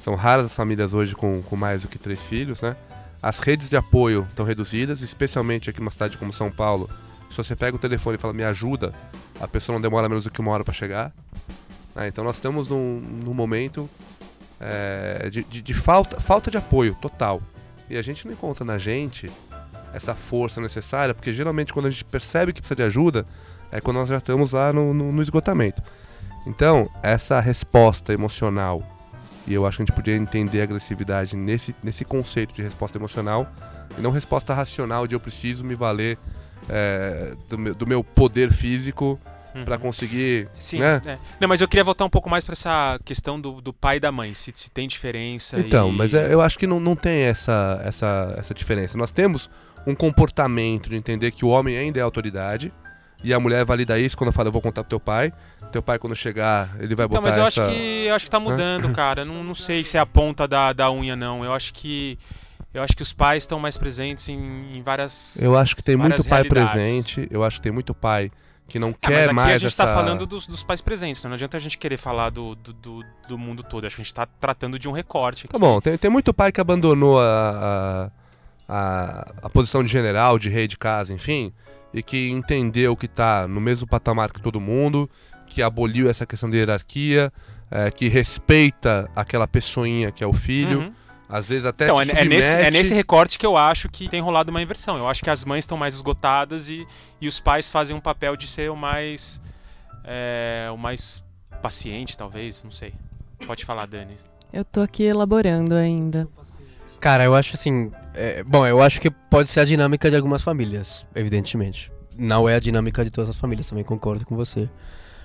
São 0.00 0.16
raras 0.16 0.46
as 0.46 0.56
famílias 0.56 0.94
hoje 0.94 1.14
com, 1.14 1.42
com 1.42 1.54
mais 1.54 1.82
do 1.82 1.88
que 1.88 1.98
três 1.98 2.26
filhos, 2.26 2.60
né? 2.60 2.76
As 3.22 3.38
redes 3.38 3.68
de 3.68 3.76
apoio 3.76 4.26
estão 4.30 4.44
reduzidas, 4.44 5.02
especialmente 5.02 5.68
aqui 5.70 5.80
numa 5.80 5.90
cidade 5.90 6.16
como 6.16 6.32
São 6.32 6.50
Paulo. 6.50 6.88
Se 7.30 7.36
você 7.36 7.56
pega 7.56 7.76
o 7.76 7.78
telefone 7.78 8.16
e 8.16 8.20
fala 8.20 8.32
me 8.32 8.44
ajuda, 8.44 8.92
a 9.40 9.48
pessoa 9.48 9.74
não 9.74 9.80
demora 9.82 10.08
menos 10.08 10.24
do 10.24 10.30
que 10.30 10.40
uma 10.40 10.52
hora 10.52 10.64
para 10.64 10.72
chegar. 10.74 11.12
né? 11.94 12.08
então 12.08 12.22
nós 12.24 12.36
estamos 12.36 12.68
num, 12.68 13.00
num 13.24 13.34
momento 13.34 13.88
é, 14.60 15.28
de, 15.30 15.42
de- 15.44 15.62
de 15.62 15.74
falta, 15.74 16.20
falta 16.20 16.50
de 16.50 16.56
apoio 16.56 16.96
total. 17.00 17.42
E 17.90 17.96
a 17.96 18.02
gente 18.02 18.26
não 18.26 18.32
encontra 18.32 18.64
na 18.64 18.78
gente 18.78 19.30
essa 19.92 20.14
força 20.14 20.60
necessária, 20.60 21.14
porque 21.14 21.32
geralmente 21.32 21.72
quando 21.72 21.86
a 21.86 21.90
gente 21.90 22.04
percebe 22.04 22.52
que 22.52 22.60
precisa 22.60 22.76
de 22.76 22.82
ajuda, 22.82 23.24
é 23.72 23.80
quando 23.80 23.96
nós 23.96 24.08
já 24.08 24.18
estamos 24.18 24.52
lá 24.52 24.72
no, 24.72 24.94
no- 24.94 25.12
no 25.12 25.22
esgotamento. 25.22 25.82
Então, 26.46 26.88
essa 27.02 27.40
resposta 27.40 28.12
emocional, 28.12 28.80
e 29.48 29.54
eu 29.54 29.66
acho 29.66 29.78
que 29.78 29.82
a 29.82 29.86
gente 29.86 29.94
podia 29.94 30.14
entender 30.14 30.60
a 30.60 30.64
agressividade 30.64 31.34
nesse, 31.36 31.74
nesse 31.82 32.04
conceito 32.04 32.52
de 32.54 32.62
resposta 32.62 32.98
emocional, 32.98 33.50
e 33.98 34.00
não 34.00 34.10
resposta 34.10 34.52
racional 34.54 35.06
de 35.06 35.14
eu 35.14 35.20
preciso 35.20 35.64
me 35.64 35.74
valer 35.74 36.18
é, 36.68 37.32
do, 37.48 37.58
meu, 37.58 37.74
do 37.74 37.86
meu 37.86 38.04
poder 38.04 38.52
físico 38.52 39.18
Uhum. 39.54 39.64
para 39.64 39.78
conseguir. 39.78 40.46
Sim, 40.58 40.80
né? 40.80 41.00
é. 41.06 41.18
Não, 41.40 41.48
mas 41.48 41.58
eu 41.62 41.66
queria 41.66 41.82
voltar 41.82 42.04
um 42.04 42.10
pouco 42.10 42.28
mais 42.28 42.44
pra 42.44 42.52
essa 42.52 43.00
questão 43.02 43.40
do, 43.40 43.62
do 43.62 43.72
pai 43.72 43.96
e 43.96 44.00
da 44.00 44.12
mãe, 44.12 44.34
se, 44.34 44.52
se 44.54 44.70
tem 44.70 44.86
diferença. 44.86 45.58
Então, 45.58 45.88
e- 45.88 45.92
mas 45.96 46.12
é- 46.12 46.32
eu 46.32 46.42
acho 46.42 46.58
que 46.58 46.66
não, 46.66 46.78
não 46.78 46.94
tem 46.94 47.22
essa, 47.22 47.80
essa, 47.82 48.34
essa 48.36 48.52
diferença. 48.52 48.98
Nós 48.98 49.10
temos 49.10 49.48
um 49.86 49.94
comportamento 49.94 50.90
de 50.90 50.96
entender 50.96 51.30
que 51.30 51.46
o 51.46 51.48
homem 51.48 51.78
ainda 51.78 51.98
é 51.98 52.02
autoridade 52.02 52.70
e 53.22 53.34
a 53.34 53.40
mulher 53.40 53.64
valida 53.64 53.98
isso 53.98 54.16
quando 54.16 54.32
fala 54.32 54.48
eu 54.48 54.52
vou 54.52 54.62
contar 54.62 54.82
pro 54.84 54.90
teu 54.90 55.00
pai. 55.00 55.32
Teu 55.72 55.82
pai 55.82 55.98
quando 55.98 56.14
chegar, 56.14 56.70
ele 56.78 56.94
vai 56.94 57.06
Então, 57.06 57.20
botar 57.20 57.20
mas 57.22 57.36
eu 57.36 57.46
essa... 57.46 57.62
acho 57.62 57.70
que 57.72 58.06
eu 58.06 58.14
acho 58.14 58.24
que 58.24 58.30
tá 58.30 58.40
mudando, 58.40 58.90
cara. 58.94 59.24
Não, 59.24 59.42
não 59.44 59.54
sei 59.54 59.84
se 59.84 59.96
é 59.96 60.00
a 60.00 60.06
ponta 60.06 60.46
da, 60.46 60.72
da 60.72 60.90
unha, 60.90 61.16
não. 61.16 61.44
Eu 61.44 61.52
acho 61.52 61.74
que. 61.74 62.18
Eu 62.72 62.82
acho 62.82 62.94
que 62.94 63.02
os 63.02 63.12
pais 63.12 63.42
estão 63.42 63.58
mais 63.58 63.76
presentes 63.76 64.28
em, 64.28 64.76
em 64.76 64.82
várias. 64.82 65.40
Eu 65.42 65.56
acho 65.56 65.74
que 65.74 65.82
tem 65.82 65.96
muito 65.96 66.22
pai 66.24 66.42
realidades. 66.42 66.72
presente, 66.74 67.26
eu 67.30 67.42
acho 67.42 67.56
que 67.56 67.62
tem 67.62 67.72
muito 67.72 67.94
pai 67.94 68.30
que 68.68 68.78
não 68.78 68.90
É, 68.90 68.92
quer 69.00 69.10
mas 69.10 69.24
aqui 69.26 69.34
mais 69.34 69.54
a 69.54 69.58
gente 69.58 69.66
essa... 69.68 69.86
tá 69.86 69.94
falando 69.94 70.26
dos, 70.26 70.46
dos 70.46 70.62
pais 70.62 70.80
presentes, 70.82 71.24
né? 71.24 71.28
não 71.30 71.34
adianta 71.36 71.56
a 71.56 71.60
gente 71.60 71.78
querer 71.78 71.96
falar 71.96 72.28
do, 72.28 72.54
do, 72.54 72.72
do, 72.74 73.04
do 73.26 73.38
mundo 73.38 73.62
todo. 73.62 73.86
Acho 73.86 73.96
que 73.96 74.02
a 74.02 74.04
gente 74.04 74.14
tá 74.14 74.26
tratando 74.26 74.78
de 74.78 74.86
um 74.86 74.92
recorte 74.92 75.46
aqui. 75.46 75.52
Tá 75.52 75.58
bom, 75.58 75.80
tem, 75.80 75.96
tem 75.96 76.10
muito 76.10 76.32
pai 76.34 76.52
que 76.52 76.60
abandonou 76.60 77.18
a, 77.18 78.10
a, 78.68 78.74
a, 78.76 79.32
a 79.44 79.48
posição 79.50 79.82
de 79.82 79.90
general, 79.90 80.38
de 80.38 80.50
rei 80.50 80.68
de 80.68 80.76
casa, 80.76 81.14
enfim, 81.14 81.50
e 81.92 82.02
que 82.02 82.28
entendeu 82.30 82.96
que 82.96 83.08
tá 83.08 83.46
no 83.48 83.60
mesmo 83.60 83.86
patamar 83.86 84.30
que 84.32 84.40
todo 84.40 84.60
mundo, 84.60 85.08
que 85.46 85.62
aboliu 85.62 86.08
essa 86.10 86.26
questão 86.26 86.48
de 86.50 86.56
hierarquia, 86.58 87.32
é, 87.70 87.90
que 87.90 88.08
respeita 88.08 89.10
aquela 89.16 89.46
pessoinha 89.48 90.10
que 90.12 90.22
é 90.22 90.26
o 90.26 90.32
filho, 90.32 90.80
Uhum. 90.80 90.92
às 91.28 91.48
vezes 91.48 91.64
até 91.64 91.84
Então, 91.84 92.00
é, 92.00 92.04
se 92.04 92.10
é 92.12 92.24
nesse, 92.24 92.48
é 92.56 92.70
nesse 92.70 92.94
recorte 92.94 93.38
que 93.38 93.44
eu 93.46 93.56
acho 93.56 93.88
que 93.88 94.08
tem 94.08 94.20
rolado 94.20 94.50
uma 94.50 94.60
inversão. 94.62 94.96
Eu 94.98 95.08
acho 95.08 95.22
que 95.22 95.30
as 95.30 95.44
mães 95.44 95.60
estão 95.64 95.76
mais 95.76 95.94
esgotadas 95.94 96.68
e, 96.68 96.86
e 97.20 97.28
os 97.28 97.40
pais 97.40 97.68
fazem 97.68 97.94
um 97.96 98.00
papel 98.00 98.36
de 98.36 98.46
ser 98.46 98.70
o 98.70 98.76
mais. 98.76 99.40
é, 100.04 100.68
o 100.72 100.76
mais 100.78 101.22
paciente, 101.60 102.16
talvez, 102.16 102.62
não 102.64 102.70
sei. 102.70 102.94
Pode 103.46 103.64
falar, 103.64 103.86
Dani. 103.86 104.16
Eu 104.52 104.64
tô 104.64 104.80
aqui 104.80 105.02
elaborando 105.04 105.74
ainda. 105.74 106.26
Cara, 107.00 107.24
eu 107.24 107.34
acho 107.34 107.54
assim. 107.54 107.90
É, 108.18 108.42
bom, 108.42 108.66
eu 108.66 108.82
acho 108.82 109.00
que 109.00 109.10
pode 109.10 109.48
ser 109.48 109.60
a 109.60 109.64
dinâmica 109.64 110.10
de 110.10 110.16
algumas 110.16 110.42
famílias, 110.42 111.06
evidentemente. 111.14 111.92
Não 112.18 112.48
é 112.48 112.56
a 112.56 112.58
dinâmica 112.58 113.04
de 113.04 113.10
todas 113.10 113.30
as 113.30 113.36
famílias, 113.36 113.68
também 113.68 113.84
concordo 113.84 114.26
com 114.26 114.34
você. 114.34 114.68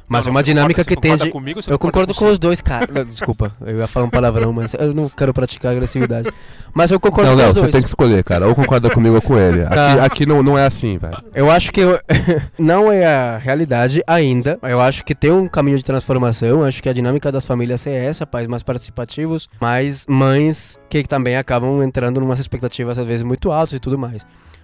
Mas 0.07 0.25
Não, 0.25 0.31
é 0.31 0.33
não, 0.33 0.35
uma 0.35 0.39
você 0.41 0.43
dinâmica 0.43 0.83
concorda- 0.83 0.83
que 0.83 0.89
você 0.93 0.95
concorda 0.95 1.23
tende. 1.23 1.31
comigo 1.31 1.59
ou 1.59 1.63
você 1.63 1.71
Eu 1.73 1.79
concordo 1.79 2.13
com 2.13 2.29
os 2.29 2.37
dois, 2.37 2.61
cara. 2.61 2.87
Não, 2.93 3.05
Desculpa, 3.05 3.51
eu 3.65 3.77
ia 3.77 3.87
falar 3.87 4.05
um 4.05 4.09
palavrão, 4.09 4.51
mas 4.53 4.73
eu 4.73 4.93
não 4.93 5.07
quero 5.09 5.33
praticar 5.33 5.71
agressividade. 5.71 6.29
Mas 6.73 6.91
eu 6.91 6.99
concordo 6.99 7.31
Não, 7.31 7.37
com 7.37 7.41
não, 7.43 7.49
os 7.49 7.53
você 7.55 7.61
dois. 7.61 7.71
tem 7.71 7.81
que 7.81 7.87
escolher, 7.87 8.23
cara. 8.23 8.47
Ou 8.47 8.53
concorda 8.53 8.89
comigo 8.89 9.15
ou 9.15 9.21
com 9.21 9.37
ele. 9.37 9.61
Aqui, 9.63 9.73
Tá. 9.75 10.03
aqui 10.05 10.25
não, 10.25 10.43
não 10.43 10.57
é 10.57 10.65
assim, 10.65 10.97
velho. 10.97 11.17
Eu 11.33 11.49
acho 11.49 11.71
que 11.71 11.79
eu- 11.79 11.99
não 12.59 12.91
é 12.91 13.05
a 13.05 13.37
realidade 13.37 14.03
ainda. 14.05 14.59
Eu 14.61 14.79
acho 14.81 15.03
que 15.05 15.15
tem 15.15 15.31
um 15.31 15.47
caminho 15.47 15.77
de 15.77 15.83
transformação. 15.85 16.63
Acho 16.63 16.83
que 16.83 16.89
a 16.89 16.93
dinâmica 16.93 17.31
das 17.31 17.45
famílias 17.45 17.87
é 17.87 18.05
essa, 18.05 18.25
pais 18.27 18.45
mais 18.47 18.61
participativos, 18.61 19.47
mas 19.59 20.05
mães 20.07 20.77
que 20.89 21.01
também 21.03 21.37
acabam 21.37 21.81
entrando 21.81 22.19
numas 22.19 22.39
expectativas 22.39 22.99
às 22.99 23.07
vezes 23.07 23.23
muito 23.23 23.51
altas 23.51 23.73
e 23.73 23.79
tudo 23.79 23.97
mais. 23.97 24.21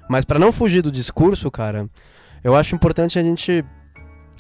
Mas 0.10 0.26
para 0.26 0.38
não 0.38 0.52
fugir 0.52 0.82
do 0.82 0.92
discurso, 0.92 1.50
cara, 1.50 1.88
eu 2.44 2.56
acho 2.56 2.76
importante 2.76 3.18
a 3.18 3.22
gente 3.24 3.64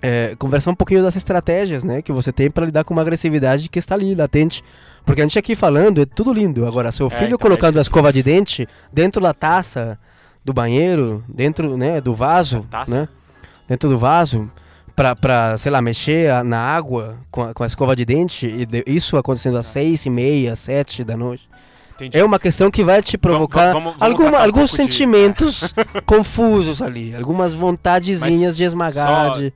é, 0.01 0.35
conversar 0.37 0.71
um 0.71 0.75
pouquinho 0.75 1.01
das 1.03 1.15
estratégias, 1.15 1.83
né, 1.83 2.01
que 2.01 2.11
você 2.11 2.31
tem 2.31 2.49
para 2.49 2.65
lidar 2.65 2.83
com 2.83 2.93
uma 2.93 3.01
agressividade 3.01 3.69
que 3.69 3.79
está 3.79 3.95
ali 3.95 4.15
latente. 4.15 4.63
Porque 5.05 5.21
a 5.21 5.23
gente 5.23 5.39
aqui 5.39 5.55
falando 5.55 6.01
é 6.01 6.05
tudo 6.05 6.31
lindo. 6.33 6.65
Agora, 6.67 6.91
seu 6.91 7.07
É, 7.07 7.09
filho 7.09 7.25
então, 7.35 7.37
colocando 7.39 7.75
é 7.77 7.79
a 7.79 7.81
escova 7.81 8.11
de 8.13 8.21
dente 8.23 8.67
dentro 8.93 9.21
da 9.21 9.33
taça 9.33 9.97
do 10.43 10.53
banheiro, 10.53 11.23
dentro, 11.27 11.75
né, 11.77 11.99
do 12.01 12.13
vaso, 12.13 12.65
né? 12.87 13.07
Dentro 13.67 13.89
do 13.89 13.97
vaso, 13.97 14.49
pra 14.95 15.57
sei 15.57 15.71
lá, 15.71 15.81
mexer 15.81 16.43
na 16.43 16.59
água 16.59 17.17
com 17.31 17.43
a, 17.43 17.53
com 17.53 17.63
a 17.63 17.67
escova 17.67 17.95
de 17.95 18.03
dente, 18.05 18.47
e 18.47 18.65
de- 18.65 18.83
isso 18.87 19.15
acontecendo 19.17 19.57
às 19.57 19.65
seis 19.67 20.05
e 20.05 20.09
meia, 20.09 20.55
sete 20.55 21.03
da 21.03 21.15
noite. 21.15 21.47
Entendi. 21.95 22.17
É 22.17 22.23
uma 22.23 22.39
questão 22.39 22.71
que 22.71 22.83
vai 22.83 23.01
te 23.01 23.17
provocar 23.17 23.73
vamos- 23.73 23.93
vamos 23.97 24.01
alguma- 24.01 24.31
catar 24.31 24.41
um 24.41 24.45
alguns 24.45 24.69
pouco 24.71 24.83
de- 24.87 24.91
sentimentos 24.93 25.73
confusos 26.05 26.81
ali, 26.81 27.13
algumas 27.15 27.53
vontadezinhas 27.53 28.41
Mas 28.51 28.57
de 28.57 28.63
esmagar, 28.63 29.33
só- 29.33 29.39
de, 29.39 29.53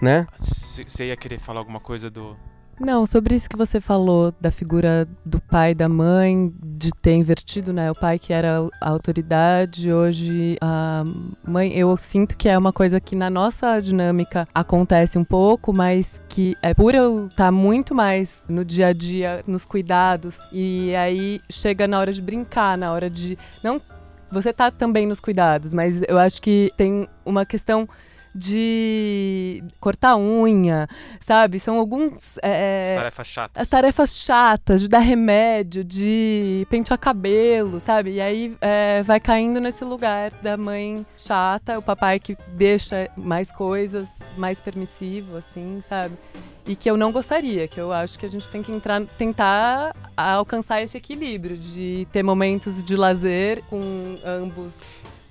né? 0.00 0.26
Você 0.36 1.06
ia 1.06 1.16
querer 1.16 1.38
falar 1.38 1.60
alguma 1.60 1.80
coisa 1.80 2.10
do. 2.10 2.36
Não, 2.80 3.04
sobre 3.04 3.34
isso 3.34 3.50
que 3.50 3.58
você 3.58 3.78
falou 3.78 4.32
da 4.40 4.50
figura 4.50 5.06
do 5.22 5.38
pai 5.38 5.72
e 5.72 5.74
da 5.74 5.86
mãe, 5.86 6.50
de 6.62 6.90
ter 6.90 7.12
invertido, 7.12 7.74
né? 7.74 7.90
O 7.90 7.94
pai 7.94 8.18
que 8.18 8.32
era 8.32 8.66
a 8.80 8.88
autoridade, 8.88 9.92
hoje 9.92 10.56
a 10.62 11.04
mãe. 11.46 11.74
Eu 11.74 11.94
sinto 11.98 12.38
que 12.38 12.48
é 12.48 12.56
uma 12.56 12.72
coisa 12.72 12.98
que 12.98 13.14
na 13.14 13.28
nossa 13.28 13.78
dinâmica 13.80 14.48
acontece 14.54 15.18
um 15.18 15.24
pouco, 15.24 15.74
mas 15.74 16.22
que 16.26 16.56
é 16.62 16.72
por 16.72 16.94
eu 16.94 17.26
estar 17.26 17.52
muito 17.52 17.94
mais 17.94 18.44
no 18.48 18.64
dia 18.64 18.86
a 18.86 18.92
dia, 18.94 19.44
nos 19.46 19.66
cuidados, 19.66 20.38
e 20.50 20.94
aí 20.96 21.38
chega 21.50 21.86
na 21.86 21.98
hora 21.98 22.14
de 22.14 22.22
brincar, 22.22 22.78
na 22.78 22.92
hora 22.92 23.10
de. 23.10 23.36
Não. 23.62 23.80
Você 24.32 24.52
tá 24.52 24.70
também 24.70 25.08
nos 25.08 25.18
cuidados, 25.18 25.74
mas 25.74 26.02
eu 26.06 26.16
acho 26.16 26.40
que 26.40 26.72
tem 26.76 27.08
uma 27.26 27.44
questão 27.44 27.88
de 28.34 29.62
cortar 29.80 30.16
unha, 30.16 30.88
sabe? 31.20 31.58
São 31.60 31.76
alguns. 31.76 32.38
é, 32.42 32.90
As 32.90 32.96
tarefas 32.96 33.26
chatas. 33.26 33.62
as 33.62 33.68
tarefas 33.68 34.16
chatas, 34.16 34.80
de 34.82 34.88
dar 34.88 34.98
remédio, 35.00 35.82
de 35.84 36.66
pentear 36.70 36.98
cabelo, 36.98 37.80
sabe? 37.80 38.12
E 38.12 38.20
aí 38.20 38.56
é, 38.60 39.02
vai 39.02 39.20
caindo 39.20 39.60
nesse 39.60 39.84
lugar 39.84 40.32
da 40.42 40.56
mãe 40.56 41.04
chata, 41.16 41.78
o 41.78 41.82
papai 41.82 42.18
que 42.20 42.36
deixa 42.48 43.10
mais 43.16 43.50
coisas, 43.50 44.06
mais 44.36 44.60
permissivo, 44.60 45.36
assim, 45.36 45.82
sabe? 45.88 46.14
E 46.66 46.76
que 46.76 46.88
eu 46.90 46.96
não 46.96 47.10
gostaria, 47.10 47.66
que 47.66 47.80
eu 47.80 47.92
acho 47.92 48.18
que 48.18 48.26
a 48.26 48.28
gente 48.28 48.46
tem 48.48 48.62
que 48.62 48.70
entrar, 48.70 49.02
tentar 49.18 49.92
alcançar 50.16 50.82
esse 50.82 50.96
equilíbrio 50.96 51.56
de 51.56 52.06
ter 52.12 52.22
momentos 52.22 52.84
de 52.84 52.94
lazer 52.96 53.62
com 53.68 53.80
ambos. 54.24 54.74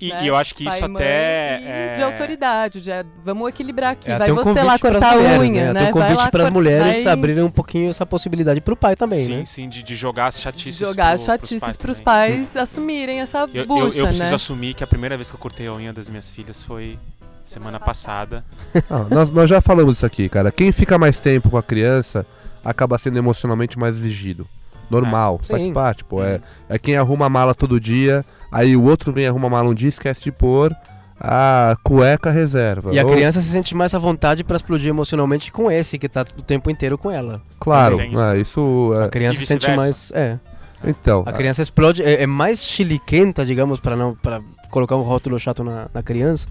E, 0.00 0.08
né? 0.08 0.24
e 0.24 0.28
eu 0.28 0.34
acho 0.36 0.54
que 0.54 0.66
isso 0.66 0.82
até. 0.84 1.60
é, 1.62 1.94
de 1.96 2.02
autoridade, 2.02 2.80
de, 2.80 2.90
vamos 3.24 3.48
equilibrar 3.50 3.92
aqui. 3.92 4.10
É, 4.10 4.16
vai 4.16 4.32
um 4.32 4.36
você 4.36 4.62
lá 4.62 4.78
cortar 4.78 5.14
a 5.14 5.18
unha, 5.38 5.66
né? 5.66 5.72
né? 5.74 5.80
Tem 5.80 5.88
um 5.90 5.92
Vai 5.92 6.10
convite 6.14 6.30
para 6.30 6.44
as 6.48 6.52
mulheres 6.52 7.04
vai- 7.04 7.12
abrirem 7.12 7.44
um 7.44 7.50
pouquinho 7.50 7.90
essa 7.90 8.06
possibilidade 8.06 8.60
pro 8.62 8.74
pai 8.74 8.96
também, 8.96 9.24
Sim, 9.26 9.36
né? 9.38 9.44
sim, 9.44 9.68
de, 9.68 9.82
de 9.82 9.94
jogar 9.94 10.28
as 10.28 10.40
chatices. 10.40 10.76
jogar 10.88 11.12
as 11.14 11.22
pro- 11.22 11.32
chatices 11.32 11.60
pros 11.60 11.76
pros 11.76 12.00
pais. 12.00 12.34
pais, 12.34 12.56
assumirem 12.56 13.20
essa 13.20 13.40
Eu, 13.40 13.62
eu, 13.62 13.66
bucha, 13.66 13.98
eu 13.98 14.06
preciso 14.06 14.28
né? 14.30 14.34
assumir 14.34 14.72
que 14.74 14.82
a 14.82 14.86
primeira 14.86 15.16
vez 15.16 15.28
que 15.30 15.36
eu 15.36 15.40
cortei 15.40 15.66
a 15.66 15.72
unha 15.74 15.92
das 15.92 16.08
minhas 16.08 16.30
filhas 16.30 16.62
foi 16.62 16.98
semana 17.44 17.78
passada. 17.78 18.42
Ah, 18.88 19.04
nós, 19.10 19.30
nós 19.30 19.50
já 19.50 19.60
falamos 19.60 19.96
isso 19.98 20.06
aqui, 20.06 20.28
cara. 20.28 20.50
Quem 20.50 20.72
fica 20.72 20.96
mais 20.98 21.18
tempo 21.20 21.50
com 21.50 21.58
a 21.58 21.62
criança 21.62 22.24
acaba 22.64 22.96
sendo 22.96 23.18
emocionalmente 23.18 23.78
mais 23.78 23.96
exigido. 23.96 24.46
Normal, 24.90 25.40
É, 25.42 25.46
faz 25.46 25.62
sim. 25.62 25.72
parte, 25.72 26.04
pô. 26.04 26.22
É, 26.22 26.40
é 26.68 26.78
quem 26.78 26.96
arruma 26.96 27.26
a 27.26 27.28
mala 27.28 27.54
todo 27.54 27.78
dia, 27.80 28.24
aí 28.50 28.76
o 28.76 28.82
outro 28.84 29.12
vem 29.12 29.26
arruma 29.26 29.46
a 29.46 29.50
mala 29.50 29.68
um 29.70 29.74
dia 29.74 29.86
e 29.86 29.90
esquece 29.90 30.22
de 30.24 30.32
pôr 30.32 30.74
a 31.22 31.76
cueca 31.84 32.30
reserva. 32.30 32.94
E 32.94 32.98
a 32.98 33.04
Ou- 33.04 33.12
criança 33.12 33.40
se 33.42 33.48
sente 33.50 33.74
mais 33.74 33.94
à 33.94 33.98
vontade 33.98 34.42
para 34.42 34.56
explodir 34.56 34.88
emocionalmente 34.88 35.52
com 35.52 35.70
esse 35.70 35.98
que 35.98 36.08
tá 36.08 36.24
o 36.38 36.42
tempo 36.42 36.70
inteiro 36.70 36.96
com 36.96 37.10
ela. 37.10 37.42
Claro, 37.58 38.00
é, 38.00 38.38
isso 38.38 38.92
é, 38.98 39.04
A 39.04 39.08
criança 39.08 39.36
E 39.36 39.40
se 39.40 39.46
sente 39.46 39.70
mais. 39.76 40.10
É. 40.12 40.38
Então, 40.82 41.22
A 41.26 41.32
criança 41.32 41.60
explode, 41.62 42.02
é, 42.02 42.22
é 42.22 42.26
mais 42.26 42.64
chiliquenta, 42.64 43.44
digamos, 43.44 43.78
para 43.78 43.94
não 43.94 44.14
para 44.14 44.40
colocar 44.70 44.96
um 44.96 45.02
rótulo 45.02 45.38
chato 45.38 45.62
na, 45.62 45.88
na 45.92 46.02
criança, 46.02 46.48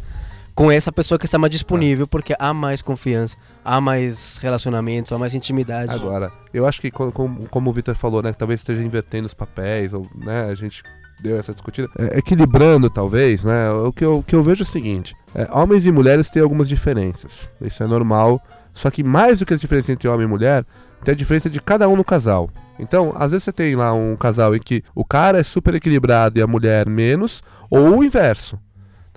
com 0.60 0.70
essa 0.70 0.92
pessoa 0.92 1.18
que 1.18 1.24
está 1.24 1.38
mais 1.38 1.52
disponível, 1.52 2.06
porque 2.06 2.36
há 2.38 2.54
mais 2.54 2.82
confiança, 2.82 3.38
há 3.64 3.80
mais 3.80 4.38
relacionamento, 4.40 5.16
há 5.16 5.18
mais 5.18 5.34
intimidade. 5.34 5.90
Agora, 5.94 6.34
eu 6.54 6.68
acho 6.68 6.82
que 6.82 6.92
co- 6.92 7.14
como, 7.14 7.48
como 7.48 7.70
o 7.70 7.74
Vitor 7.74 7.96
falou, 7.96 8.22
né, 8.22 8.34
que 8.34 8.38
talvez 8.38 8.60
esteja 8.60 8.84
invertendo 8.84 9.26
os 9.26 9.34
papéis, 9.34 9.94
ou, 9.94 10.06
né, 10.16 10.50
a 10.52 10.56
gente 10.56 10.84
deu 11.22 11.38
essa 11.40 11.54
discutida, 11.54 11.88
é, 11.98 12.18
equilibrando 12.20 12.90
talvez, 12.90 13.46
né, 13.46 13.72
o 13.72 13.94
que 13.94 14.04
eu, 14.04 14.18
o 14.18 14.24
que 14.24 14.36
eu 14.36 14.44
vejo 14.44 14.64
é 14.64 14.66
o 14.66 14.70
seguinte, 14.70 15.16
é, 15.34 15.48
homens 15.50 15.86
e 15.86 15.92
mulheres 15.94 16.30
têm 16.30 16.42
algumas 16.44 16.68
diferenças, 16.68 17.50
isso 17.62 17.82
é 17.82 17.88
normal, 17.88 18.42
só 18.74 18.92
que 18.92 19.02
mais 19.02 19.40
do 19.40 19.46
que 19.46 19.54
as 19.54 19.62
diferenças 19.62 19.90
entre 19.92 20.10
homem 20.10 20.26
e 20.26 20.30
mulher, 20.30 20.66
tem 21.06 21.14
a 21.14 21.16
diferença 21.16 21.50
de 21.50 21.62
cada 21.62 21.88
um 21.88 21.96
no 21.96 22.04
casal. 22.04 22.50
Então, 22.78 23.14
às 23.18 23.32
vezes 23.32 23.46
você 23.46 23.54
tem 23.54 23.76
lá 23.78 23.94
um 23.94 24.18
casal 24.18 24.54
em 24.56 24.60
que 24.60 24.84
o 24.94 25.06
cara 25.06 25.40
é 25.40 25.44
super 25.44 25.74
equilibrado 25.74 26.38
e 26.38 26.42
a 26.42 26.48
mulher 26.48 26.90
menos, 26.90 27.42
ou 27.70 27.98
o 28.00 28.04
inverso. 28.04 28.60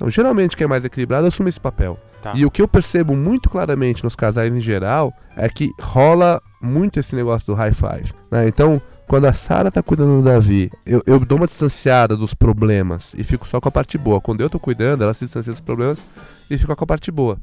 Então, 0.02 0.10
geralmente 0.10 0.56
quem 0.56 0.64
é 0.64 0.68
mais 0.68 0.84
equilibrado 0.84 1.28
assume 1.28 1.48
esse 1.48 1.60
papel. 1.60 1.96
Tá. 2.20 2.32
E 2.34 2.44
o 2.44 2.50
que 2.50 2.60
eu 2.60 2.66
percebo 2.66 3.14
muito 3.14 3.48
claramente 3.48 4.02
nos 4.02 4.16
casais 4.16 4.52
em 4.52 4.60
geral 4.60 5.14
é 5.36 5.48
que 5.48 5.70
rola 5.80 6.42
muito 6.60 6.98
esse 6.98 7.14
negócio 7.14 7.46
do 7.46 7.54
high 7.54 7.72
five. 7.72 8.12
né? 8.28 8.48
Então, 8.48 8.82
quando 9.06 9.26
a 9.26 9.32
Sarah 9.32 9.70
tá 9.70 9.80
cuidando 9.80 10.16
do 10.16 10.24
Davi, 10.24 10.72
eu, 10.84 11.04
eu 11.06 11.20
dou 11.20 11.38
uma 11.38 11.46
distanciada 11.46 12.16
dos 12.16 12.34
problemas 12.34 13.14
e 13.16 13.22
fico 13.22 13.46
só 13.46 13.60
com 13.60 13.68
a 13.68 13.72
parte 13.72 13.96
boa. 13.96 14.20
Quando 14.20 14.40
eu 14.40 14.50
tô 14.50 14.58
cuidando, 14.58 15.04
ela 15.04 15.14
se 15.14 15.24
distancia 15.24 15.52
dos 15.52 15.60
problemas 15.60 16.04
e 16.50 16.58
fica 16.58 16.74
com 16.74 16.82
a 16.82 16.86
parte 16.86 17.12
boa. 17.12 17.38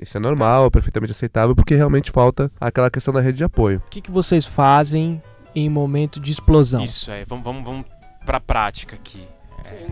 Isso 0.00 0.16
é 0.16 0.20
normal, 0.20 0.66
é 0.66 0.70
perfeitamente 0.70 1.10
aceitável, 1.10 1.56
porque 1.56 1.74
realmente 1.74 2.12
falta 2.12 2.52
aquela 2.60 2.88
questão 2.88 3.12
da 3.12 3.20
rede 3.20 3.38
de 3.38 3.44
apoio. 3.44 3.82
O 3.84 3.90
que, 3.90 4.00
que 4.00 4.12
vocês 4.12 4.46
fazem 4.46 5.20
em 5.56 5.68
momento 5.68 6.20
de 6.20 6.30
explosão? 6.30 6.84
Isso 6.84 7.10
é, 7.10 7.24
vamos, 7.24 7.44
vamos, 7.44 7.64
vamos 7.64 7.86
pra 8.24 8.38
prática 8.38 8.94
aqui. 8.94 9.24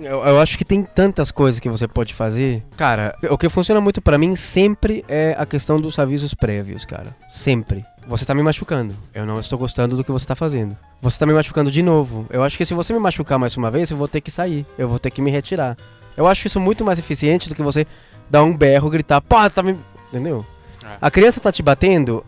Eu, 0.01 0.25
eu 0.25 0.41
acho 0.41 0.57
que 0.57 0.64
tem 0.64 0.83
tantas 0.83 1.31
coisas 1.31 1.61
que 1.61 1.69
você 1.69 1.89
pode 1.89 2.14
fazer. 2.14 2.62
Cara, 2.77 3.16
o 3.31 3.37
que 3.37 3.49
funciona 3.49 3.81
muito 3.81 4.01
pra 4.01 4.19
mim 4.19 4.37
sempre 4.37 5.05
é 5.09 5.35
a 5.39 5.45
questão 5.45 5.81
dos 5.81 5.99
avisos 5.99 6.35
prévios, 6.35 6.85
cara. 6.85 7.14
Sempre. 7.31 7.85
Você 8.07 8.25
tá 8.25 8.35
me 8.35 8.43
machucando. 8.43 8.95
Eu 9.12 9.27
não 9.27 9.39
estou 9.39 9.59
gostando 9.59 9.97
do 9.97 10.03
que 10.03 10.11
você 10.11 10.27
tá 10.27 10.35
fazendo. 10.35 10.77
Você 11.03 11.19
tá 11.19 11.27
me 11.27 11.33
machucando 11.33 11.71
de 11.71 11.83
novo. 11.83 12.27
Eu 12.31 12.43
acho 12.43 12.57
que 12.57 12.64
se 12.64 12.75
você 12.75 12.93
me 12.93 12.99
machucar 12.99 13.39
mais 13.39 13.57
uma 13.57 13.71
vez, 13.71 13.91
eu 13.91 13.97
vou 13.97 14.09
ter 14.09 14.21
que 14.21 14.31
sair. 14.31 14.64
Eu 14.79 14.89
vou 14.89 14.99
ter 14.99 15.11
que 15.11 15.21
me 15.21 15.31
retirar. 15.31 15.77
Eu 16.16 16.27
acho 16.27 16.47
isso 16.47 16.59
muito 16.59 16.85
mais 16.85 16.99
eficiente 16.99 17.49
do 17.49 17.55
que 17.55 17.62
você 17.62 17.87
dar 18.31 18.43
um 18.45 18.57
berro, 18.57 18.91
gritar, 18.91 19.21
pô, 19.21 19.49
tá 19.51 19.62
me. 19.62 19.77
Entendeu? 20.09 20.45
É. 20.85 20.97
A 21.01 21.11
criança 21.11 21.41
tá 21.41 21.53
te 21.53 21.62
batendo. 21.62 22.25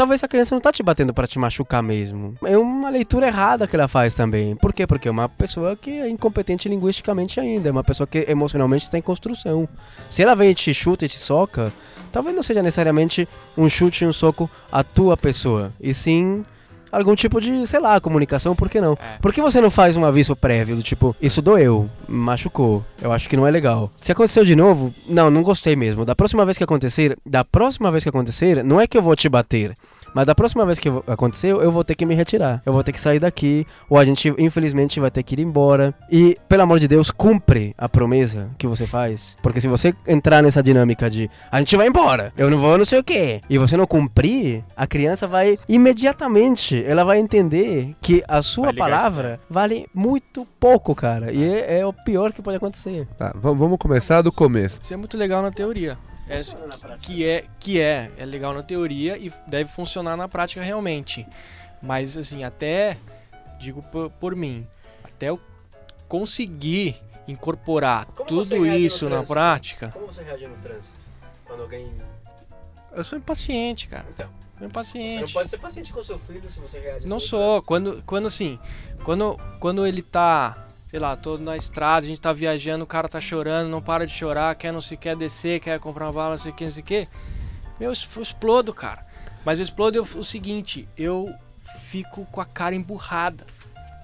Talvez 0.00 0.24
a 0.24 0.28
criança 0.28 0.54
não 0.54 0.62
tá 0.62 0.72
te 0.72 0.82
batendo 0.82 1.12
pra 1.12 1.26
te 1.26 1.38
machucar 1.38 1.82
mesmo. 1.82 2.34
É 2.42 2.56
uma 2.56 2.88
leitura 2.88 3.26
errada 3.26 3.66
que 3.66 3.76
ela 3.76 3.86
faz 3.86 4.14
também. 4.14 4.56
Por 4.56 4.72
quê? 4.72 4.86
Porque 4.86 5.08
é 5.08 5.10
uma 5.10 5.28
pessoa 5.28 5.76
que 5.76 5.90
é 5.90 6.08
incompetente 6.08 6.70
linguisticamente 6.70 7.38
ainda. 7.38 7.68
É 7.68 7.70
uma 7.70 7.84
pessoa 7.84 8.06
que 8.06 8.24
emocionalmente 8.26 8.84
está 8.84 8.96
em 8.96 9.02
construção. 9.02 9.68
Se 10.08 10.22
ela 10.22 10.34
vem 10.34 10.52
e 10.52 10.54
te 10.54 10.72
chuta 10.72 11.04
e 11.04 11.08
te 11.08 11.18
soca, 11.18 11.70
talvez 12.10 12.34
não 12.34 12.42
seja 12.42 12.62
necessariamente 12.62 13.28
um 13.58 13.68
chute 13.68 14.04
e 14.04 14.06
um 14.06 14.12
soco 14.12 14.48
a 14.72 14.82
tua 14.82 15.18
pessoa. 15.18 15.70
E 15.78 15.92
sim 15.92 16.44
algum 16.90 17.14
tipo 17.14 17.40
de, 17.40 17.66
sei 17.66 17.80
lá, 17.80 18.00
comunicação, 18.00 18.54
por 18.54 18.68
que 18.68 18.80
não? 18.80 18.92
É. 18.92 19.18
Por 19.20 19.32
que 19.32 19.40
você 19.40 19.60
não 19.60 19.70
faz 19.70 19.96
um 19.96 20.04
aviso 20.04 20.34
prévio 20.34 20.76
do 20.76 20.82
tipo, 20.82 21.14
isso 21.20 21.40
doeu, 21.42 21.88
machucou, 22.08 22.84
eu 23.00 23.12
acho 23.12 23.28
que 23.28 23.36
não 23.36 23.46
é 23.46 23.50
legal. 23.50 23.90
Se 24.00 24.12
aconteceu 24.12 24.44
de 24.44 24.56
novo, 24.56 24.92
não, 25.08 25.30
não 25.30 25.42
gostei 25.42 25.76
mesmo. 25.76 26.04
Da 26.04 26.14
próxima 26.14 26.44
vez 26.44 26.56
que 26.58 26.64
acontecer, 26.64 27.16
da 27.24 27.44
próxima 27.44 27.90
vez 27.90 28.02
que 28.02 28.08
acontecer, 28.08 28.64
não 28.64 28.80
é 28.80 28.86
que 28.86 28.96
eu 28.96 29.02
vou 29.02 29.16
te 29.16 29.28
bater. 29.28 29.76
Mas 30.14 30.26
da 30.26 30.34
próxima 30.34 30.64
vez 30.66 30.78
que 30.78 30.88
acontecer, 31.06 31.48
eu 31.52 31.70
vou 31.70 31.84
ter 31.84 31.94
que 31.94 32.04
me 32.06 32.14
retirar. 32.14 32.62
Eu 32.66 32.72
vou 32.72 32.82
ter 32.82 32.92
que 32.92 33.00
sair 33.00 33.18
daqui. 33.18 33.66
Ou 33.88 33.98
a 33.98 34.04
gente, 34.04 34.32
infelizmente, 34.38 34.98
vai 35.00 35.10
ter 35.10 35.22
que 35.22 35.34
ir 35.34 35.40
embora. 35.40 35.94
E, 36.10 36.36
pelo 36.48 36.62
amor 36.62 36.78
de 36.78 36.88
Deus, 36.88 37.10
cumpre 37.10 37.74
a 37.78 37.88
promessa 37.88 38.48
que 38.58 38.66
você 38.66 38.86
faz. 38.86 39.36
Porque 39.42 39.60
se 39.60 39.68
você 39.68 39.94
entrar 40.06 40.42
nessa 40.42 40.62
dinâmica 40.62 41.08
de 41.10 41.30
a 41.50 41.58
gente 41.58 41.76
vai 41.76 41.86
embora, 41.86 42.32
eu 42.36 42.50
não 42.50 42.58
vou 42.58 42.76
não 42.78 42.84
sei 42.84 42.98
o 42.98 43.04
quê, 43.04 43.40
e 43.48 43.58
você 43.58 43.76
não 43.76 43.86
cumprir, 43.86 44.64
a 44.76 44.86
criança 44.86 45.26
vai 45.26 45.58
imediatamente, 45.68 46.82
ela 46.86 47.04
vai 47.04 47.18
entender 47.18 47.94
que 48.00 48.24
a 48.26 48.40
sua 48.42 48.72
palavra 48.74 49.40
vale 49.48 49.86
muito 49.94 50.46
pouco, 50.58 50.94
cara. 50.94 51.30
E 51.32 51.42
é, 51.44 51.80
é 51.80 51.86
o 51.86 51.92
pior 51.92 52.32
que 52.32 52.40
pode 52.42 52.56
acontecer. 52.56 53.06
Tá, 53.18 53.32
va- 53.34 53.52
vamos 53.52 53.78
começar 53.78 54.22
do 54.22 54.32
começo. 54.32 54.80
Isso 54.82 54.94
é 54.94 54.96
muito 54.96 55.16
legal 55.16 55.42
na 55.42 55.50
teoria. 55.50 55.98
É, 56.30 56.96
que 57.00 57.26
é 57.26 57.44
que 57.58 57.80
é 57.80 58.10
é 58.16 58.24
legal 58.24 58.54
na 58.54 58.62
teoria 58.62 59.18
e 59.18 59.32
deve 59.46 59.70
funcionar 59.70 60.16
na 60.16 60.28
prática 60.28 60.62
realmente. 60.62 61.26
Mas 61.82 62.16
assim, 62.16 62.44
até 62.44 62.96
digo 63.58 63.82
por, 63.82 64.10
por 64.10 64.36
mim, 64.36 64.66
até 65.02 65.28
eu 65.28 65.40
conseguir 66.08 67.00
incorporar 67.28 68.06
Como 68.06 68.28
você 68.44 68.54
tudo 68.56 68.66
isso 68.66 69.04
na 69.04 69.10
trânsito? 69.16 69.32
prática, 69.32 69.90
Como 69.92 70.06
você 70.06 70.22
reage 70.22 70.46
no 70.46 70.56
trânsito? 70.56 70.96
Quando 71.44 71.62
alguém. 71.62 71.90
eu 72.92 73.04
sou 73.04 73.18
impaciente, 73.18 73.88
cara. 73.88 74.06
Então. 74.10 74.40
Impaciente. 74.60 75.48
ser 75.48 75.58
paciente 75.58 75.90
com 75.90 76.04
seu 76.04 76.18
filho 76.18 76.48
se 76.50 76.60
você 76.60 76.78
reage 76.78 77.06
Não 77.06 77.18
sou. 77.18 77.62
Quando, 77.62 78.02
quando 78.04 78.26
assim, 78.26 78.58
quando, 79.04 79.38
quando 79.58 79.86
ele 79.86 80.02
tá, 80.02 80.68
sei 80.90 80.98
lá, 80.98 81.16
tô 81.16 81.38
na 81.38 81.56
estrada, 81.56 82.04
a 82.04 82.08
gente 82.08 82.20
tá 82.20 82.32
viajando, 82.32 82.82
o 82.82 82.86
cara 82.86 83.08
tá 83.08 83.20
chorando, 83.20 83.68
não 83.70 83.80
para 83.80 84.04
de 84.04 84.12
chorar, 84.12 84.52
quer 84.56 84.72
não 84.72 84.80
se 84.80 84.96
quer 84.96 85.14
descer, 85.14 85.60
quer 85.60 85.78
comprar 85.78 86.06
uma 86.06 86.12
bala, 86.12 86.30
não 86.30 86.38
sei 86.38 86.50
o 86.50 86.54
que, 86.54 86.64
não 86.64 86.70
sei 86.72 86.82
o 86.82 86.86
que. 86.86 87.08
Meu, 87.78 87.92
eu 88.16 88.22
explodo, 88.22 88.74
cara. 88.74 89.06
Mas 89.44 89.60
eu 89.60 89.62
explodo 89.62 89.96
eu- 89.96 90.02
o 90.02 90.24
seguinte, 90.24 90.88
eu 90.98 91.32
fico 91.84 92.26
com 92.26 92.40
a 92.40 92.44
cara 92.44 92.74
emburrada. 92.74 93.46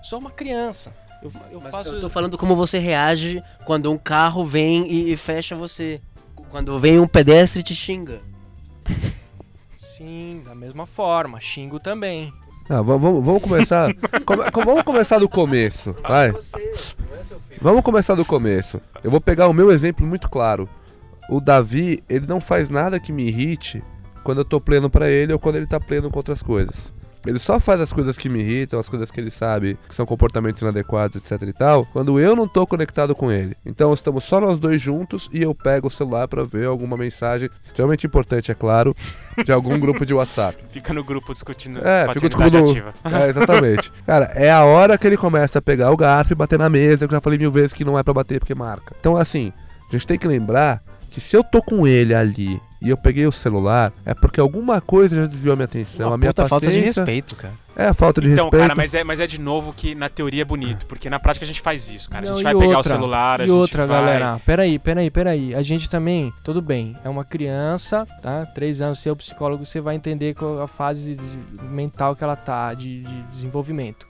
Sou 0.00 0.20
uma 0.20 0.30
criança. 0.30 0.94
Eu, 1.20 1.32
eu 1.50 1.60
faço. 1.60 1.90
Eu 1.96 2.00
tô 2.00 2.08
falando 2.08 2.38
como 2.38 2.54
você 2.54 2.78
reage 2.78 3.42
quando 3.64 3.90
um 3.90 3.98
carro 3.98 4.44
vem 4.44 4.86
e, 4.86 5.12
e 5.12 5.16
fecha 5.16 5.56
você. 5.56 6.00
Quando 6.50 6.78
vem 6.78 7.00
um 7.00 7.08
pedestre 7.08 7.60
e 7.60 7.64
te 7.64 7.74
xinga. 7.74 8.20
Sim, 9.76 10.40
da 10.44 10.54
mesma 10.54 10.86
forma. 10.86 11.40
Xingo 11.40 11.80
também. 11.80 12.32
Não, 12.68 12.82
va- 12.82 12.96
vamos, 12.96 13.24
vamos 13.24 13.42
começar. 13.42 13.92
come- 14.24 14.50
co- 14.50 14.64
vamos 14.64 14.82
começar 14.82 15.18
do 15.18 15.28
começo. 15.28 15.94
Vai. 16.02 16.30
É. 16.30 16.34
Vamos 17.60 17.82
começar 17.82 18.14
do 18.14 18.24
começo. 18.24 18.80
Eu 19.02 19.10
vou 19.10 19.20
pegar 19.20 19.48
o 19.48 19.52
meu 19.52 19.70
exemplo 19.70 20.06
muito 20.06 20.28
claro. 20.28 20.68
O 21.30 21.40
Davi, 21.40 22.02
ele 22.08 22.26
não 22.26 22.40
faz 22.40 22.68
nada 22.70 23.00
que 23.00 23.12
me 23.12 23.26
irrite 23.26 23.82
quando 24.22 24.38
eu 24.38 24.44
tô 24.44 24.60
pleno 24.60 24.90
pra 24.90 25.08
ele 25.08 25.32
ou 25.32 25.38
quando 25.38 25.56
ele 25.56 25.66
tá 25.66 25.80
pleno 25.80 26.10
com 26.10 26.18
outras 26.18 26.42
coisas. 26.42 26.92
Ele 27.26 27.38
só 27.38 27.58
faz 27.60 27.80
as 27.80 27.92
coisas 27.92 28.16
que 28.16 28.28
me 28.28 28.40
irritam, 28.40 28.78
as 28.78 28.88
coisas 28.88 29.10
que 29.10 29.20
ele 29.20 29.30
sabe 29.30 29.78
que 29.88 29.94
são 29.94 30.06
comportamentos 30.06 30.62
inadequados, 30.62 31.16
etc 31.16 31.42
e 31.48 31.52
tal, 31.52 31.84
quando 31.86 32.18
eu 32.20 32.34
não 32.36 32.46
tô 32.48 32.66
conectado 32.66 33.14
com 33.14 33.30
ele. 33.30 33.56
Então 33.64 33.92
estamos 33.92 34.24
só 34.24 34.40
nós 34.40 34.58
dois 34.60 34.80
juntos 34.80 35.28
e 35.32 35.42
eu 35.42 35.54
pego 35.54 35.88
o 35.88 35.90
celular 35.90 36.28
pra 36.28 36.44
ver 36.44 36.66
alguma 36.66 36.96
mensagem 36.96 37.48
extremamente 37.64 38.06
importante, 38.06 38.50
é 38.50 38.54
claro, 38.54 38.94
de 39.44 39.52
algum 39.52 39.78
grupo 39.78 40.04
de 40.06 40.14
WhatsApp. 40.14 40.56
Fica 40.70 40.92
no 40.92 41.02
grupo 41.04 41.32
discutindo 41.32 41.80
É, 41.86 42.06
fica 42.12 42.28
discutindo- 42.28 42.58
ativa. 42.70 42.92
É, 43.16 43.28
exatamente. 43.28 43.92
Cara, 44.06 44.32
é 44.34 44.50
a 44.50 44.64
hora 44.64 44.96
que 44.98 45.06
ele 45.06 45.16
começa 45.16 45.58
a 45.58 45.62
pegar 45.62 45.90
o 45.90 45.96
garfo 45.96 46.32
e 46.32 46.36
bater 46.36 46.58
na 46.58 46.68
mesa, 46.68 47.06
que 47.06 47.12
eu 47.14 47.16
já 47.16 47.20
falei 47.20 47.38
mil 47.38 47.50
vezes 47.52 47.72
que 47.72 47.84
não 47.84 47.98
é 47.98 48.02
pra 48.02 48.12
bater 48.14 48.38
porque 48.40 48.54
marca. 48.54 48.94
Então, 49.00 49.16
assim, 49.16 49.52
a 49.88 49.92
gente 49.92 50.06
tem 50.06 50.18
que 50.18 50.26
lembrar 50.28 50.82
que 51.10 51.20
se 51.20 51.36
eu 51.36 51.42
tô 51.42 51.62
com 51.62 51.86
ele 51.86 52.14
ali 52.14 52.60
e 52.80 52.88
eu 52.90 52.96
peguei 52.96 53.26
o 53.26 53.32
celular, 53.32 53.92
é 54.04 54.12
porque 54.14 54.38
alguma 54.38 54.80
coisa 54.80 55.16
já 55.16 55.26
desviou 55.26 55.54
a 55.54 55.56
minha 55.56 55.64
atenção, 55.64 56.12
a 56.12 56.18
minha 56.18 56.30
puta 56.32 56.46
falta 56.46 56.66
de 56.66 56.72
paciência. 56.76 57.02
respeito, 57.02 57.34
cara. 57.36 57.54
É 57.78 57.88
a 57.88 57.94
falta 57.94 58.20
de 58.20 58.30
Então, 58.30 58.44
respeito. 58.46 58.62
cara, 58.62 58.74
mas 58.74 58.94
é, 58.94 59.04
mas 59.04 59.20
é 59.20 59.26
de 59.26 59.38
novo 59.40 59.72
que 59.72 59.94
na 59.94 60.08
teoria 60.08 60.42
é 60.42 60.44
bonito, 60.44 60.86
porque 60.86 61.10
na 61.10 61.18
prática 61.18 61.44
a 61.44 61.46
gente 61.46 61.60
faz 61.60 61.90
isso, 61.90 62.08
cara. 62.08 62.24
A 62.26 62.28
Não, 62.30 62.36
gente 62.36 62.42
e 62.42 62.52
vai 62.52 62.54
pegar 62.54 62.76
outra, 62.78 62.92
o 62.94 62.96
celular, 62.96 63.40
a 63.40 63.44
E 63.44 63.48
gente 63.48 63.56
outra, 63.56 63.86
vai... 63.86 64.00
galera, 64.00 64.40
peraí, 64.46 64.78
peraí, 64.78 65.10
peraí. 65.10 65.54
A 65.54 65.62
gente 65.62 65.88
também, 65.90 66.32
tudo 66.42 66.62
bem, 66.62 66.96
é 67.04 67.08
uma 67.08 67.24
criança, 67.24 68.06
tá? 68.22 68.46
Três 68.46 68.80
anos, 68.80 68.98
seu 69.00 69.14
psicólogo, 69.16 69.64
você 69.66 69.80
vai 69.80 69.94
entender 69.94 70.34
qual 70.34 70.62
a 70.62 70.66
fase 70.66 71.16
de- 71.16 71.62
mental 71.64 72.16
que 72.16 72.24
ela 72.24 72.36
tá, 72.36 72.72
de, 72.72 73.00
de 73.00 73.22
desenvolvimento. 73.24 74.06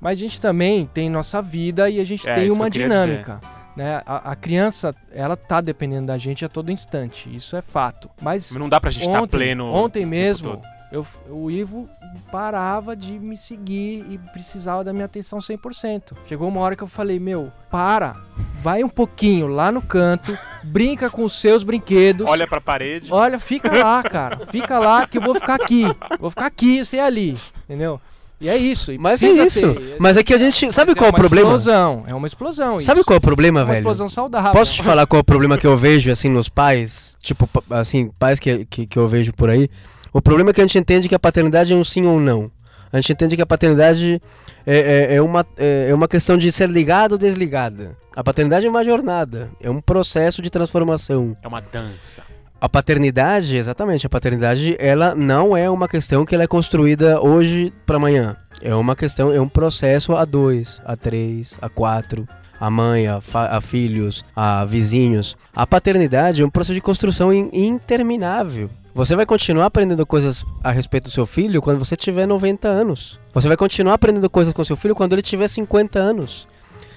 Mas 0.00 0.16
a 0.18 0.20
gente 0.20 0.40
também 0.40 0.86
tem 0.86 1.10
nossa 1.10 1.42
vida 1.42 1.90
e 1.90 2.00
a 2.00 2.04
gente 2.04 2.28
É, 2.28 2.34
tem 2.34 2.50
uma 2.52 2.70
dinâmica. 2.70 3.40
Né? 3.78 4.02
A, 4.04 4.32
a 4.32 4.34
criança, 4.34 4.92
ela 5.12 5.36
tá 5.36 5.60
dependendo 5.60 6.08
da 6.08 6.18
gente 6.18 6.44
a 6.44 6.48
todo 6.48 6.72
instante, 6.72 7.32
isso 7.32 7.56
é 7.56 7.62
fato. 7.62 8.10
Mas 8.20 8.50
Mas 8.50 8.58
não 8.60 8.68
dá 8.68 8.80
pra 8.80 8.90
gente 8.90 9.06
estar 9.06 9.22
ontem, 9.22 9.38
pleno. 9.38 9.72
ontem 9.72 10.04
mesmo, 10.04 10.60
eu, 10.90 11.06
o 11.30 11.48
Ivo 11.48 11.88
parava 12.28 12.96
de 12.96 13.12
me 13.12 13.36
seguir 13.36 14.04
e 14.10 14.18
precisava 14.32 14.82
da 14.82 14.92
minha 14.92 15.04
atenção 15.04 15.38
100%. 15.38 16.16
Chegou 16.26 16.48
uma 16.48 16.58
hora 16.58 16.74
que 16.74 16.82
eu 16.82 16.88
falei, 16.88 17.20
meu, 17.20 17.52
para, 17.70 18.16
vai 18.60 18.82
um 18.82 18.88
pouquinho 18.88 19.46
lá 19.46 19.70
no 19.70 19.80
canto, 19.80 20.36
brinca 20.64 21.08
com 21.08 21.22
os 21.22 21.40
seus 21.40 21.62
brinquedos. 21.62 22.26
Olha 22.28 22.48
pra 22.48 22.60
parede. 22.60 23.12
Olha, 23.12 23.38
fica 23.38 23.70
lá, 23.78 24.02
cara. 24.02 24.44
Fica 24.50 24.76
lá 24.80 25.06
que 25.06 25.18
eu 25.18 25.22
vou 25.22 25.36
ficar 25.36 25.54
aqui. 25.54 25.84
Vou 26.18 26.30
ficar 26.30 26.46
aqui, 26.46 26.84
você 26.84 26.96
é 26.96 27.04
ali. 27.04 27.38
Entendeu? 27.62 28.00
E 28.40 28.48
é 28.48 28.56
isso. 28.56 28.92
e 28.92 28.98
Mas 28.98 29.22
é 29.22 29.30
isso. 29.30 29.74
ter. 29.74 29.96
Mas 29.98 30.16
é 30.16 30.22
que 30.22 30.32
a 30.32 30.38
gente. 30.38 30.72
Sabe 30.72 30.92
Mas 30.92 30.98
qual 30.98 31.08
é 31.08 31.10
o 31.10 31.14
uma 31.14 31.18
problema? 31.18 31.48
explosão. 31.48 32.04
É 32.06 32.14
uma 32.14 32.26
explosão. 32.26 32.78
Sabe 32.80 33.00
isso. 33.00 33.06
qual 33.06 33.16
é 33.16 33.18
o 33.18 33.20
problema, 33.20 33.60
É 33.60 33.62
uma 33.62 33.66
velho? 33.72 33.78
explosão 33.78 34.08
saudável. 34.08 34.52
Posso 34.52 34.74
te 34.74 34.82
falar 34.82 35.06
qual 35.06 35.18
é 35.18 35.20
o 35.20 35.24
problema 35.24 35.58
que 35.58 35.66
eu 35.66 35.76
vejo, 35.76 36.10
assim, 36.10 36.28
nos 36.28 36.48
pais? 36.48 37.16
Tipo, 37.20 37.48
assim, 37.70 38.10
pais 38.18 38.38
que, 38.38 38.64
que, 38.66 38.86
que 38.86 38.98
eu 38.98 39.08
vejo 39.08 39.32
por 39.32 39.50
aí. 39.50 39.68
O 40.12 40.22
problema 40.22 40.50
é 40.50 40.52
que 40.52 40.60
a 40.60 40.64
gente 40.64 40.78
entende 40.78 41.08
que 41.08 41.14
a 41.14 41.18
paternidade 41.18 41.72
é 41.72 41.76
um 41.76 41.84
sim 41.84 42.06
ou 42.06 42.16
um 42.16 42.20
não. 42.20 42.50
A 42.92 42.98
gente 43.00 43.12
entende 43.12 43.36
que 43.36 43.42
a 43.42 43.46
paternidade 43.46 44.20
é, 44.66 45.08
é, 45.10 45.14
é 45.16 45.22
uma, 45.22 45.44
é, 45.56 45.88
é 45.90 45.94
uma 45.94 46.08
questão 46.08 46.38
de 46.38 46.50
ser 46.50 46.70
ligado 46.70 47.12
ou 47.12 47.18
desligada. 47.18 47.96
A 48.16 48.24
paternidade 48.24 48.66
é 48.66 48.70
uma 48.70 48.82
jornada, 48.84 49.50
é 49.60 49.68
um 49.68 49.80
processo 49.80 50.40
de 50.40 50.48
transformação. 50.48 51.36
É 51.42 51.46
uma 51.48 51.60
dança. 51.60 52.22
A 52.60 52.68
paternidade, 52.68 53.56
exatamente, 53.56 54.04
a 54.06 54.10
paternidade, 54.10 54.74
ela 54.80 55.14
não 55.14 55.56
é 55.56 55.70
uma 55.70 55.86
questão 55.86 56.24
que 56.26 56.34
ela 56.34 56.42
é 56.42 56.46
construída 56.48 57.20
hoje 57.20 57.72
para 57.86 57.96
amanhã. 57.96 58.36
É 58.60 58.74
uma 58.74 58.96
questão, 58.96 59.32
é 59.32 59.40
um 59.40 59.48
processo 59.48 60.16
a 60.16 60.24
dois, 60.24 60.80
a 60.84 60.96
três, 60.96 61.54
a 61.62 61.68
quatro, 61.68 62.26
a 62.60 62.68
mãe, 62.68 63.06
a, 63.06 63.20
a 63.32 63.60
filhos, 63.60 64.24
a 64.34 64.64
vizinhos. 64.64 65.36
A 65.54 65.64
paternidade 65.64 66.42
é 66.42 66.44
um 66.44 66.50
processo 66.50 66.74
de 66.74 66.80
construção 66.80 67.32
in- 67.32 67.48
interminável. 67.52 68.68
Você 68.92 69.14
vai 69.14 69.24
continuar 69.24 69.66
aprendendo 69.66 70.04
coisas 70.04 70.44
a 70.64 70.72
respeito 70.72 71.04
do 71.04 71.10
seu 71.12 71.24
filho 71.26 71.62
quando 71.62 71.78
você 71.78 71.94
tiver 71.94 72.26
90 72.26 72.66
anos. 72.66 73.20
Você 73.32 73.46
vai 73.46 73.56
continuar 73.56 73.94
aprendendo 73.94 74.28
coisas 74.28 74.52
com 74.52 74.64
seu 74.64 74.74
filho 74.74 74.96
quando 74.96 75.12
ele 75.12 75.22
tiver 75.22 75.46
50 75.46 75.96
anos. 76.00 76.48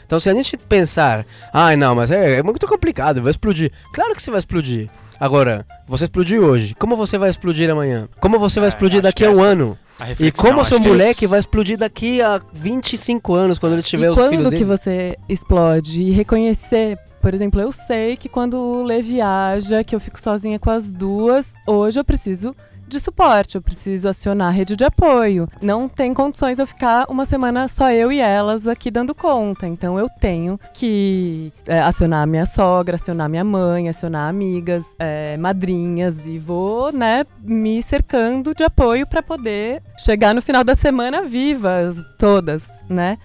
Então, 0.07 0.20
se 0.20 0.28
a 0.28 0.34
gente 0.34 0.57
pensar, 0.57 1.24
ai 1.53 1.76
não, 1.78 1.93
mas 1.93 2.09
é, 2.09 2.39
é 2.39 2.43
muito 2.43 2.66
complicado, 2.68 3.22
vai 3.22 3.30
explodir. 3.30 3.72
Claro 3.93 4.16
que 4.16 4.22
você 4.22 4.32
vai 4.32 4.39
explodir. 4.39 4.89
Agora, 5.26 5.67
você 5.88 6.05
explodiu 6.05 6.43
hoje, 6.45 6.74
como 6.74 6.95
você 6.95 7.15
vai 7.15 7.30
explodir 7.30 7.69
amanhã? 7.69 8.09
Como 8.19 8.39
você 8.39 8.59
vai 8.59 8.65
É, 8.65 8.69
explodir 8.69 9.03
daqui 9.03 9.24
a 9.24 9.30
um 9.30 9.34
essa- 9.34 9.41
ano? 9.43 9.78
A 9.99 10.09
E 10.19 10.32
como 10.32 10.65
seu 10.65 10.78
é 10.78 10.80
moleque 10.80 11.26
isso. 11.26 11.30
vai 11.30 11.39
explodir 11.39 11.78
daqui 11.78 12.19
a 12.24 12.41
25 12.51 13.36
anos, 13.36 13.59
quando 13.59 13.74
ele 13.74 13.84
tiver 13.84 14.07
e 14.07 14.09
os 14.09 14.15
filhos 14.17 14.32
quando 14.47 14.55
que 14.57 14.63
você 14.63 15.15
explode? 15.30 16.01
E 16.01 16.09
reconhecer, 16.09 16.97
por 17.22 17.36
exemplo, 17.36 17.61
eu 17.61 17.72
sei 17.72 18.17
que 18.17 18.28
quando 18.28 18.55
o 18.57 18.82
Lê 18.82 19.03
viaja, 19.03 19.84
que 19.84 19.93
eu 19.95 19.99
fico 19.99 20.19
sozinha 20.19 20.57
com 20.57 20.72
as 20.72 20.91
duas, 20.91 21.53
hoje 21.67 21.99
eu 21.99 22.03
preciso 22.03 22.55
de 22.92 23.00
suporte, 23.00 23.56
eu 23.56 23.62
preciso 23.62 24.08
acionar 24.08 24.50
a 24.50 24.52
rede 24.52 24.76
de 24.76 24.84
apoio. 24.84 25.48
Não 25.62 25.88
tem 25.89 26.14
condições 26.14 26.58
de 26.58 26.64
eu 26.64 26.68
ficar 26.68 27.06
uma 27.10 27.26
semana 27.26 27.68
só 27.68 27.89
eu 27.92 28.12
e 28.12 28.20
elas 28.20 28.68
aqui 28.68 28.92
dando 28.92 29.16
conta. 29.16 29.68
Então 29.68 29.98
eu 29.98 30.08
tenho 30.20 30.60
que 30.74 31.52
é, 31.66 31.80
acionar 31.80 32.28
minha 32.28 32.46
sogra, 32.46 32.96
acionar 32.96 33.30
minha 33.30 33.44
mãe, 33.44 33.89
acionar 33.89 34.30
amigas, 34.30 34.86
é, 35.00 35.38
madrinhas 35.38 36.26
e 36.26 36.38
vou, 36.38 36.92
né, 36.92 37.26
me 37.42 37.82
cercando 37.82 38.54
de 38.54 38.64
apoio 38.64 39.08
para 39.08 39.24
poder 39.24 39.82
chegar 39.98 40.36
no 40.36 40.42
final 40.42 40.64
da 40.64 40.76
semana 40.76 41.24
vivas, 41.24 41.96
todas, 42.18 42.82
né? 42.89 43.18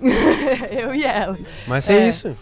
eu 0.70 0.94
e 0.94 1.04
ela. 1.04 1.38
Mas 1.66 1.88
é, 1.88 1.98
É. 2.04 2.08
isso. 2.08 2.34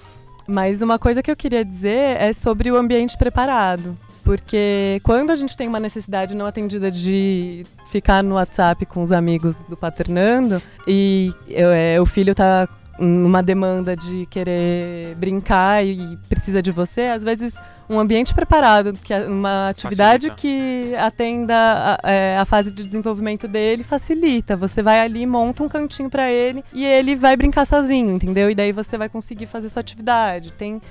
Mas 0.46 0.80
uma 0.80 0.98
coisa 0.98 1.22
que 1.22 1.30
eu 1.30 1.36
queria 1.36 1.62
dizer 1.64 2.16
é 2.20 2.32
sobre 2.32 2.70
o 2.72 2.76
ambiente 2.76 3.18
preparado. 3.18 3.94
Porque 4.28 5.00
quando 5.04 5.30
a 5.30 5.36
gente 5.36 5.56
tem 5.56 5.66
uma 5.66 5.80
necessidade 5.80 6.34
não 6.34 6.44
atendida 6.44 6.90
de 6.90 7.64
ficar 7.90 8.22
no 8.22 8.34
WhatsApp 8.34 8.84
com 8.84 9.02
os 9.02 9.10
amigos 9.10 9.60
do 9.70 9.74
Paternando 9.74 10.60
e 10.86 11.32
eu- 11.48 11.70
é, 11.70 11.98
o 11.98 12.04
filho 12.04 12.34
tá 12.34 12.68
numa 12.98 13.42
demanda 13.42 13.96
de 13.96 14.26
querer 14.26 15.14
brincar 15.16 15.82
e 15.82 16.18
precisa 16.28 16.60
de 16.60 16.70
você, 16.70 17.04
às 17.04 17.24
vezes 17.24 17.54
um 17.88 17.98
ambiente 17.98 18.34
preparado, 18.34 18.92
que 19.02 19.14
é 19.14 19.20
uma 19.26 19.68
atividade 19.70 20.28
Facilita. 20.28 20.34
que 20.36 20.94
atenda 20.96 21.54
a, 21.56 21.98
é, 22.10 22.36
a 22.36 22.44
fase 22.44 22.70
de 22.70 22.84
desenvolvimento 22.84 23.48
dele, 23.48 23.82
facilita. 23.82 24.54
Você 24.58 24.82
vai 24.82 25.00
ali, 25.00 25.24
monta 25.24 25.62
um 25.62 25.68
cantinho 25.70 26.10
pra 26.10 26.30
ele 26.30 26.62
e 26.70 26.84
ele 26.84 27.16
vai 27.16 27.34
brincar 27.34 27.64
sozinho, 27.64 28.14
entendeu? 28.16 28.50
E 28.50 28.54
daí 28.54 28.72
você 28.72 28.98
vai 28.98 29.08
conseguir 29.08 29.46
fazer 29.46 29.70
sua 29.70 29.80
atividade. 29.80 30.52
Tem 30.52 30.82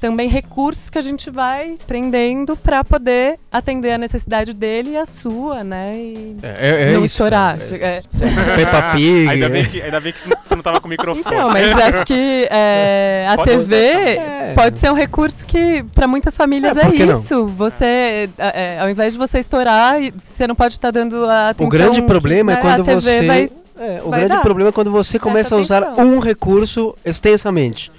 também 0.00 0.28
recursos 0.28 0.88
que 0.88 0.98
a 0.98 1.02
gente 1.02 1.28
vai 1.30 1.76
prendendo 1.86 2.56
pra 2.56 2.82
poder 2.82 3.38
atender 3.52 3.92
a 3.92 3.98
necessidade 3.98 4.52
dele 4.54 4.90
e 4.92 4.96
a 4.96 5.04
sua, 5.06 5.62
né? 5.62 5.94
E 5.96 6.36
É, 6.42 6.88
é 6.88 6.92
não 6.92 7.04
isso, 7.04 7.14
estourar. 7.22 7.58
cara. 7.58 7.76
É. 7.76 7.96
É 7.98 8.56
Peppa 8.56 8.82
Pig. 8.96 9.28
Ainda 9.28 9.48
bem, 9.48 9.62
é. 9.62 9.64
que, 9.66 9.82
ainda 9.82 10.00
bem 10.00 10.12
que 10.12 10.20
você 10.44 10.54
não 10.56 10.62
tava 10.62 10.80
com 10.80 10.86
o 10.86 10.90
microfone. 10.90 11.24
Então, 11.26 11.50
mas 11.50 11.70
acho 11.94 12.04
que 12.04 12.48
é, 12.50 13.26
a 13.30 13.36
Pode 13.36 13.50
TV 13.50 13.64
ser 13.64 14.20
pode 14.54 14.78
ser 14.78 14.90
um 14.90 14.94
recurso 14.94 15.44
que 15.46 15.84
para 15.94 16.08
muitas 16.08 16.36
famílias 16.36 16.76
É, 16.76 16.86
é, 16.86 16.90
que 16.90 17.04
não? 17.04 17.20
isso. 17.20 17.46
Você, 17.46 18.28
é, 18.38 18.76
é, 18.76 18.80
ao 18.80 18.88
invés 18.90 19.12
de 19.12 19.18
você 19.18 19.38
estourar, 19.38 19.96
você 20.18 20.46
não 20.46 20.54
pode 20.54 20.74
estar 20.74 20.90
dando 20.90 21.24
a 21.26 21.50
atenção. 21.50 21.66
O 21.66 21.70
grande 21.70 22.00
que, 22.00 22.06
problema 22.06 22.52
é 22.52 22.54
né, 22.56 22.60
quando 22.60 22.80
a 22.80 22.84
TV 22.84 23.00
você. 23.00 23.26
vai- 23.26 23.50
É, 23.78 24.00
o 24.04 24.10
vai 24.10 24.20
grande 24.20 24.34
dar. 24.34 24.42
problema 24.42 24.68
é 24.70 24.72
quando 24.72 24.90
você 24.90 25.18
começa 25.18 25.54
a 25.54 25.58
usar 25.58 25.82
atenção. 25.82 26.04
um 26.06 26.18
recurso 26.18 26.94
extensamente. 27.04 27.90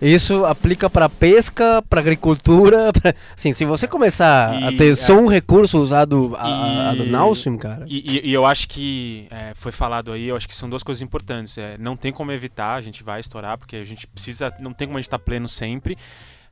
Isso 0.00 0.46
aplica 0.46 0.88
para 0.88 1.08
pesca, 1.08 1.82
para 1.88 2.00
agricultura. 2.00 2.90
Pra... 3.00 3.14
Assim, 3.36 3.52
se 3.52 3.64
você 3.64 3.86
começar 3.86 4.50
a 4.50 4.72
E- 4.72 4.76
ter 4.76 4.92
é. 4.92 4.96
só 4.96 5.14
um 5.14 5.26
recurso 5.26 5.78
usado 5.78 6.34
a, 6.38 6.46
a, 6.46 6.90
a 6.90 6.94
do 6.94 7.04
E- 7.04 7.10
náuseo, 7.10 7.58
cara. 7.58 7.84
E, 7.86 8.18
e- 8.18 8.30
e 8.30 8.32
eu 8.32 8.46
acho 8.46 8.68
que 8.68 9.26
é, 9.30 9.52
foi 9.54 9.72
falado 9.72 10.12
aí, 10.12 10.26
eu 10.28 10.36
acho 10.36 10.48
que 10.48 10.54
são 10.54 10.70
duas 10.70 10.82
coisas 10.82 11.02
importantes. 11.02 11.58
É, 11.58 11.76
não 11.78 11.96
tem 11.96 12.12
como 12.12 12.32
evitar, 12.32 12.74
a 12.76 12.80
gente 12.80 13.02
vai 13.04 13.20
estourar, 13.20 13.58
porque 13.58 13.76
a 13.76 13.84
gente 13.84 14.06
precisa. 14.06 14.52
Não 14.58 14.72
tem 14.72 14.86
como 14.88 14.96
a 14.96 15.00
gente 15.00 15.08
estar 15.08 15.18
pleno 15.18 15.48
sempre. 15.48 15.96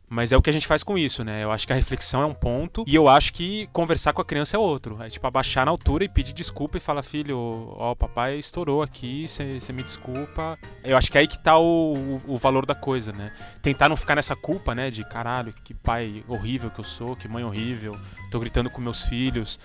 Mas 0.09 0.32
é 0.32 0.36
o 0.36 0.42
que 0.42 0.48
a 0.48 0.52
gente 0.52 0.66
faz 0.66 0.82
com 0.82 0.96
isso, 0.96 1.22
né? 1.22 1.44
Eu 1.44 1.52
acho 1.52 1.66
que 1.66 1.72
a 1.72 1.76
reflexão 1.76 2.22
é 2.22 2.26
um 2.26 2.32
ponto. 2.34 2.82
E 2.86 2.94
eu 2.94 3.09
acho 3.09 3.32
que 3.32 3.66
conversar 3.72 4.12
com 4.12 4.22
a 4.22 4.24
criança 4.24 4.56
é 4.56 4.59
outro. 4.59 5.02
É 5.02 5.09
tipo 5.09 5.26
abaixar 5.26 5.66
na 5.66 5.70
altura 5.70 6.04
e 6.04 6.09
pedir 6.09 6.32
desculpa 6.32 6.78
e 6.78 6.80
falar, 6.80 7.02
filho, 7.02 7.38
ó, 7.76 7.94
papai 7.94 8.38
estourou 8.38 8.82
aqui, 8.82 9.26
você 9.28 9.72
me 9.72 9.82
desculpa. 9.82 10.59
Eu 10.82 10.96
acho 10.96 11.11
que 11.11 11.18
é 11.18 11.20
aí 11.20 11.26
que 11.26 11.38
tá 11.38 11.59
o, 11.59 11.94
o, 11.94 12.22
o 12.34 12.36
valor 12.38 12.64
da 12.64 12.74
coisa, 12.74 13.12
né? 13.12 13.32
Tentar 13.61 13.88
não 13.88 13.96
ficar 13.96 14.14
nessa 14.14 14.34
culpa, 14.34 14.74
né? 14.74 14.90
De 14.90 15.04
caralho, 15.04 15.52
que 15.62 15.74
pai 15.74 16.24
horrível 16.26 16.70
que 16.70 16.80
eu 16.80 16.84
sou, 16.84 17.14
que 17.14 17.28
mãe 17.28 17.44
horrível, 17.44 17.98
tô 18.30 18.40
gritando 18.40 18.70
com 18.70 18.80
meus 18.80 19.04
filhos. 19.04 19.61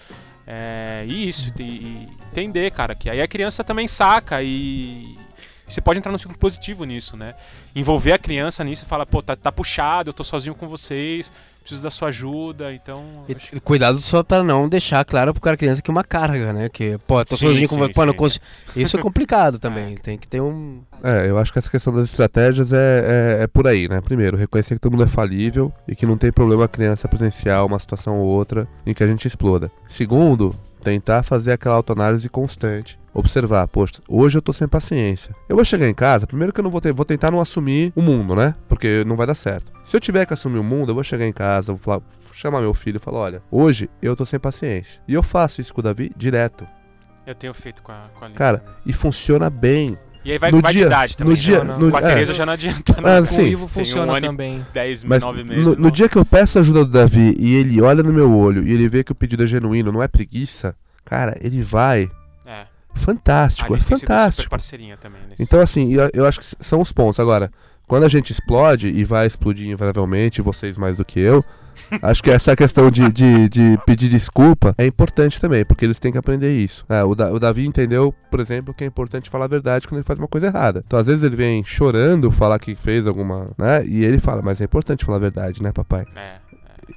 É, 0.46 1.06
e 1.08 1.30
isso, 1.30 1.54
e, 1.58 1.64
e 1.64 2.10
entender, 2.28 2.70
cara, 2.72 2.94
que 2.94 3.10
aí 3.10 3.22
a 3.22 3.28
criança 3.28 3.64
também 3.64 3.88
saca 3.88 4.44
e 4.44 5.18
você 5.68 5.82
pode 5.82 6.00
entrar 6.00 6.12
num 6.12 6.18
ciclo 6.18 6.38
positivo 6.38 6.84
nisso, 6.84 7.16
né? 7.18 7.34
Envolver 7.76 8.12
a 8.14 8.18
criança 8.20 8.64
nisso 8.64 8.84
e 8.86 8.88
falar, 8.88 9.06
pô, 9.06 9.22
tá, 9.22 9.36
tá 9.36 9.52
puxado, 9.52 10.10
eu 10.10 10.14
tô 10.14 10.24
sozinho 10.24 10.54
com 10.54 10.68
vocês, 10.68 11.32
preciso 11.62 11.82
da 11.82 11.90
sua 11.90 12.10
ajuda, 12.10 12.74
então. 12.74 13.02
E- 13.28 13.36
que- 13.36 13.60
Cuidado 13.62 13.98
só 14.00 14.22
pra 14.22 14.44
não 14.44 14.68
deixar 14.68 15.04
claro 15.06 15.34
pro 15.34 15.42
cara 15.42 15.56
criança 15.58 15.82
que 15.82 15.90
é 15.90 15.94
uma 15.94 16.04
carga, 16.04 16.52
né? 16.52 16.68
Que, 16.70 16.98
pô, 17.08 17.24
tô 17.24 17.36
Sim, 17.38 17.48
sozinho 17.48 17.70
com 17.70 17.76
sim, 17.76 17.82
você. 17.82 17.94
Pô, 17.94 18.06
não 18.06 18.14
consigo. 18.14 18.44
Isso 18.76 18.98
é 18.98 19.02
complicado 19.02 19.58
também. 19.58 19.96
Tem 20.04 20.18
que 20.18 20.28
ter 20.28 20.42
um. 20.42 20.82
É, 21.02 21.30
eu 21.30 21.38
acho 21.38 21.52
que 21.54 21.60
essa 21.60 21.70
questão 21.70 21.94
das 21.94 22.10
estratégias 22.10 22.72
é, 22.74 23.38
é, 23.40 23.44
é 23.44 23.48
por 23.48 23.66
aí, 23.68 23.88
né? 23.88 24.02
Primeiro, 24.02 24.36
reconhecer 24.38 24.76
que 24.76 24.82
todo 24.82 24.92
mundo 24.92 25.06
é 25.06 25.08
falível 25.08 25.72
e 25.88 25.96
que 25.96 26.06
não 26.06 26.18
tem 26.18 26.32
problema 26.32 26.66
a 26.66 26.68
criança 26.68 27.08
presenciar 27.08 27.66
uma 27.66 27.80
situação 27.80 28.20
ou 28.20 28.28
outra 28.28 28.68
em 28.86 28.94
que 28.94 29.04
a 29.04 29.08
gente 29.08 29.26
exploda. 29.28 29.72
Segundo, 29.88 30.54
tentar 30.84 31.24
fazer 31.24 31.54
aquela 31.54 31.76
autoanálise 31.76 32.30
constante. 32.30 33.00
Observar, 33.14 33.68
poxa, 33.68 34.02
hoje 34.08 34.38
eu 34.38 34.42
tô 34.42 34.52
sem 34.52 34.68
paciência. 34.68 35.36
Eu 35.48 35.56
vou 35.56 35.64
chegar 35.64 35.88
em 35.88 35.94
casa, 35.94 36.26
primeiro 36.28 36.52
que 36.52 36.60
eu 36.60 36.64
não 36.64 36.72
vou 36.72 36.82
ter, 36.82 36.92
vou 36.92 37.06
tentar 37.06 37.32
não 37.32 37.40
assumir 37.40 37.94
o 37.96 38.02
mundo, 38.02 38.36
né? 38.36 38.56
Porque 38.68 39.04
não 39.06 39.16
vai 39.16 39.28
dar 39.28 39.36
certo. 39.36 39.72
Se 39.84 39.96
eu 39.96 40.02
tiver 40.02 40.26
que 40.26 40.34
assumir 40.34 40.58
o 40.58 40.64
mundo, 40.64 40.90
eu 40.90 40.96
vou 40.96 41.04
chegar 41.04 41.26
em 41.26 41.34
casa, 41.34 41.72
vou 41.72 41.80
falar, 41.80 42.02
chamar 42.32 42.62
meu 42.62 42.74
filho 42.74 42.98
e 42.98 43.00
falar, 43.00 43.20
olha, 43.20 43.44
hoje 43.52 43.90
eu 44.02 44.16
tô 44.16 44.26
sem 44.26 44.40
paciência. 44.40 45.02
E 45.08 45.14
eu 45.14 45.22
faço 45.22 45.62
isso 45.62 45.74
com 45.74 45.82
o 45.82 45.84
Davi 45.84 46.12
direto. 46.18 46.68
Eu 47.26 47.36
tenho 47.36 47.54
feito 47.54 47.82
com 47.82 47.92
a, 47.92 48.10
com 48.14 48.26
a 48.26 48.30
Cara, 48.32 48.58
também. 48.58 48.76
E 48.86 48.94
funciona 48.94 49.50
bem. 49.50 49.98
E 50.26 50.32
aí 50.32 50.38
vai, 50.38 50.52
no 50.52 50.62
vai 50.62 50.72
dia- 50.74 50.82
de 50.84 50.88
idade 50.88 51.18
também. 51.18 51.34
no 51.36 51.40
dia- 51.40 51.64
né? 51.64 51.76
no- 51.78 51.92
com 51.92 51.98
a 51.98 52.00
é. 52.00 52.04
Tereza 52.04 52.34
já 52.34 52.46
não 52.46 52.54
adianta, 52.54 53.02
não. 53.02 53.10
Ah, 53.10 53.20
Com 53.20 53.26
sim. 53.26 53.42
o 53.42 53.48
Ivo 53.48 53.68
funciona 53.68 54.12
um 54.12 54.16
ano 54.16 54.28
também. 54.28 54.66
10, 54.74 55.04
Mas 55.04 55.22
9 55.24 55.44
meses. 55.44 55.64
no, 55.66 55.76
no 55.76 55.82
não. 55.82 55.92
dia 55.92 56.08
que 56.08 56.18
eu 56.18 56.24
peço 56.26 56.60
ajuda 56.60 56.86
do 56.86 56.92
Davi 56.92 57.36
e 57.38 57.56
ele 57.56 57.82
olha 57.82 58.02
no 58.02 58.14
meu 58.14 58.34
olho 58.34 58.64
e 58.66 58.72
ele 58.72 58.88
vê 58.88 59.04
que 59.04 59.12
o 59.12 59.16
pedido 59.16 59.44
é 59.44 59.48
genuíno, 59.48 59.92
não 59.92 60.02
é 60.02 60.08
preguiça, 60.08 60.76
cara, 61.04 61.38
ele 61.42 61.62
vai. 61.62 62.10
É. 62.46 62.66
A 62.96 63.00
Fantástico, 63.00 63.72
é 63.72 63.76
Alice 63.76 63.88
tem 63.88 63.98
sido 63.98 64.06
super 64.06 64.14
fantástico. 64.16 64.50
parceirinha 64.50 64.98
também. 64.98 65.20
Nesse... 65.30 65.42
Então, 65.44 65.60
assim, 65.60 65.94
eu, 65.94 66.10
eu 66.14 66.26
acho 66.28 66.40
que 66.40 66.46
são 66.62 66.80
os 66.80 66.92
pontos. 66.92 67.20
Agora, 67.20 67.52
quando 67.88 68.04
a 68.04 68.08
gente 68.08 68.32
explode 68.32 68.88
e 68.88 69.04
vai 69.04 69.26
explodir 69.28 69.68
invariavelmente, 69.68 70.42
vocês 70.42 70.78
mais 70.78 70.98
do 71.00 71.06
que 71.06 71.20
eu, 71.20 71.44
acho 72.02 72.24
que 72.24 72.30
essa 72.32 72.56
questão 72.56 72.90
de, 72.92 73.12
de, 73.12 73.50
de 73.50 73.80
pedir 73.86 74.10
desculpa 74.10 74.74
é 74.78 74.86
importante 74.86 75.40
também, 75.40 75.64
porque 75.66 75.86
eles 75.86 76.00
têm 76.00 76.12
que 76.12 76.18
aprender 76.18 76.56
isso. 76.58 76.86
É, 76.90 77.04
o, 77.04 77.14
Da- 77.16 77.32
o 77.32 77.40
Davi 77.40 77.66
entendeu, 77.66 78.14
por 78.32 78.40
exemplo, 78.40 78.74
que 78.74 78.84
é 78.84 78.88
importante 78.88 79.30
falar 79.30 79.46
a 79.46 79.48
verdade 79.50 79.88
quando 79.88 80.00
ele 80.00 80.06
faz 80.08 80.20
uma 80.20 80.28
coisa 80.28 80.48
errada. 80.48 80.82
Então, 80.86 80.98
às 81.00 81.08
vezes, 81.08 81.24
ele 81.24 81.36
vem 81.36 81.64
chorando 81.64 82.30
falar 82.32 82.60
que 82.60 82.76
fez 82.76 83.06
alguma. 83.08 83.50
né? 83.58 83.86
E 83.86 84.04
ele 84.04 84.20
fala, 84.20 84.42
mas 84.42 84.60
é 84.62 84.64
importante 84.66 85.06
falar 85.06 85.18
a 85.18 85.22
verdade, 85.22 85.62
né, 85.62 85.72
papai? 85.72 86.06
É, 86.16 86.36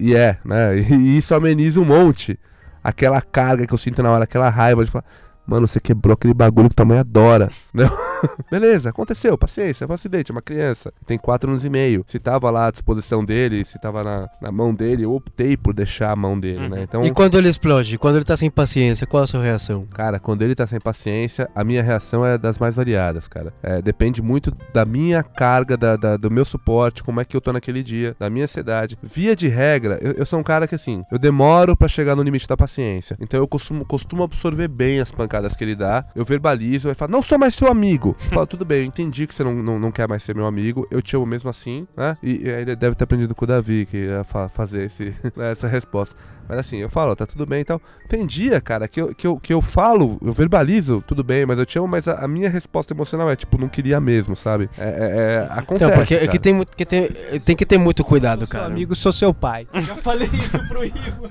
E 0.00 0.14
é, 0.14 0.38
né? 0.44 0.76
E 0.78 1.18
isso 1.18 1.34
ameniza 1.34 1.80
um 1.80 1.84
monte. 1.84 2.38
Aquela 2.82 3.20
carga 3.20 3.66
que 3.66 3.74
eu 3.74 3.78
sinto 3.78 4.02
na 4.02 4.10
hora, 4.10 4.24
aquela 4.24 4.48
raiva 4.48 4.84
de 4.84 4.90
falar, 4.90 5.04
mano, 5.46 5.66
você 5.66 5.80
quebrou 5.80 6.14
aquele 6.14 6.34
bagulho 6.34 6.68
que 6.68 6.74
tua 6.76 6.86
mãe 6.86 6.98
adora. 6.98 7.50
Né? 7.74 7.88
Beleza, 8.50 8.90
aconteceu, 8.90 9.36
paciência, 9.36 9.86
foi 9.86 9.92
um 9.92 9.94
acidente, 9.94 10.30
uma 10.32 10.42
criança. 10.42 10.92
Tem 11.06 11.18
quatro 11.18 11.50
anos 11.50 11.64
e 11.64 11.70
meio. 11.70 12.04
Se 12.06 12.18
tava 12.18 12.50
lá 12.50 12.66
à 12.68 12.70
disposição 12.70 13.24
dele, 13.24 13.64
se 13.64 13.78
tava 13.80 14.02
na, 14.04 14.28
na 14.40 14.52
mão 14.52 14.74
dele, 14.74 15.04
eu 15.04 15.12
optei 15.14 15.56
por 15.56 15.74
deixar 15.74 16.10
a 16.12 16.16
mão 16.16 16.38
dele, 16.38 16.56
Uhum. 16.64 16.68
né? 16.68 16.82
Então, 16.82 17.04
E 17.04 17.10
quando 17.10 17.36
ele 17.36 17.48
explode? 17.48 17.98
Quando 17.98 18.16
ele 18.16 18.24
tá 18.24 18.36
sem 18.36 18.50
paciência, 18.50 19.06
qual 19.06 19.22
a 19.22 19.26
sua 19.26 19.42
reação? 19.42 19.86
Cara, 19.92 20.18
quando 20.18 20.42
ele 20.42 20.54
tá 20.54 20.66
sem 20.66 20.78
paciência, 20.80 21.48
a 21.54 21.64
minha 21.64 21.82
reação 21.82 22.24
é 22.24 22.38
das 22.38 22.58
mais 22.58 22.74
variadas, 22.74 23.26
cara. 23.28 23.52
É, 23.62 23.80
depende 23.82 24.22
muito 24.22 24.52
da 24.72 24.84
minha 24.84 25.22
carga, 25.22 25.76
da, 25.76 25.96
da- 25.96 26.16
do 26.16 26.30
meu 26.30 26.44
suporte, 26.44 27.02
como 27.02 27.20
é 27.20 27.24
que 27.24 27.36
eu 27.36 27.40
tô 27.40 27.52
naquele 27.52 27.82
dia, 27.82 28.14
da 28.18 28.30
minha 28.30 28.44
ansiedade. 28.44 28.98
Via 29.02 29.34
de 29.36 29.48
regra, 29.48 29.98
eu, 30.00 30.12
eu 30.12 30.26
sou 30.26 30.38
um 30.38 30.42
cara 30.42 30.66
que 30.66 30.74
assim, 30.74 31.02
eu 31.10 31.18
demoro 31.18 31.76
pra 31.76 31.88
chegar 31.88 32.14
no 32.16 32.22
limite 32.22 32.46
da 32.46 32.56
paciência. 32.56 33.16
Então 33.20 33.38
eu 33.40 33.48
costumo, 33.48 33.84
costumo 33.84 34.22
absorver 34.22 34.68
bem 34.68 35.00
as 35.00 35.10
pancadas 35.12 35.54
que 35.56 35.64
ele 35.64 35.74
dá. 35.74 36.04
Eu 36.14 36.24
verbalizo, 36.24 36.88
ele 36.88 36.94
fala, 36.94 37.10
não 37.10 37.22
sou 37.22 37.38
mais 37.38 37.54
seu 37.54 37.68
amigo. 37.70 38.05
Eu 38.08 38.30
falo, 38.30 38.46
tudo 38.46 38.64
bem, 38.64 38.80
eu 38.80 38.84
entendi 38.84 39.26
que 39.26 39.34
você 39.34 39.42
não, 39.44 39.54
não, 39.54 39.78
não 39.78 39.90
quer 39.92 40.08
mais 40.08 40.22
ser 40.22 40.34
meu 40.34 40.46
amigo, 40.46 40.86
eu 40.90 41.00
te 41.00 41.16
amo 41.16 41.24
mesmo 41.26 41.48
assim, 41.50 41.86
né? 41.96 42.16
E, 42.22 42.42
e 42.44 42.48
ele 42.48 42.76
deve 42.76 42.94
ter 42.94 43.04
aprendido 43.04 43.34
com 43.34 43.44
o 43.44 43.48
Davi, 43.48 43.86
que 43.86 43.96
ia 44.06 44.24
fa- 44.24 44.48
fazer 44.48 44.84
esse, 44.84 45.14
essa 45.38 45.66
resposta. 45.66 46.14
Mas 46.48 46.58
assim, 46.58 46.76
eu 46.78 46.88
falo, 46.88 47.14
tá 47.16 47.26
tudo 47.26 47.44
bem 47.46 47.60
e 47.60 47.64
tal. 47.64 47.80
Tem 48.08 48.24
dia, 48.24 48.60
cara, 48.60 48.86
que 48.86 49.00
eu, 49.00 49.14
que, 49.14 49.26
eu, 49.26 49.38
que 49.38 49.52
eu 49.52 49.60
falo, 49.60 50.18
eu 50.24 50.32
verbalizo, 50.32 51.02
tudo 51.06 51.24
bem, 51.24 51.44
mas 51.44 51.58
eu 51.58 51.66
te 51.66 51.78
amo, 51.78 51.88
mas 51.88 52.06
a, 52.06 52.24
a 52.24 52.28
minha 52.28 52.48
resposta 52.48 52.92
emocional 52.94 53.30
é 53.30 53.36
tipo, 53.36 53.58
não 53.58 53.68
queria 53.68 54.00
mesmo, 54.00 54.36
sabe? 54.36 54.68
É, 54.78 54.84
é- 54.84 54.86
é- 54.86 55.58
acontece. 55.58 55.84
Então, 55.84 55.90
porque 55.98 56.14
é 56.14 56.18
cara. 56.20 56.30
que 56.30 56.38
tem, 56.38 56.64
que 56.76 56.84
tem, 56.84 57.08
tem 57.44 57.56
que 57.56 57.66
ter 57.66 57.78
muito 57.78 58.04
cuidado, 58.04 58.40
Seu 58.40 58.48
cara. 58.48 58.66
amigo, 58.66 58.94
sou 58.94 59.12
seu 59.12 59.34
pai. 59.34 59.66
Já 59.74 59.96
falei 59.96 60.28
isso 60.34 60.58
pro 60.68 60.84
Ivo. 60.84 61.28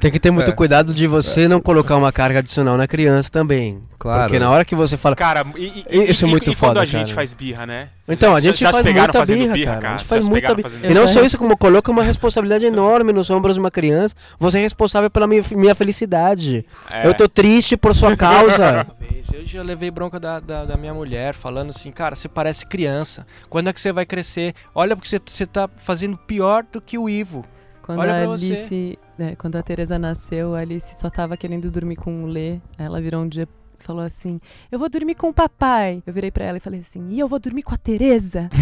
Tem 0.00 0.10
que 0.10 0.18
ter 0.18 0.30
muito 0.30 0.50
É. 0.50 0.54
cuidado 0.54 0.94
de 0.94 1.06
você 1.06 1.46
não 1.46 1.60
colocar 1.60 1.96
uma 1.96 2.10
carga 2.12 2.38
adicional 2.40 2.76
na 2.76 2.86
criança 2.86 3.30
também. 3.30 3.80
Claro. 3.98 4.22
Porque 4.24 4.38
na 4.38 4.50
hora 4.50 4.64
que 4.64 4.74
você 4.74 4.96
fala. 4.96 5.16
Cara, 5.16 5.46
e, 5.56 5.84
e- 5.88 6.10
Isso 6.10 6.24
é 6.24 6.28
e- 6.28 6.30
muito 6.30 6.50
e 6.50 6.54
quando 6.54 6.56
foda, 6.74 6.80
a 6.80 6.84
gente 6.84 7.04
cara. 7.06 7.14
faz 7.14 7.32
birra, 7.32 7.64
né? 7.66 7.88
Então, 8.08 8.32
já- 8.32 8.38
a 8.38 8.40
gente 8.40 8.60
já 8.60 8.70
faz 8.72 8.82
pegaram 8.84 9.04
muita 9.06 9.18
fazendo 9.18 9.52
birra, 9.52 9.76
cara. 9.78 9.94
A 9.94 9.96
gente 9.98 10.06
faz 10.08 10.28
muita 10.28 10.54
birra. 10.54 10.68
E 10.82 10.92
não 10.94 11.06
só 11.06 11.22
isso, 11.22 11.38
como 11.38 11.56
coloca 11.56 11.90
uma 11.90 12.02
responsabilidade 12.02 12.66
enorme 12.66 13.12
nos 13.12 13.30
ombros 13.30 13.54
de 13.54 13.60
uma 13.60 13.70
criança. 13.70 14.14
Você 14.38 14.53
é 14.54 14.60
responsável 14.60 15.10
pela 15.10 15.26
minha, 15.26 15.42
minha 15.52 15.74
felicidade. 15.74 16.64
É. 16.90 17.06
Eu 17.06 17.14
tô 17.14 17.28
triste 17.28 17.76
por 17.76 17.94
sua 17.94 18.16
causa. 18.16 18.86
Eu 19.32 19.46
já 19.46 19.62
levei 19.62 19.90
bronca 19.90 20.20
da, 20.20 20.38
da, 20.38 20.64
da 20.64 20.76
minha 20.76 20.92
mulher 20.92 21.34
falando 21.34 21.70
assim, 21.70 21.90
cara, 21.90 22.14
você 22.14 22.28
parece 22.28 22.66
criança. 22.66 23.26
Quando 23.48 23.68
é 23.68 23.72
que 23.72 23.80
você 23.80 23.92
vai 23.92 24.04
crescer? 24.04 24.54
Olha, 24.74 24.94
porque 24.94 25.08
você, 25.08 25.20
você 25.24 25.46
tá 25.46 25.68
fazendo 25.76 26.16
pior 26.16 26.64
do 26.70 26.80
que 26.80 26.98
o 26.98 27.08
Ivo. 27.08 27.44
Quando 27.82 28.00
Olha 28.00 28.14
a 28.14 28.18
pra 28.18 28.26
você. 28.26 28.52
Alice, 28.52 28.98
é, 29.18 29.36
quando 29.36 29.56
a 29.56 29.62
Teresa 29.62 29.98
nasceu, 29.98 30.54
a 30.54 30.60
Alice 30.60 30.94
só 30.98 31.10
tava 31.10 31.36
querendo 31.36 31.70
dormir 31.70 31.96
com 31.96 32.24
o 32.24 32.26
Lê. 32.26 32.58
Ela 32.78 33.00
virou 33.00 33.22
um 33.22 33.28
dia 33.28 33.48
falou 33.84 34.02
assim: 34.04 34.40
"Eu 34.72 34.78
vou 34.78 34.88
dormir 34.88 35.14
com 35.14 35.28
o 35.28 35.34
papai". 35.34 36.02
Eu 36.06 36.12
virei 36.12 36.30
pra 36.30 36.44
ela 36.44 36.56
e 36.56 36.60
falei 36.60 36.80
assim: 36.80 37.06
"E 37.10 37.20
eu 37.20 37.28
vou 37.28 37.38
dormir 37.38 37.62
com 37.62 37.74
a 37.74 37.78
Teresa". 37.78 38.48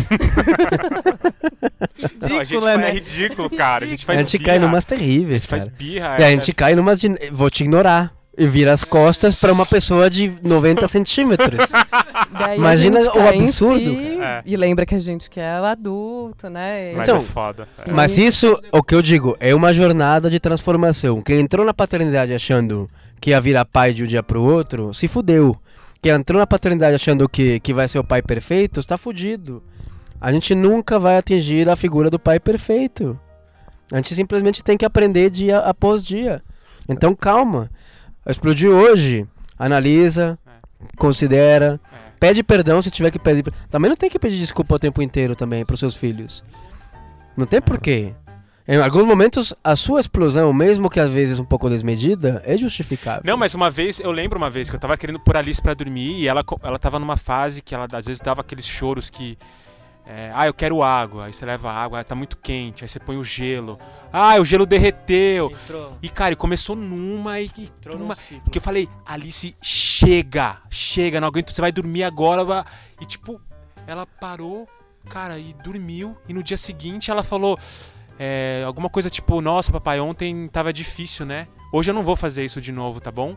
Não, 2.28 2.38
a 2.38 2.44
gente 2.44 2.64
né? 2.64 2.88
é 2.88 2.92
ridículo, 2.92 3.50
cara. 3.50 3.84
A 3.84 3.88
gente 3.88 4.04
faz 4.04 4.18
a 4.18 4.22
gente 4.22 4.38
birra. 4.38 4.50
cai 4.50 4.58
numas 4.58 4.84
A 4.84 4.88
terríveis, 4.88 5.42
gente 5.42 5.50
faz 5.50 5.66
birra. 5.66 6.16
E 6.18 6.24
a 6.24 6.28
é- 6.28 6.30
gente 6.30 6.52
cai 6.52 6.74
numas 6.74 7.00
de. 7.00 7.08
Vou 7.30 7.50
te 7.50 7.62
ignorar. 7.62 8.12
E 8.36 8.46
vira 8.46 8.72
as 8.72 8.82
costas 8.82 9.38
pra 9.38 9.52
uma 9.52 9.66
pessoa 9.66 10.08
de 10.08 10.32
90 10.42 10.88
centímetros. 10.88 11.70
Daí 12.30 12.52
a 12.52 12.56
Imagina 12.56 13.00
o 13.00 13.28
absurdo, 13.28 13.90
si 13.94 14.16
cara. 14.18 14.42
E 14.46 14.56
lembra 14.56 14.86
que 14.86 14.94
a 14.94 14.98
gente 14.98 15.28
quer 15.28 15.60
o 15.60 15.64
adulto, 15.66 16.48
né? 16.48 16.94
Mas 16.94 17.02
Então, 17.02 17.18
é 17.18 17.20
foda. 17.20 17.68
É. 17.86 17.90
Mas 17.92 18.16
isso, 18.16 18.58
o 18.72 18.82
que 18.82 18.94
eu 18.94 19.02
digo, 19.02 19.36
é 19.38 19.54
uma 19.54 19.74
jornada 19.74 20.30
de 20.30 20.40
transformação. 20.40 21.20
Quem 21.20 21.40
entrou 21.40 21.66
na 21.66 21.74
paternidade 21.74 22.32
achando 22.32 22.88
que 23.22 23.30
ia 23.30 23.40
virar 23.40 23.64
pai 23.64 23.94
de 23.94 24.02
um 24.02 24.06
dia 24.06 24.20
pro 24.22 24.42
outro, 24.42 24.92
se 24.92 25.06
fudeu. 25.06 25.56
Quem 26.02 26.10
entrou 26.10 26.40
na 26.40 26.46
paternidade 26.46 26.96
achando 26.96 27.28
que, 27.28 27.60
que 27.60 27.72
vai 27.72 27.86
ser 27.86 28.00
o 28.00 28.04
pai 28.04 28.20
perfeito, 28.20 28.80
está 28.80 28.98
fudido. 28.98 29.62
A 30.20 30.32
gente 30.32 30.56
nunca 30.56 30.98
vai 30.98 31.16
atingir 31.16 31.68
a 31.68 31.76
figura 31.76 32.10
do 32.10 32.18
pai 32.18 32.40
perfeito. 32.40 33.16
A 33.92 33.96
gente 33.96 34.12
simplesmente 34.12 34.62
tem 34.64 34.76
que 34.76 34.84
aprender 34.84 35.30
dia 35.30 35.58
após 35.60 36.02
dia. 36.02 36.42
Então 36.88 37.14
calma. 37.14 37.70
Explodiu 38.26 38.72
hoje, 38.72 39.24
analisa, 39.56 40.36
considera, 40.96 41.80
É. 41.92 41.96
pede 42.18 42.42
perdão 42.42 42.82
se 42.82 42.90
tiver 42.90 43.12
que 43.12 43.20
pedir. 43.20 43.44
Também 43.70 43.88
não 43.88 43.96
tem 43.96 44.10
que 44.10 44.18
pedir 44.18 44.38
desculpa 44.38 44.74
o 44.74 44.78
tempo 44.80 45.00
inteiro 45.00 45.36
também 45.36 45.64
pros 45.64 45.78
seus 45.78 45.94
filhos. 45.94 46.42
Não 47.36 47.46
tem 47.46 47.62
porquê. 47.62 48.14
Em 48.66 48.76
alguns 48.80 49.04
momentos, 49.06 49.52
a 49.62 49.74
sua 49.74 50.00
explosão, 50.00 50.52
mesmo 50.52 50.88
que 50.88 51.00
às 51.00 51.10
vezes 51.10 51.38
um 51.40 51.44
pouco 51.44 51.68
desmedida, 51.68 52.42
é 52.46 52.56
justificável. 52.56 53.22
Não, 53.24 53.36
mas 53.36 53.54
uma 53.54 53.70
vez, 53.70 53.98
eu 53.98 54.10
lembro 54.12 54.38
uma 54.38 54.48
vez 54.50 54.70
que 54.70 54.76
eu 54.76 54.80
tava 54.80 54.96
querendo 54.96 55.18
pôr 55.18 55.36
a 55.36 55.40
Alice 55.40 55.60
pra 55.60 55.74
dormir 55.74 56.20
e 56.20 56.28
ela, 56.28 56.44
ela 56.62 56.78
tava 56.78 56.98
numa 56.98 57.16
fase 57.16 57.60
que 57.60 57.74
ela 57.74 57.88
às 57.92 58.06
vezes 58.06 58.20
dava 58.20 58.40
aqueles 58.40 58.64
choros 58.66 59.10
que. 59.10 59.36
é, 60.06 60.30
ah, 60.32 60.46
eu 60.46 60.54
quero 60.54 60.80
água. 60.82 61.26
Aí 61.26 61.32
você 61.32 61.44
leva 61.44 61.72
água, 61.72 61.98
ah, 62.00 62.04
tá 62.04 62.14
muito 62.14 62.36
quente. 62.36 62.84
Aí 62.84 62.88
você 62.88 63.00
põe 63.00 63.16
o 63.16 63.24
gelo. 63.24 63.78
Ah, 64.12 64.36
o 64.40 64.44
gelo 64.44 64.64
derreteu. 64.64 65.50
Entrou, 65.64 65.98
E 66.00 66.08
cara, 66.08 66.32
e 66.32 66.36
começou 66.36 66.76
numa 66.76 67.40
e. 67.40 67.50
e 67.58 67.64
entrou 67.64 67.98
numa-. 67.98 68.14
Porque 68.44 68.58
eu 68.58 68.62
falei, 68.62 68.88
Alice, 69.04 69.56
chega, 69.60 70.58
chega, 70.70 71.20
não 71.20 71.26
aguento, 71.28 71.50
você 71.52 71.60
vai 71.60 71.72
dormir 71.72 72.04
agora. 72.04 72.44
vá." 72.44 72.64
E 73.00 73.04
tipo, 73.06 73.40
ela 73.88 74.06
parou, 74.06 74.68
cara, 75.08 75.36
e 75.38 75.52
dormiu. 75.64 76.16
E 76.28 76.32
no 76.32 76.42
dia 76.44 76.56
seguinte 76.56 77.10
ela 77.10 77.22
falou 77.24 77.58
é, 78.18 78.62
alguma 78.66 78.88
coisa 78.88 79.10
tipo, 79.10 79.40
nossa, 79.40 79.72
papai, 79.72 80.00
ontem 80.00 80.48
tava 80.48 80.72
difícil, 80.72 81.26
né? 81.26 81.46
Hoje 81.72 81.90
eu 81.90 81.94
não 81.94 82.02
vou 82.02 82.16
fazer 82.16 82.44
isso 82.44 82.60
de 82.60 82.72
novo, 82.72 83.00
tá 83.00 83.10
bom? 83.10 83.36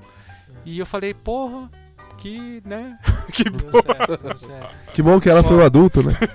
E 0.65 0.78
eu 0.80 0.86
falei, 0.86 1.13
porra, 1.13 1.69
que, 2.17 2.61
né? 2.65 2.97
que 3.32 3.49
Deu 3.49 3.71
bom. 3.71 3.82
certo, 3.82 4.17
deu 4.17 4.38
certo. 4.38 4.76
Que 4.93 5.01
bom 5.01 5.19
que 5.19 5.30
ela 5.30 5.43
foi 5.43 5.57
o 5.57 5.63
adulto, 5.63 6.03
né? 6.03 6.13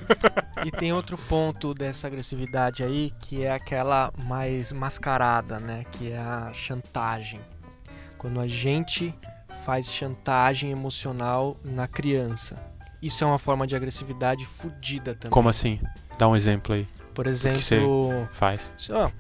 E 0.62 0.70
tem 0.70 0.92
outro 0.92 1.16
ponto 1.16 1.72
dessa 1.72 2.06
agressividade 2.06 2.82
aí, 2.82 3.10
que 3.22 3.44
é 3.44 3.50
aquela 3.50 4.12
mais 4.24 4.72
mascarada, 4.72 5.58
né? 5.58 5.86
Que 5.92 6.12
é 6.12 6.18
a 6.18 6.50
chantagem. 6.52 7.40
Quando 8.18 8.38
a 8.38 8.46
gente 8.46 9.14
faz 9.64 9.90
chantagem 9.90 10.70
emocional 10.70 11.56
na 11.64 11.88
criança. 11.88 12.56
Isso 13.00 13.24
é 13.24 13.26
uma 13.26 13.38
forma 13.38 13.66
de 13.66 13.74
agressividade 13.74 14.44
fodida 14.44 15.14
também. 15.14 15.30
Como 15.30 15.48
assim? 15.48 15.80
Dá 16.18 16.28
um 16.28 16.36
exemplo 16.36 16.74
aí. 16.74 16.86
Por 17.14 17.24
que 17.24 17.30
exemplo, 17.30 18.26
Faz. 18.32 18.74
Ó, 18.90 19.10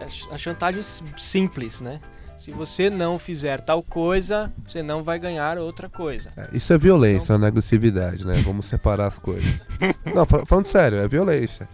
é 0.00 0.06
a 0.32 0.38
chantagem 0.38 0.82
simples, 1.18 1.80
né? 1.80 2.00
Se 2.38 2.50
você 2.52 2.88
não 2.88 3.18
fizer 3.18 3.60
tal 3.60 3.82
coisa, 3.82 4.50
você 4.66 4.82
não 4.82 5.02
vai 5.02 5.18
ganhar 5.18 5.58
outra 5.58 5.90
coisa. 5.90 6.30
É, 6.34 6.48
Isso 6.54 6.72
é 6.72 6.78
violência, 6.78 7.36
não 7.36 7.44
é 7.44 7.48
agressividade, 7.48 8.26
né? 8.26 8.32
Vamos 8.44 8.64
separar 8.64 9.08
as 9.08 9.18
coisas. 9.18 9.60
Não, 10.14 10.24
fal- 10.24 10.46
falando 10.46 10.64
sério, 10.64 11.00
é 11.00 11.06
violência. 11.06 11.68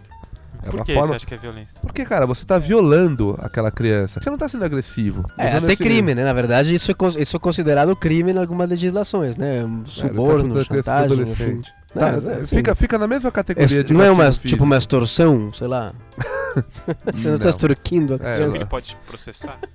É 0.61 0.69
Por 0.69 0.83
que 0.83 0.93
forma. 0.93 1.07
você 1.09 1.15
acha 1.15 1.25
que 1.25 1.33
é 1.35 1.37
violência? 1.37 1.79
Porque, 1.81 2.03
cara, 2.03 2.25
você 2.25 2.43
tá 2.43 2.57
violando 2.59 3.37
aquela 3.41 3.71
criança. 3.71 4.19
Você 4.19 4.29
não 4.29 4.37
tá 4.37 4.49
sendo 4.49 4.65
agressivo. 4.65 5.23
É 5.37 5.55
até 5.55 5.75
crime, 5.77 6.13
né? 6.13 6.25
Na 6.25 6.33
verdade, 6.33 6.73
isso 6.73 6.91
é, 6.91 6.95
isso 7.21 7.37
é 7.37 7.39
considerado 7.39 7.95
crime 7.95 8.33
em 8.33 8.37
algumas 8.37 8.67
legislações, 8.67 9.37
né? 9.37 9.59
É, 9.59 9.87
Suborno, 9.89 10.49
criança 10.49 10.63
chantagem, 10.75 11.21
enfim. 11.21 11.61
Tá, 11.97 12.09
é, 12.09 12.11
é, 12.11 12.35
assim, 12.41 12.55
fica, 12.55 12.75
fica 12.75 12.97
na 12.97 13.07
mesma 13.07 13.29
é, 13.29 13.31
categoria 13.31 13.83
de 13.83 13.93
não 13.93 14.03
é 14.03 14.11
uma, 14.11 14.29
tipo 14.31 14.63
uma 14.63 14.77
extorsão, 14.77 15.51
sei 15.53 15.67
lá. 15.67 15.93
Você 17.13 17.29
não, 17.29 17.37
tá 17.37 17.43
Não. 17.43 17.49
extorquindo 17.49 18.19
a 18.21 18.27
É. 18.27 18.31
Seu 18.31 18.47
não. 18.47 18.53
filho 18.53 18.67
pode 18.67 18.97
processar? 19.07 19.59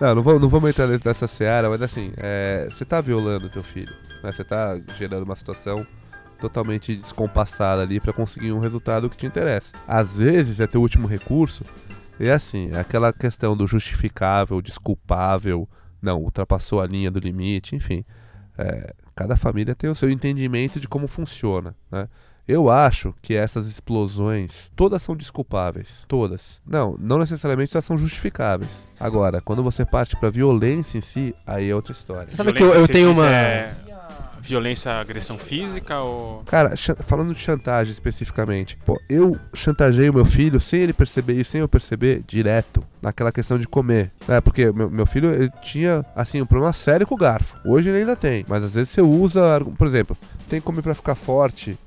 Não, 0.00 0.14
não 0.14 0.22
vamos, 0.22 0.40
não 0.40 0.48
vamos 0.48 0.70
entrar 0.70 0.86
dentro 0.86 1.02
dessa 1.02 1.26
seara, 1.26 1.68
mas 1.68 1.82
assim, 1.82 2.12
é, 2.18 2.68
você 2.70 2.84
tá 2.84 3.00
violando 3.00 3.46
o 3.46 3.50
teu 3.50 3.64
filho. 3.64 3.92
Né? 4.22 4.30
Você 4.30 4.44
tá 4.44 4.78
gerando 4.96 5.24
uma 5.24 5.34
situação 5.34 5.84
totalmente 6.40 6.94
descompassada 6.94 7.82
ali 7.82 7.98
pra 7.98 8.12
conseguir 8.12 8.52
um 8.52 8.60
resultado 8.60 9.10
que 9.10 9.16
te 9.16 9.26
interessa. 9.26 9.74
Às 9.88 10.14
vezes 10.14 10.60
é 10.60 10.68
teu 10.68 10.80
último 10.80 11.08
recurso, 11.08 11.64
e 12.20 12.28
é 12.28 12.32
assim, 12.32 12.70
é 12.72 12.78
aquela 12.78 13.12
questão 13.12 13.56
do 13.56 13.66
justificável, 13.66 14.62
desculpável, 14.62 15.68
não, 16.00 16.20
ultrapassou 16.22 16.80
a 16.80 16.86
linha 16.86 17.10
do 17.10 17.18
limite, 17.18 17.74
enfim. 17.74 18.04
É, 18.56 18.94
cada 19.18 19.36
família 19.36 19.74
tem 19.74 19.90
o 19.90 19.94
seu 19.96 20.08
entendimento 20.08 20.78
de 20.78 20.86
como 20.86 21.08
funciona, 21.08 21.74
né? 21.90 22.08
Eu 22.46 22.70
acho 22.70 23.12
que 23.20 23.34
essas 23.34 23.66
explosões, 23.66 24.70
todas 24.74 25.02
são 25.02 25.14
desculpáveis. 25.14 26.04
Todas. 26.08 26.62
Não, 26.66 26.96
não 26.98 27.18
necessariamente 27.18 27.74
elas 27.76 27.84
são 27.84 27.98
justificáveis. 27.98 28.88
Agora, 28.98 29.42
quando 29.42 29.62
você 29.62 29.84
parte 29.84 30.16
pra 30.16 30.30
violência 30.30 30.96
em 30.96 31.02
si, 31.02 31.34
aí 31.46 31.68
é 31.68 31.74
outra 31.74 31.92
história. 31.92 32.34
Sabe 32.34 32.54
que 32.54 32.62
eu- 32.62 32.68
Violência 32.68 32.90
eu 32.90 32.94
tenho 32.94 33.12
uma- 33.12 33.28
é 33.28 33.70
Violência, 34.40 34.92
agressão 34.92 35.38
física 35.38 35.98
ou. 36.00 36.42
Cara, 36.44 36.74
falando 37.00 37.32
de 37.32 37.38
chantagem 37.38 37.92
especificamente, 37.92 38.76
pô, 38.84 39.00
eu 39.08 39.38
o 40.10 40.14
meu 40.14 40.24
filho 40.24 40.60
sem 40.60 40.80
ele 40.80 40.92
perceber 40.92 41.34
isso, 41.34 41.52
sem 41.52 41.60
eu 41.60 41.68
perceber, 41.68 42.22
direto, 42.26 42.82
naquela 43.02 43.32
questão 43.32 43.58
de 43.58 43.66
comer. 43.66 44.10
É, 44.28 44.40
porque 44.40 44.70
meu, 44.72 44.90
meu 44.90 45.06
filho, 45.06 45.32
ele 45.32 45.50
tinha, 45.62 46.04
assim, 46.14 46.40
um 46.40 46.46
problema 46.46 46.72
sério 46.72 47.06
com 47.06 47.14
o 47.14 47.18
garfo. 47.18 47.56
Hoje 47.64 47.88
ele 47.88 47.98
ainda 47.98 48.16
tem, 48.16 48.44
mas 48.48 48.64
às 48.64 48.74
vezes 48.74 48.90
você 48.90 49.00
usa, 49.00 49.60
por 49.76 49.86
exemplo, 49.86 50.16
tem 50.48 50.60
que 50.60 50.66
comer 50.66 50.82
pra 50.82 50.94
ficar 50.94 51.14
forte. 51.14 51.78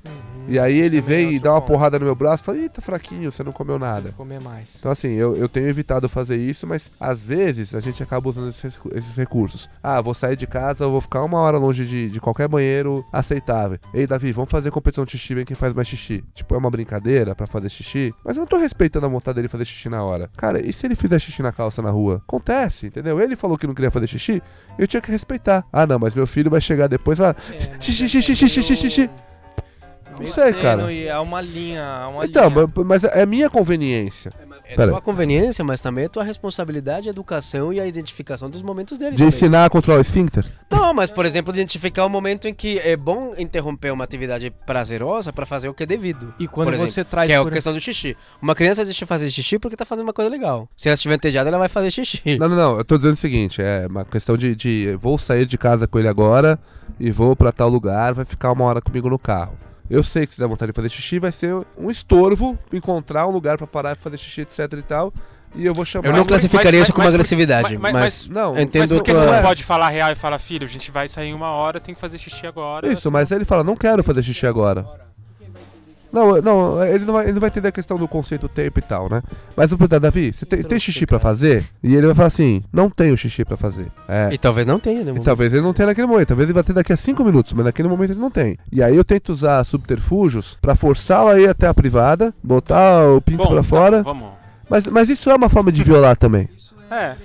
E 0.48 0.60
aí 0.60 0.80
ele 0.80 1.00
vem 1.00 1.26
eu 1.26 1.32
e 1.34 1.40
dá 1.40 1.54
uma 1.54 1.62
porrada 1.62 1.98
no 2.00 2.06
meu 2.06 2.16
braço 2.16 2.44
e 2.44 2.46
fala, 2.46 2.58
ih, 2.58 2.70
tá 2.70 2.82
fraquinho, 2.82 3.32
você 3.32 3.44
não 3.44 3.52
comeu 3.52 3.80
nada. 3.80 4.12
Comer 4.18 4.42
mais. 4.42 4.76
Então, 4.78 4.92
assim, 4.92 5.10
eu, 5.10 5.36
eu 5.36 5.48
tenho 5.48 5.68
evitado 5.68 6.10
fazer 6.10 6.38
isso, 6.38 6.68
mas 6.68 6.92
às 7.00 7.24
vezes 7.24 7.74
a 7.74 7.80
gente 7.80 8.02
acaba 8.04 8.30
usando 8.30 8.50
esses, 8.50 8.78
esses 8.94 9.16
recursos. 9.16 9.70
Ah, 9.82 10.02
vou 10.02 10.14
sair 10.14 10.36
de 10.36 10.48
casa, 10.48 10.88
vou 10.88 11.02
ficar 11.02 11.24
uma 11.24 11.40
hora 11.40 11.58
longe 11.58 11.86
de, 11.86 12.10
de 12.10 12.20
qualquer 12.20 12.48
banheiro 12.48 13.06
aceitável. 13.12 13.80
Ei, 13.94 14.06
Davi, 14.06 14.32
vamos 14.32 14.52
fazer 14.52 14.72
competição 14.72 15.06
de 15.06 15.12
xixi, 15.12 15.36
vem 15.36 15.46
quem 15.46 15.56
faz 15.56 15.74
mais 15.74 15.88
xixi. 15.88 16.24
Tipo, 16.34 16.56
é 16.56 16.58
uma 16.58 16.70
brincadeira 16.70 17.36
pra 17.36 17.48
fazer 17.48 17.70
xixi, 17.70 18.14
mas 18.24 18.36
eu 18.36 18.42
não 18.42 18.48
tô 18.48 18.58
respeitando 18.58 19.06
a 19.06 19.10
vontade 19.10 19.36
dele 19.36 19.48
fazer 19.48 19.66
xixi 19.66 19.90
na 19.90 20.04
hora. 20.04 20.30
Cara, 20.36 20.66
e 20.66 20.74
se 20.74 20.86
ele 20.86 20.96
fizer 20.96 21.20
xixi 21.20 21.42
na 21.42 21.52
calça 21.52 21.82
na 21.82 21.90
rua? 21.90 22.22
Acontece, 22.28 22.88
entendeu? 22.88 23.20
Ele 23.20 23.36
falou 23.36 23.58
que 23.58 23.68
não 23.68 23.74
queria 23.74 23.92
fazer 23.92 24.08
xixi, 24.08 24.42
eu 24.78 24.88
tinha 24.88 25.02
que 25.02 25.12
respeitar. 25.12 25.66
Ah, 25.72 25.86
não, 25.86 26.00
mas 26.00 26.16
meu 26.16 26.28
filho 26.28 26.50
vai 26.50 26.62
chegar 26.62 26.88
depois 26.88 27.18
e 27.18 27.22
falar. 27.22 27.36
Xixi, 27.80 28.10
xixi, 28.10 28.36
xixi, 28.36 28.50
xixi, 28.50 28.76
xixi. 28.76 29.10
Não 30.28 30.34
sei, 30.34 30.54
cara. 30.54 30.92
E 30.92 31.08
é 31.08 31.18
uma 31.20 31.42
linha, 31.42 31.80
é 31.80 32.06
uma 32.08 32.26
Então, 32.26 32.48
linha. 32.50 32.68
mas- 32.86 33.04
é 33.04 33.26
minha 33.26 33.50
conveniência. 33.50 34.32
É 34.66 34.76
Pera. 34.76 34.92
tua 34.92 35.02
conveniência, 35.02 35.66
mas 35.66 35.82
também 35.82 36.06
é 36.06 36.08
tua 36.08 36.24
responsabilidade, 36.24 37.10
a 37.10 37.12
educação 37.12 37.74
e 37.74 37.80
a 37.80 37.86
identificação 37.86 38.50
dos 38.50 38.62
momentos 38.62 38.98
dele. 38.98 39.12
De 39.12 39.18
também. 39.18 39.28
ensinar 39.28 39.66
a 39.66 39.70
controlar 39.70 39.98
o 39.98 40.02
esfíncter. 40.02 40.46
Não, 40.70 40.94
mas 40.94 41.12
por 41.12 41.26
exemplo, 41.26 41.54
identificar 41.54 42.06
o 42.06 42.10
momento 42.10 42.48
em 42.48 42.54
que 42.54 42.80
é 42.80 42.96
bom 42.96 43.34
interromper 43.38 43.92
uma 43.92 44.06
atividade 44.06 44.50
prazerosa 44.66 45.34
pra 45.34 45.46
fazer 45.46 45.68
o 45.68 45.74
que 45.74 45.84
é 45.84 45.86
devido. 45.86 46.34
E 46.40 46.48
quando 46.48 46.68
Por 46.68 46.74
exemplo, 46.76 46.92
você 46.94 47.04
traz 47.04 47.28
Que 47.28 47.34
é 47.34 47.38
a 47.38 47.44
por- 47.44 47.52
questão 47.52 47.74
do 47.74 47.80
xixi. 47.82 48.16
Uma 48.42 48.56
criança 48.56 48.86
deixa 48.86 49.00
de 49.00 49.06
fazer 49.06 49.30
xixi 49.30 49.60
porque 49.60 49.76
tá 49.76 49.84
fazendo 49.84 50.04
uma 50.06 50.14
coisa 50.14 50.32
legal. 50.32 50.70
Se 50.78 50.88
ela 50.88 50.94
estiver 50.94 51.16
entediada, 51.16 51.50
ela 51.50 51.58
vai 51.58 51.68
fazer 51.68 51.92
xixi. 51.92 52.38
Não, 52.40 52.48
não, 52.48 52.56
não. 52.56 52.78
Eu 52.78 52.86
tô 52.86 52.96
dizendo 52.98 53.14
o 53.14 53.18
seguinte: 53.18 53.62
é 53.62 53.88
uma 53.90 54.06
questão 54.06 54.38
de, 54.38 54.56
de 54.56 54.98
vou 55.02 55.18
sair 55.18 55.46
de 55.46 55.58
casa 55.58 55.86
com 55.86 56.00
ele 56.00 56.08
agora 56.08 56.58
e 56.98 57.12
vou 57.12 57.36
pra 57.36 57.52
tal 57.52 57.68
lugar, 57.68 58.14
vai 58.14 58.24
ficar 58.24 58.54
uma 58.54 58.64
hora 58.64 58.80
comigo 58.82 59.10
no 59.10 59.20
carro. 59.20 59.54
Eu 59.92 60.02
sei 60.04 60.26
que 60.26 60.34
se 60.34 60.40
der 60.40 60.48
vontade 60.48 60.72
de 60.72 60.76
fazer 60.76 60.88
xixi, 60.90 61.20
vai 61.20 61.34
ser 61.34 61.54
um 61.78 61.92
estorvo 61.92 62.58
encontrar 62.72 63.28
um 63.28 63.32
lugar 63.32 63.58
pra 63.58 63.68
parar 63.68 63.94
pra 63.98 64.04
fazer 64.04 64.18
xixi, 64.18 64.40
etc 64.42 64.60
e 64.80 64.82
tal. 64.82 65.14
E 65.54 65.66
eu 65.66 65.74
vou 65.74 65.84
chamar. 65.84 66.06
Eu 66.08 66.12
não 66.14 66.20
Mas- 66.20 66.28
classificaria 66.28 66.80
mas- 66.80 66.88
isso 66.88 66.94
como 66.94 67.04
mas- 67.04 67.14
agressividade, 67.14 67.78
mas- 67.78 67.94
mas, 67.94 67.94
mas- 67.94 68.28
Não, 68.30 68.58
entendo 68.58 68.84
Mas 68.84 68.92
por 68.94 69.04
que 69.04 69.12
tua- 69.12 69.20
você 69.20 69.26
não 69.30 69.42
pode 69.42 69.64
falar 69.66 69.90
real 69.90 70.10
e 70.10 70.16
falar, 70.16 70.40
filho, 70.40 70.66
a 70.66 70.70
gente 70.70 70.90
vai 70.92 71.10
sair 71.10 71.28
em 71.28 71.34
uma 71.34 71.50
hora, 71.50 71.78
tem 71.78 71.94
que 71.94 72.00
fazer 72.00 72.18
xixi 72.18 72.48
agora. 72.48 72.88
Isso, 72.88 73.12
mas 73.12 73.30
ele 73.32 73.44
fala, 73.44 73.66
não 73.66 73.76
quero 73.76 74.02
fazer 74.02 74.24
xixi 74.24 74.48
agora. 74.48 74.86
Não, 76.12 76.42
não, 76.42 76.84
ele 76.86 77.06
não 77.06 77.14
vai, 77.14 77.24
ele 77.26 77.34
não 77.34 77.40
vai 77.40 77.50
entender 77.50 77.70
a 77.70 77.72
questão 77.72 77.98
do 77.98 78.08
conceito 78.08 78.48
tempo 78.50 78.80
e 78.80 78.82
tal, 78.82 79.10
né? 79.10 79.22
Mas 79.56 79.72
eu 79.72 79.78
vou 79.78 79.88
perguntar, 79.88 80.00
Davi, 80.00 80.34
você 80.34 80.46
tem, 80.46 80.62
tem 80.62 80.80
xixi 80.80 81.06
pra 81.06 81.20
fazer? 81.20 81.64
E 81.82 81.96
ele 81.96 82.06
vai 82.08 82.16
falar 82.16 82.28
assim, 82.28 82.64
não 82.72 82.90
tenho 82.90 83.16
xixi 83.18 83.46
pra 83.46 83.56
fazer. 83.56 83.88
É, 84.08 84.30
E 84.32 84.38
talvez 84.38 84.68
não 84.68 84.80
tenha, 84.80 85.04
né? 85.04 85.14
E 85.16 85.20
talvez 85.22 85.54
ele 85.54 85.62
não 85.62 85.74
tenha 85.74 85.88
naquele 85.88 86.08
momento, 86.08 86.28
talvez 86.28 86.46
ele 86.48 86.54
vai 86.54 86.64
ter 86.64 86.74
daqui 86.74 86.92
a 86.92 86.98
5 86.98 87.24
minutos, 87.24 87.54
mas 87.54 87.66
naquele 87.66 87.88
momento 87.88 88.12
ele 88.12 88.20
não 88.20 88.30
tem. 88.32 88.58
E 88.72 88.84
aí 88.84 88.96
eu 88.96 89.04
tento 89.06 89.30
usar 89.30 89.64
subterfúgios 89.64 90.58
pra 90.62 90.76
forçá-lo 90.76 91.30
a 91.30 91.40
ir 91.40 91.48
até 91.50 91.68
a 91.68 91.74
privada, 91.74 92.34
botar 92.44 93.08
o 93.08 93.22
pinto 93.22 93.38
Bom, 93.44 93.48
pra 93.48 93.58
tá, 93.58 93.64
fora. 93.64 94.04
vamos. 94.04 94.30
Mas, 94.70 94.88
mas 94.88 95.10
isso 95.10 95.30
é 95.30 95.36
uma 95.36 95.50
forma 95.50 95.72
de 95.72 95.84
violar 95.84 96.16
também. 96.18 96.48
É, 96.90 97.16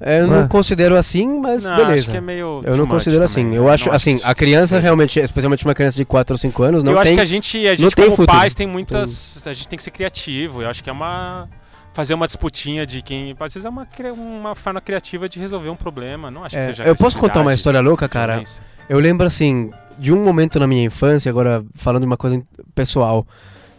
Eu 0.00 0.26
não 0.26 0.40
Ué. 0.42 0.48
considero 0.48 0.94
assim, 0.96 1.26
mas 1.40 1.64
não, 1.64 1.74
beleza. 1.76 1.94
acho 2.02 2.10
que 2.10 2.16
é 2.16 2.20
meio. 2.20 2.60
Eu 2.64 2.76
não 2.76 2.86
considero 2.86 3.26
também, 3.26 3.44
assim. 3.44 3.50
né? 3.50 3.56
Eu 3.56 3.68
acho, 3.68 3.86
Não 3.88 3.94
assim, 3.94 4.20
a 4.22 4.34
criança 4.34 4.78
realmente, 4.78 5.18
especialmente 5.18 5.64
uma 5.64 5.74
criança 5.74 5.96
de 5.96 6.04
4 6.04 6.34
ou 6.34 6.38
5 6.38 6.62
anos, 6.62 6.82
não 6.82 6.92
eu 6.92 6.96
tem. 6.98 7.02
acho 7.04 7.14
que 7.14 7.20
a 7.20 7.24
gente, 7.24 7.66
a 7.66 7.74
gente 7.74 7.94
tem 7.94 8.04
como 8.04 8.16
futuro. 8.16 8.36
pais, 8.38 8.54
tem 8.54 8.66
muitas. 8.66 9.46
A 9.46 9.52
gente 9.54 9.68
tem 9.68 9.76
que 9.76 9.82
ser 9.82 9.90
criativo. 9.90 10.60
Eu 10.62 10.68
acho 10.68 10.82
que 10.84 10.90
é 10.90 10.92
uma. 10.92 11.48
Fazer 11.94 12.12
uma 12.12 12.26
disputinha 12.26 12.84
de 12.86 13.00
quem. 13.00 13.34
Às 13.40 13.54
vezes 13.54 13.64
é 13.64 13.68
uma, 13.70 13.88
uma 14.14 14.54
forma 14.54 14.82
criativa 14.82 15.30
de 15.30 15.38
resolver 15.40 15.70
um 15.70 15.76
problema. 15.76 16.30
Não 16.30 16.44
acho 16.44 16.54
que 16.54 16.60
É, 16.60 16.66
seja. 16.66 16.82
eu 16.84 16.94
posso 16.94 17.16
contar 17.16 17.40
uma 17.40 17.54
história 17.54 17.80
louca, 17.80 18.06
cara? 18.06 18.42
Eu 18.90 19.00
lembro 19.00 19.26
assim, 19.26 19.70
de 19.98 20.12
um 20.12 20.22
momento 20.22 20.58
na 20.60 20.66
minha 20.66 20.84
infância, 20.84 21.30
agora 21.30 21.64
falando 21.74 22.02
de 22.02 22.06
uma 22.06 22.18
coisa 22.18 22.42
pessoal. 22.74 23.26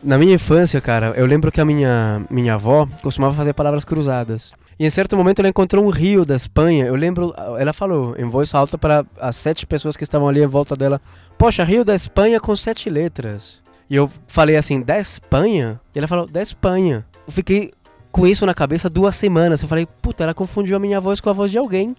Na 0.03 0.17
minha 0.17 0.33
infância, 0.33 0.81
cara, 0.81 1.13
eu 1.15 1.27
lembro 1.27 1.51
que 1.51 1.61
a 1.61 1.65
minha, 1.65 2.23
minha 2.29 2.55
avó 2.55 2.87
costumava 3.03 3.35
fazer 3.35 3.53
palavras 3.53 3.85
cruzadas. 3.85 4.51
E 4.79 4.85
em 4.85 4.89
certo 4.89 5.17
momento 5.17 5.39
ela 5.39 5.49
encontrou 5.49 5.83
um 5.83 5.89
rio 5.89 6.23
da 6.23 6.35
Espanha. 6.35 6.85
Eu 6.85 6.95
lembro, 6.95 7.33
ela 7.57 7.73
falou 7.73 8.15
em 8.17 8.25
voz 8.25 8.53
alta 8.53 8.77
para 8.77 9.03
as 9.19 9.35
sete 9.35 9.65
pessoas 9.65 9.97
que 9.97 10.03
estavam 10.03 10.27
ali 10.27 10.41
em 10.41 10.47
volta 10.47 10.75
dela: 10.75 11.01
Poxa, 11.37 11.63
Rio 11.63 11.83
da 11.83 11.95
Espanha 11.95 12.39
com 12.39 12.55
sete 12.55 12.89
letras. 12.89 13.59
E 13.89 13.95
eu 13.95 14.09
falei 14.27 14.55
assim: 14.55 14.81
Da 14.81 14.99
Espanha? 14.99 15.81
E 15.95 15.97
ela 15.97 16.07
falou: 16.07 16.27
Da 16.27 16.41
Espanha. 16.41 17.05
Eu 17.25 17.33
fiquei 17.33 17.71
com 18.11 18.27
isso 18.27 18.45
na 18.45 18.53
cabeça 18.53 18.87
duas 18.89 19.15
semanas. 19.15 19.61
Eu 19.63 19.67
falei: 19.67 19.87
Puta, 20.01 20.23
ela 20.23 20.33
confundiu 20.33 20.77
a 20.77 20.79
minha 20.79 21.01
voz 21.01 21.19
com 21.19 21.29
a 21.29 21.33
voz 21.33 21.49
de 21.49 21.57
alguém. 21.57 21.95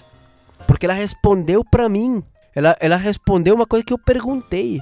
Porque 0.66 0.87
ela 0.87 0.95
respondeu 0.95 1.64
pra 1.64 1.89
mim. 1.89 2.22
Ela, 2.55 2.76
ela 2.81 2.97
respondeu 2.97 3.55
uma 3.57 3.66
coisa 3.66 3.85
que 3.85 3.93
eu 3.93 3.99
perguntei. 3.99 4.81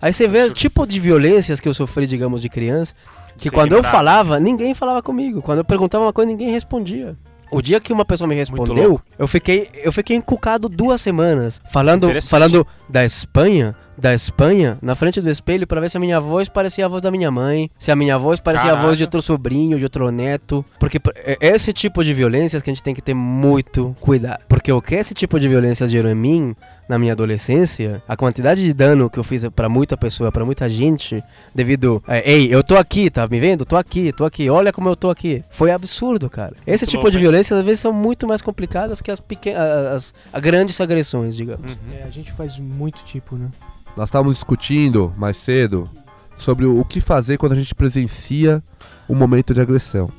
Aí 0.00 0.12
você 0.12 0.28
vê 0.28 0.44
o 0.44 0.52
tipo 0.52 0.86
de 0.86 1.00
violências 1.00 1.58
que 1.58 1.68
eu 1.68 1.74
sofri, 1.74 2.06
digamos, 2.06 2.40
de 2.40 2.48
criança. 2.48 2.94
Que 3.36 3.50
quando 3.50 3.72
eu 3.72 3.82
falava, 3.82 4.38
ninguém 4.40 4.74
falava 4.74 5.02
comigo. 5.02 5.42
Quando 5.42 5.58
eu 5.58 5.64
perguntava 5.64 6.04
uma 6.04 6.12
coisa, 6.12 6.30
ninguém 6.30 6.50
respondia. 6.50 7.16
O 7.50 7.62
dia 7.62 7.80
que 7.80 7.92
uma 7.92 8.04
pessoa 8.04 8.28
me 8.28 8.34
respondeu, 8.34 9.00
eu 9.18 9.28
fiquei, 9.28 9.68
eu 9.82 9.92
fiquei 9.92 10.16
encucado 10.16 10.68
duas 10.68 11.00
semanas. 11.00 11.60
Falando, 11.70 12.08
falando 12.22 12.66
da 12.88 13.04
Espanha, 13.04 13.74
da 13.96 14.14
Espanha, 14.14 14.78
na 14.80 14.94
frente 14.94 15.20
do 15.20 15.28
espelho, 15.28 15.66
pra 15.66 15.80
ver 15.80 15.90
se 15.90 15.96
a 15.96 16.00
minha 16.00 16.20
voz 16.20 16.48
parecia 16.48 16.84
a 16.84 16.88
voz 16.88 17.02
da 17.02 17.10
minha 17.10 17.30
mãe, 17.30 17.70
se 17.78 17.90
a 17.90 17.96
minha 17.96 18.16
voz 18.16 18.38
parecia 18.38 18.72
a 18.72 18.76
voz 18.76 18.96
de 18.96 19.04
Caraca. 19.04 19.16
outro 19.16 19.22
sobrinho, 19.22 19.78
de 19.78 19.84
outro 19.84 20.10
neto. 20.10 20.64
Porque 20.78 21.00
é 21.16 21.36
esse 21.40 21.72
tipo 21.72 22.04
de 22.04 22.14
violências 22.14 22.62
que 22.62 22.70
a 22.70 22.72
gente 22.72 22.82
tem 22.82 22.94
que 22.94 23.02
ter 23.02 23.14
muito 23.14 23.94
cuidado. 24.00 24.44
Porque 24.48 24.70
o 24.70 24.80
que 24.80 24.94
esse 24.94 25.14
tipo 25.14 25.40
de 25.40 25.48
violência 25.48 25.86
gerou 25.86 26.10
em 26.10 26.14
mim, 26.14 26.54
na 26.88 26.98
minha 26.98 27.12
adolescência, 27.12 28.02
a 28.08 28.16
quantidade 28.16 28.62
de 28.62 28.72
dano 28.72 29.10
que 29.10 29.18
eu 29.18 29.24
fiz 29.24 29.44
pra 29.54 29.68
muita 29.68 29.96
pessoa, 29.96 30.32
pra 30.32 30.44
muita 30.44 30.68
gente, 30.68 31.22
devido. 31.54 32.02
é, 32.08 32.32
Ei, 32.32 32.52
eu 32.52 32.62
tô 32.64 32.76
aqui, 32.76 33.10
tá 33.10 33.28
me 33.28 33.38
vendo? 33.38 33.64
Tô 33.66 33.76
aqui, 33.76 34.12
tô 34.12 34.24
aqui, 34.24 34.48
olha 34.48 34.72
como 34.72 34.88
eu 34.88 34.96
tô 34.96 35.10
aqui. 35.10 35.44
Foi 35.50 35.70
absurdo, 35.70 36.30
cara. 36.30 36.54
Esse 36.66 36.84
Muito 36.84 36.90
tipo 36.90 36.96
louco, 37.02 37.10
de 37.10 37.16
hein? 37.18 37.22
violências 37.22 37.58
às 37.58 37.64
vezes 37.64 37.80
são 37.80 37.92
muito 37.92 38.26
mais 38.26 38.40
complicadas 38.40 39.02
que 39.02 39.10
as 39.10 39.20
pequenas. 39.20 39.58
As, 39.60 40.14
as 40.32 40.40
grandes 40.40 40.80
agressões, 40.80 41.36
digamos. 41.36 41.70
Uhum. 41.72 41.78
É, 42.00 42.04
a 42.04 42.10
gente 42.10 42.32
faz 42.32 42.58
muito 42.58 43.04
tipo, 43.04 43.36
né? 43.36 43.48
Nós 43.96 44.08
estávamos 44.08 44.36
discutindo 44.36 45.12
mais 45.16 45.36
cedo 45.36 45.90
sobre 46.36 46.64
o, 46.64 46.80
o 46.80 46.84
que 46.84 47.00
fazer 47.00 47.36
quando 47.36 47.52
a 47.52 47.56
gente 47.56 47.74
presencia 47.74 48.62
um 49.08 49.14
momento 49.14 49.52
de 49.52 49.60
agressão. 49.60 50.10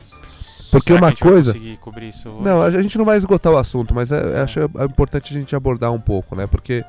Porque 0.71 0.93
Será 0.93 0.99
que 0.99 1.03
uma 1.03 1.07
a 1.07 1.09
gente 1.11 1.23
vai 1.23 1.31
coisa- 1.31 1.53
conseguir 1.53 1.77
cobrir 1.77 2.09
isso 2.09 2.29
hoje? 2.29 2.43
Não, 2.43 2.61
a 2.61 2.69
gente 2.69 2.97
não 2.97 3.05
vai 3.05 3.17
esgotar 3.17 3.51
o 3.53 3.57
assunto, 3.57 3.93
mas 3.93 4.11
é, 4.11 4.37
é- 4.37 4.41
acho 4.41 4.59
é 4.59 4.85
importante 4.85 5.35
a 5.35 5.39
gente 5.39 5.55
abordar 5.55 5.91
um 5.91 5.99
pouco, 5.99 6.35
né? 6.35 6.45
Porque 6.47 6.83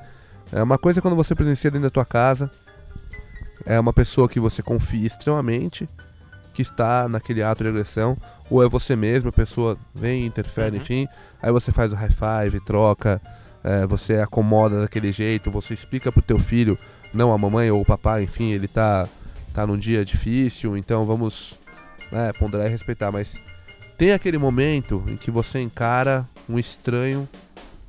é 0.53 0.63
uma 0.63 0.77
coisa 0.79 1.01
é 1.01 1.03
quando 1.03 1.17
você 1.17 1.35
presencia 1.35 1.71
dentro 1.71 1.85
da 1.85 1.91
tua 1.91 2.05
casa, 2.05 2.51
é 3.65 3.79
uma 3.79 3.93
pessoa 3.93 4.29
que 4.29 4.41
você 4.41 4.63
confia 4.63 5.07
extremamente, 5.07 5.89
que 6.55 6.63
está 6.63 7.09
naquele 7.09 7.43
ato 7.43 7.63
de 7.63 7.69
agressão, 7.71 8.17
ou 8.51 8.63
é 8.63 8.69
você 8.69 8.97
mesmo, 8.97 9.29
a 9.29 9.33
pessoa 9.33 9.77
vem, 9.95 10.27
interfere, 10.27 10.77
Uhum. 10.77 10.83
enfim, 10.83 11.09
aí 11.41 11.53
você 11.53 11.71
faz 11.73 11.93
o 11.93 11.95
high 11.95 12.11
five, 12.11 12.61
troca, 12.61 13.21
é, 13.63 13.87
você 13.87 14.15
acomoda 14.17 14.81
daquele 14.81 15.13
jeito, 15.13 15.51
você 15.51 15.73
explica 15.75 16.11
pro 16.11 16.23
teu 16.23 16.39
filho, 16.39 16.77
não 17.15 17.33
a 17.33 17.39
mamãe 17.39 17.71
ou 17.71 17.81
o 17.81 17.85
papai, 17.85 18.25
enfim, 18.25 18.51
ele 18.51 18.67
tá, 18.67 19.07
tá 19.55 19.67
num 19.67 19.77
dia 19.79 20.05
difícil, 20.05 20.77
então 20.77 21.05
vamos 21.05 21.55
né, 22.11 22.33
ponderar 22.39 22.67
e 22.67 22.71
respeitar, 22.71 23.13
mas 23.13 23.37
tem 24.01 24.13
aquele 24.13 24.39
momento 24.39 25.05
em 25.09 25.15
que 25.15 25.31
você 25.31 25.61
encara 25.61 26.27
um 26.49 26.59
estranho 26.59 27.29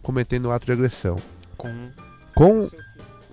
cometendo 0.02 0.50
um 0.50 0.52
ato 0.52 0.66
de 0.66 0.74
agressão. 0.74 1.16
Com... 1.56 1.74
Com, 2.36 2.70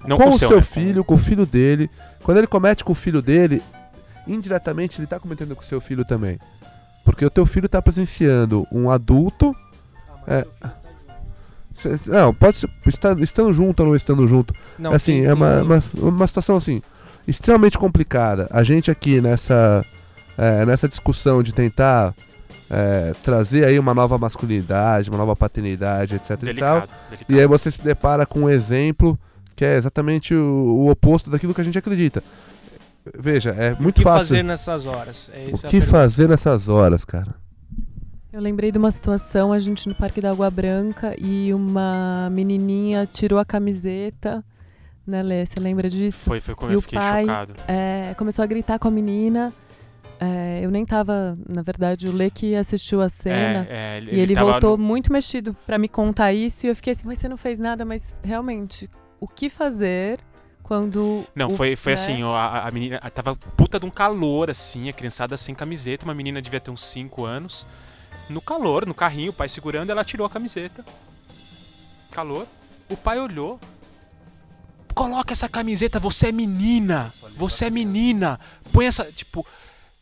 Não 0.06 0.16
com, 0.16 0.22
com, 0.22 0.28
o 0.28 0.38
seu, 0.38 0.46
seu 0.46 0.56
né? 0.58 0.62
filho, 0.62 1.02
com 1.02 1.14
o 1.14 1.18
filho 1.18 1.44
dele. 1.44 1.90
Quando 2.22 2.38
ele 2.38 2.46
comete 2.46 2.84
com 2.84 2.92
o 2.92 2.94
filho 2.94 3.20
dele, 3.20 3.60
indiretamente 4.28 5.00
ele 5.00 5.08
tá 5.08 5.18
cometendo 5.18 5.56
com 5.56 5.62
o 5.62 5.64
seu 5.64 5.80
filho 5.80 6.04
também. 6.04 6.38
Porque 7.04 7.24
o 7.24 7.30
teu 7.30 7.44
filho 7.44 7.68
tá 7.68 7.82
presenciando 7.82 8.64
um 8.70 8.88
adulto. 8.88 9.52
É, 10.24 10.46
cê- 11.74 11.98
não, 12.06 12.32
pode 12.32 12.58
ser 12.58 12.70
estar, 12.86 13.18
estando 13.18 13.52
junto 13.52 13.80
ou 13.80 13.88
não 13.88 13.96
estando 13.96 14.24
junto. 14.28 14.54
Não, 14.78 14.92
assim, 14.92 15.22
tem- 15.22 15.24
é 15.24 15.34
uma, 15.34 15.62
uma, 15.62 15.82
uma 15.96 16.26
situação 16.28 16.56
assim, 16.56 16.80
extremamente 17.26 17.76
complicada. 17.76 18.46
A 18.52 18.62
gente 18.62 18.88
aqui 18.88 19.20
nessa, 19.20 19.84
é, 20.36 20.64
nessa 20.64 20.88
discussão 20.88 21.42
de 21.42 21.52
tentar 21.52 22.14
é, 22.70 23.12
trazer 23.22 23.64
aí 23.64 23.78
uma 23.78 23.94
nova 23.94 24.18
masculinidade, 24.18 25.08
uma 25.10 25.18
nova 25.18 25.34
paternidade, 25.34 26.14
etc 26.16 26.30
e 26.30 26.36
tal. 26.36 26.38
Delicado, 26.46 26.88
delicado. 27.10 27.32
E 27.32 27.40
aí 27.40 27.46
você 27.46 27.70
se 27.70 27.80
depara 27.82 28.26
com 28.26 28.40
um 28.40 28.50
exemplo 28.50 29.18
que 29.56 29.64
é 29.64 29.76
exatamente 29.76 30.34
o, 30.34 30.40
o 30.86 30.90
oposto 30.90 31.30
daquilo 31.30 31.54
que 31.54 31.60
a 31.60 31.64
gente 31.64 31.78
acredita. 31.78 32.22
Veja, 33.18 33.50
é 33.50 33.72
O 33.72 33.82
muito 33.82 33.96
que 33.96 34.02
fácil. 34.02 34.28
fazer 34.28 34.42
nessas 34.44 34.86
horas? 34.86 35.30
É 35.34 35.50
o 35.54 35.58
que 35.68 35.80
fazer 35.80 36.28
nessas 36.28 36.68
horas, 36.68 37.04
cara? 37.04 37.34
Eu 38.30 38.40
lembrei 38.42 38.70
de 38.70 38.76
uma 38.78 38.90
situação, 38.92 39.52
a 39.52 39.58
gente 39.58 39.88
no 39.88 39.94
Parque 39.94 40.20
da 40.20 40.30
Água 40.30 40.50
Branca 40.50 41.14
e 41.18 41.52
uma 41.54 42.28
menininha 42.30 43.08
tirou 43.10 43.38
a 43.38 43.44
camiseta, 43.44 44.44
né, 45.06 45.22
Lê? 45.22 45.46
Você 45.46 45.58
lembra 45.58 45.88
disso? 45.88 46.18
Foi, 46.26 46.38
foi 46.38 46.54
como 46.54 46.70
E 46.70 46.74
eu 46.74 46.78
o 46.78 46.82
fiquei 46.82 46.98
pai- 46.98 47.22
chocado. 47.22 47.54
É, 47.66 48.14
começou 48.18 48.42
a 48.42 48.46
gritar 48.46 48.78
com 48.78 48.86
a 48.88 48.90
menina. 48.90 49.50
É, 50.20 50.60
eu 50.62 50.70
nem 50.70 50.84
tava, 50.84 51.38
na 51.48 51.62
verdade, 51.62 52.08
o 52.08 52.12
Lê 52.12 52.28
que 52.30 52.56
assistiu 52.56 53.00
a 53.00 53.08
cena. 53.08 53.66
É, 53.70 53.94
é, 53.94 53.96
ele, 53.98 54.16
E 54.16 54.20
ele, 54.20 54.34
voltou 54.34 54.76
no- 54.76 54.82
muito 54.84 55.12
mexido 55.12 55.56
pra 55.66 55.78
me 55.78 55.88
contar 55.88 56.32
isso 56.32 56.66
e 56.66 56.68
eu 56.68 56.74
fiquei 56.76 56.92
assim, 56.92 57.06
mas 57.06 57.18
você 57.18 57.28
não 57.28 57.36
fez 57.36 57.58
nada, 57.58 57.84
mas 57.84 58.20
realmente, 58.24 58.90
o 59.20 59.28
que 59.28 59.48
fazer 59.48 60.18
quando. 60.62 61.24
Não, 61.34 61.48
o- 61.48 61.56
foi, 61.56 61.76
foi 61.76 61.92
né? 61.92 61.94
assim, 61.94 62.22
ó, 62.24 62.34
a, 62.34 62.66
a 62.66 62.70
menina 62.72 62.98
tava 63.14 63.36
puta 63.36 63.78
de 63.78 63.86
um 63.86 63.90
calor, 63.90 64.50
assim, 64.50 64.88
a 64.88 64.92
criançada 64.92 65.36
sem 65.36 65.54
camiseta, 65.54 66.04
uma 66.04 66.14
menina 66.14 66.42
devia 66.42 66.60
ter 66.60 66.70
uns 66.72 66.84
5 66.84 67.24
anos. 67.24 67.64
No 68.28 68.40
calor, 68.40 68.84
no 68.86 68.94
carrinho, 68.94 69.30
o 69.30 69.34
pai 69.34 69.48
segurando, 69.48 69.90
ela 69.90 70.04
tirou 70.04 70.26
a 70.26 70.30
camiseta. 70.30 70.84
Calor. 72.10 72.46
O 72.90 72.96
pai 72.96 73.20
olhou. 73.20 73.60
Coloca 74.94 75.32
essa 75.32 75.48
camiseta, 75.48 76.00
você 76.00 76.28
é 76.28 76.32
menina! 76.32 77.12
Você 77.36 77.66
é 77.66 77.70
menina! 77.70 78.40
Põe 78.72 78.86
essa. 78.86 79.04
Tipo. 79.04 79.46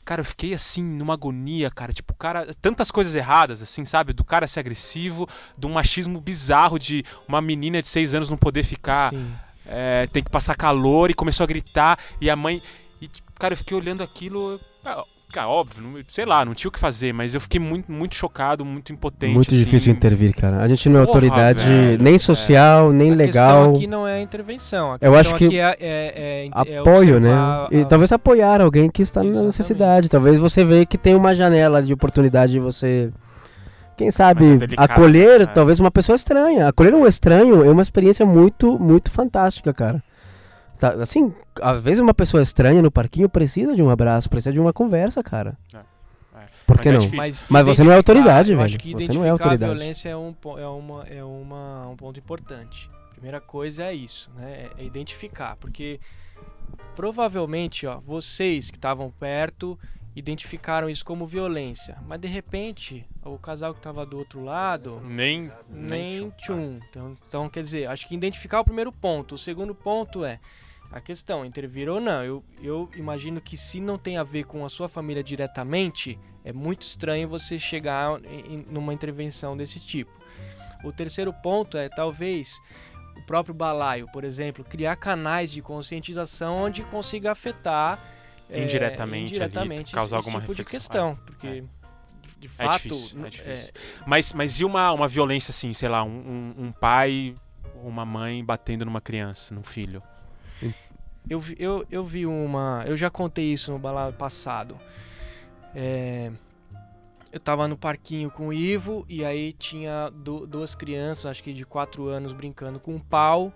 Cara, 0.06 0.20
eu 0.20 0.24
fiquei 0.24 0.54
assim, 0.54 0.82
numa 0.82 1.12
agonia, 1.12 1.70
cara. 1.70 1.92
Tipo, 1.92 2.14
o 2.14 2.16
cara. 2.16 2.48
Tantas 2.62 2.90
coisas 2.90 3.14
erradas, 3.14 3.60
assim, 3.60 3.84
sabe? 3.84 4.14
Do 4.14 4.24
cara 4.24 4.46
ser 4.46 4.60
agressivo, 4.60 5.28
de 5.58 5.66
um 5.66 5.72
machismo 5.72 6.20
bizarro 6.20 6.78
de 6.78 7.04
uma 7.28 7.42
menina 7.42 7.82
de 7.82 7.88
6 7.88 8.14
anos 8.14 8.30
não 8.30 8.38
poder 8.38 8.62
ficar 8.62 9.12
é, 9.66 10.06
tem 10.06 10.22
que 10.22 10.30
passar 10.30 10.54
calor 10.54 11.10
e 11.10 11.14
começou 11.14 11.44
a 11.44 11.46
gritar 11.46 11.98
e 12.20 12.30
a 12.30 12.36
mãe 12.36 12.62
e 13.00 13.08
tipo, 13.08 13.32
cara 13.32 13.54
eu 13.54 13.58
fiquei 13.58 13.76
olhando 13.76 14.02
aquilo 14.02 14.60
ah, 14.84 15.04
cara 15.36 15.48
óbvio 15.48 15.82
não- 15.82 16.00
sei 16.08 16.24
lá 16.24 16.44
não 16.44 16.54
tinha 16.54 16.68
o 16.68 16.72
que 16.72 16.78
fazer 16.78 17.12
mas 17.12 17.34
eu 17.34 17.40
fiquei 17.40 17.60
muito 17.60 17.90
muito 17.92 18.14
chocado 18.14 18.64
muito 18.64 18.92
impotente 18.92 19.34
Muito 19.34 19.48
assim. 19.48 19.58
difícil 19.64 19.92
intervir, 19.92 20.34
cara. 20.34 20.58
A 20.60 20.68
gente 20.68 20.88
não 20.88 21.00
é 21.00 21.06
Porra, 21.06 21.08
autoridade 21.18 21.58
velho, 21.64 22.02
nem 22.02 22.14
é. 22.14 22.18
social, 22.18 22.92
nem 22.92 23.12
A 23.12 23.14
legal. 23.14 23.56
questão 23.62 23.76
aqui 23.76 23.86
não 23.86 24.06
é 24.08 24.14
a 24.16 24.20
intervenção. 24.20 24.92
A 24.94 24.98
Eu 25.00 25.14
acho 25.16 25.34
que 25.36 25.44
aqui 25.46 25.58
é, 25.58 25.76
é, 25.80 26.46
é, 26.46 26.46
é 26.74 26.78
Apoio, 26.78 27.20
né? 27.20 27.28
observar 27.30 27.68
E 27.72 27.80
a- 27.80 27.84
talvez 27.84 28.12
apoiar 28.12 28.60
alguém 28.60 28.90
que 28.90 29.02
está 29.02 29.20
na 29.22 29.28
Exatamente. 29.28 29.46
necessidade. 29.46 30.08
Talvez 30.08 30.38
você 30.38 30.64
veja 30.64 30.86
que 30.86 30.98
tem 30.98 31.14
uma 31.14 31.34
janela 31.34 31.82
de 31.82 31.92
oportunidade 31.92 32.52
de 32.52 32.60
você. 32.60 33.10
Quem 33.96 34.10
sabe 34.10 34.44
Mas 34.44 34.52
é 34.54 34.56
delicado, 34.58 34.90
acolher 34.92 35.40
é. 35.42 35.46
talvez 35.46 35.80
uma 35.80 35.90
pessoa 35.90 36.16
estranha. 36.16 36.68
Acolher 36.68 36.94
um 36.94 37.06
estranho 37.06 37.64
é 37.64 37.70
uma 37.70 37.82
experiência 37.82 38.26
muito, 38.26 38.78
muito 38.78 39.10
fantástica, 39.10 39.72
cara. 39.72 40.02
Tá, 40.78 40.90
assim, 41.02 41.32
às 41.60 41.80
vezes 41.80 42.00
uma 42.00 42.14
pessoa 42.14 42.42
estranha 42.42 42.82
no 42.82 42.90
parquinho 42.90 43.28
precisa 43.28 43.74
de 43.74 43.82
um 43.82 43.90
abraço, 43.90 44.28
precisa 44.28 44.52
de 44.52 44.60
uma 44.60 44.72
conversa, 44.72 45.22
cara. 45.22 45.56
É, 45.74 45.78
é. 45.78 45.82
Por 46.66 46.76
Mas 46.76 46.80
que 46.80 46.88
é 46.88 46.92
não? 46.92 47.00
difícil. 47.00 47.46
Mas 47.48 47.66
você 47.66 47.82
não 47.82 47.92
é 47.92 47.96
autoridade, 47.96 48.52
eu 48.52 48.56
velho. 48.56 48.66
Acho 48.66 48.78
que 48.78 48.90
Você 48.90 49.04
identificar 49.04 49.18
não 49.18 49.26
é 49.26 49.30
autoridade. 49.30 49.70
a 49.70 49.74
violência 49.74 50.08
é 50.08 50.16
um, 50.16 50.34
é 50.58 50.66
uma, 50.66 51.02
é 51.04 51.24
uma, 51.24 51.88
um 51.88 51.96
ponto 51.96 52.18
importante. 52.18 52.90
Primeira 53.12 53.40
coisa 53.40 53.84
é 53.84 53.94
isso, 53.94 54.30
né? 54.36 54.68
É 54.76 54.84
identificar, 54.84 55.56
porque 55.56 55.98
provavelmente, 56.94 57.86
ó, 57.86 57.98
vocês 58.00 58.70
que 58.70 58.76
estavam 58.76 59.10
perto 59.10 59.78
identificaram 60.14 60.88
isso 60.88 61.04
como 61.04 61.26
violência, 61.26 61.98
mas 62.06 62.18
de 62.18 62.26
repente 62.26 63.06
o 63.22 63.38
casal 63.38 63.74
que 63.74 63.80
estava 63.80 64.06
do 64.06 64.16
outro 64.16 64.42
lado 64.42 65.00
nem 65.04 65.52
nem 65.68 66.30
tchum. 66.30 66.30
tchum. 66.38 66.80
Então, 66.88 67.16
então, 67.28 67.48
quer 67.50 67.62
dizer, 67.62 67.86
acho 67.86 68.06
que 68.06 68.14
identificar 68.14 68.56
é 68.56 68.60
o 68.60 68.64
primeiro 68.64 68.90
ponto. 68.90 69.34
O 69.34 69.38
segundo 69.38 69.74
ponto 69.74 70.24
é 70.24 70.40
a 70.90 71.00
questão, 71.00 71.44
intervir 71.44 71.88
ou 71.88 72.00
não. 72.00 72.24
Eu, 72.24 72.44
eu 72.62 72.90
imagino 72.94 73.40
que 73.40 73.56
se 73.56 73.80
não 73.80 73.98
tem 73.98 74.16
a 74.16 74.22
ver 74.22 74.44
com 74.44 74.64
a 74.64 74.68
sua 74.68 74.88
família 74.88 75.22
diretamente, 75.22 76.18
é 76.44 76.52
muito 76.52 76.82
estranho 76.82 77.28
você 77.28 77.58
chegar 77.58 78.20
em, 78.24 78.64
numa 78.70 78.94
intervenção 78.94 79.56
desse 79.56 79.80
tipo. 79.80 80.12
O 80.84 80.92
terceiro 80.92 81.32
ponto 81.32 81.76
é 81.76 81.88
talvez 81.88 82.60
o 83.16 83.22
próprio 83.22 83.54
balaio, 83.54 84.06
por 84.12 84.24
exemplo, 84.24 84.64
criar 84.64 84.96
canais 84.96 85.50
de 85.50 85.60
conscientização 85.62 86.56
onde 86.56 86.82
consiga 86.84 87.32
afetar 87.32 87.98
é, 88.48 88.62
Indiretamente 88.62 89.34
ali, 89.34 89.44
indiretamente 89.44 89.92
causar 89.92 90.16
alguma 90.18 90.40
tipo 90.40 90.54
de 90.54 90.62
reflexão. 90.62 91.16
questão, 91.16 91.26
porque 91.26 91.46
é. 91.48 91.60
de, 91.60 91.68
de 92.38 92.46
É 92.58 92.64
fato 92.64 92.82
difícil, 92.88 93.26
é 93.26 93.28
difícil. 93.28 93.72
mas 94.06 94.32
mas 94.32 94.60
e 94.60 94.64
uma, 94.64 94.92
uma 94.92 95.08
violência 95.08 95.50
assim 95.50 95.74
sei 95.74 95.88
lá 95.88 96.04
um, 96.04 96.54
um, 96.56 96.64
um 96.66 96.72
pai 96.72 97.34
ou 97.82 97.88
uma 97.88 98.04
mãe 98.04 98.44
batendo 98.44 98.84
numa 98.84 99.00
criança 99.00 99.52
num 99.52 99.64
filho 99.64 100.00
Eu, 101.28 101.40
vi- 101.40 101.56
eu, 101.58 101.84
eu 101.90 102.04
vi 102.04 102.24
uma. 102.26 102.84
Eu 102.86 102.96
já 102.96 103.10
contei 103.10 103.52
isso 103.52 103.72
no 103.72 103.78
balado 103.78 104.12
passado. 104.16 104.76
É, 105.74 106.30
eu 107.32 107.40
tava 107.40 107.66
no 107.68 107.76
parquinho 107.76 108.30
com 108.30 108.48
o 108.48 108.52
Ivo 108.52 109.04
e 109.08 109.24
aí 109.24 109.52
tinha 109.52 110.10
du- 110.14 110.46
duas 110.46 110.74
crianças, 110.74 111.26
acho 111.26 111.42
que 111.42 111.52
de 111.52 111.64
4 111.66 112.06
anos, 112.06 112.32
brincando 112.32 112.78
com 112.80 112.94
um 112.94 112.98
pau. 113.00 113.52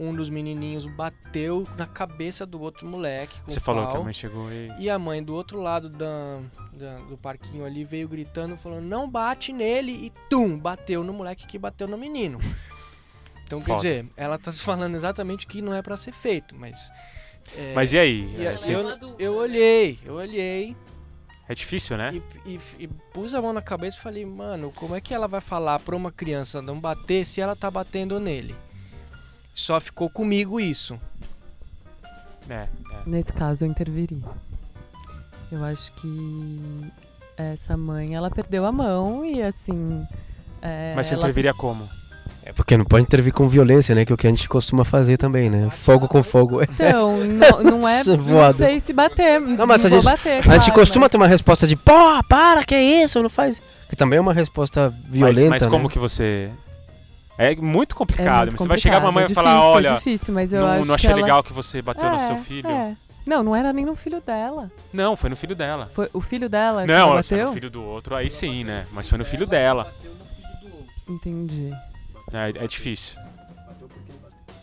Um 0.00 0.14
dos 0.14 0.30
menininhos 0.30 0.86
bateu 0.86 1.66
na 1.76 1.84
cabeça 1.84 2.46
do 2.46 2.60
outro 2.60 2.86
moleque. 2.86 3.36
Você 3.48 3.58
falou 3.58 3.82
pau. 3.82 3.92
que 3.92 3.98
a 3.98 4.04
mãe 4.04 4.12
chegou 4.12 4.48
e 4.52 4.72
E 4.78 4.88
a 4.88 4.96
mãe 4.96 5.20
do 5.20 5.34
outro 5.34 5.60
lado 5.60 5.88
da, 5.88 6.38
da- 6.72 6.98
do 7.08 7.16
parquinho 7.18 7.64
ali 7.64 7.82
veio 7.82 8.06
gritando, 8.06 8.56
falando: 8.56 8.84
não 8.84 9.10
bate 9.10 9.52
nele 9.52 9.90
e 9.90 10.12
tum, 10.30 10.56
bateu 10.56 11.02
no 11.02 11.12
moleque 11.12 11.48
que 11.48 11.58
bateu 11.58 11.88
no 11.88 11.98
menino. 11.98 12.38
Então, 13.48 13.60
Foda. 13.62 13.80
quer 13.80 13.88
dizer, 14.02 14.06
ela 14.16 14.36
tá 14.38 14.52
falando 14.52 14.94
exatamente 14.94 15.46
o 15.46 15.48
que 15.48 15.62
não 15.62 15.72
é 15.74 15.80
pra 15.80 15.96
ser 15.96 16.12
feito, 16.12 16.54
mas. 16.54 16.90
é, 17.56 17.72
mas 17.74 17.92
e 17.94 17.98
aí 17.98 18.36
e 18.38 18.44
É, 18.46 18.56
vocês- 18.56 19.00
eu, 19.00 19.16
eu 19.18 19.34
olhei, 19.36 19.98
eu 20.04 20.14
olhei 20.16 20.76
é 21.48 21.54
difícil 21.54 21.96
né 21.96 22.12
e, 22.44 22.50
e- 22.56 22.60
e 22.78 22.86
pus 22.86 23.34
a 23.34 23.40
mão 23.40 23.54
na 23.54 23.62
cabeça 23.62 23.96
e 23.96 24.00
falei, 24.02 24.26
mano, 24.26 24.70
como 24.76 24.94
é 24.94 25.00
que 25.00 25.14
ela 25.14 25.26
vai 25.26 25.40
falar 25.40 25.78
pra 25.80 25.96
uma 25.96 26.12
criança 26.12 26.60
não 26.60 26.78
bater 26.78 27.24
se 27.24 27.40
ela 27.40 27.56
tá 27.56 27.70
batendo 27.70 28.20
nele? 28.20 28.54
Só 29.54 29.80
ficou 29.80 30.10
comigo 30.10 30.60
isso. 30.60 30.98
é, 32.50 32.54
é. 32.54 32.68
Nesse 33.06 33.32
caso, 33.32 33.64
eu 33.64 33.70
interviri. 33.70 34.22
Eu 35.50 35.64
acho 35.64 35.90
que 35.94 36.60
essa 37.36 37.76
mãe, 37.78 38.14
ela 38.14 38.30
perdeu 38.30 38.66
a 38.66 38.70
mão 38.72 39.24
e 39.24 39.42
assim. 39.42 40.06
é, 40.60 40.92
mas 40.94 41.06
você 41.06 41.14
ela 41.14 41.22
interviria 41.22 41.54
como 41.54 41.88
É 42.48 42.52
porque 42.52 42.78
não 42.78 42.84
pode 42.86 43.02
intervir 43.02 43.30
com 43.30 43.46
violência, 43.46 43.94
né? 43.94 44.06
Que 44.06 44.12
é 44.12 44.14
o 44.14 44.16
que 44.16 44.26
a 44.26 44.30
gente 44.30 44.48
costuma 44.48 44.82
fazer 44.82 45.18
também, 45.18 45.50
né? 45.50 45.68
Fogo 45.70 46.08
com 46.08 46.22
fogo. 46.22 46.62
Então, 46.64 47.18
não, 47.26 47.78
não 47.78 47.88
é. 47.88 48.00
É 48.00 48.04
Não 48.16 48.52
sei 48.54 48.80
se 48.80 48.90
bater. 48.94 49.38
Não, 49.38 49.66
mas 49.66 49.84
a 49.84 49.88
vou 49.90 49.98
gente- 50.00 50.04
bater. 50.10 50.48
A 50.50 50.54
gente 50.54 50.72
costuma 50.72 51.04
mas- 51.04 51.10
ter 51.12 51.18
uma 51.18 51.26
resposta 51.26 51.66
de, 51.66 51.76
pô, 51.76 51.92
para, 52.26 52.64
que 52.64 52.74
é 52.74 52.82
isso? 53.02 53.22
Não 53.22 53.28
faz. 53.28 53.60
Que 53.90 53.94
também 53.94 54.16
é 54.16 54.20
uma 54.20 54.32
resposta 54.32 54.90
mas, 54.90 55.10
violenta. 55.12 55.50
mas 55.50 55.66
como 55.66 55.84
né? 55.84 55.90
que 55.92 55.98
você 55.98 56.48
é 57.36 57.54
muito 57.56 57.94
É 57.94 57.98
complicado 57.98 58.46
muito 58.48 58.52
mas 58.52 58.60
você 58.62 58.68
vai 58.68 58.78
chegar 58.78 59.00
pra 59.02 59.12
mãe 59.12 59.24
e 59.24 59.28
complicado, 59.28 59.44
falar 59.44 59.52
é 59.52 59.60
difícil, 59.60 59.74
olha 59.76 59.88
É 59.88 59.94
difícil, 59.98 60.34
mas 60.34 60.52
eu 60.54 60.60
não, 60.62 60.68
acho 60.68 60.84
não 60.86 60.94
achei 60.94 61.06
que 61.08 61.12
ela- 61.12 61.22
legal 61.22 61.42
que 61.42 61.52
você 61.52 61.82
bateu 61.82 62.08
no 62.08 62.16
É, 62.16 62.18
seu 62.18 62.36
filho 62.38 62.68
é. 62.70 62.96
Não, 63.26 63.42
não 63.42 63.54
era 63.54 63.72
nem 63.74 63.84
no 63.84 63.94
filho 63.94 64.22
dela. 64.24 64.70
não 64.92 65.16
foi 65.16 65.28
no 65.30 65.36
filho 65.36 65.54
dela 65.54 65.90
Foi 65.94 66.08
o 66.14 66.20
filho 66.22 66.48
dela 66.48 66.82
que 66.82 66.88
não 66.88 66.94
ela 67.12 67.22
se 67.22 67.34
é 67.34 67.36
bateu? 67.38 67.48
no 67.48 67.54
filho 67.54 67.70
do 67.70 67.82
outro 67.82 68.14
aí 68.14 68.30
sim 68.30 68.64
né 68.64 68.86
mas 68.92 69.06
foi 69.08 69.18
no 69.18 69.24
filho 69.26 69.46
dela 69.46 69.92
Entendi. 71.08 71.72
É, 72.32 72.64
é 72.64 72.66
difícil 72.66 73.18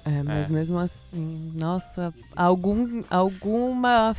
É, 0.05 0.21
mas 0.23 0.49
É. 0.51 0.53
mesmo 0.53 0.77
assim, 0.77 1.51
nossa, 1.55 2.13
algum, 2.35 3.01
alguma 3.09 4.15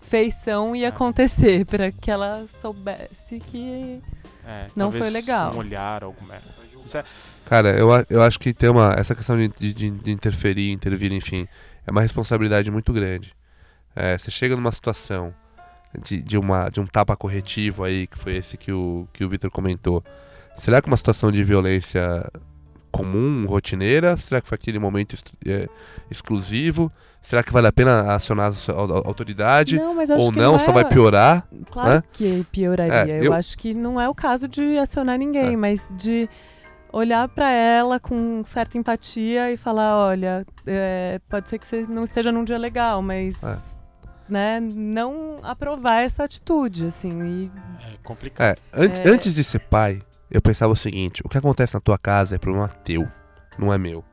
feição 0.00 0.76
ia 0.76 0.86
É. 0.86 0.88
acontecer 0.90 1.64
pra 1.66 1.90
que 1.90 2.10
ela 2.10 2.46
soubesse 2.60 3.40
que. 3.40 4.00
É, 4.46 4.66
Não 4.76 4.92
foi 4.92 5.10
legal. 5.10 5.52
um 5.54 5.58
olhar 5.58 6.04
alguma 6.04 6.36
é. 6.36 6.40
Isso 6.86 6.96
é- 6.96 7.04
Cara, 7.44 7.70
eu, 7.70 7.88
eu 8.08 8.22
acho 8.22 8.38
que 8.38 8.52
tem 8.54 8.68
uma. 8.70 8.92
Essa 8.96 9.14
questão 9.14 9.36
de, 9.36 9.48
de, 9.48 9.90
de 9.90 10.10
interferir, 10.10 10.70
intervir, 10.70 11.12
enfim, 11.12 11.48
é 11.86 11.90
uma 11.90 12.00
responsabilidade 12.00 12.70
muito 12.70 12.92
grande. 12.92 13.32
É, 13.96 14.16
você 14.16 14.30
chega 14.30 14.54
numa 14.54 14.70
situação 14.70 15.34
de, 16.04 16.22
de, 16.22 16.38
uma, 16.38 16.68
de 16.68 16.78
um 16.80 16.86
tapa 16.86 17.16
corretivo 17.16 17.82
aí, 17.84 18.06
que 18.06 18.16
foi 18.18 18.36
esse 18.36 18.56
que 18.56 18.70
o, 18.70 19.08
que 19.12 19.24
o 19.24 19.28
Vitor 19.28 19.50
comentou. 19.50 20.02
Será 20.56 20.80
que 20.80 20.86
uma 20.88 20.96
situação 20.96 21.32
de 21.32 21.42
violência 21.42 22.30
comum, 22.90 23.46
rotineira? 23.46 24.16
Será 24.16 24.40
que 24.40 24.48
foi 24.48 24.56
aquele 24.56 24.78
momento 24.78 25.16
é, 25.46 25.68
exclusivo? 26.10 26.90
Será 27.20 27.42
que 27.42 27.52
vale 27.52 27.66
a 27.66 27.72
pena 27.72 28.14
acionar 28.14 28.52
a, 28.52 29.08
autoridade? 29.08 29.76
Não, 29.76 29.94
mas 29.94 30.10
acho 30.10 30.24
Ou 30.24 30.32
que 30.32 30.38
não, 30.38 30.52
não 30.52 30.58
só 30.58 30.70
é- 30.70 30.74
vai 30.74 30.84
piorar? 30.84 31.46
Claro 31.70 31.90
né? 31.90 32.02
que 32.12 32.44
pioraria. 32.50 33.14
É, 33.14 33.18
eu... 33.20 33.24
eu- 33.24 33.32
acho 33.32 33.56
que 33.58 33.74
não 33.74 34.00
é 34.00 34.08
o 34.08 34.14
caso 34.14 34.46
de 34.48 34.78
acionar 34.78 35.18
ninguém, 35.18 35.54
É. 35.54 35.56
mas 35.56 35.82
de 35.96 36.28
olhar 36.92 37.28
pra 37.28 37.50
ela 37.50 38.00
com 38.00 38.42
certa 38.46 38.78
empatia 38.78 39.52
e 39.52 39.56
falar, 39.56 39.94
olha, 39.96 40.46
é, 40.66 41.20
pode 41.28 41.48
ser 41.48 41.58
que 41.58 41.66
você 41.66 41.84
não 41.88 42.04
esteja 42.04 42.32
num 42.32 42.44
dia 42.44 42.56
legal, 42.56 43.02
mas 43.02 43.34
É. 43.42 43.56
né, 44.28 44.58
não 44.60 45.38
aprovar 45.42 46.02
essa 46.02 46.24
atitude, 46.24 46.86
assim, 46.86 47.22
e 47.22 47.50
é 47.92 47.96
complicado 48.02 48.58
É, 48.72 48.80
an- 48.84 48.92
É. 49.04 49.08
antes 49.10 49.34
de 49.34 49.44
ser 49.44 49.58
pai, 49.58 50.00
eu 50.30 50.40
pensava 50.42 50.72
o 50.72 50.76
seguinte: 50.76 51.22
o 51.24 51.28
que 51.28 51.38
acontece 51.38 51.74
na 51.74 51.80
tua 51.80 51.98
casa 51.98 52.34
é 52.34 52.38
problema 52.38 52.68
teu, 52.84 53.06
não 53.58 53.72
é 53.72 53.78
meu. 53.78 54.04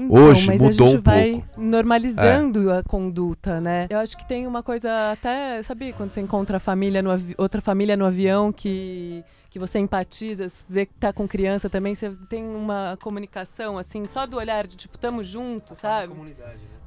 Então, 0.00 0.14
Hoje 0.26 0.46
mas 0.46 0.60
mudou 0.60 0.86
a 0.86 0.90
gente 0.90 0.98
um 1.00 1.02
vai 1.02 1.30
pouco. 1.32 1.60
É. 1.60 1.64
normalizando 1.64 2.72
a 2.72 2.84
conduta, 2.84 3.60
né? 3.60 3.88
Eu 3.90 3.98
acho 3.98 4.16
que 4.16 4.24
tem 4.28 4.46
uma 4.46 4.62
coisa 4.62 5.10
até, 5.10 5.60
sabe, 5.64 5.92
quando 5.92 6.12
você 6.12 6.20
encontra 6.20 6.58
a 6.58 6.60
família 6.60 7.02
no 7.02 7.10
avi- 7.10 7.34
outra 7.36 7.60
família 7.60 7.96
no 7.96 8.04
avião 8.06 8.52
que 8.52 9.24
que 9.50 9.58
você 9.58 9.78
empatiza, 9.78 10.46
vê 10.68 10.84
que 10.84 10.92
tá 11.00 11.10
com 11.10 11.26
criança 11.26 11.70
também, 11.70 11.94
você 11.94 12.10
tem 12.28 12.44
uma 12.44 12.98
comunicação 13.02 13.78
assim, 13.78 14.04
só 14.06 14.26
do 14.26 14.36
olhar 14.36 14.66
de 14.66 14.76
tipo, 14.76 14.98
tamo 14.98 15.24
junto, 15.24 15.74
sabe? 15.74 16.12
Te- 16.12 16.36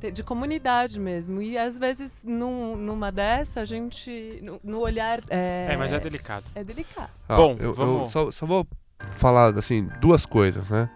De 0.10 0.24
comunidade 0.24 1.00
mesmo. 1.00 1.42
E 1.42 1.58
às 1.58 1.78
vezes 1.78 2.16
num- 2.24 2.76
numa 2.76 3.12
dessa 3.12 3.60
a 3.62 3.66
gente 3.66 4.40
no, 4.42 4.60
no 4.64 4.80
olhar 4.80 5.20
é, 5.30 5.68
é 5.72 5.78
mas 5.78 5.94
é 5.94 6.00
delicado 6.00 6.46
é 6.56 6.64
delicado. 6.64 7.10
Ó, 7.30 7.36
Bom, 7.38 7.56
eu, 7.60 7.66
eu 7.70 7.74
vamos- 7.74 8.12
só, 8.12 8.32
só 8.32 8.46
vou 8.46 8.66
falar 9.12 9.58
assim 9.58 9.88
duas 10.00 10.26
coisas, 10.26 10.70
né? 10.70 10.90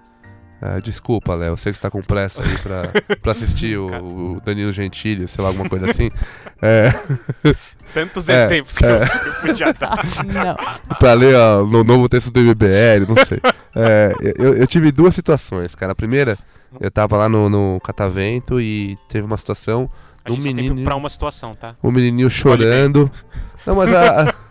É, 0.62 0.80
desculpa, 0.80 1.36
Léo, 1.36 1.50
eu 1.50 1.58
sei 1.58 1.74
que 1.74 1.78
você 1.78 1.82
tá 1.82 1.92
com 1.92 2.02
pressa 2.02 2.42
aí 2.42 2.58
pra, 2.60 2.84
pra 3.22 3.32
assistir 3.34 3.78
o, 3.78 4.36
o 4.38 4.42
Danilo 4.42 4.72
Gentili, 4.72 5.28
sei 5.28 5.44
lá, 5.44 5.50
alguma 5.50 5.70
coisa 5.70 5.92
assim. 5.92 6.10
É, 6.62 6.90
Tantos 7.94 8.28
É, 8.30 8.44
exemplos 8.46 8.78
que 8.78 8.86
é. 8.86 9.00
você 9.00 9.32
podia 9.42 9.74
dar. 9.76 9.98
Não. 10.26 10.96
pra 10.98 11.14
ler 11.14 11.36
ó, 11.36 11.64
no 11.66 11.84
novo 11.84 12.10
texto 12.10 12.32
do 12.32 12.40
MBL, 12.40 13.06
não 13.08 13.26
sei. 13.26 13.40
É, 13.76 14.12
eu, 14.38 14.56
eu 14.56 14.66
tive 14.68 14.92
duas 14.92 15.14
situações, 15.14 15.76
cara. 15.76 15.92
A 15.92 15.96
primeira, 15.96 16.38
eu 16.80 16.92
tava 16.92 17.18
lá 17.18 17.28
no, 17.30 17.50
no 17.50 17.80
Catavento 17.82 18.60
e 18.60 18.98
teve 19.10 19.26
uma 19.26 19.38
situação, 19.38 19.90
A 20.24 20.30
gente 20.30 20.40
Um 20.40 20.44
tem 20.44 20.54
menino- 20.56 20.84
pra 20.84 20.96
uma 20.96 21.10
situação, 21.10 21.56
tá? 21.56 21.76
o 21.82 21.92
menininho 21.92 22.30
chorando. 22.30 23.10
Não, 23.66 23.76
mas 23.76 23.94
a. 23.94 24.34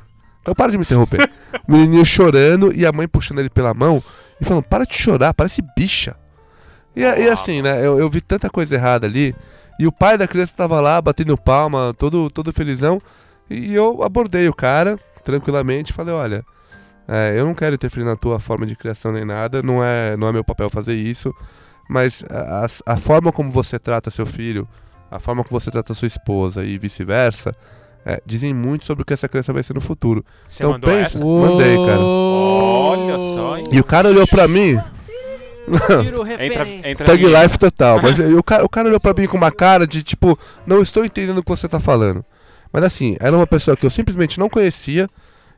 Então 0.44 0.54
para 0.54 0.70
de 0.70 0.76
me 0.76 0.82
interromper. 0.84 1.30
O 1.66 1.72
menininho 1.72 2.04
chorando 2.04 2.70
e 2.74 2.84
a 2.84 2.92
mãe 2.92 3.08
puxando 3.08 3.38
ele 3.38 3.48
pela 3.48 3.72
mão 3.72 4.02
e 4.38 4.44
falando: 4.44 4.62
para 4.64 4.84
de 4.84 4.94
chorar, 4.94 5.32
parece 5.32 5.62
bicha. 5.74 6.14
E, 6.94 7.02
a- 7.02 7.18
e 7.18 7.28
assim, 7.30 7.62
né? 7.62 7.78
Eu, 7.84 7.98
eu 7.98 8.10
vi 8.10 8.20
tanta 8.20 8.50
coisa 8.50 8.74
errada 8.74 9.06
ali. 9.06 9.34
E 9.80 9.86
o 9.86 9.90
pai 9.92 10.18
da 10.18 10.28
criança 10.28 10.52
tava 10.54 10.80
lá 10.82 11.00
batendo 11.00 11.34
palma, 11.38 11.94
todo, 11.98 12.28
todo 12.28 12.52
felizão. 12.52 13.00
E 13.48 13.74
eu 13.74 14.02
abordei 14.02 14.46
o 14.46 14.52
cara 14.52 14.98
tranquilamente 15.24 15.92
e 15.92 15.94
falei: 15.94 16.12
olha, 16.14 16.44
é, 17.08 17.32
eu 17.38 17.46
não 17.46 17.54
quero 17.54 17.74
interferir 17.74 18.04
na 18.04 18.14
tua 18.14 18.38
forma 18.38 18.66
de 18.66 18.76
criação 18.76 19.12
nem 19.12 19.24
nada, 19.24 19.62
não 19.62 19.82
é, 19.82 20.14
não 20.14 20.28
é 20.28 20.32
meu 20.32 20.44
papel 20.44 20.68
fazer 20.68 20.94
isso. 20.94 21.34
Mas 21.88 22.24
a, 22.30 22.66
a- 22.92 22.96
forma 22.96 23.30
como 23.32 23.50
você 23.50 23.78
trata 23.78 24.10
seu 24.10 24.24
filho, 24.26 24.66
a 25.10 25.18
forma 25.18 25.44
como 25.44 25.58
você 25.60 25.70
trata 25.70 25.92
sua 25.94 26.06
esposa 26.08 26.64
e 26.64 26.78
vice-versa, 26.78 27.54
é, 28.06 28.20
dizem 28.24 28.52
muito 28.54 28.84
sobre 28.86 29.02
o 29.02 29.04
que 29.04 29.12
essa 29.14 29.28
criança 29.28 29.52
vai 29.52 29.62
ser 29.62 29.74
no 29.74 29.80
futuro. 29.80 30.24
Você 30.48 30.62
Então 30.62 30.72
mandou 30.72 30.90
pensa- 30.90 31.18
essa? 31.18 31.24
Mandei, 31.24 31.76
cara. 31.76 32.00
Olha 32.00 33.18
só, 33.18 33.56
hein? 33.58 33.64
E 33.70 33.78
o 33.80 33.84
cara 33.84 34.08
olhou 34.08 34.26
pra 34.26 34.46
mim, 34.48 34.78
Entra, 36.38 37.12
aí. 37.14 37.42
Life 37.42 37.58
total. 37.58 38.00
Mas 38.02 38.18
o 38.36 38.42
cara, 38.42 38.64
o 38.64 38.68
cara 38.68 38.88
olhou 38.88 39.00
pra 39.00 39.14
mim 39.14 39.26
com 39.26 39.36
uma 39.36 39.50
cara 39.52 39.86
de 39.86 40.02
tipo, 40.02 40.38
não 40.66 40.82
estou 40.82 41.04
entendendo 41.04 41.38
o 41.38 41.42
que 41.42 41.48
você 41.50 41.68
tá 41.68 41.80
falando. 41.80 42.24
Mas 42.72 42.82
assim, 42.84 43.16
era 43.20 43.34
uma 43.36 43.46
pessoa 43.46 43.76
que 43.76 43.86
eu 43.86 43.90
simplesmente 43.90 44.38
não 44.38 44.48
conhecia. 44.48 45.08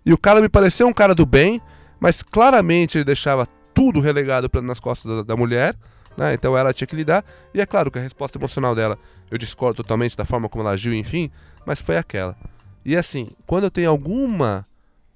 E 0.04 0.12
o 0.12 0.18
cara 0.18 0.40
me 0.40 0.48
pareceu 0.48 0.86
um 0.86 0.92
cara 0.92 1.14
do 1.14 1.26
bem, 1.26 1.60
mas 1.98 2.22
claramente 2.22 2.98
ele 2.98 3.04
deixava 3.04 3.46
tudo 3.74 4.00
relegado 4.00 4.48
pra, 4.48 4.62
nas 4.62 4.78
costas 4.78 5.16
da, 5.16 5.22
da 5.22 5.36
mulher. 5.36 5.74
Né? 6.16 6.34
Então 6.34 6.56
ela 6.56 6.72
tinha 6.72 6.86
que 6.86 6.96
lidar. 6.96 7.24
E 7.52 7.60
é 7.60 7.66
claro 7.66 7.90
que 7.90 7.98
a 7.98 8.02
resposta 8.02 8.38
emocional 8.38 8.74
dela, 8.74 8.98
eu 9.30 9.36
discordo 9.38 9.76
totalmente 9.82 10.16
da 10.16 10.24
forma 10.24 10.48
como 10.48 10.62
ela 10.62 10.72
agiu, 10.72 10.94
enfim, 10.94 11.30
mas 11.66 11.80
foi 11.80 11.96
aquela. 11.96 12.36
E 12.84 12.96
assim, 12.96 13.28
quando 13.46 13.64
eu 13.64 13.70
tenho 13.70 13.90
alguma 13.90 14.64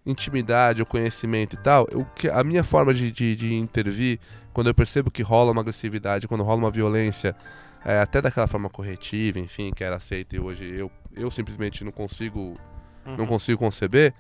intimidade 0.05 0.81
ou 0.81 0.87
conhecimento 0.87 1.55
e 1.55 1.59
tal, 1.59 1.87
eu, 1.91 2.05
que- 2.17 2.29
a 2.29 2.43
minha 2.43 2.65
forma 2.65 2.93
de, 2.93 3.11
de, 3.13 3.37
de 3.37 3.55
intervir, 3.55 4.19
quando 4.53 4.67
eu 4.69 4.75
percebo 4.75 5.11
que 5.11 5.23
rola 5.23 5.53
uma 5.53 5.61
agressividade, 5.61 6.27
quando 6.27 6.43
rola 6.43 6.59
uma 6.59 6.71
violência, 6.71 7.37
é, 7.85 8.01
até 8.01 8.21
daquela 8.21 8.47
forma 8.47 8.69
corretiva, 8.69 9.39
enfim, 9.39 9.71
que 9.75 9.85
era 9.85 9.97
aceita 9.97 10.37
e 10.37 10.41
hoje 10.41 10.65
eu, 10.75 10.91
eu 11.15 11.31
simplesmente 11.31 11.85
não 11.85 11.93
consigo, 11.93 12.59
não 13.07 13.21
Uhum. 13.21 13.27
consigo 13.27 13.59
conceber, 13.59 14.13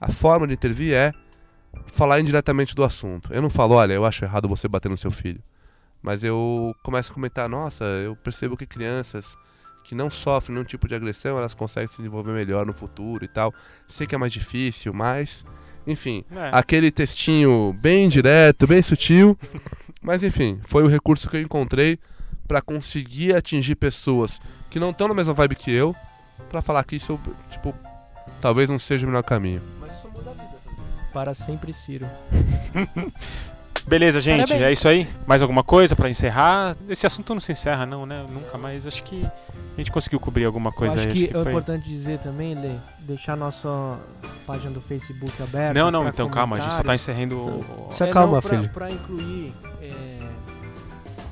a 0.00 0.10
forma 0.12 0.46
de 0.46 0.54
intervir 0.54 0.92
é 0.94 1.12
falar 1.86 2.20
indiretamente 2.20 2.74
do 2.74 2.84
assunto. 2.84 3.32
Eu 3.32 3.42
não 3.42 3.50
falo, 3.50 3.74
olha, 3.74 3.92
eu 3.92 4.04
acho 4.04 4.24
errado 4.24 4.48
você 4.48 4.68
bater 4.68 4.88
no 4.88 4.96
seu 4.96 5.10
filho. 5.10 5.42
Mas 6.02 6.22
eu 6.22 6.74
começo 6.82 7.10
a 7.10 7.14
comentar, 7.14 7.48
nossa, 7.48 7.84
eu 7.84 8.14
percebo 8.16 8.56
que 8.56 8.66
crianças 8.66 9.36
que 9.84 9.94
não 9.94 10.10
sofrem 10.10 10.54
nenhum 10.54 10.66
tipo 10.66 10.86
de 10.86 10.94
agressão, 10.94 11.38
elas 11.38 11.54
conseguem 11.54 11.88
se 11.88 11.96
desenvolver 11.98 12.32
melhor 12.32 12.66
no 12.66 12.72
futuro 12.74 13.24
e 13.24 13.28
tal. 13.28 13.54
Sei 13.88 14.06
que 14.06 14.14
é 14.14 14.18
mais 14.18 14.32
difícil, 14.32 14.92
mas. 14.92 15.44
Enfim, 15.86 16.22
É. 16.30 16.50
aquele 16.52 16.90
textinho 16.90 17.74
bem 17.80 18.08
direto, 18.08 18.66
bem 18.66 18.82
sutil. 18.82 19.38
Mas 20.00 20.22
enfim, 20.22 20.60
foi 20.68 20.84
o 20.84 20.86
recurso 20.86 21.28
que 21.28 21.36
eu 21.36 21.40
encontrei 21.42 21.98
pra 22.46 22.62
conseguir 22.62 23.34
atingir 23.34 23.74
pessoas 23.74 24.40
que 24.70 24.78
não 24.78 24.90
estão 24.90 25.08
na 25.08 25.14
mesma 25.14 25.34
vibe 25.34 25.56
que 25.56 25.72
eu, 25.72 25.94
pra 26.48 26.62
falar 26.62 26.84
que 26.84 26.94
isso, 26.94 27.18
tipo, 27.50 27.74
talvez 28.40 28.70
não 28.70 28.78
seja 28.78 29.04
o 29.06 29.10
melhor 29.10 29.24
caminho. 29.24 29.60
Para 31.12 31.34
sempre, 31.34 31.72
Ciro. 31.72 32.06
Beleza, 33.88 34.20
gente, 34.20 34.48
Parabéns. 34.48 34.62
é 34.68 34.72
isso 34.72 34.86
aí. 34.88 35.08
Mais 35.26 35.40
alguma 35.40 35.64
coisa 35.64 35.96
pra 35.96 36.10
encerrar? 36.10 36.76
Esse 36.88 37.06
assunto 37.06 37.32
não 37.32 37.40
se 37.40 37.52
encerra, 37.52 37.86
não, 37.86 38.04
né? 38.04 38.24
Nunca 38.28 38.58
mais. 38.58 38.86
Acho 38.86 39.02
que 39.02 39.24
a 39.24 39.76
gente 39.78 39.90
conseguiu 39.90 40.20
cobrir 40.20 40.44
alguma 40.44 40.70
coisa 40.70 40.96
acho 41.00 41.08
aí. 41.08 41.14
que, 41.14 41.24
acho 41.24 41.32
que 41.32 41.38
é 41.38 41.42
foi... 41.42 41.52
importante 41.52 41.88
dizer 41.88 42.18
também, 42.18 42.54
Lê, 42.54 42.74
deixar 43.00 43.34
nossa 43.36 43.98
página 44.46 44.70
do 44.72 44.80
Facebook 44.82 45.42
aberta. 45.42 45.72
Não, 45.72 45.90
não, 45.90 46.06
então 46.06 46.28
calma, 46.28 46.56
a 46.56 46.60
gente 46.60 46.74
só 46.74 46.82
tá 46.82 46.94
encerrando. 46.94 47.38
o- 47.38 47.88
Só 47.92 48.04
É, 48.04 48.10
calma, 48.10 48.34
não, 48.34 48.40
pra, 48.42 48.50
filho. 48.50 48.68
Pra 48.70 48.90
incluir, 48.90 49.54
é, 49.80 50.18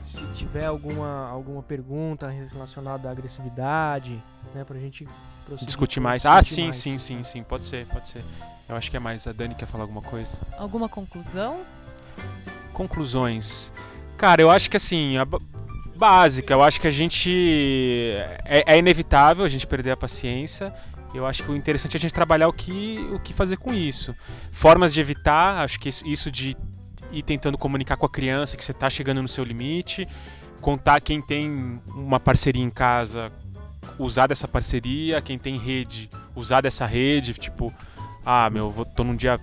se 0.03 0.25
tiver 0.35 0.65
alguma, 0.65 1.29
alguma 1.29 1.63
pergunta 1.63 2.29
relacionada 2.53 3.09
à 3.09 3.13
agressividade, 3.13 4.19
né, 4.55 4.65
pra 4.65 4.79
gente 4.79 5.07
prosseguir 5.45 5.67
Discutir 5.67 6.01
mais. 6.01 6.25
Ah, 6.25 6.41
discutir 6.41 6.55
sim, 6.55 6.65
mais. 6.65 6.77
sim, 6.77 6.97
sim, 6.99 7.23
sim. 7.23 7.43
Pode 7.43 7.67
ser, 7.67 7.85
pode 7.87 8.09
ser. 8.09 8.25
Eu 8.67 8.75
acho 8.75 8.91
que 8.91 8.97
é 8.97 9.01
mais. 9.01 9.27
A 9.27 9.33
Dani 9.33 9.55
quer 9.55 9.67
falar 9.67 9.85
alguma 9.85 10.01
coisa? 10.03 10.39
Alguma 10.57 10.89
conclusão? 10.89 11.59
Conclusões. 12.73 13.73
Cara, 14.17 14.43
eu 14.43 14.51
acho 14.51 14.71
que 14.71 14.77
assim, 14.77 15.17
a 15.17 15.27
básica, 15.97 16.53
eu 16.53 16.62
acho 16.62 16.81
que 16.81 16.87
a 16.87 16.91
gente. 16.91 18.14
É, 18.45 18.75
é 18.75 18.79
inevitável 18.79 19.45
a 19.45 19.49
gente 19.49 19.67
perder 19.67 19.93
a 19.93 19.97
paciência. 19.97 20.73
Eu 21.14 21.27
acho 21.27 21.43
que 21.43 21.51
o 21.51 21.57
interessante 21.57 21.95
é 21.95 21.99
a 21.99 22.01
gente 22.01 22.12
trabalhar 22.12 22.49
o 22.49 22.53
que, 22.53 22.99
o 23.12 23.19
que 23.19 23.33
fazer 23.33 23.57
com 23.57 23.73
isso. 23.73 24.14
Formas 24.53 24.93
de 24.93 25.01
evitar, 25.01 25.64
acho 25.64 25.81
que 25.81 25.89
isso- 25.89 26.31
de 26.31 26.55
ir 27.11 27.23
tentando 27.23 27.57
comunicar 27.57 27.97
com 27.97 28.05
a 28.05 28.11
criança 28.11 28.57
que 28.57 28.64
você 28.64 28.75
tá 28.75 28.91
chegando 28.91 29.23
no 29.23 29.29
seu 29.29 29.43
limite. 29.45 30.07
Contar 30.61 31.01
quem 31.01 31.23
tem 31.23 31.81
uma 31.95 32.21
parceria 32.21 32.62
em 32.62 32.69
casa, 32.69 33.33
usar 33.99 34.27
dessa 34.27 34.47
parceria. 34.47 35.23
Quem 35.23 35.39
tem 35.39 35.59
rede, 35.59 36.11
usar 36.35 36.61
dessa 36.61 36.85
rede. 36.85 37.33
Tipo, 37.33 37.73
ah, 38.25 38.51
meu, 38.51 38.71
vou, 38.71 38.85
tô 38.85 39.03
num 39.03 39.17
dia 39.17 39.39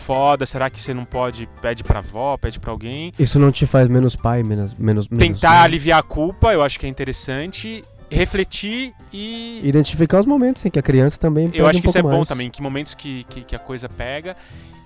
foda, 0.00 0.44
será 0.46 0.68
que 0.68 0.80
você 0.82 0.92
não 0.92 1.04
pode? 1.04 1.48
Pede 1.62 1.84
pra 1.84 1.98
avó, 2.00 2.36
pede 2.36 2.58
pra 2.58 2.72
alguém. 2.72 3.12
Isso 3.18 3.38
não 3.38 3.52
te 3.52 3.66
faz 3.66 3.88
menos 3.88 4.16
pai, 4.16 4.42
menos. 4.42 4.72
menos 4.78 5.06
menos, 5.08 5.24
Tentar 5.26 5.50
né? 5.50 5.58
aliviar 5.64 6.00
a 6.00 6.02
culpa, 6.02 6.52
eu 6.52 6.62
acho 6.62 6.78
que 6.80 6.86
é 6.86 6.88
interessante. 6.88 7.84
Refletir 8.10 8.92
e. 9.12 9.60
Identificar 9.62 10.18
os 10.18 10.26
momentos 10.26 10.64
em 10.66 10.70
que 10.70 10.78
a 10.78 10.82
criança 10.82 11.16
também 11.16 11.48
Eu 11.54 11.66
acho 11.68 11.78
um 11.78 11.82
que 11.82 11.88
isso 11.88 11.96
é 11.98 12.02
pouco 12.02 12.12
bom 12.12 12.18
mais. 12.22 12.28
também, 12.28 12.50
que 12.50 12.60
momentos 12.60 12.92
que, 12.94 13.24
que, 13.28 13.42
que 13.42 13.54
a 13.54 13.58
coisa 13.58 13.88
pega. 13.88 14.36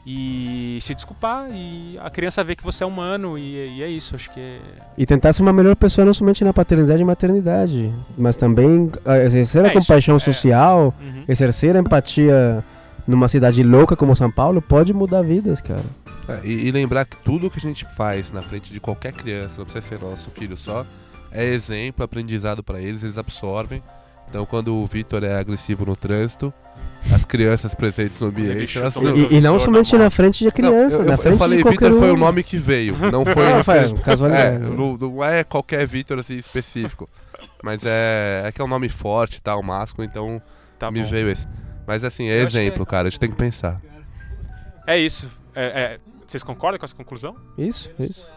E 0.07 0.77
se 0.83 0.95
desculpar, 0.95 1.49
e 1.51 1.99
a 2.03 2.11
criança 2.11 2.45
vê 2.45 2.55
que 2.55 2.63
você 2.63 2.85
é 2.85 2.87
humano, 2.87 3.39
e, 3.39 3.79
e 3.79 3.83
é 3.83 3.89
isso, 3.89 4.15
acho 4.15 4.31
que 4.31 4.39
é. 4.39 4.59
E 4.99 5.07
tentar 5.07 5.33
ser 5.33 5.41
uma 5.41 5.53
melhor 5.53 5.75
pessoa 5.75 6.05
não 6.05 6.13
somente 6.13 6.45
na 6.45 6.53
paternidade 6.53 7.01
e 7.01 7.05
maternidade, 7.07 7.91
mas 8.19 8.37
também 8.37 8.91
ah, 9.07 9.17
exercer 9.17 9.63
É 9.63 9.69
a 9.69 9.69
isso, 9.71 9.79
compaixão 9.81 10.17
é. 10.17 10.19
social, 10.19 10.93
Uhum. 11.01 11.25
exercer 11.27 11.75
a 11.75 11.79
empatia 11.79 12.63
numa 13.07 13.29
cidade 13.29 13.63
louca 13.63 13.97
como 13.97 14.15
São 14.17 14.31
Paulo 14.31 14.61
pode 14.63 14.93
mudar 14.93 15.23
vidas, 15.23 15.61
cara. 15.61 15.85
É, 16.29 16.41
e, 16.45 16.69
e 16.69 16.71
lembrar 16.73 17.05
que 17.05 17.17
tudo 17.19 17.51
que 17.51 17.59
a 17.59 17.61
gente 17.61 17.85
faz 17.95 18.33
na 18.33 18.41
frente 18.41 18.73
de 18.73 18.81
qualquer 18.81 19.13
criança, 19.13 19.59
não 19.59 19.65
precisa 19.67 19.87
ser 19.87 20.01
nosso 20.05 20.31
filho 20.31 20.57
só, 20.57 20.87
é 21.31 21.45
exemplo, 21.45 22.05
aprendizado 22.05 22.63
pra 22.63 22.81
eles, 22.81 23.03
eles 23.03 23.19
absorvem. 23.19 23.83
Então, 24.29 24.47
quando 24.47 24.75
o 24.75 24.87
Vitor 24.87 25.23
é 25.23 25.37
agressivo 25.39 25.85
no 25.85 25.95
trânsito, 25.95 26.53
as 27.15 27.25
crianças 27.27 27.75
presentes 27.75 28.19
no 28.21 28.29
ambiente, 28.29 28.79
elas 28.79 28.97
E, 28.97 29.35
e 29.37 29.41
não 29.41 29.61
somente 29.61 29.93
na 29.97 30.05
na, 30.05 30.11
frente 30.11 30.43
de 30.43 30.51
criança, 30.51 30.97
Não, 30.97 31.05
eu, 31.05 31.09
na 31.09 31.15
eu, 31.15 31.19
frente 31.19 31.33
eu 31.33 31.39
falei 31.39 31.59
de 31.59 31.63
qualquer 31.65 31.91
Vitor 31.91 31.99
foi 32.01 32.11
um. 32.11 32.15
o 32.15 32.17
nome 32.17 32.43
que 32.43 32.57
veio, 32.57 32.97
não 33.13 33.25
foi. 33.25 33.45
Não, 33.45 33.63
foi 33.63 33.75
referência- 33.75 33.99
casualidade. 34.05 34.57
É, 34.57 34.59
não, 34.61 34.97
não 34.97 35.23
é 35.23 35.45
qualquer 35.45 35.87
Vitor 35.87 36.19
assim 36.19 36.37
específico. 36.37 37.09
Mas 37.63 37.83
é, 37.85 38.45
é 38.47 38.53
que 38.53 38.61
é 38.63 38.65
um 38.65 38.69
nome 38.69 38.89
forte, 38.89 39.43
tal, 39.43 39.63
másculo, 39.63 40.07
então 40.07 40.41
Tá 40.79 40.91
me 40.91 41.03
bom. 41.03 41.09
veio 41.11 41.29
esse. 41.31 41.47
Mas 41.87 42.03
assim, 42.05 42.29
é 42.29 42.41
Eu 42.41 42.45
acho 42.47 42.53
que 42.53 42.59
exemplo, 42.59 42.87
cara, 42.87 43.09
a 43.09 43.11
gente 43.11 43.21
tem 43.21 43.31
que 43.31 43.37
pensar. 43.37 43.81
É 44.87 44.99
isso. 44.99 45.31
É- 45.55 45.65
é- 45.65 46.01
Vocês 46.27 46.43
concordam 46.43 46.79
com 46.79 46.85
essa 46.85 46.95
conclusão? 46.95 47.37
Isso, 47.57 47.91
isso. 47.99 48.29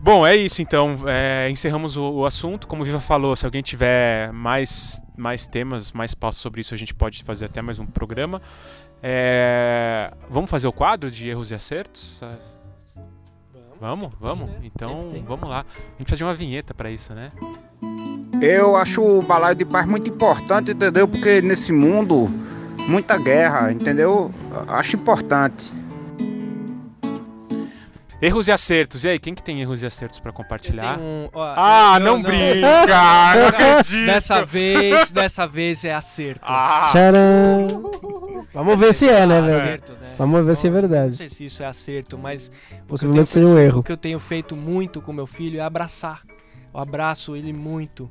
Bom, 0.00 0.26
é 0.26 0.34
isso 0.36 0.60
então. 0.60 0.96
É, 1.06 1.48
encerramos 1.48 1.96
o, 1.96 2.02
o 2.02 2.26
assunto. 2.26 2.66
Como 2.66 2.82
o 2.82 2.84
Viva 2.84 3.00
falou, 3.00 3.34
se 3.36 3.46
alguém 3.46 3.62
tiver 3.62 4.32
mais, 4.32 5.00
mais 5.16 5.46
temas, 5.46 5.92
mais 5.92 6.14
passos 6.14 6.42
sobre 6.42 6.60
isso, 6.60 6.74
a 6.74 6.76
gente 6.76 6.92
pode 6.92 7.22
fazer 7.22 7.44
até 7.46 7.62
mais 7.62 7.78
um 7.78 7.86
programa. 7.86 8.42
É, 9.02 10.12
vamos 10.28 10.50
fazer 10.50 10.66
o 10.66 10.72
quadro 10.72 11.10
de 11.10 11.28
erros 11.28 11.50
e 11.50 11.54
acertos? 11.54 12.20
Vamos, 13.80 14.12
vamos. 14.20 14.50
Então, 14.62 15.10
vamos 15.26 15.48
lá. 15.48 15.60
A 15.60 15.98
gente 15.98 16.04
precisa 16.04 16.16
de 16.18 16.24
uma 16.24 16.34
vinheta 16.34 16.74
pra 16.74 16.90
isso, 16.90 17.14
né? 17.14 17.32
Eu 18.42 18.74
acho 18.76 19.00
o 19.00 19.22
balaio 19.22 19.54
de 19.54 19.64
paz 19.64 19.86
muito 19.86 20.10
importante, 20.10 20.72
entendeu? 20.72 21.06
Porque 21.06 21.40
nesse 21.40 21.72
mundo, 21.72 22.28
muita 22.88 23.16
guerra, 23.16 23.70
entendeu? 23.70 24.32
Acho 24.66 24.96
importante. 24.96 25.72
Erros 28.20 28.46
e 28.48 28.52
acertos. 28.52 29.04
E 29.04 29.08
aí, 29.08 29.18
quem 29.18 29.34
que 29.34 29.42
tem 29.42 29.60
erros 29.60 29.82
e 29.82 29.86
acertos 29.86 30.18
pra 30.20 30.32
compartilhar? 30.32 30.98
Um- 30.98 31.28
Ah, 31.34 31.96
eu- 31.98 32.04
não, 32.04 32.22
brinca! 32.22 32.62
Não 33.34 33.46
acredito! 33.48 34.06
Dessa 34.06 34.44
vez, 34.44 35.10
dessa 35.12 35.46
vez 35.46 35.84
é 35.84 35.92
acerto. 35.94 36.40
Ah, 36.44 36.88
Tcharam! 36.92 37.92
Vamos 38.54 38.78
ver 38.78 38.92
se 38.94 39.08
é, 39.08 39.24
né, 39.26 39.40
velho? 39.40 39.56
Acerto, 39.56 39.92
né? 39.92 39.98
Vamos 40.18 40.44
ver 40.44 40.54
se 40.56 40.66
é 40.66 40.70
Não 40.70 40.80
verdade. 40.80 41.16
sei 41.16 41.28
se 41.28 41.44
isso 41.44 41.62
é 41.62 41.66
acerto, 41.66 42.16
mas 42.18 42.50
Possivelmente 42.86 43.28
seja 43.28 43.48
um 43.48 43.58
erro. 43.58 43.80
O 43.80 43.82
que 43.82 43.90
eu 43.92 43.96
tenho 43.96 44.18
feito 44.20 44.54
muito 44.56 45.00
com 45.00 45.12
meu 45.12 45.26
filho 45.26 45.58
é 45.58 45.62
abraçar. 45.62 46.20
Eu 46.72 46.80
abraço 46.80 47.34
ele 47.34 47.52
muito. 47.52 48.08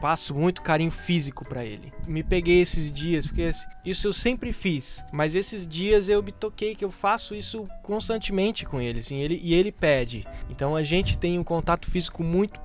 Passo 0.00 0.34
muito 0.34 0.60
carinho 0.62 0.90
físico 0.90 1.44
pra 1.44 1.64
ele. 1.64 1.92
Me 2.06 2.22
peguei 2.22 2.60
esses 2.60 2.90
dias, 2.92 3.26
porque 3.26 3.50
isso 3.84 4.06
eu 4.08 4.12
sempre 4.12 4.52
fiz. 4.52 5.02
Mas 5.10 5.34
esses 5.34 5.66
dias 5.66 6.08
eu 6.08 6.22
me 6.22 6.32
toquei 6.32 6.74
que 6.74 6.84
eu 6.84 6.90
faço 6.90 7.34
isso 7.34 7.66
constantemente 7.82 8.66
com 8.66 8.80
ele, 8.80 8.98
assim, 9.00 9.16
ele, 9.16 9.40
e 9.42 9.54
ele 9.54 9.72
pede. 9.72 10.26
Então 10.50 10.76
a 10.76 10.82
gente 10.82 11.16
tem 11.16 11.38
um 11.38 11.44
contato 11.44 11.90
físico 11.90 12.22
muito, 12.22 12.60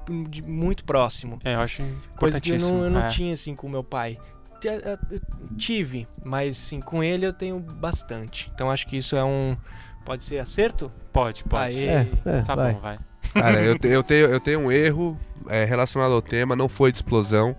muito 0.46 0.84
próximo. 0.84 1.40
É, 1.44 1.56
eu 1.56 1.60
acho 1.62 1.84
Coisa 2.18 2.42
que 2.42 2.52
eu 2.52 2.60
não, 2.60 2.84
eu 2.84 2.90
não 2.90 3.02
é. 3.06 3.08
tinha 3.08 3.34
assim 3.34 3.56
com 3.56 3.70
meu 3.70 3.84
pai. 3.84 4.18
Eh, 4.64 4.98
eu 5.10 5.22
Tive, 5.58 6.08
mas 6.24 6.56
sim, 6.58 6.80
com 6.82 7.04
ele 7.04 7.26
eu 7.26 7.34
tenho 7.34 7.60
bastante. 7.60 8.52
Então 8.54 8.70
acho 8.70 8.86
que 8.86 8.98
isso 8.98 9.16
é 9.16 9.24
um. 9.24 9.58
Pode 10.06 10.24
ser 10.24 10.40
acerto? 10.40 10.92
Pode, 11.14 11.44
pode. 11.44 11.78
Aê. 11.78 11.86
É, 11.88 12.08
é, 12.26 12.42
Tá 12.42 12.56
vai. 12.56 12.74
bom, 12.74 12.80
vai. 12.80 13.00
Cara, 13.34 13.62
eu, 13.62 13.78
te- 13.78 13.88
eu 13.88 14.04
tenho, 14.04 14.26
eu 14.28 14.40
tenho 14.40 14.60
um 14.60 14.72
erro 14.72 15.18
é, 15.48 15.64
relacionado 15.66 16.12
ao 16.14 16.22
tema, 16.22 16.56
não 16.56 16.68
foi 16.70 16.92
de 16.92 16.98
explosão. 16.98 17.56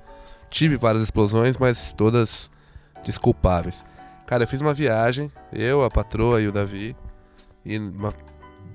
Tive 0.50 0.76
várias 0.76 1.02
explosões, 1.04 1.56
mas 1.56 1.92
todas 1.92 2.50
desculpáveis. 3.04 3.82
Cara, 4.26 4.44
eu 4.44 4.48
fiz 4.48 4.60
uma 4.60 4.74
viagem, 4.74 5.30
eu, 5.52 5.82
a 5.82 5.90
patroa 5.90 6.40
e 6.40 6.48
o 6.48 6.52
Davi. 6.52 6.94
E 7.64 7.78
uma 7.78 8.12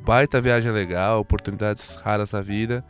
baita 0.03 0.39
viagem 0.41 0.71
legal, 0.71 1.19
oportunidades 1.19 1.95
raras 1.95 2.31
na 2.31 2.41
vida. 2.41 2.83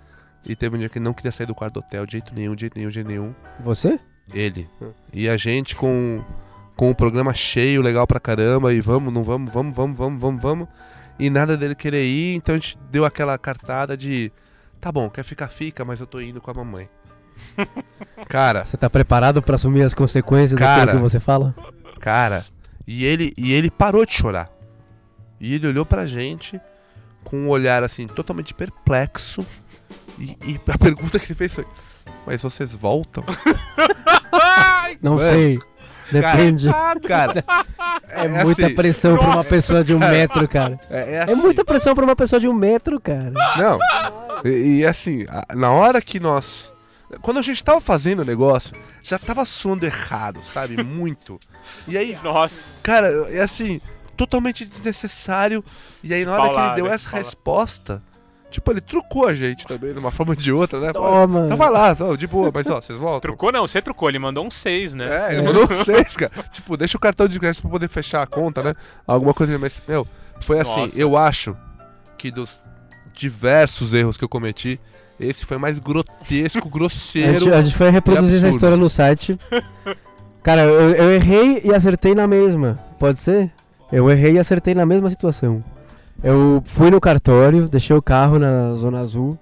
E 0.48 0.56
teve 0.56 0.76
um 0.76 0.80
dia 0.80 0.88
que 0.88 0.98
ele 0.98 1.06
não 1.06 1.14
queria 1.14 1.32
sair 1.32 1.46
do 1.48 1.56
quarto 1.56 1.76
do 1.76 1.80
hotel 1.82 2.06
de 2.06 2.14
jeito 2.14 2.34
nenhum, 2.34 2.56
de 2.56 2.62
jeito 2.62 2.78
nenhum, 2.78 2.90
de 2.90 2.96
jeito 2.96 3.08
nenhum. 3.08 3.34
Você? 3.60 4.00
Ele. 4.34 4.70
E 5.12 5.28
a 5.28 5.36
gente 5.36 5.76
com, 5.76 6.24
com 6.76 6.90
o 6.90 6.96
programa 6.96 7.34
cheio, 7.34 7.82
legal 7.82 8.06
pra 8.08 8.20
caramba, 8.20 8.74
e 8.74 8.80
vamos, 8.80 9.12
não 9.14 9.24
vamos, 9.24 9.52
vamos, 9.52 9.76
vamos, 9.76 9.98
vamos, 9.98 10.22
vamos, 10.22 10.42
vamos. 10.42 10.68
E 11.20 11.30
nada 11.30 11.58
dele 11.58 11.74
querer 11.76 12.04
ir, 12.06 12.36
então 12.36 12.56
a 12.56 12.58
gente 12.58 12.78
deu 12.92 13.04
aquela 13.06 13.38
cartada 13.38 13.98
de. 13.98 14.32
Tá 14.80 14.92
bom, 14.92 15.10
quer 15.10 15.24
ficar, 15.24 15.48
fica, 15.48 15.84
mas 15.84 16.00
eu 16.00 16.06
tô 16.06 16.20
indo 16.22 16.40
com 16.40 16.52
a 16.52 16.54
mamãe. 16.54 16.88
cara, 18.28 18.66
Você 18.66 18.78
tá 18.78 18.90
preparado 18.90 19.42
pra 19.42 19.56
assumir 19.56 19.84
as 19.84 19.94
consequências 19.94 20.58
Cara. 20.60 20.86
daquilo 20.88 21.04
que 21.04 21.10
você 21.12 21.20
fala? 21.20 21.54
cara, 22.00 22.44
e 22.86 23.04
ele, 23.06 23.34
e 23.38 23.54
ele 23.54 23.70
parou 23.72 24.06
de 24.06 24.14
chorar. 24.14 24.50
E 25.40 25.54
ele 25.56 25.68
olhou 25.68 25.86
pra 25.86 26.06
gente 26.06 26.60
com 27.24 27.38
um 27.38 27.50
olhar 27.50 27.84
assim, 27.84 28.08
totalmente 28.08 28.54
perplexo. 28.54 29.46
E, 30.20 30.38
e 30.46 30.60
a 30.68 30.78
pergunta 30.80 31.20
que 31.20 31.26
ele 31.28 31.36
fez 31.36 31.54
foi: 31.56 31.66
Mas 32.26 32.42
vocês 32.42 32.74
voltam? 32.76 33.24
Não 35.02 35.16
Mano. 35.16 35.30
sei. 35.30 35.60
Depende. 36.12 36.70
Cara, 37.08 37.44
É, 38.10 38.28
muita 38.28 38.66
assim, 38.66 38.76
pressão 38.76 39.18
pra 39.18 39.26
uma 39.28 39.36
nossa 39.36 39.50
pessoa 39.50 39.84
de 39.84 39.94
um 39.94 40.00
metro, 40.00 40.48
cara. 40.48 40.80
é, 40.90 41.00
é 41.00 41.14
É 41.16 41.24
assim. 41.24 41.36
muita 41.36 41.66
pressão 41.66 41.94
pra 41.94 42.04
uma 42.04 42.16
pessoa 42.16 42.40
de 42.40 42.48
um 42.48 42.54
metro, 42.54 43.00
cara. 43.00 43.32
Não. 43.58 43.80
E, 44.46 44.80
e 44.80 44.86
assim, 44.86 45.26
a- 45.30 45.56
na 45.56 45.72
hora 45.72 46.02
que 46.02 46.20
nós. 46.20 46.72
Quando 47.22 47.38
a 47.38 47.42
gente 47.42 47.64
tava 47.64 47.80
fazendo 47.80 48.22
o 48.22 48.26
negócio, 48.26 48.76
já 49.02 49.18
tava 49.18 49.46
soando 49.46 49.86
errado, 49.86 50.42
sabe? 50.44 50.84
Muito. 50.84 51.40
E 51.88 51.98
aí, 51.98 52.18
Nossa. 52.24 52.84
cara, 52.84 53.08
é 53.32 53.42
assim, 53.42 53.80
totalmente 54.18 54.66
desnecessário. 54.66 55.64
E 56.04 56.14
aí, 56.14 56.26
na 56.26 56.34
hora 56.34 56.42
que 56.42 56.48
ele 56.48 56.56
Paulada, 56.56 56.76
deu 56.76 56.88
essa 56.88 57.06
paulada. 57.10 57.26
resposta, 57.26 58.04
tipo, 58.50 58.72
ele 58.72 58.82
trucou 58.82 59.28
a 59.28 59.34
gente 59.34 59.68
também, 59.68 59.94
de 59.94 60.00
uma 60.00 60.12
forma 60.12 60.32
ou 60.32 60.36
de 60.36 60.52
outra, 60.52 60.80
né? 60.80 60.94
Toma. 60.94 61.46
Então 61.46 61.58
vai 61.58 61.70
lá, 61.70 61.96
não, 62.00 62.16
de 62.16 62.28
boa, 62.28 62.52
mas 62.54 62.68
ó, 62.68 62.82
vocês 62.82 62.98
voltam. 62.98 63.22
Trucou 63.22 63.52
não, 63.52 63.68
você 63.68 63.82
trucou, 63.82 64.10
ele 64.10 64.20
mandou 64.20 64.46
um 64.46 64.52
6, 64.52 64.94
né? 64.96 65.28
É, 65.30 65.34
ele 65.34 65.42
mandou 65.44 65.68
seis, 65.84 66.16
cara. 66.16 66.32
Tipo, 66.52 66.78
deixa 66.78 66.98
o 66.98 67.00
cartão 67.00 67.28
de 67.28 67.40
crédito 67.40 67.62
pra 67.62 67.72
poder 67.72 67.90
fechar 67.90 68.22
a 68.24 68.28
conta, 68.28 68.64
né? 68.64 68.74
Alguma 69.06 69.34
coisa, 69.34 69.58
mas, 69.58 69.82
meu, 69.88 70.08
foi 70.42 70.60
assim, 70.60 70.82
Nossa. 70.82 71.00
eu 71.00 71.18
acho 71.18 71.56
que 72.18 72.32
dos 72.32 72.60
diversos 73.14 73.94
erros 73.94 74.18
que 74.18 74.24
eu 74.24 74.30
cometi, 74.30 74.80
esse 75.20 75.46
foi 75.46 75.58
mais 75.58 75.80
grotesco, 75.80 76.60
A 76.60 76.62
gente, 76.62 76.70
grosseiro. 76.72 77.54
a 77.56 77.62
gente 77.62 77.76
foi 77.76 77.90
reproduzir 77.90 78.38
essa 78.38 78.50
história 78.50 78.78
no 78.78 78.90
site. 78.90 79.38
Cara, 80.44 80.62
eu, 80.62 80.92
eu 80.92 81.12
errei 81.12 81.62
e 81.64 81.74
acertei 81.74 82.16
na 82.16 82.28
mesma. 82.28 82.80
Pode 83.00 83.20
ser? 83.20 83.52
Eu 83.92 84.10
errei 84.10 84.34
e 84.34 84.40
acertei 84.40 84.74
na 84.74 84.86
mesma 84.86 85.10
situação. 85.10 85.64
Eu 86.24 86.62
fui 86.66 86.90
no 86.90 87.00
cartório, 87.00 87.68
deixei 87.70 87.96
o 87.96 88.02
carro 88.02 88.40
na 88.40 88.74
Zona 88.74 89.00
Azul 89.00 89.38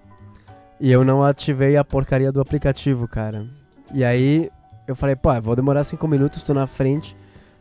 e 0.79 0.91
eu 0.91 1.03
não 1.05 1.23
ativei 1.23 1.77
a 1.77 1.83
porcaria 1.83 2.31
do 2.31 2.41
aplicativo, 2.41 3.07
cara. 3.07 3.45
E 3.93 4.03
aí 4.03 4.49
eu 4.87 4.95
falei, 4.95 5.15
pô, 5.15 5.29
vou 5.41 5.55
demorar 5.55 5.83
cinco 5.83 6.07
minutos, 6.07 6.43
tô 6.43 6.53
na 6.53 6.67
frente. 6.67 7.15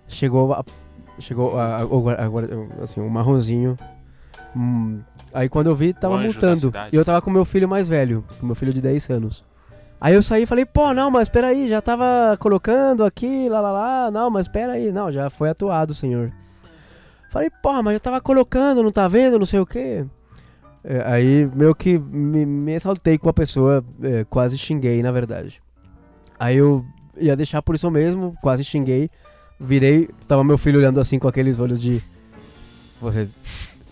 Chegou 0.08 0.52
a, 0.52 0.64
chegou 1.20 1.58
a, 1.58 1.76
a- 1.76 2.82
assim, 2.82 3.00
um 3.00 3.08
marronzinho. 3.08 3.76
Hum, 4.56 5.00
aí 5.32 5.48
quando 5.48 5.68
eu 5.68 5.74
vi, 5.74 5.92
tava 5.92 6.14
multando. 6.34 6.70
E 6.92 6.96
eu 6.96 7.04
tava 7.04 7.22
com 7.22 7.30
meu 7.30 7.44
filho 7.44 7.68
mais 7.68 7.88
velho, 7.88 8.24
com 8.40 8.46
meu 8.46 8.54
filho 8.54 8.72
de 8.72 8.80
10 8.80 9.10
anos. 9.10 9.44
Aí 10.00 10.12
eu 10.14 10.22
saí 10.22 10.42
e 10.42 10.46
falei, 10.46 10.66
pô, 10.66 10.92
não, 10.92 11.10
mas 11.10 11.28
peraí, 11.28 11.68
já 11.68 11.80
tava 11.80 12.36
colocando 12.38 13.04
aqui, 13.04 13.48
lá, 13.48 13.60
lá, 13.60 13.70
lá, 13.72 14.10
não, 14.10 14.28
mas 14.28 14.46
peraí, 14.48 14.92
não, 14.92 15.10
já 15.10 15.30
foi 15.30 15.48
atuado, 15.48 15.94
senhor. 15.94 16.30
Falei, 17.34 17.50
porra, 17.50 17.82
mas 17.82 17.94
eu 17.94 17.98
tava 18.00 18.20
colocando, 18.20 18.80
não 18.80 18.92
tá 18.92 19.08
vendo, 19.08 19.40
não 19.40 19.44
sei 19.44 19.58
o 19.58 19.66
quê. 19.66 20.04
É, 20.84 21.02
aí 21.04 21.50
meio 21.52 21.74
que 21.74 21.98
me, 21.98 22.46
me 22.46 22.74
exaltei 22.74 23.18
com 23.18 23.28
a 23.28 23.32
pessoa, 23.32 23.84
é, 24.00 24.24
quase 24.30 24.56
xinguei, 24.56 25.02
na 25.02 25.10
verdade. 25.10 25.60
Aí 26.38 26.58
eu 26.58 26.84
ia 27.16 27.34
deixar 27.34 27.60
por 27.60 27.74
isso 27.74 27.90
mesmo, 27.90 28.36
quase 28.40 28.62
xinguei, 28.62 29.10
virei, 29.58 30.08
tava 30.28 30.44
meu 30.44 30.56
filho 30.56 30.78
olhando 30.78 31.00
assim 31.00 31.18
com 31.18 31.26
aqueles 31.26 31.58
olhos 31.58 31.80
de... 31.80 32.00
Você 33.00 33.28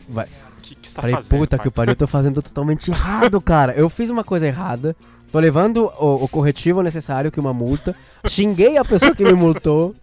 vai, 0.08 0.26
O 0.26 0.60
que, 0.62 0.76
que 0.76 0.88
você 0.88 0.94
tá 0.94 1.02
Falei, 1.02 1.16
fazendo? 1.16 1.40
puta 1.40 1.56
pai? 1.56 1.64
que 1.64 1.70
pariu, 1.72 1.92
eu 1.92 1.96
tô 1.96 2.06
fazendo 2.06 2.40
totalmente 2.40 2.92
errado, 2.92 3.40
cara. 3.40 3.72
Eu 3.72 3.88
fiz 3.88 4.08
uma 4.08 4.22
coisa 4.22 4.46
errada, 4.46 4.94
tô 5.32 5.40
levando 5.40 5.90
o, 5.98 6.22
o 6.22 6.28
corretivo 6.28 6.80
necessário, 6.80 7.32
que 7.32 7.40
é 7.40 7.42
uma 7.42 7.52
multa, 7.52 7.92
xinguei 8.28 8.76
a 8.76 8.84
pessoa 8.84 9.16
que 9.16 9.24
me 9.24 9.32
multou 9.32 9.96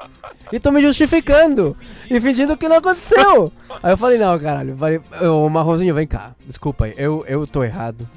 e 0.51 0.59
tô 0.59 0.71
me 0.71 0.81
justificando 0.81 1.75
e 2.09 2.19
fingindo 2.19 2.57
que 2.57 2.67
não 2.67 2.77
aconteceu. 2.77 3.51
Aí 3.81 3.93
eu 3.93 3.97
falei, 3.97 4.17
não, 4.17 4.37
caralho, 4.39 4.75
falei, 4.75 5.01
ô 5.21 5.49
Marronzinho, 5.49 5.93
vem 5.93 6.07
cá, 6.07 6.35
desculpa 6.45 6.85
aí, 6.85 6.93
eu, 6.97 7.23
eu 7.27 7.45
tô 7.45 7.63
errado, 7.63 8.07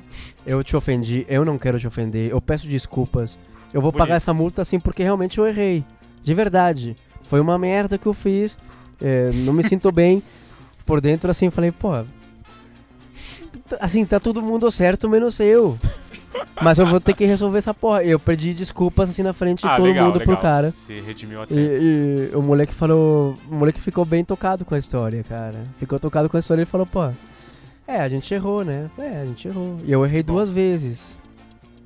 eu 0.47 0.62
te 0.62 0.76
ofendi, 0.76 1.26
eu 1.28 1.45
não 1.45 1.59
quero 1.59 1.78
te 1.78 1.87
ofender, 1.87 2.30
eu 2.30 2.41
peço 2.41 2.66
desculpas, 2.66 3.39
eu 3.72 3.80
vou 3.80 3.93
pagar 3.93 4.05
Bonito. 4.05 4.16
essa 4.16 4.35
multa 4.35 4.62
assim 4.62 4.78
porque 4.80 5.03
realmente 5.03 5.39
eu 5.39 5.47
errei, 5.47 5.85
de 6.22 6.35
verdade. 6.35 6.97
Foi 7.24 7.41
uma 7.41 7.57
merda 7.57 7.97
que 7.97 8.07
eu 8.07 8.12
fiz, 8.12 8.59
é, 9.01 9.30
não 9.33 9.53
me 9.53 9.62
sinto 9.62 9.91
bem 9.91 10.22
por 10.85 11.01
dentro, 11.01 11.30
assim, 11.30 11.49
falei, 11.51 11.70
pô, 11.70 12.05
assim, 13.80 14.05
tá 14.05 14.20
todo 14.20 14.43
mundo 14.43 14.70
certo, 14.70 15.09
menos 15.09 15.41
eu. 15.41 15.78
Mas 16.61 16.78
eu 16.78 16.87
vou 16.87 17.01
ter 17.01 17.14
que 17.14 17.24
resolver 17.24 17.59
essa 17.59 17.74
porra. 17.74 18.03
Eu 18.05 18.18
pedi 18.18 18.55
desculpas 18.55 19.11
assim 19.11 19.22
na 19.22 19.33
frente 19.33 19.61
de 19.62 19.66
Ah, 19.68 19.76
todo 19.76 19.87
legal, 19.87 20.07
mundo 20.07 20.18
legal. 20.18 20.37
pro 20.37 20.43
cara. 20.43 20.70
Se 20.70 21.01
redimiu 21.01 21.43
até. 21.43 21.55
E, 21.55 22.30
e 22.33 22.37
o 22.37 22.43
moleque 22.43 22.74
falou. 22.74 23.37
O 23.51 23.55
moleque 23.55 23.80
ficou 23.80 24.05
bem 24.05 24.24
tocado 24.24 24.64
com 24.64 24.74
a 24.74 24.78
história, 24.78 25.24
cara. 25.28 25.66
Ficou 25.78 25.99
tocado 25.99 26.28
com 26.28 26.37
a 26.37 26.41
história 26.41 26.62
e 26.62 26.66
falou, 26.66 26.87
pô. 26.87 27.11
É, 27.87 28.01
a 28.01 28.09
gente 28.09 28.33
errou, 28.33 28.64
né? 28.64 28.89
É, 28.99 29.20
a 29.22 29.24
gente 29.24 29.49
errou. 29.49 29.78
E 29.85 29.91
eu 29.93 30.05
errei 30.05 30.22
Bom. 30.22 30.35
duas 30.35 30.49
vezes. 30.49 31.16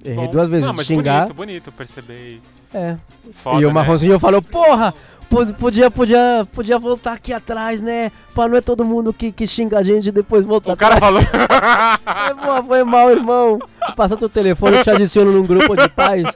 Errei 0.04 0.26
Bom, 0.26 0.30
duas 0.30 0.48
vezes 0.48 0.66
Não, 0.66 0.72
mas 0.74 0.86
xingar. 0.86 1.20
bonito, 1.22 1.34
bonito, 1.34 1.72
percebi. 1.72 2.40
É. 2.72 2.96
Foda, 3.32 3.60
e 3.60 3.64
o 3.64 3.68
né? 3.68 3.74
marronzinho 3.74 4.18
falou, 4.18 4.42
porra! 4.42 4.94
Po- 5.28 5.54
Podia, 5.54 5.90
podia, 5.90 6.46
podia 6.52 6.78
voltar 6.78 7.12
aqui 7.14 7.32
atrás, 7.32 7.80
né? 7.80 8.10
Pra 8.34 8.48
não 8.48 8.56
é 8.56 8.60
todo 8.60 8.84
mundo 8.84 9.12
que, 9.12 9.30
que 9.32 9.46
xinga 9.46 9.78
a 9.78 9.82
gente 9.82 10.08
e 10.08 10.12
depois 10.12 10.44
volta 10.44 10.72
O 10.72 10.76
cara 10.76 10.96
atrás. 10.96 11.14
falou. 11.14 11.22
É, 11.22 12.34
pô, 12.60 12.66
foi 12.68 12.84
mal, 12.84 13.10
irmão. 13.10 13.58
Passa 13.96 14.16
teu 14.16 14.28
telefone, 14.28 14.76
eu 14.78 14.82
te 14.84 14.90
adiciono 14.90 15.32
num 15.32 15.46
grupo 15.46 15.74
de 15.76 15.88
pais. 15.88 16.26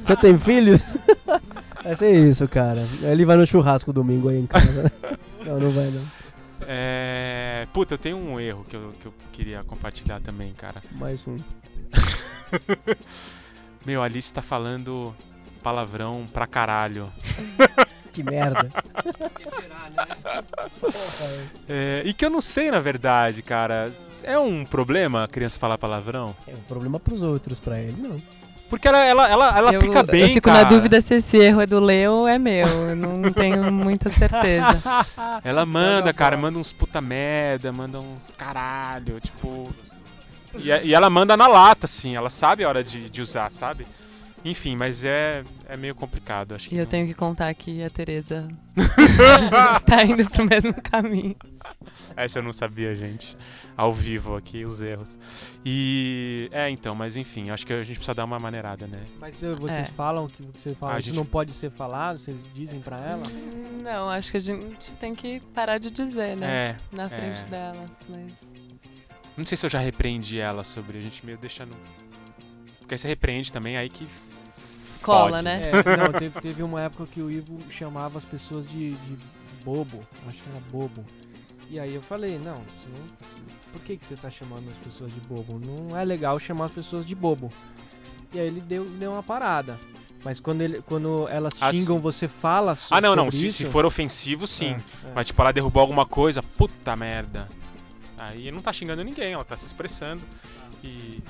Você 0.00 0.16
tem 0.16 0.38
filhos? 0.38 0.80
Vai 1.82 1.94
ser 1.96 2.12
isso, 2.12 2.46
cara. 2.46 2.80
Ele 3.02 3.24
vai 3.24 3.36
no 3.36 3.44
churrasco 3.46 3.92
domingo 3.92 4.28
aí 4.28 4.38
em 4.38 4.46
casa. 4.46 4.92
Não, 5.44 5.58
não 5.58 5.68
vai 5.68 5.86
não. 5.86 6.02
É... 6.64 7.66
Puta, 7.72 7.94
eu 7.94 7.98
tenho 7.98 8.16
um 8.16 8.38
erro 8.38 8.64
que 8.70 8.76
eu, 8.76 8.92
que 9.00 9.06
eu 9.06 9.14
queria 9.32 9.64
compartilhar 9.64 10.20
também, 10.20 10.52
cara. 10.56 10.80
Mais 10.92 11.26
um. 11.26 11.36
Meu, 13.84 14.00
a 14.00 14.04
Alice 14.04 14.32
tá 14.32 14.40
falando 14.42 15.12
palavrão 15.60 16.24
pra 16.32 16.46
caralho. 16.46 17.08
Que 18.12 18.22
merda. 18.22 18.70
É, 21.68 22.02
e 22.04 22.12
que 22.12 22.24
eu 22.24 22.30
não 22.30 22.40
sei, 22.40 22.70
na 22.70 22.80
verdade, 22.80 23.42
cara. 23.42 23.90
É 24.22 24.38
um 24.38 24.64
problema 24.64 25.24
a 25.24 25.28
criança 25.28 25.58
falar 25.58 25.78
palavrão? 25.78 26.34
É 26.46 26.52
um 26.52 26.62
problema 26.68 27.00
pros 27.00 27.22
outros, 27.22 27.58
pra 27.58 27.80
ele, 27.80 28.00
não. 28.00 28.20
Porque 28.72 28.88
ela, 28.88 29.04
ela, 29.04 29.28
ela, 29.28 29.58
ela 29.58 29.72
eu, 29.74 29.80
pica 29.80 30.02
bem, 30.02 30.22
eu 30.22 30.28
fico 30.28 30.48
cara. 30.48 30.62
na 30.62 30.68
dúvida 30.68 30.98
se 31.00 31.14
esse 31.16 31.36
erro 31.36 31.60
é 31.60 31.66
do 31.66 31.78
Leo 31.78 32.12
ou 32.12 32.28
é 32.28 32.38
meu. 32.38 32.66
Eu 32.66 32.96
não 32.96 33.20
tenho 33.30 33.70
muita 33.70 34.08
certeza. 34.08 34.82
Ela 35.44 35.66
manda, 35.66 36.12
cara, 36.14 36.38
manda 36.38 36.58
uns 36.58 36.72
puta 36.72 36.98
merda, 36.98 37.70
manda 37.70 38.00
uns 38.00 38.32
caralho, 38.32 39.20
tipo. 39.20 39.70
E, 40.54 40.68
e 40.68 40.94
ela 40.94 41.10
manda 41.10 41.36
na 41.36 41.46
lata, 41.46 41.84
assim, 41.84 42.16
ela 42.16 42.30
sabe 42.30 42.64
a 42.64 42.68
hora 42.68 42.82
de, 42.82 43.10
de 43.10 43.20
usar, 43.20 43.50
sabe? 43.50 43.86
Enfim, 44.44 44.74
mas 44.74 45.04
é, 45.04 45.44
é 45.72 45.76
meio 45.76 45.94
complicado. 45.94 46.54
Acho 46.54 46.68
que 46.68 46.74
E 46.74 46.78
eu 46.78 46.84
não- 46.84 46.90
tenho 46.90 47.06
que 47.06 47.14
contar 47.14 47.52
que 47.54 47.82
a 47.82 47.88
Tereza 47.90 48.46
tá 49.86 50.04
indo 50.04 50.28
pro 50.30 50.44
mesmo 50.44 50.74
caminho. 50.82 51.36
Essa 52.16 52.38
eu 52.38 52.42
não 52.42 52.52
sabia, 52.52 52.94
gente. 52.94 53.36
Ao 53.76 53.90
vivo 53.92 54.36
aqui, 54.36 54.64
os 54.64 54.82
erros. 54.82 55.18
E. 55.64 56.48
É, 56.52 56.68
então, 56.68 56.94
mas 56.94 57.16
enfim, 57.16 57.50
acho 57.50 57.66
que 57.66 57.72
a 57.72 57.82
gente 57.82 57.96
precisa 57.96 58.14
dar 58.14 58.24
uma 58.24 58.38
maneirada, 58.38 58.86
né? 58.86 59.00
Mas 59.18 59.42
eh, 59.42 59.54
vocês 59.54 59.88
É. 59.88 59.92
falam 59.92 60.28
que 60.28 60.42
você 60.42 60.74
fala, 60.74 60.96
a 60.96 60.98
isso 60.98 61.06
gente- 61.08 61.16
não 61.16 61.24
pode 61.24 61.52
ser 61.52 61.70
falado, 61.70 62.18
vocês 62.18 62.36
dizem 62.54 62.80
pra 62.80 62.98
ela? 63.00 63.22
Não, 63.82 64.10
acho 64.10 64.30
que 64.30 64.36
a 64.36 64.40
gente 64.40 64.94
tem 64.96 65.14
que 65.14 65.40
parar 65.54 65.78
de 65.78 65.90
dizer, 65.90 66.36
né? 66.36 66.76
É. 66.92 66.96
Na 66.96 67.08
frente 67.08 67.40
é. 67.40 67.44
delas, 67.44 67.90
mas... 68.08 68.32
Não 69.36 69.46
sei 69.46 69.56
se 69.56 69.64
eu 69.64 69.70
já 69.70 69.78
repreendi 69.80 70.38
ela 70.38 70.62
sobre. 70.62 70.98
A 70.98 71.00
gente 71.00 71.24
meio 71.24 71.38
deixando. 71.38 71.74
Porque 72.78 72.94
aí 72.94 72.98
você 72.98 73.08
repreende 73.08 73.50
também, 73.50 73.78
aí 73.78 73.88
que. 73.88 74.06
Cola, 75.02 75.30
fode. 75.32 75.44
né? 75.44 75.70
É, 75.70 75.96
não, 75.96 76.18
teve, 76.18 76.40
teve 76.40 76.62
uma 76.62 76.80
época 76.82 77.06
que 77.12 77.20
o 77.20 77.30
Ivo 77.30 77.58
chamava 77.70 78.18
as 78.18 78.24
pessoas 78.24 78.68
de, 78.68 78.92
de 78.92 79.18
bobo, 79.64 80.00
acho 80.28 80.38
que 80.38 80.48
era 80.50 80.60
bobo. 80.70 81.04
E 81.70 81.78
aí 81.80 81.94
eu 81.94 82.02
falei, 82.02 82.38
não, 82.38 82.60
por 83.72 83.80
que, 83.82 83.96
que 83.96 84.04
você 84.04 84.14
tá 84.16 84.30
chamando 84.30 84.70
as 84.70 84.76
pessoas 84.78 85.12
de 85.12 85.20
bobo? 85.20 85.58
Não 85.58 85.96
é 85.98 86.04
legal 86.04 86.38
chamar 86.38 86.66
as 86.66 86.72
pessoas 86.72 87.06
de 87.06 87.14
bobo. 87.14 87.50
E 88.32 88.38
aí 88.40 88.46
ele 88.46 88.60
deu, 88.60 88.84
deu 88.84 89.12
uma 89.12 89.22
parada. 89.22 89.78
Mas 90.24 90.38
quando, 90.38 90.60
ele, 90.60 90.82
quando 90.82 91.26
elas 91.28 91.52
Ah, 91.60 91.72
xingam, 91.72 91.98
você 91.98 92.28
fala 92.28 92.74
so- 92.76 92.94
Ah, 92.94 93.00
não, 93.00 93.16
não. 93.16 93.24
sobre 93.30 93.50
Se, 93.50 93.50
se 93.50 93.64
for 93.64 93.84
ofensivo, 93.84 94.46
sim. 94.46 94.72
É, 95.04 95.08
é. 95.08 95.12
Mas, 95.14 95.26
tipo, 95.26 95.42
ela 95.42 95.52
derrubou 95.52 95.80
alguma 95.80 96.06
coisa, 96.06 96.42
puta 96.42 96.94
merda. 96.94 97.48
Aí 98.16 98.52
não 98.52 98.62
tá 98.62 98.72
xingando 98.72 99.02
ninguém, 99.02 99.32
ela 99.32 99.44
tá 99.44 99.56
se 99.56 99.66
expressando. 99.66 100.22
E. 100.84 101.20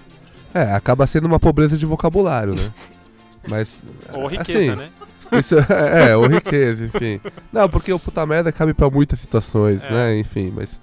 É, 0.52 0.72
acaba 0.74 1.06
sendo 1.06 1.26
uma 1.26 1.40
pobreza 1.40 1.78
de 1.78 1.86
vocabulário, 1.86 2.54
né? 2.54 2.72
Mas. 3.48 3.78
Ou 4.14 4.26
riqueza, 4.26 4.58
assim, 4.72 4.74
né? 4.76 4.90
Isso, 5.32 5.54
é, 5.58 6.16
ou 6.16 6.26
riqueza, 6.26 6.84
enfim. 6.84 7.20
Não, 7.52 7.68
porque 7.68 7.92
o 7.92 7.98
puta 7.98 8.24
merda 8.26 8.52
cabe 8.52 8.74
pra 8.74 8.90
muitas 8.90 9.18
situações, 9.20 9.82
É. 9.84 9.90
né? 9.90 10.18
Enfim, 10.18 10.52
mas. 10.54 10.78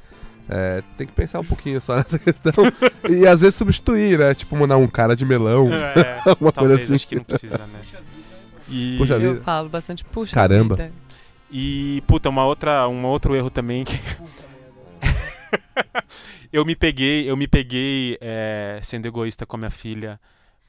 é, 0.49 0.81
tem 0.97 1.05
que 1.05 1.13
pensar 1.13 1.39
um 1.39 1.45
pouquinho 1.45 1.79
só 1.79 1.95
nessa 1.97 2.17
questão. 2.17 2.51
e 3.09 3.27
às 3.27 3.41
vezes 3.41 3.55
substituir, 3.55 4.17
né? 4.17 4.33
Tipo, 4.33 4.55
mandar 4.57 4.77
um 4.77 4.87
cara 4.87 5.15
de 5.15 5.23
melão. 5.25 5.69
É, 5.73 6.21
Alguma 6.29 6.51
coisa 6.51 6.75
assim. 6.75 6.95
acho 6.95 7.07
que 7.07 7.15
não 7.15 7.23
precisa, 7.23 7.57
né? 7.59 7.79
E, 8.71 8.97
Puxa 8.99 9.13
Eu 9.15 9.33
vida. 9.33 9.43
falo 9.43 9.67
bastante, 9.67 10.05
puxa 10.05 10.31
Caramba. 10.35 10.75
vida. 10.75 10.91
e 11.51 12.03
puta, 12.05 12.29
uma 12.29 12.45
outra, 12.45 12.87
um 12.87 13.03
outro 13.03 13.35
erro 13.35 13.49
também 13.49 13.83
que 13.83 13.99
eu 16.53 16.63
me 16.65 16.75
peguei, 16.75 17.29
eu 17.29 17.35
me 17.37 17.47
peguei 17.47 18.17
é, 18.21 18.79
sendo 18.83 19.07
egoísta 19.07 19.45
com 19.45 19.55
a 19.55 19.59
minha 19.59 19.71
filha 19.71 20.19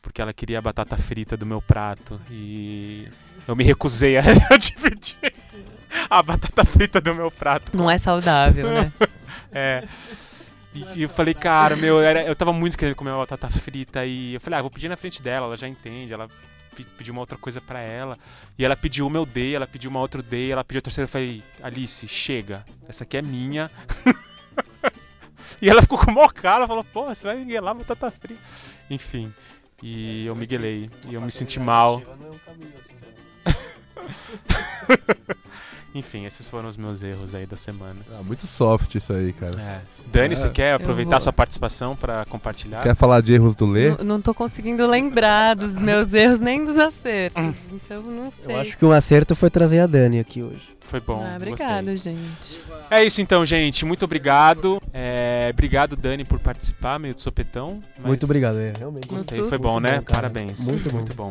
porque 0.02 0.20
ela 0.22 0.32
queria 0.32 0.59
a 0.59 0.62
batata 0.62 0.97
frita 0.97 1.36
do 1.36 1.44
meu 1.47 1.60
prato 1.60 2.20
e 2.31 3.09
eu 3.47 3.55
me 3.56 3.64
recusei 3.64 4.16
a 4.16 4.22
dividir 4.59 5.32
a 6.09 6.22
batata 6.22 6.64
frita 6.64 7.01
do 7.01 7.14
meu 7.14 7.31
prato. 7.31 7.77
Não 7.77 7.90
é 7.90 7.98
saudável, 7.98 8.68
né? 8.70 8.93
É. 9.52 9.82
E, 10.72 11.02
eu 11.02 11.09
falei, 11.09 11.35
cara, 11.35 11.74
meu, 11.74 11.97
eu, 11.97 12.02
era, 12.02 12.22
eu 12.24 12.36
tava 12.36 12.52
muito 12.52 12.78
querendo 12.78 12.94
comer 12.94 13.10
uma 13.10 13.18
batata 13.18 13.51
frita 13.51 14.06
e 14.06 14.35
eu 14.35 14.40
falei, 14.40 14.60
ah, 14.60 14.62
vou 14.62 14.70
pedir 14.70 14.89
na 14.89 14.97
frente 14.97 15.20
dela, 15.20 15.47
ela 15.47 15.56
já 15.56 15.66
entende, 15.66 16.12
ela 16.12 16.28
pe- 16.77 16.86
pediu 16.97 17.12
uma 17.12 17.20
outra 17.20 17.36
coisa 17.36 17.60
pra 17.60 17.81
ela. 17.81 18.16
E 18.56 18.64
ela 18.64 18.77
pediu 18.77 19.09
uma 19.09 19.18
eu 19.18 19.27
dei, 19.27 19.56
ela 19.56 19.66
pediu 19.66 19.90
uma 19.90 19.98
outra 19.98 20.20
eu 20.20 20.22
dei, 20.22 20.52
ela 20.52 20.62
pediu 20.62 20.78
a 20.78 20.82
terceira 20.82 21.06
eu 21.06 21.10
falei, 21.10 21.43
Alice, 21.60 22.06
chega, 22.06 22.64
essa 22.89 23.02
aqui 23.02 23.16
é 23.16 23.22
minha. 23.22 23.68
e 25.60 25.68
ela 25.68 25.82
ficou 25.82 25.98
com 25.98 26.12
o 26.12 26.14
maior 26.14 26.32
cara, 26.32 26.68
falou, 26.68 26.85
pô, 26.85 27.06
você 27.06 27.27
vai 27.27 27.36
miguelar 27.39 27.74
batata 27.74 28.09
frita. 28.12 28.40
Enfim, 28.89 29.32
e 29.82 30.27
eu 30.27 30.35
miguelei, 30.36 30.90
e 31.09 31.15
eu 31.15 31.20
me 31.20 31.31
senti 31.31 31.59
mal. 31.61 32.02
Enfim, 35.93 36.24
esses 36.24 36.48
foram 36.48 36.69
os 36.69 36.77
meus 36.77 37.02
erros 37.02 37.35
aí 37.35 37.44
da 37.47 37.57
semana. 37.57 37.97
Ah, 38.16 38.23
muito 38.23 38.47
soft 38.47 38.94
isso 38.94 39.12
aí, 39.12 39.32
cara. 39.32 39.61
É. 39.61 39.81
Dani, 40.07 40.36
você 40.36 40.47
É. 40.47 40.51
quer 40.51 40.74
aproveitar 40.74 41.12
vou- 41.16 41.20
sua 41.20 41.32
participação 41.32 41.97
pra 41.97 42.24
compartilhar? 42.27 42.81
Quer 42.81 42.94
falar 42.94 43.20
de 43.20 43.32
erros 43.35 43.57
do 43.57 43.66
Lê? 43.66 43.90
Não, 43.90 44.05
não 44.05 44.20
tô 44.23 44.32
conseguindo 44.32 44.86
lembrar 44.86 45.55
dos 45.57 45.73
meus 45.74 46.12
erros 46.15 46.39
nem 46.39 46.65
dos 46.65 46.78
acertos. 46.78 47.43
Hum. 47.43 47.52
Então 47.73 48.02
não 48.02 48.31
sei. 48.31 48.55
Eu 48.55 48.61
acho 48.61 48.78
que 48.78 48.85
um 48.85 48.93
acerto 48.93 49.35
foi 49.35 49.51
trazer 49.51 49.81
a 49.81 49.86
Dani 49.89 50.20
aqui 50.20 50.43
hoje. 50.44 50.62
Foi 50.90 50.98
bom. 50.98 51.24
ah, 51.24 51.38
gostei. 51.38 51.52
obrigada, 51.52 51.96
gente. 51.96 52.64
É 52.90 53.04
isso 53.04 53.20
então, 53.20 53.46
gente. 53.46 53.84
Muito 53.84 54.04
obrigado. 54.04 54.82
É, 54.92 55.48
obrigado, 55.52 55.94
Dani, 55.94 56.24
por 56.24 56.40
participar, 56.40 56.98
meio 56.98 57.14
de 57.14 57.20
sopetão. 57.20 57.80
mas 57.96 58.06
Muito 58.06 58.24
obrigado, 58.24 58.58
é, 58.58 58.72
realmente. 58.76 59.06
Gostei, 59.06 59.40
foi 59.44 59.56
bom, 59.56 59.78
né? 59.78 59.98
bom. 59.98 60.12
Parabéns. 60.12 60.66
Muito 60.66 60.90
bom. 60.90 60.96
Muito 60.96 61.14
bom. 61.14 61.30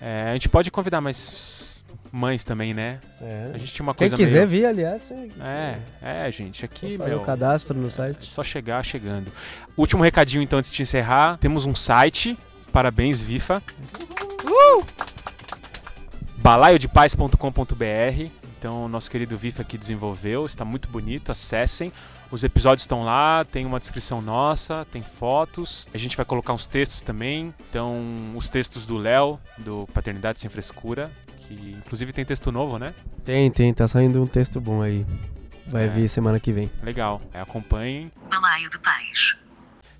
É, 0.00 0.30
a 0.30 0.32
gente 0.32 0.48
pode 0.48 0.70
convidar 0.70 1.02
mais 1.02 1.76
mães 2.10 2.44
também, 2.44 2.72
né? 2.72 2.98
É. 3.20 3.50
A 3.54 3.58
gente 3.58 3.74
tinha 3.74 3.84
uma 3.84 3.92
Quem 3.92 4.08
coisa 4.08 4.16
quiser 4.16 4.46
meio... 4.46 4.62
vir, 4.62 4.64
aliás, 4.64 5.02
é, 5.10 5.76
É, 6.02 6.28
é, 6.28 6.32
gente. 6.32 6.64
Aqui, 6.64 6.96
meu... 6.96 7.18
o 7.18 7.24
cadastro 7.26 7.78
no 7.78 7.88
É 7.88 7.90
site. 7.90 8.26
só 8.26 8.42
chegar 8.42 8.82
chegando. 8.82 9.30
Último 9.76 10.02
recadinho, 10.02 10.42
então, 10.42 10.58
antes 10.58 10.72
de 10.72 10.80
encerrar. 10.80 11.36
Temos 11.36 11.66
um 11.66 11.74
site. 11.74 12.38
Parabéns, 12.72 13.20
Vifa. 13.20 13.62
Uh! 14.46 14.82
balaiodepaz.com.br. 16.38 18.47
Então, 18.58 18.86
o 18.86 18.88
nosso 18.88 19.08
querido 19.10 19.38
Vifa 19.38 19.62
aqui 19.62 19.78
desenvolveu. 19.78 20.44
Está 20.44 20.64
muito 20.64 20.88
bonito. 20.88 21.30
Acessem. 21.30 21.92
Os 22.30 22.42
episódios 22.42 22.82
estão 22.82 23.04
lá. 23.04 23.44
Tem 23.44 23.64
uma 23.64 23.78
descrição 23.78 24.20
nossa. 24.20 24.84
Tem 24.90 25.00
fotos. 25.02 25.88
A 25.94 25.98
gente 25.98 26.16
vai 26.16 26.26
colocar 26.26 26.52
uns 26.52 26.66
textos 26.66 27.00
também. 27.00 27.54
Então, 27.70 28.02
os 28.34 28.48
textos 28.48 28.84
do 28.84 28.98
Léo, 28.98 29.38
do 29.58 29.88
Paternidade 29.94 30.40
Sem 30.40 30.50
Frescura. 30.50 31.10
Que 31.46 31.54
inclusive 31.78 32.12
tem 32.12 32.24
texto 32.24 32.50
novo, 32.50 32.78
né? 32.78 32.92
Tem, 33.24 33.50
tem, 33.50 33.72
tá 33.72 33.86
saindo 33.86 34.20
um 34.22 34.26
texto 34.26 34.60
bom 34.60 34.82
aí. 34.82 35.06
Vai 35.68 35.84
É. 35.84 35.88
vir 35.88 36.08
semana 36.08 36.40
que 36.40 36.50
vem. 36.52 36.68
Legal. 36.82 37.22
É, 37.32 37.40
acompanhem. 37.40 38.10
Balaio 38.28 38.68
de 38.70 38.78
Paz. 38.80 39.36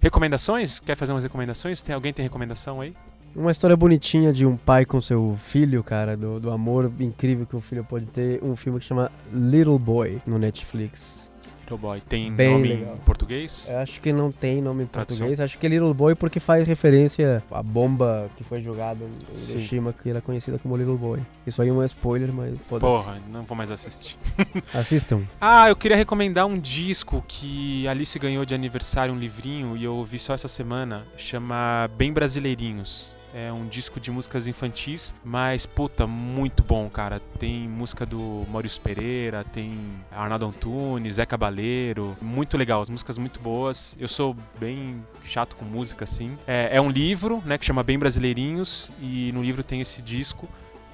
Recomendações? 0.01 0.81
Quer 0.81 0.97
fazer 0.97 1.13
umas 1.13 1.23
recomendações? 1.23 1.81
Tem 1.83 1.95
alguém 1.95 2.13
tem 2.13 2.23
recomendação 2.23 2.81
aí? 2.81 2.95
Uma 3.39 3.53
história 3.53 3.77
bonitinha 3.77 4.33
de 4.33 4.45
um 4.45 4.57
pai 4.57 4.85
com 4.85 5.01
seu 5.01 5.39
filho, 5.41 5.85
cara, 5.85 6.17
do, 6.17 6.41
do 6.41 6.51
amor 6.51 6.91
incrível 6.99 7.47
que 7.47 7.55
um 7.55 7.61
filho 7.61 7.85
pode 7.85 8.05
ter. 8.07 8.43
Um 8.43 8.57
filme 8.57 8.81
que 8.81 8.85
chama 8.87 9.13
Little 9.33 9.79
Boy 9.79 10.21
no 10.27 10.41
Netflix. 10.41 11.31
Little 11.61 11.79
Boy. 11.79 12.01
Tem 12.01 12.33
Bem 12.33 12.51
nome 12.51 12.69
legal. 12.69 12.95
em 12.97 12.99
português? 13.05 13.69
Eu 13.71 13.79
acho 13.79 14.01
que 14.01 14.13
não 14.13 14.33
tem 14.33 14.61
nome 14.61 14.83
em 14.83 14.87
Tradução. 14.87 15.19
português. 15.19 15.41
Acho 15.41 15.57
que 15.57 15.67
é 15.67 15.69
Little 15.69 15.95
Boy 15.95 16.17
porque 16.17 16.41
faz 16.41 16.67
referência 16.67 17.41
à 17.49 17.63
bomba 17.63 18.29
que 18.37 18.43
foi 18.43 18.61
jogada 18.61 19.05
em 19.05 19.33
Sim. 19.35 19.59
Hiroshima, 19.59 19.93
que 19.93 20.11
era 20.11 20.21
conhecida 20.21 20.59
como 20.59 20.77
Little 20.77 20.97
Boy. 20.97 21.21
Isso 21.47 21.63
aí 21.63 21.69
é 21.69 21.73
um 21.73 21.85
spoiler, 21.85 22.33
mas. 22.33 22.59
Porra, 22.81 23.19
não 23.31 23.45
vou 23.45 23.57
mais 23.57 23.71
assistir. 23.71 24.17
Assistam. 24.75 25.23
Ah, 25.41 25.69
eu 25.69 25.77
queria 25.77 25.97
recomendar 25.97 26.45
um 26.45 26.59
disco 26.59 27.23
que 27.29 27.87
a 27.87 27.93
Alice 27.93 28.19
ganhou 28.19 28.45
de 28.45 28.53
aniversário, 28.53 29.15
um 29.15 29.19
livrinho, 29.19 29.77
e 29.77 29.85
eu 29.85 29.95
ouvi 29.95 30.19
só 30.19 30.35
essa 30.35 30.49
semana. 30.49 31.07
Chama 31.17 31.89
Bem 31.97 32.13
Brasileirinhos. 32.13 33.17
É 33.35 33.53
um 33.53 33.67
disco 33.67 34.01
de 34.01 34.11
músicas 34.11 34.47
infantis, 34.47 35.15
mas 35.25 35.67
puta, 35.67 36.07
muito 36.07 36.63
bom, 36.63 36.89
cara. 36.89 37.21
Tem 37.39 37.69
música 37.69 38.07
do 38.07 38.47
Maurício 38.51 38.81
Pereira, 38.81 39.45
tem 39.45 39.79
Arnaldo 40.11 40.47
Antunes, 40.47 41.15
Zé 41.15 41.27
Cabaleiro. 41.27 42.17
Muito 42.21 42.57
legal, 42.57 42.81
as 42.81 42.89
músicas 42.89 43.19
muito 43.19 43.39
boas. 43.41 43.97
Eu 44.01 44.09
sou 44.09 44.37
bem 44.59 45.05
chato 45.23 45.57
com 45.57 45.65
música, 45.65 46.05
assim. 46.05 46.39
É, 46.47 46.77
é 46.77 46.81
um 46.81 46.91
livro, 46.91 47.43
né, 47.45 47.59
que 47.59 47.65
chama 47.65 47.83
Bem 47.83 47.99
Brasileirinhos, 47.99 48.91
e 49.01 49.31
no 49.33 49.43
livro 49.43 49.63
tem 49.63 49.81
esse 49.81 50.01
disco 50.01 50.49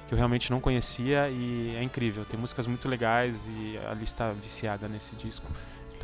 que 0.07 0.13
eu 0.13 0.17
realmente 0.17 0.51
não 0.51 0.59
conhecia 0.59 1.29
e 1.29 1.75
é 1.75 1.83
incrível. 1.83 2.25
Tem 2.25 2.39
músicas 2.39 2.67
muito 2.67 2.87
legais 2.87 3.47
e 3.47 3.77
a 3.77 3.95
tá 4.15 4.31
viciada 4.31 4.87
nesse 4.87 5.15
disco. 5.15 5.51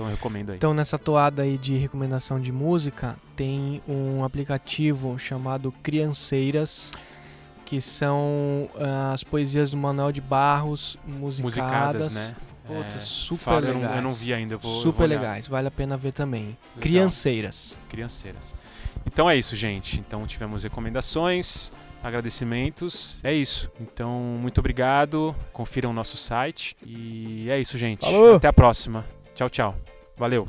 Então 0.01 0.09
eu 0.09 0.15
recomendo 0.15 0.49
aí. 0.51 0.57
Então, 0.57 0.73
nessa 0.73 0.97
toada 0.97 1.43
aí 1.43 1.57
de 1.57 1.75
recomendação 1.77 2.39
de 2.39 2.51
música, 2.51 3.17
tem 3.35 3.81
um 3.87 4.23
aplicativo 4.23 5.17
chamado 5.19 5.71
Crianceiras, 5.83 6.91
que 7.65 7.79
são 7.79 8.69
ah, 8.79 9.11
as 9.13 9.23
poesias 9.23 9.71
do 9.71 9.77
Manuel 9.77 10.11
de 10.11 10.21
Barros 10.21 10.97
musicadas. 11.05 12.05
Musicadas, 12.05 12.15
né? 12.15 12.35
Puta, 12.65 12.95
É, 12.95 12.99
super 12.99 13.43
fala, 13.43 13.65
eu, 13.67 13.73
não, 13.73 13.81
legais. 13.81 13.95
eu 13.97 14.01
não 14.03 14.09
vi 14.11 14.33
ainda, 14.33 14.53
eu 14.55 14.59
vou 14.59 14.75
eu 14.75 14.81
super 14.81 14.97
vou 14.99 15.07
legais, 15.07 15.47
vale 15.47 15.67
a 15.67 15.71
pena 15.71 15.97
ver 15.97 16.13
também. 16.13 16.43
Legal. 16.45 16.57
Crianceiras. 16.79 17.75
Crianceiras. 17.89 18.55
Então 19.05 19.29
é 19.29 19.35
isso, 19.35 19.55
gente. 19.55 19.99
Então 19.99 20.25
tivemos 20.27 20.63
recomendações, 20.63 21.71
agradecimentos. 22.03 23.19
É 23.23 23.33
isso. 23.33 23.69
Então, 23.79 24.11
muito 24.39 24.59
obrigado. 24.59 25.35
Confiram 25.51 25.89
o 25.89 25.93
nosso 25.93 26.17
site. 26.17 26.75
E 26.85 27.49
é 27.49 27.59
isso, 27.59 27.77
gente. 27.77 28.05
Falou! 28.05 28.35
Até 28.35 28.47
a 28.47 28.53
próxima. 28.53 29.05
Tchau, 29.33 29.49
tchau. 29.49 29.90
Valeu. 30.21 30.47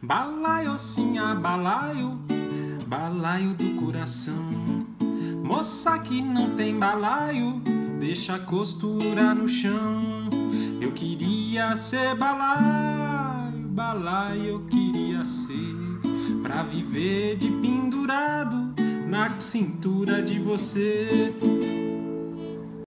Balaio 0.00 0.78
sim, 0.78 1.16
balaio, 1.42 2.18
balaio 2.86 3.52
do 3.52 3.74
coração. 3.78 4.32
Moça 5.44 5.98
que 5.98 6.22
não 6.22 6.56
tem 6.56 6.78
balaio, 6.78 7.60
deixa 8.00 8.36
a 8.36 8.40
costura 8.40 9.34
no 9.34 9.46
chão. 9.46 10.30
Eu 10.80 10.92
queria 10.92 11.76
ser 11.76 12.14
balaio, 12.14 13.68
balaio 13.68 14.44
eu 14.46 14.66
queria 14.68 15.22
ser. 15.22 15.89
Pra 16.42 16.62
viver 16.62 17.36
de 17.36 17.48
pendurado 17.48 18.74
na 19.06 19.38
cintura 19.40 20.22
de 20.22 20.38
você. 20.38 21.34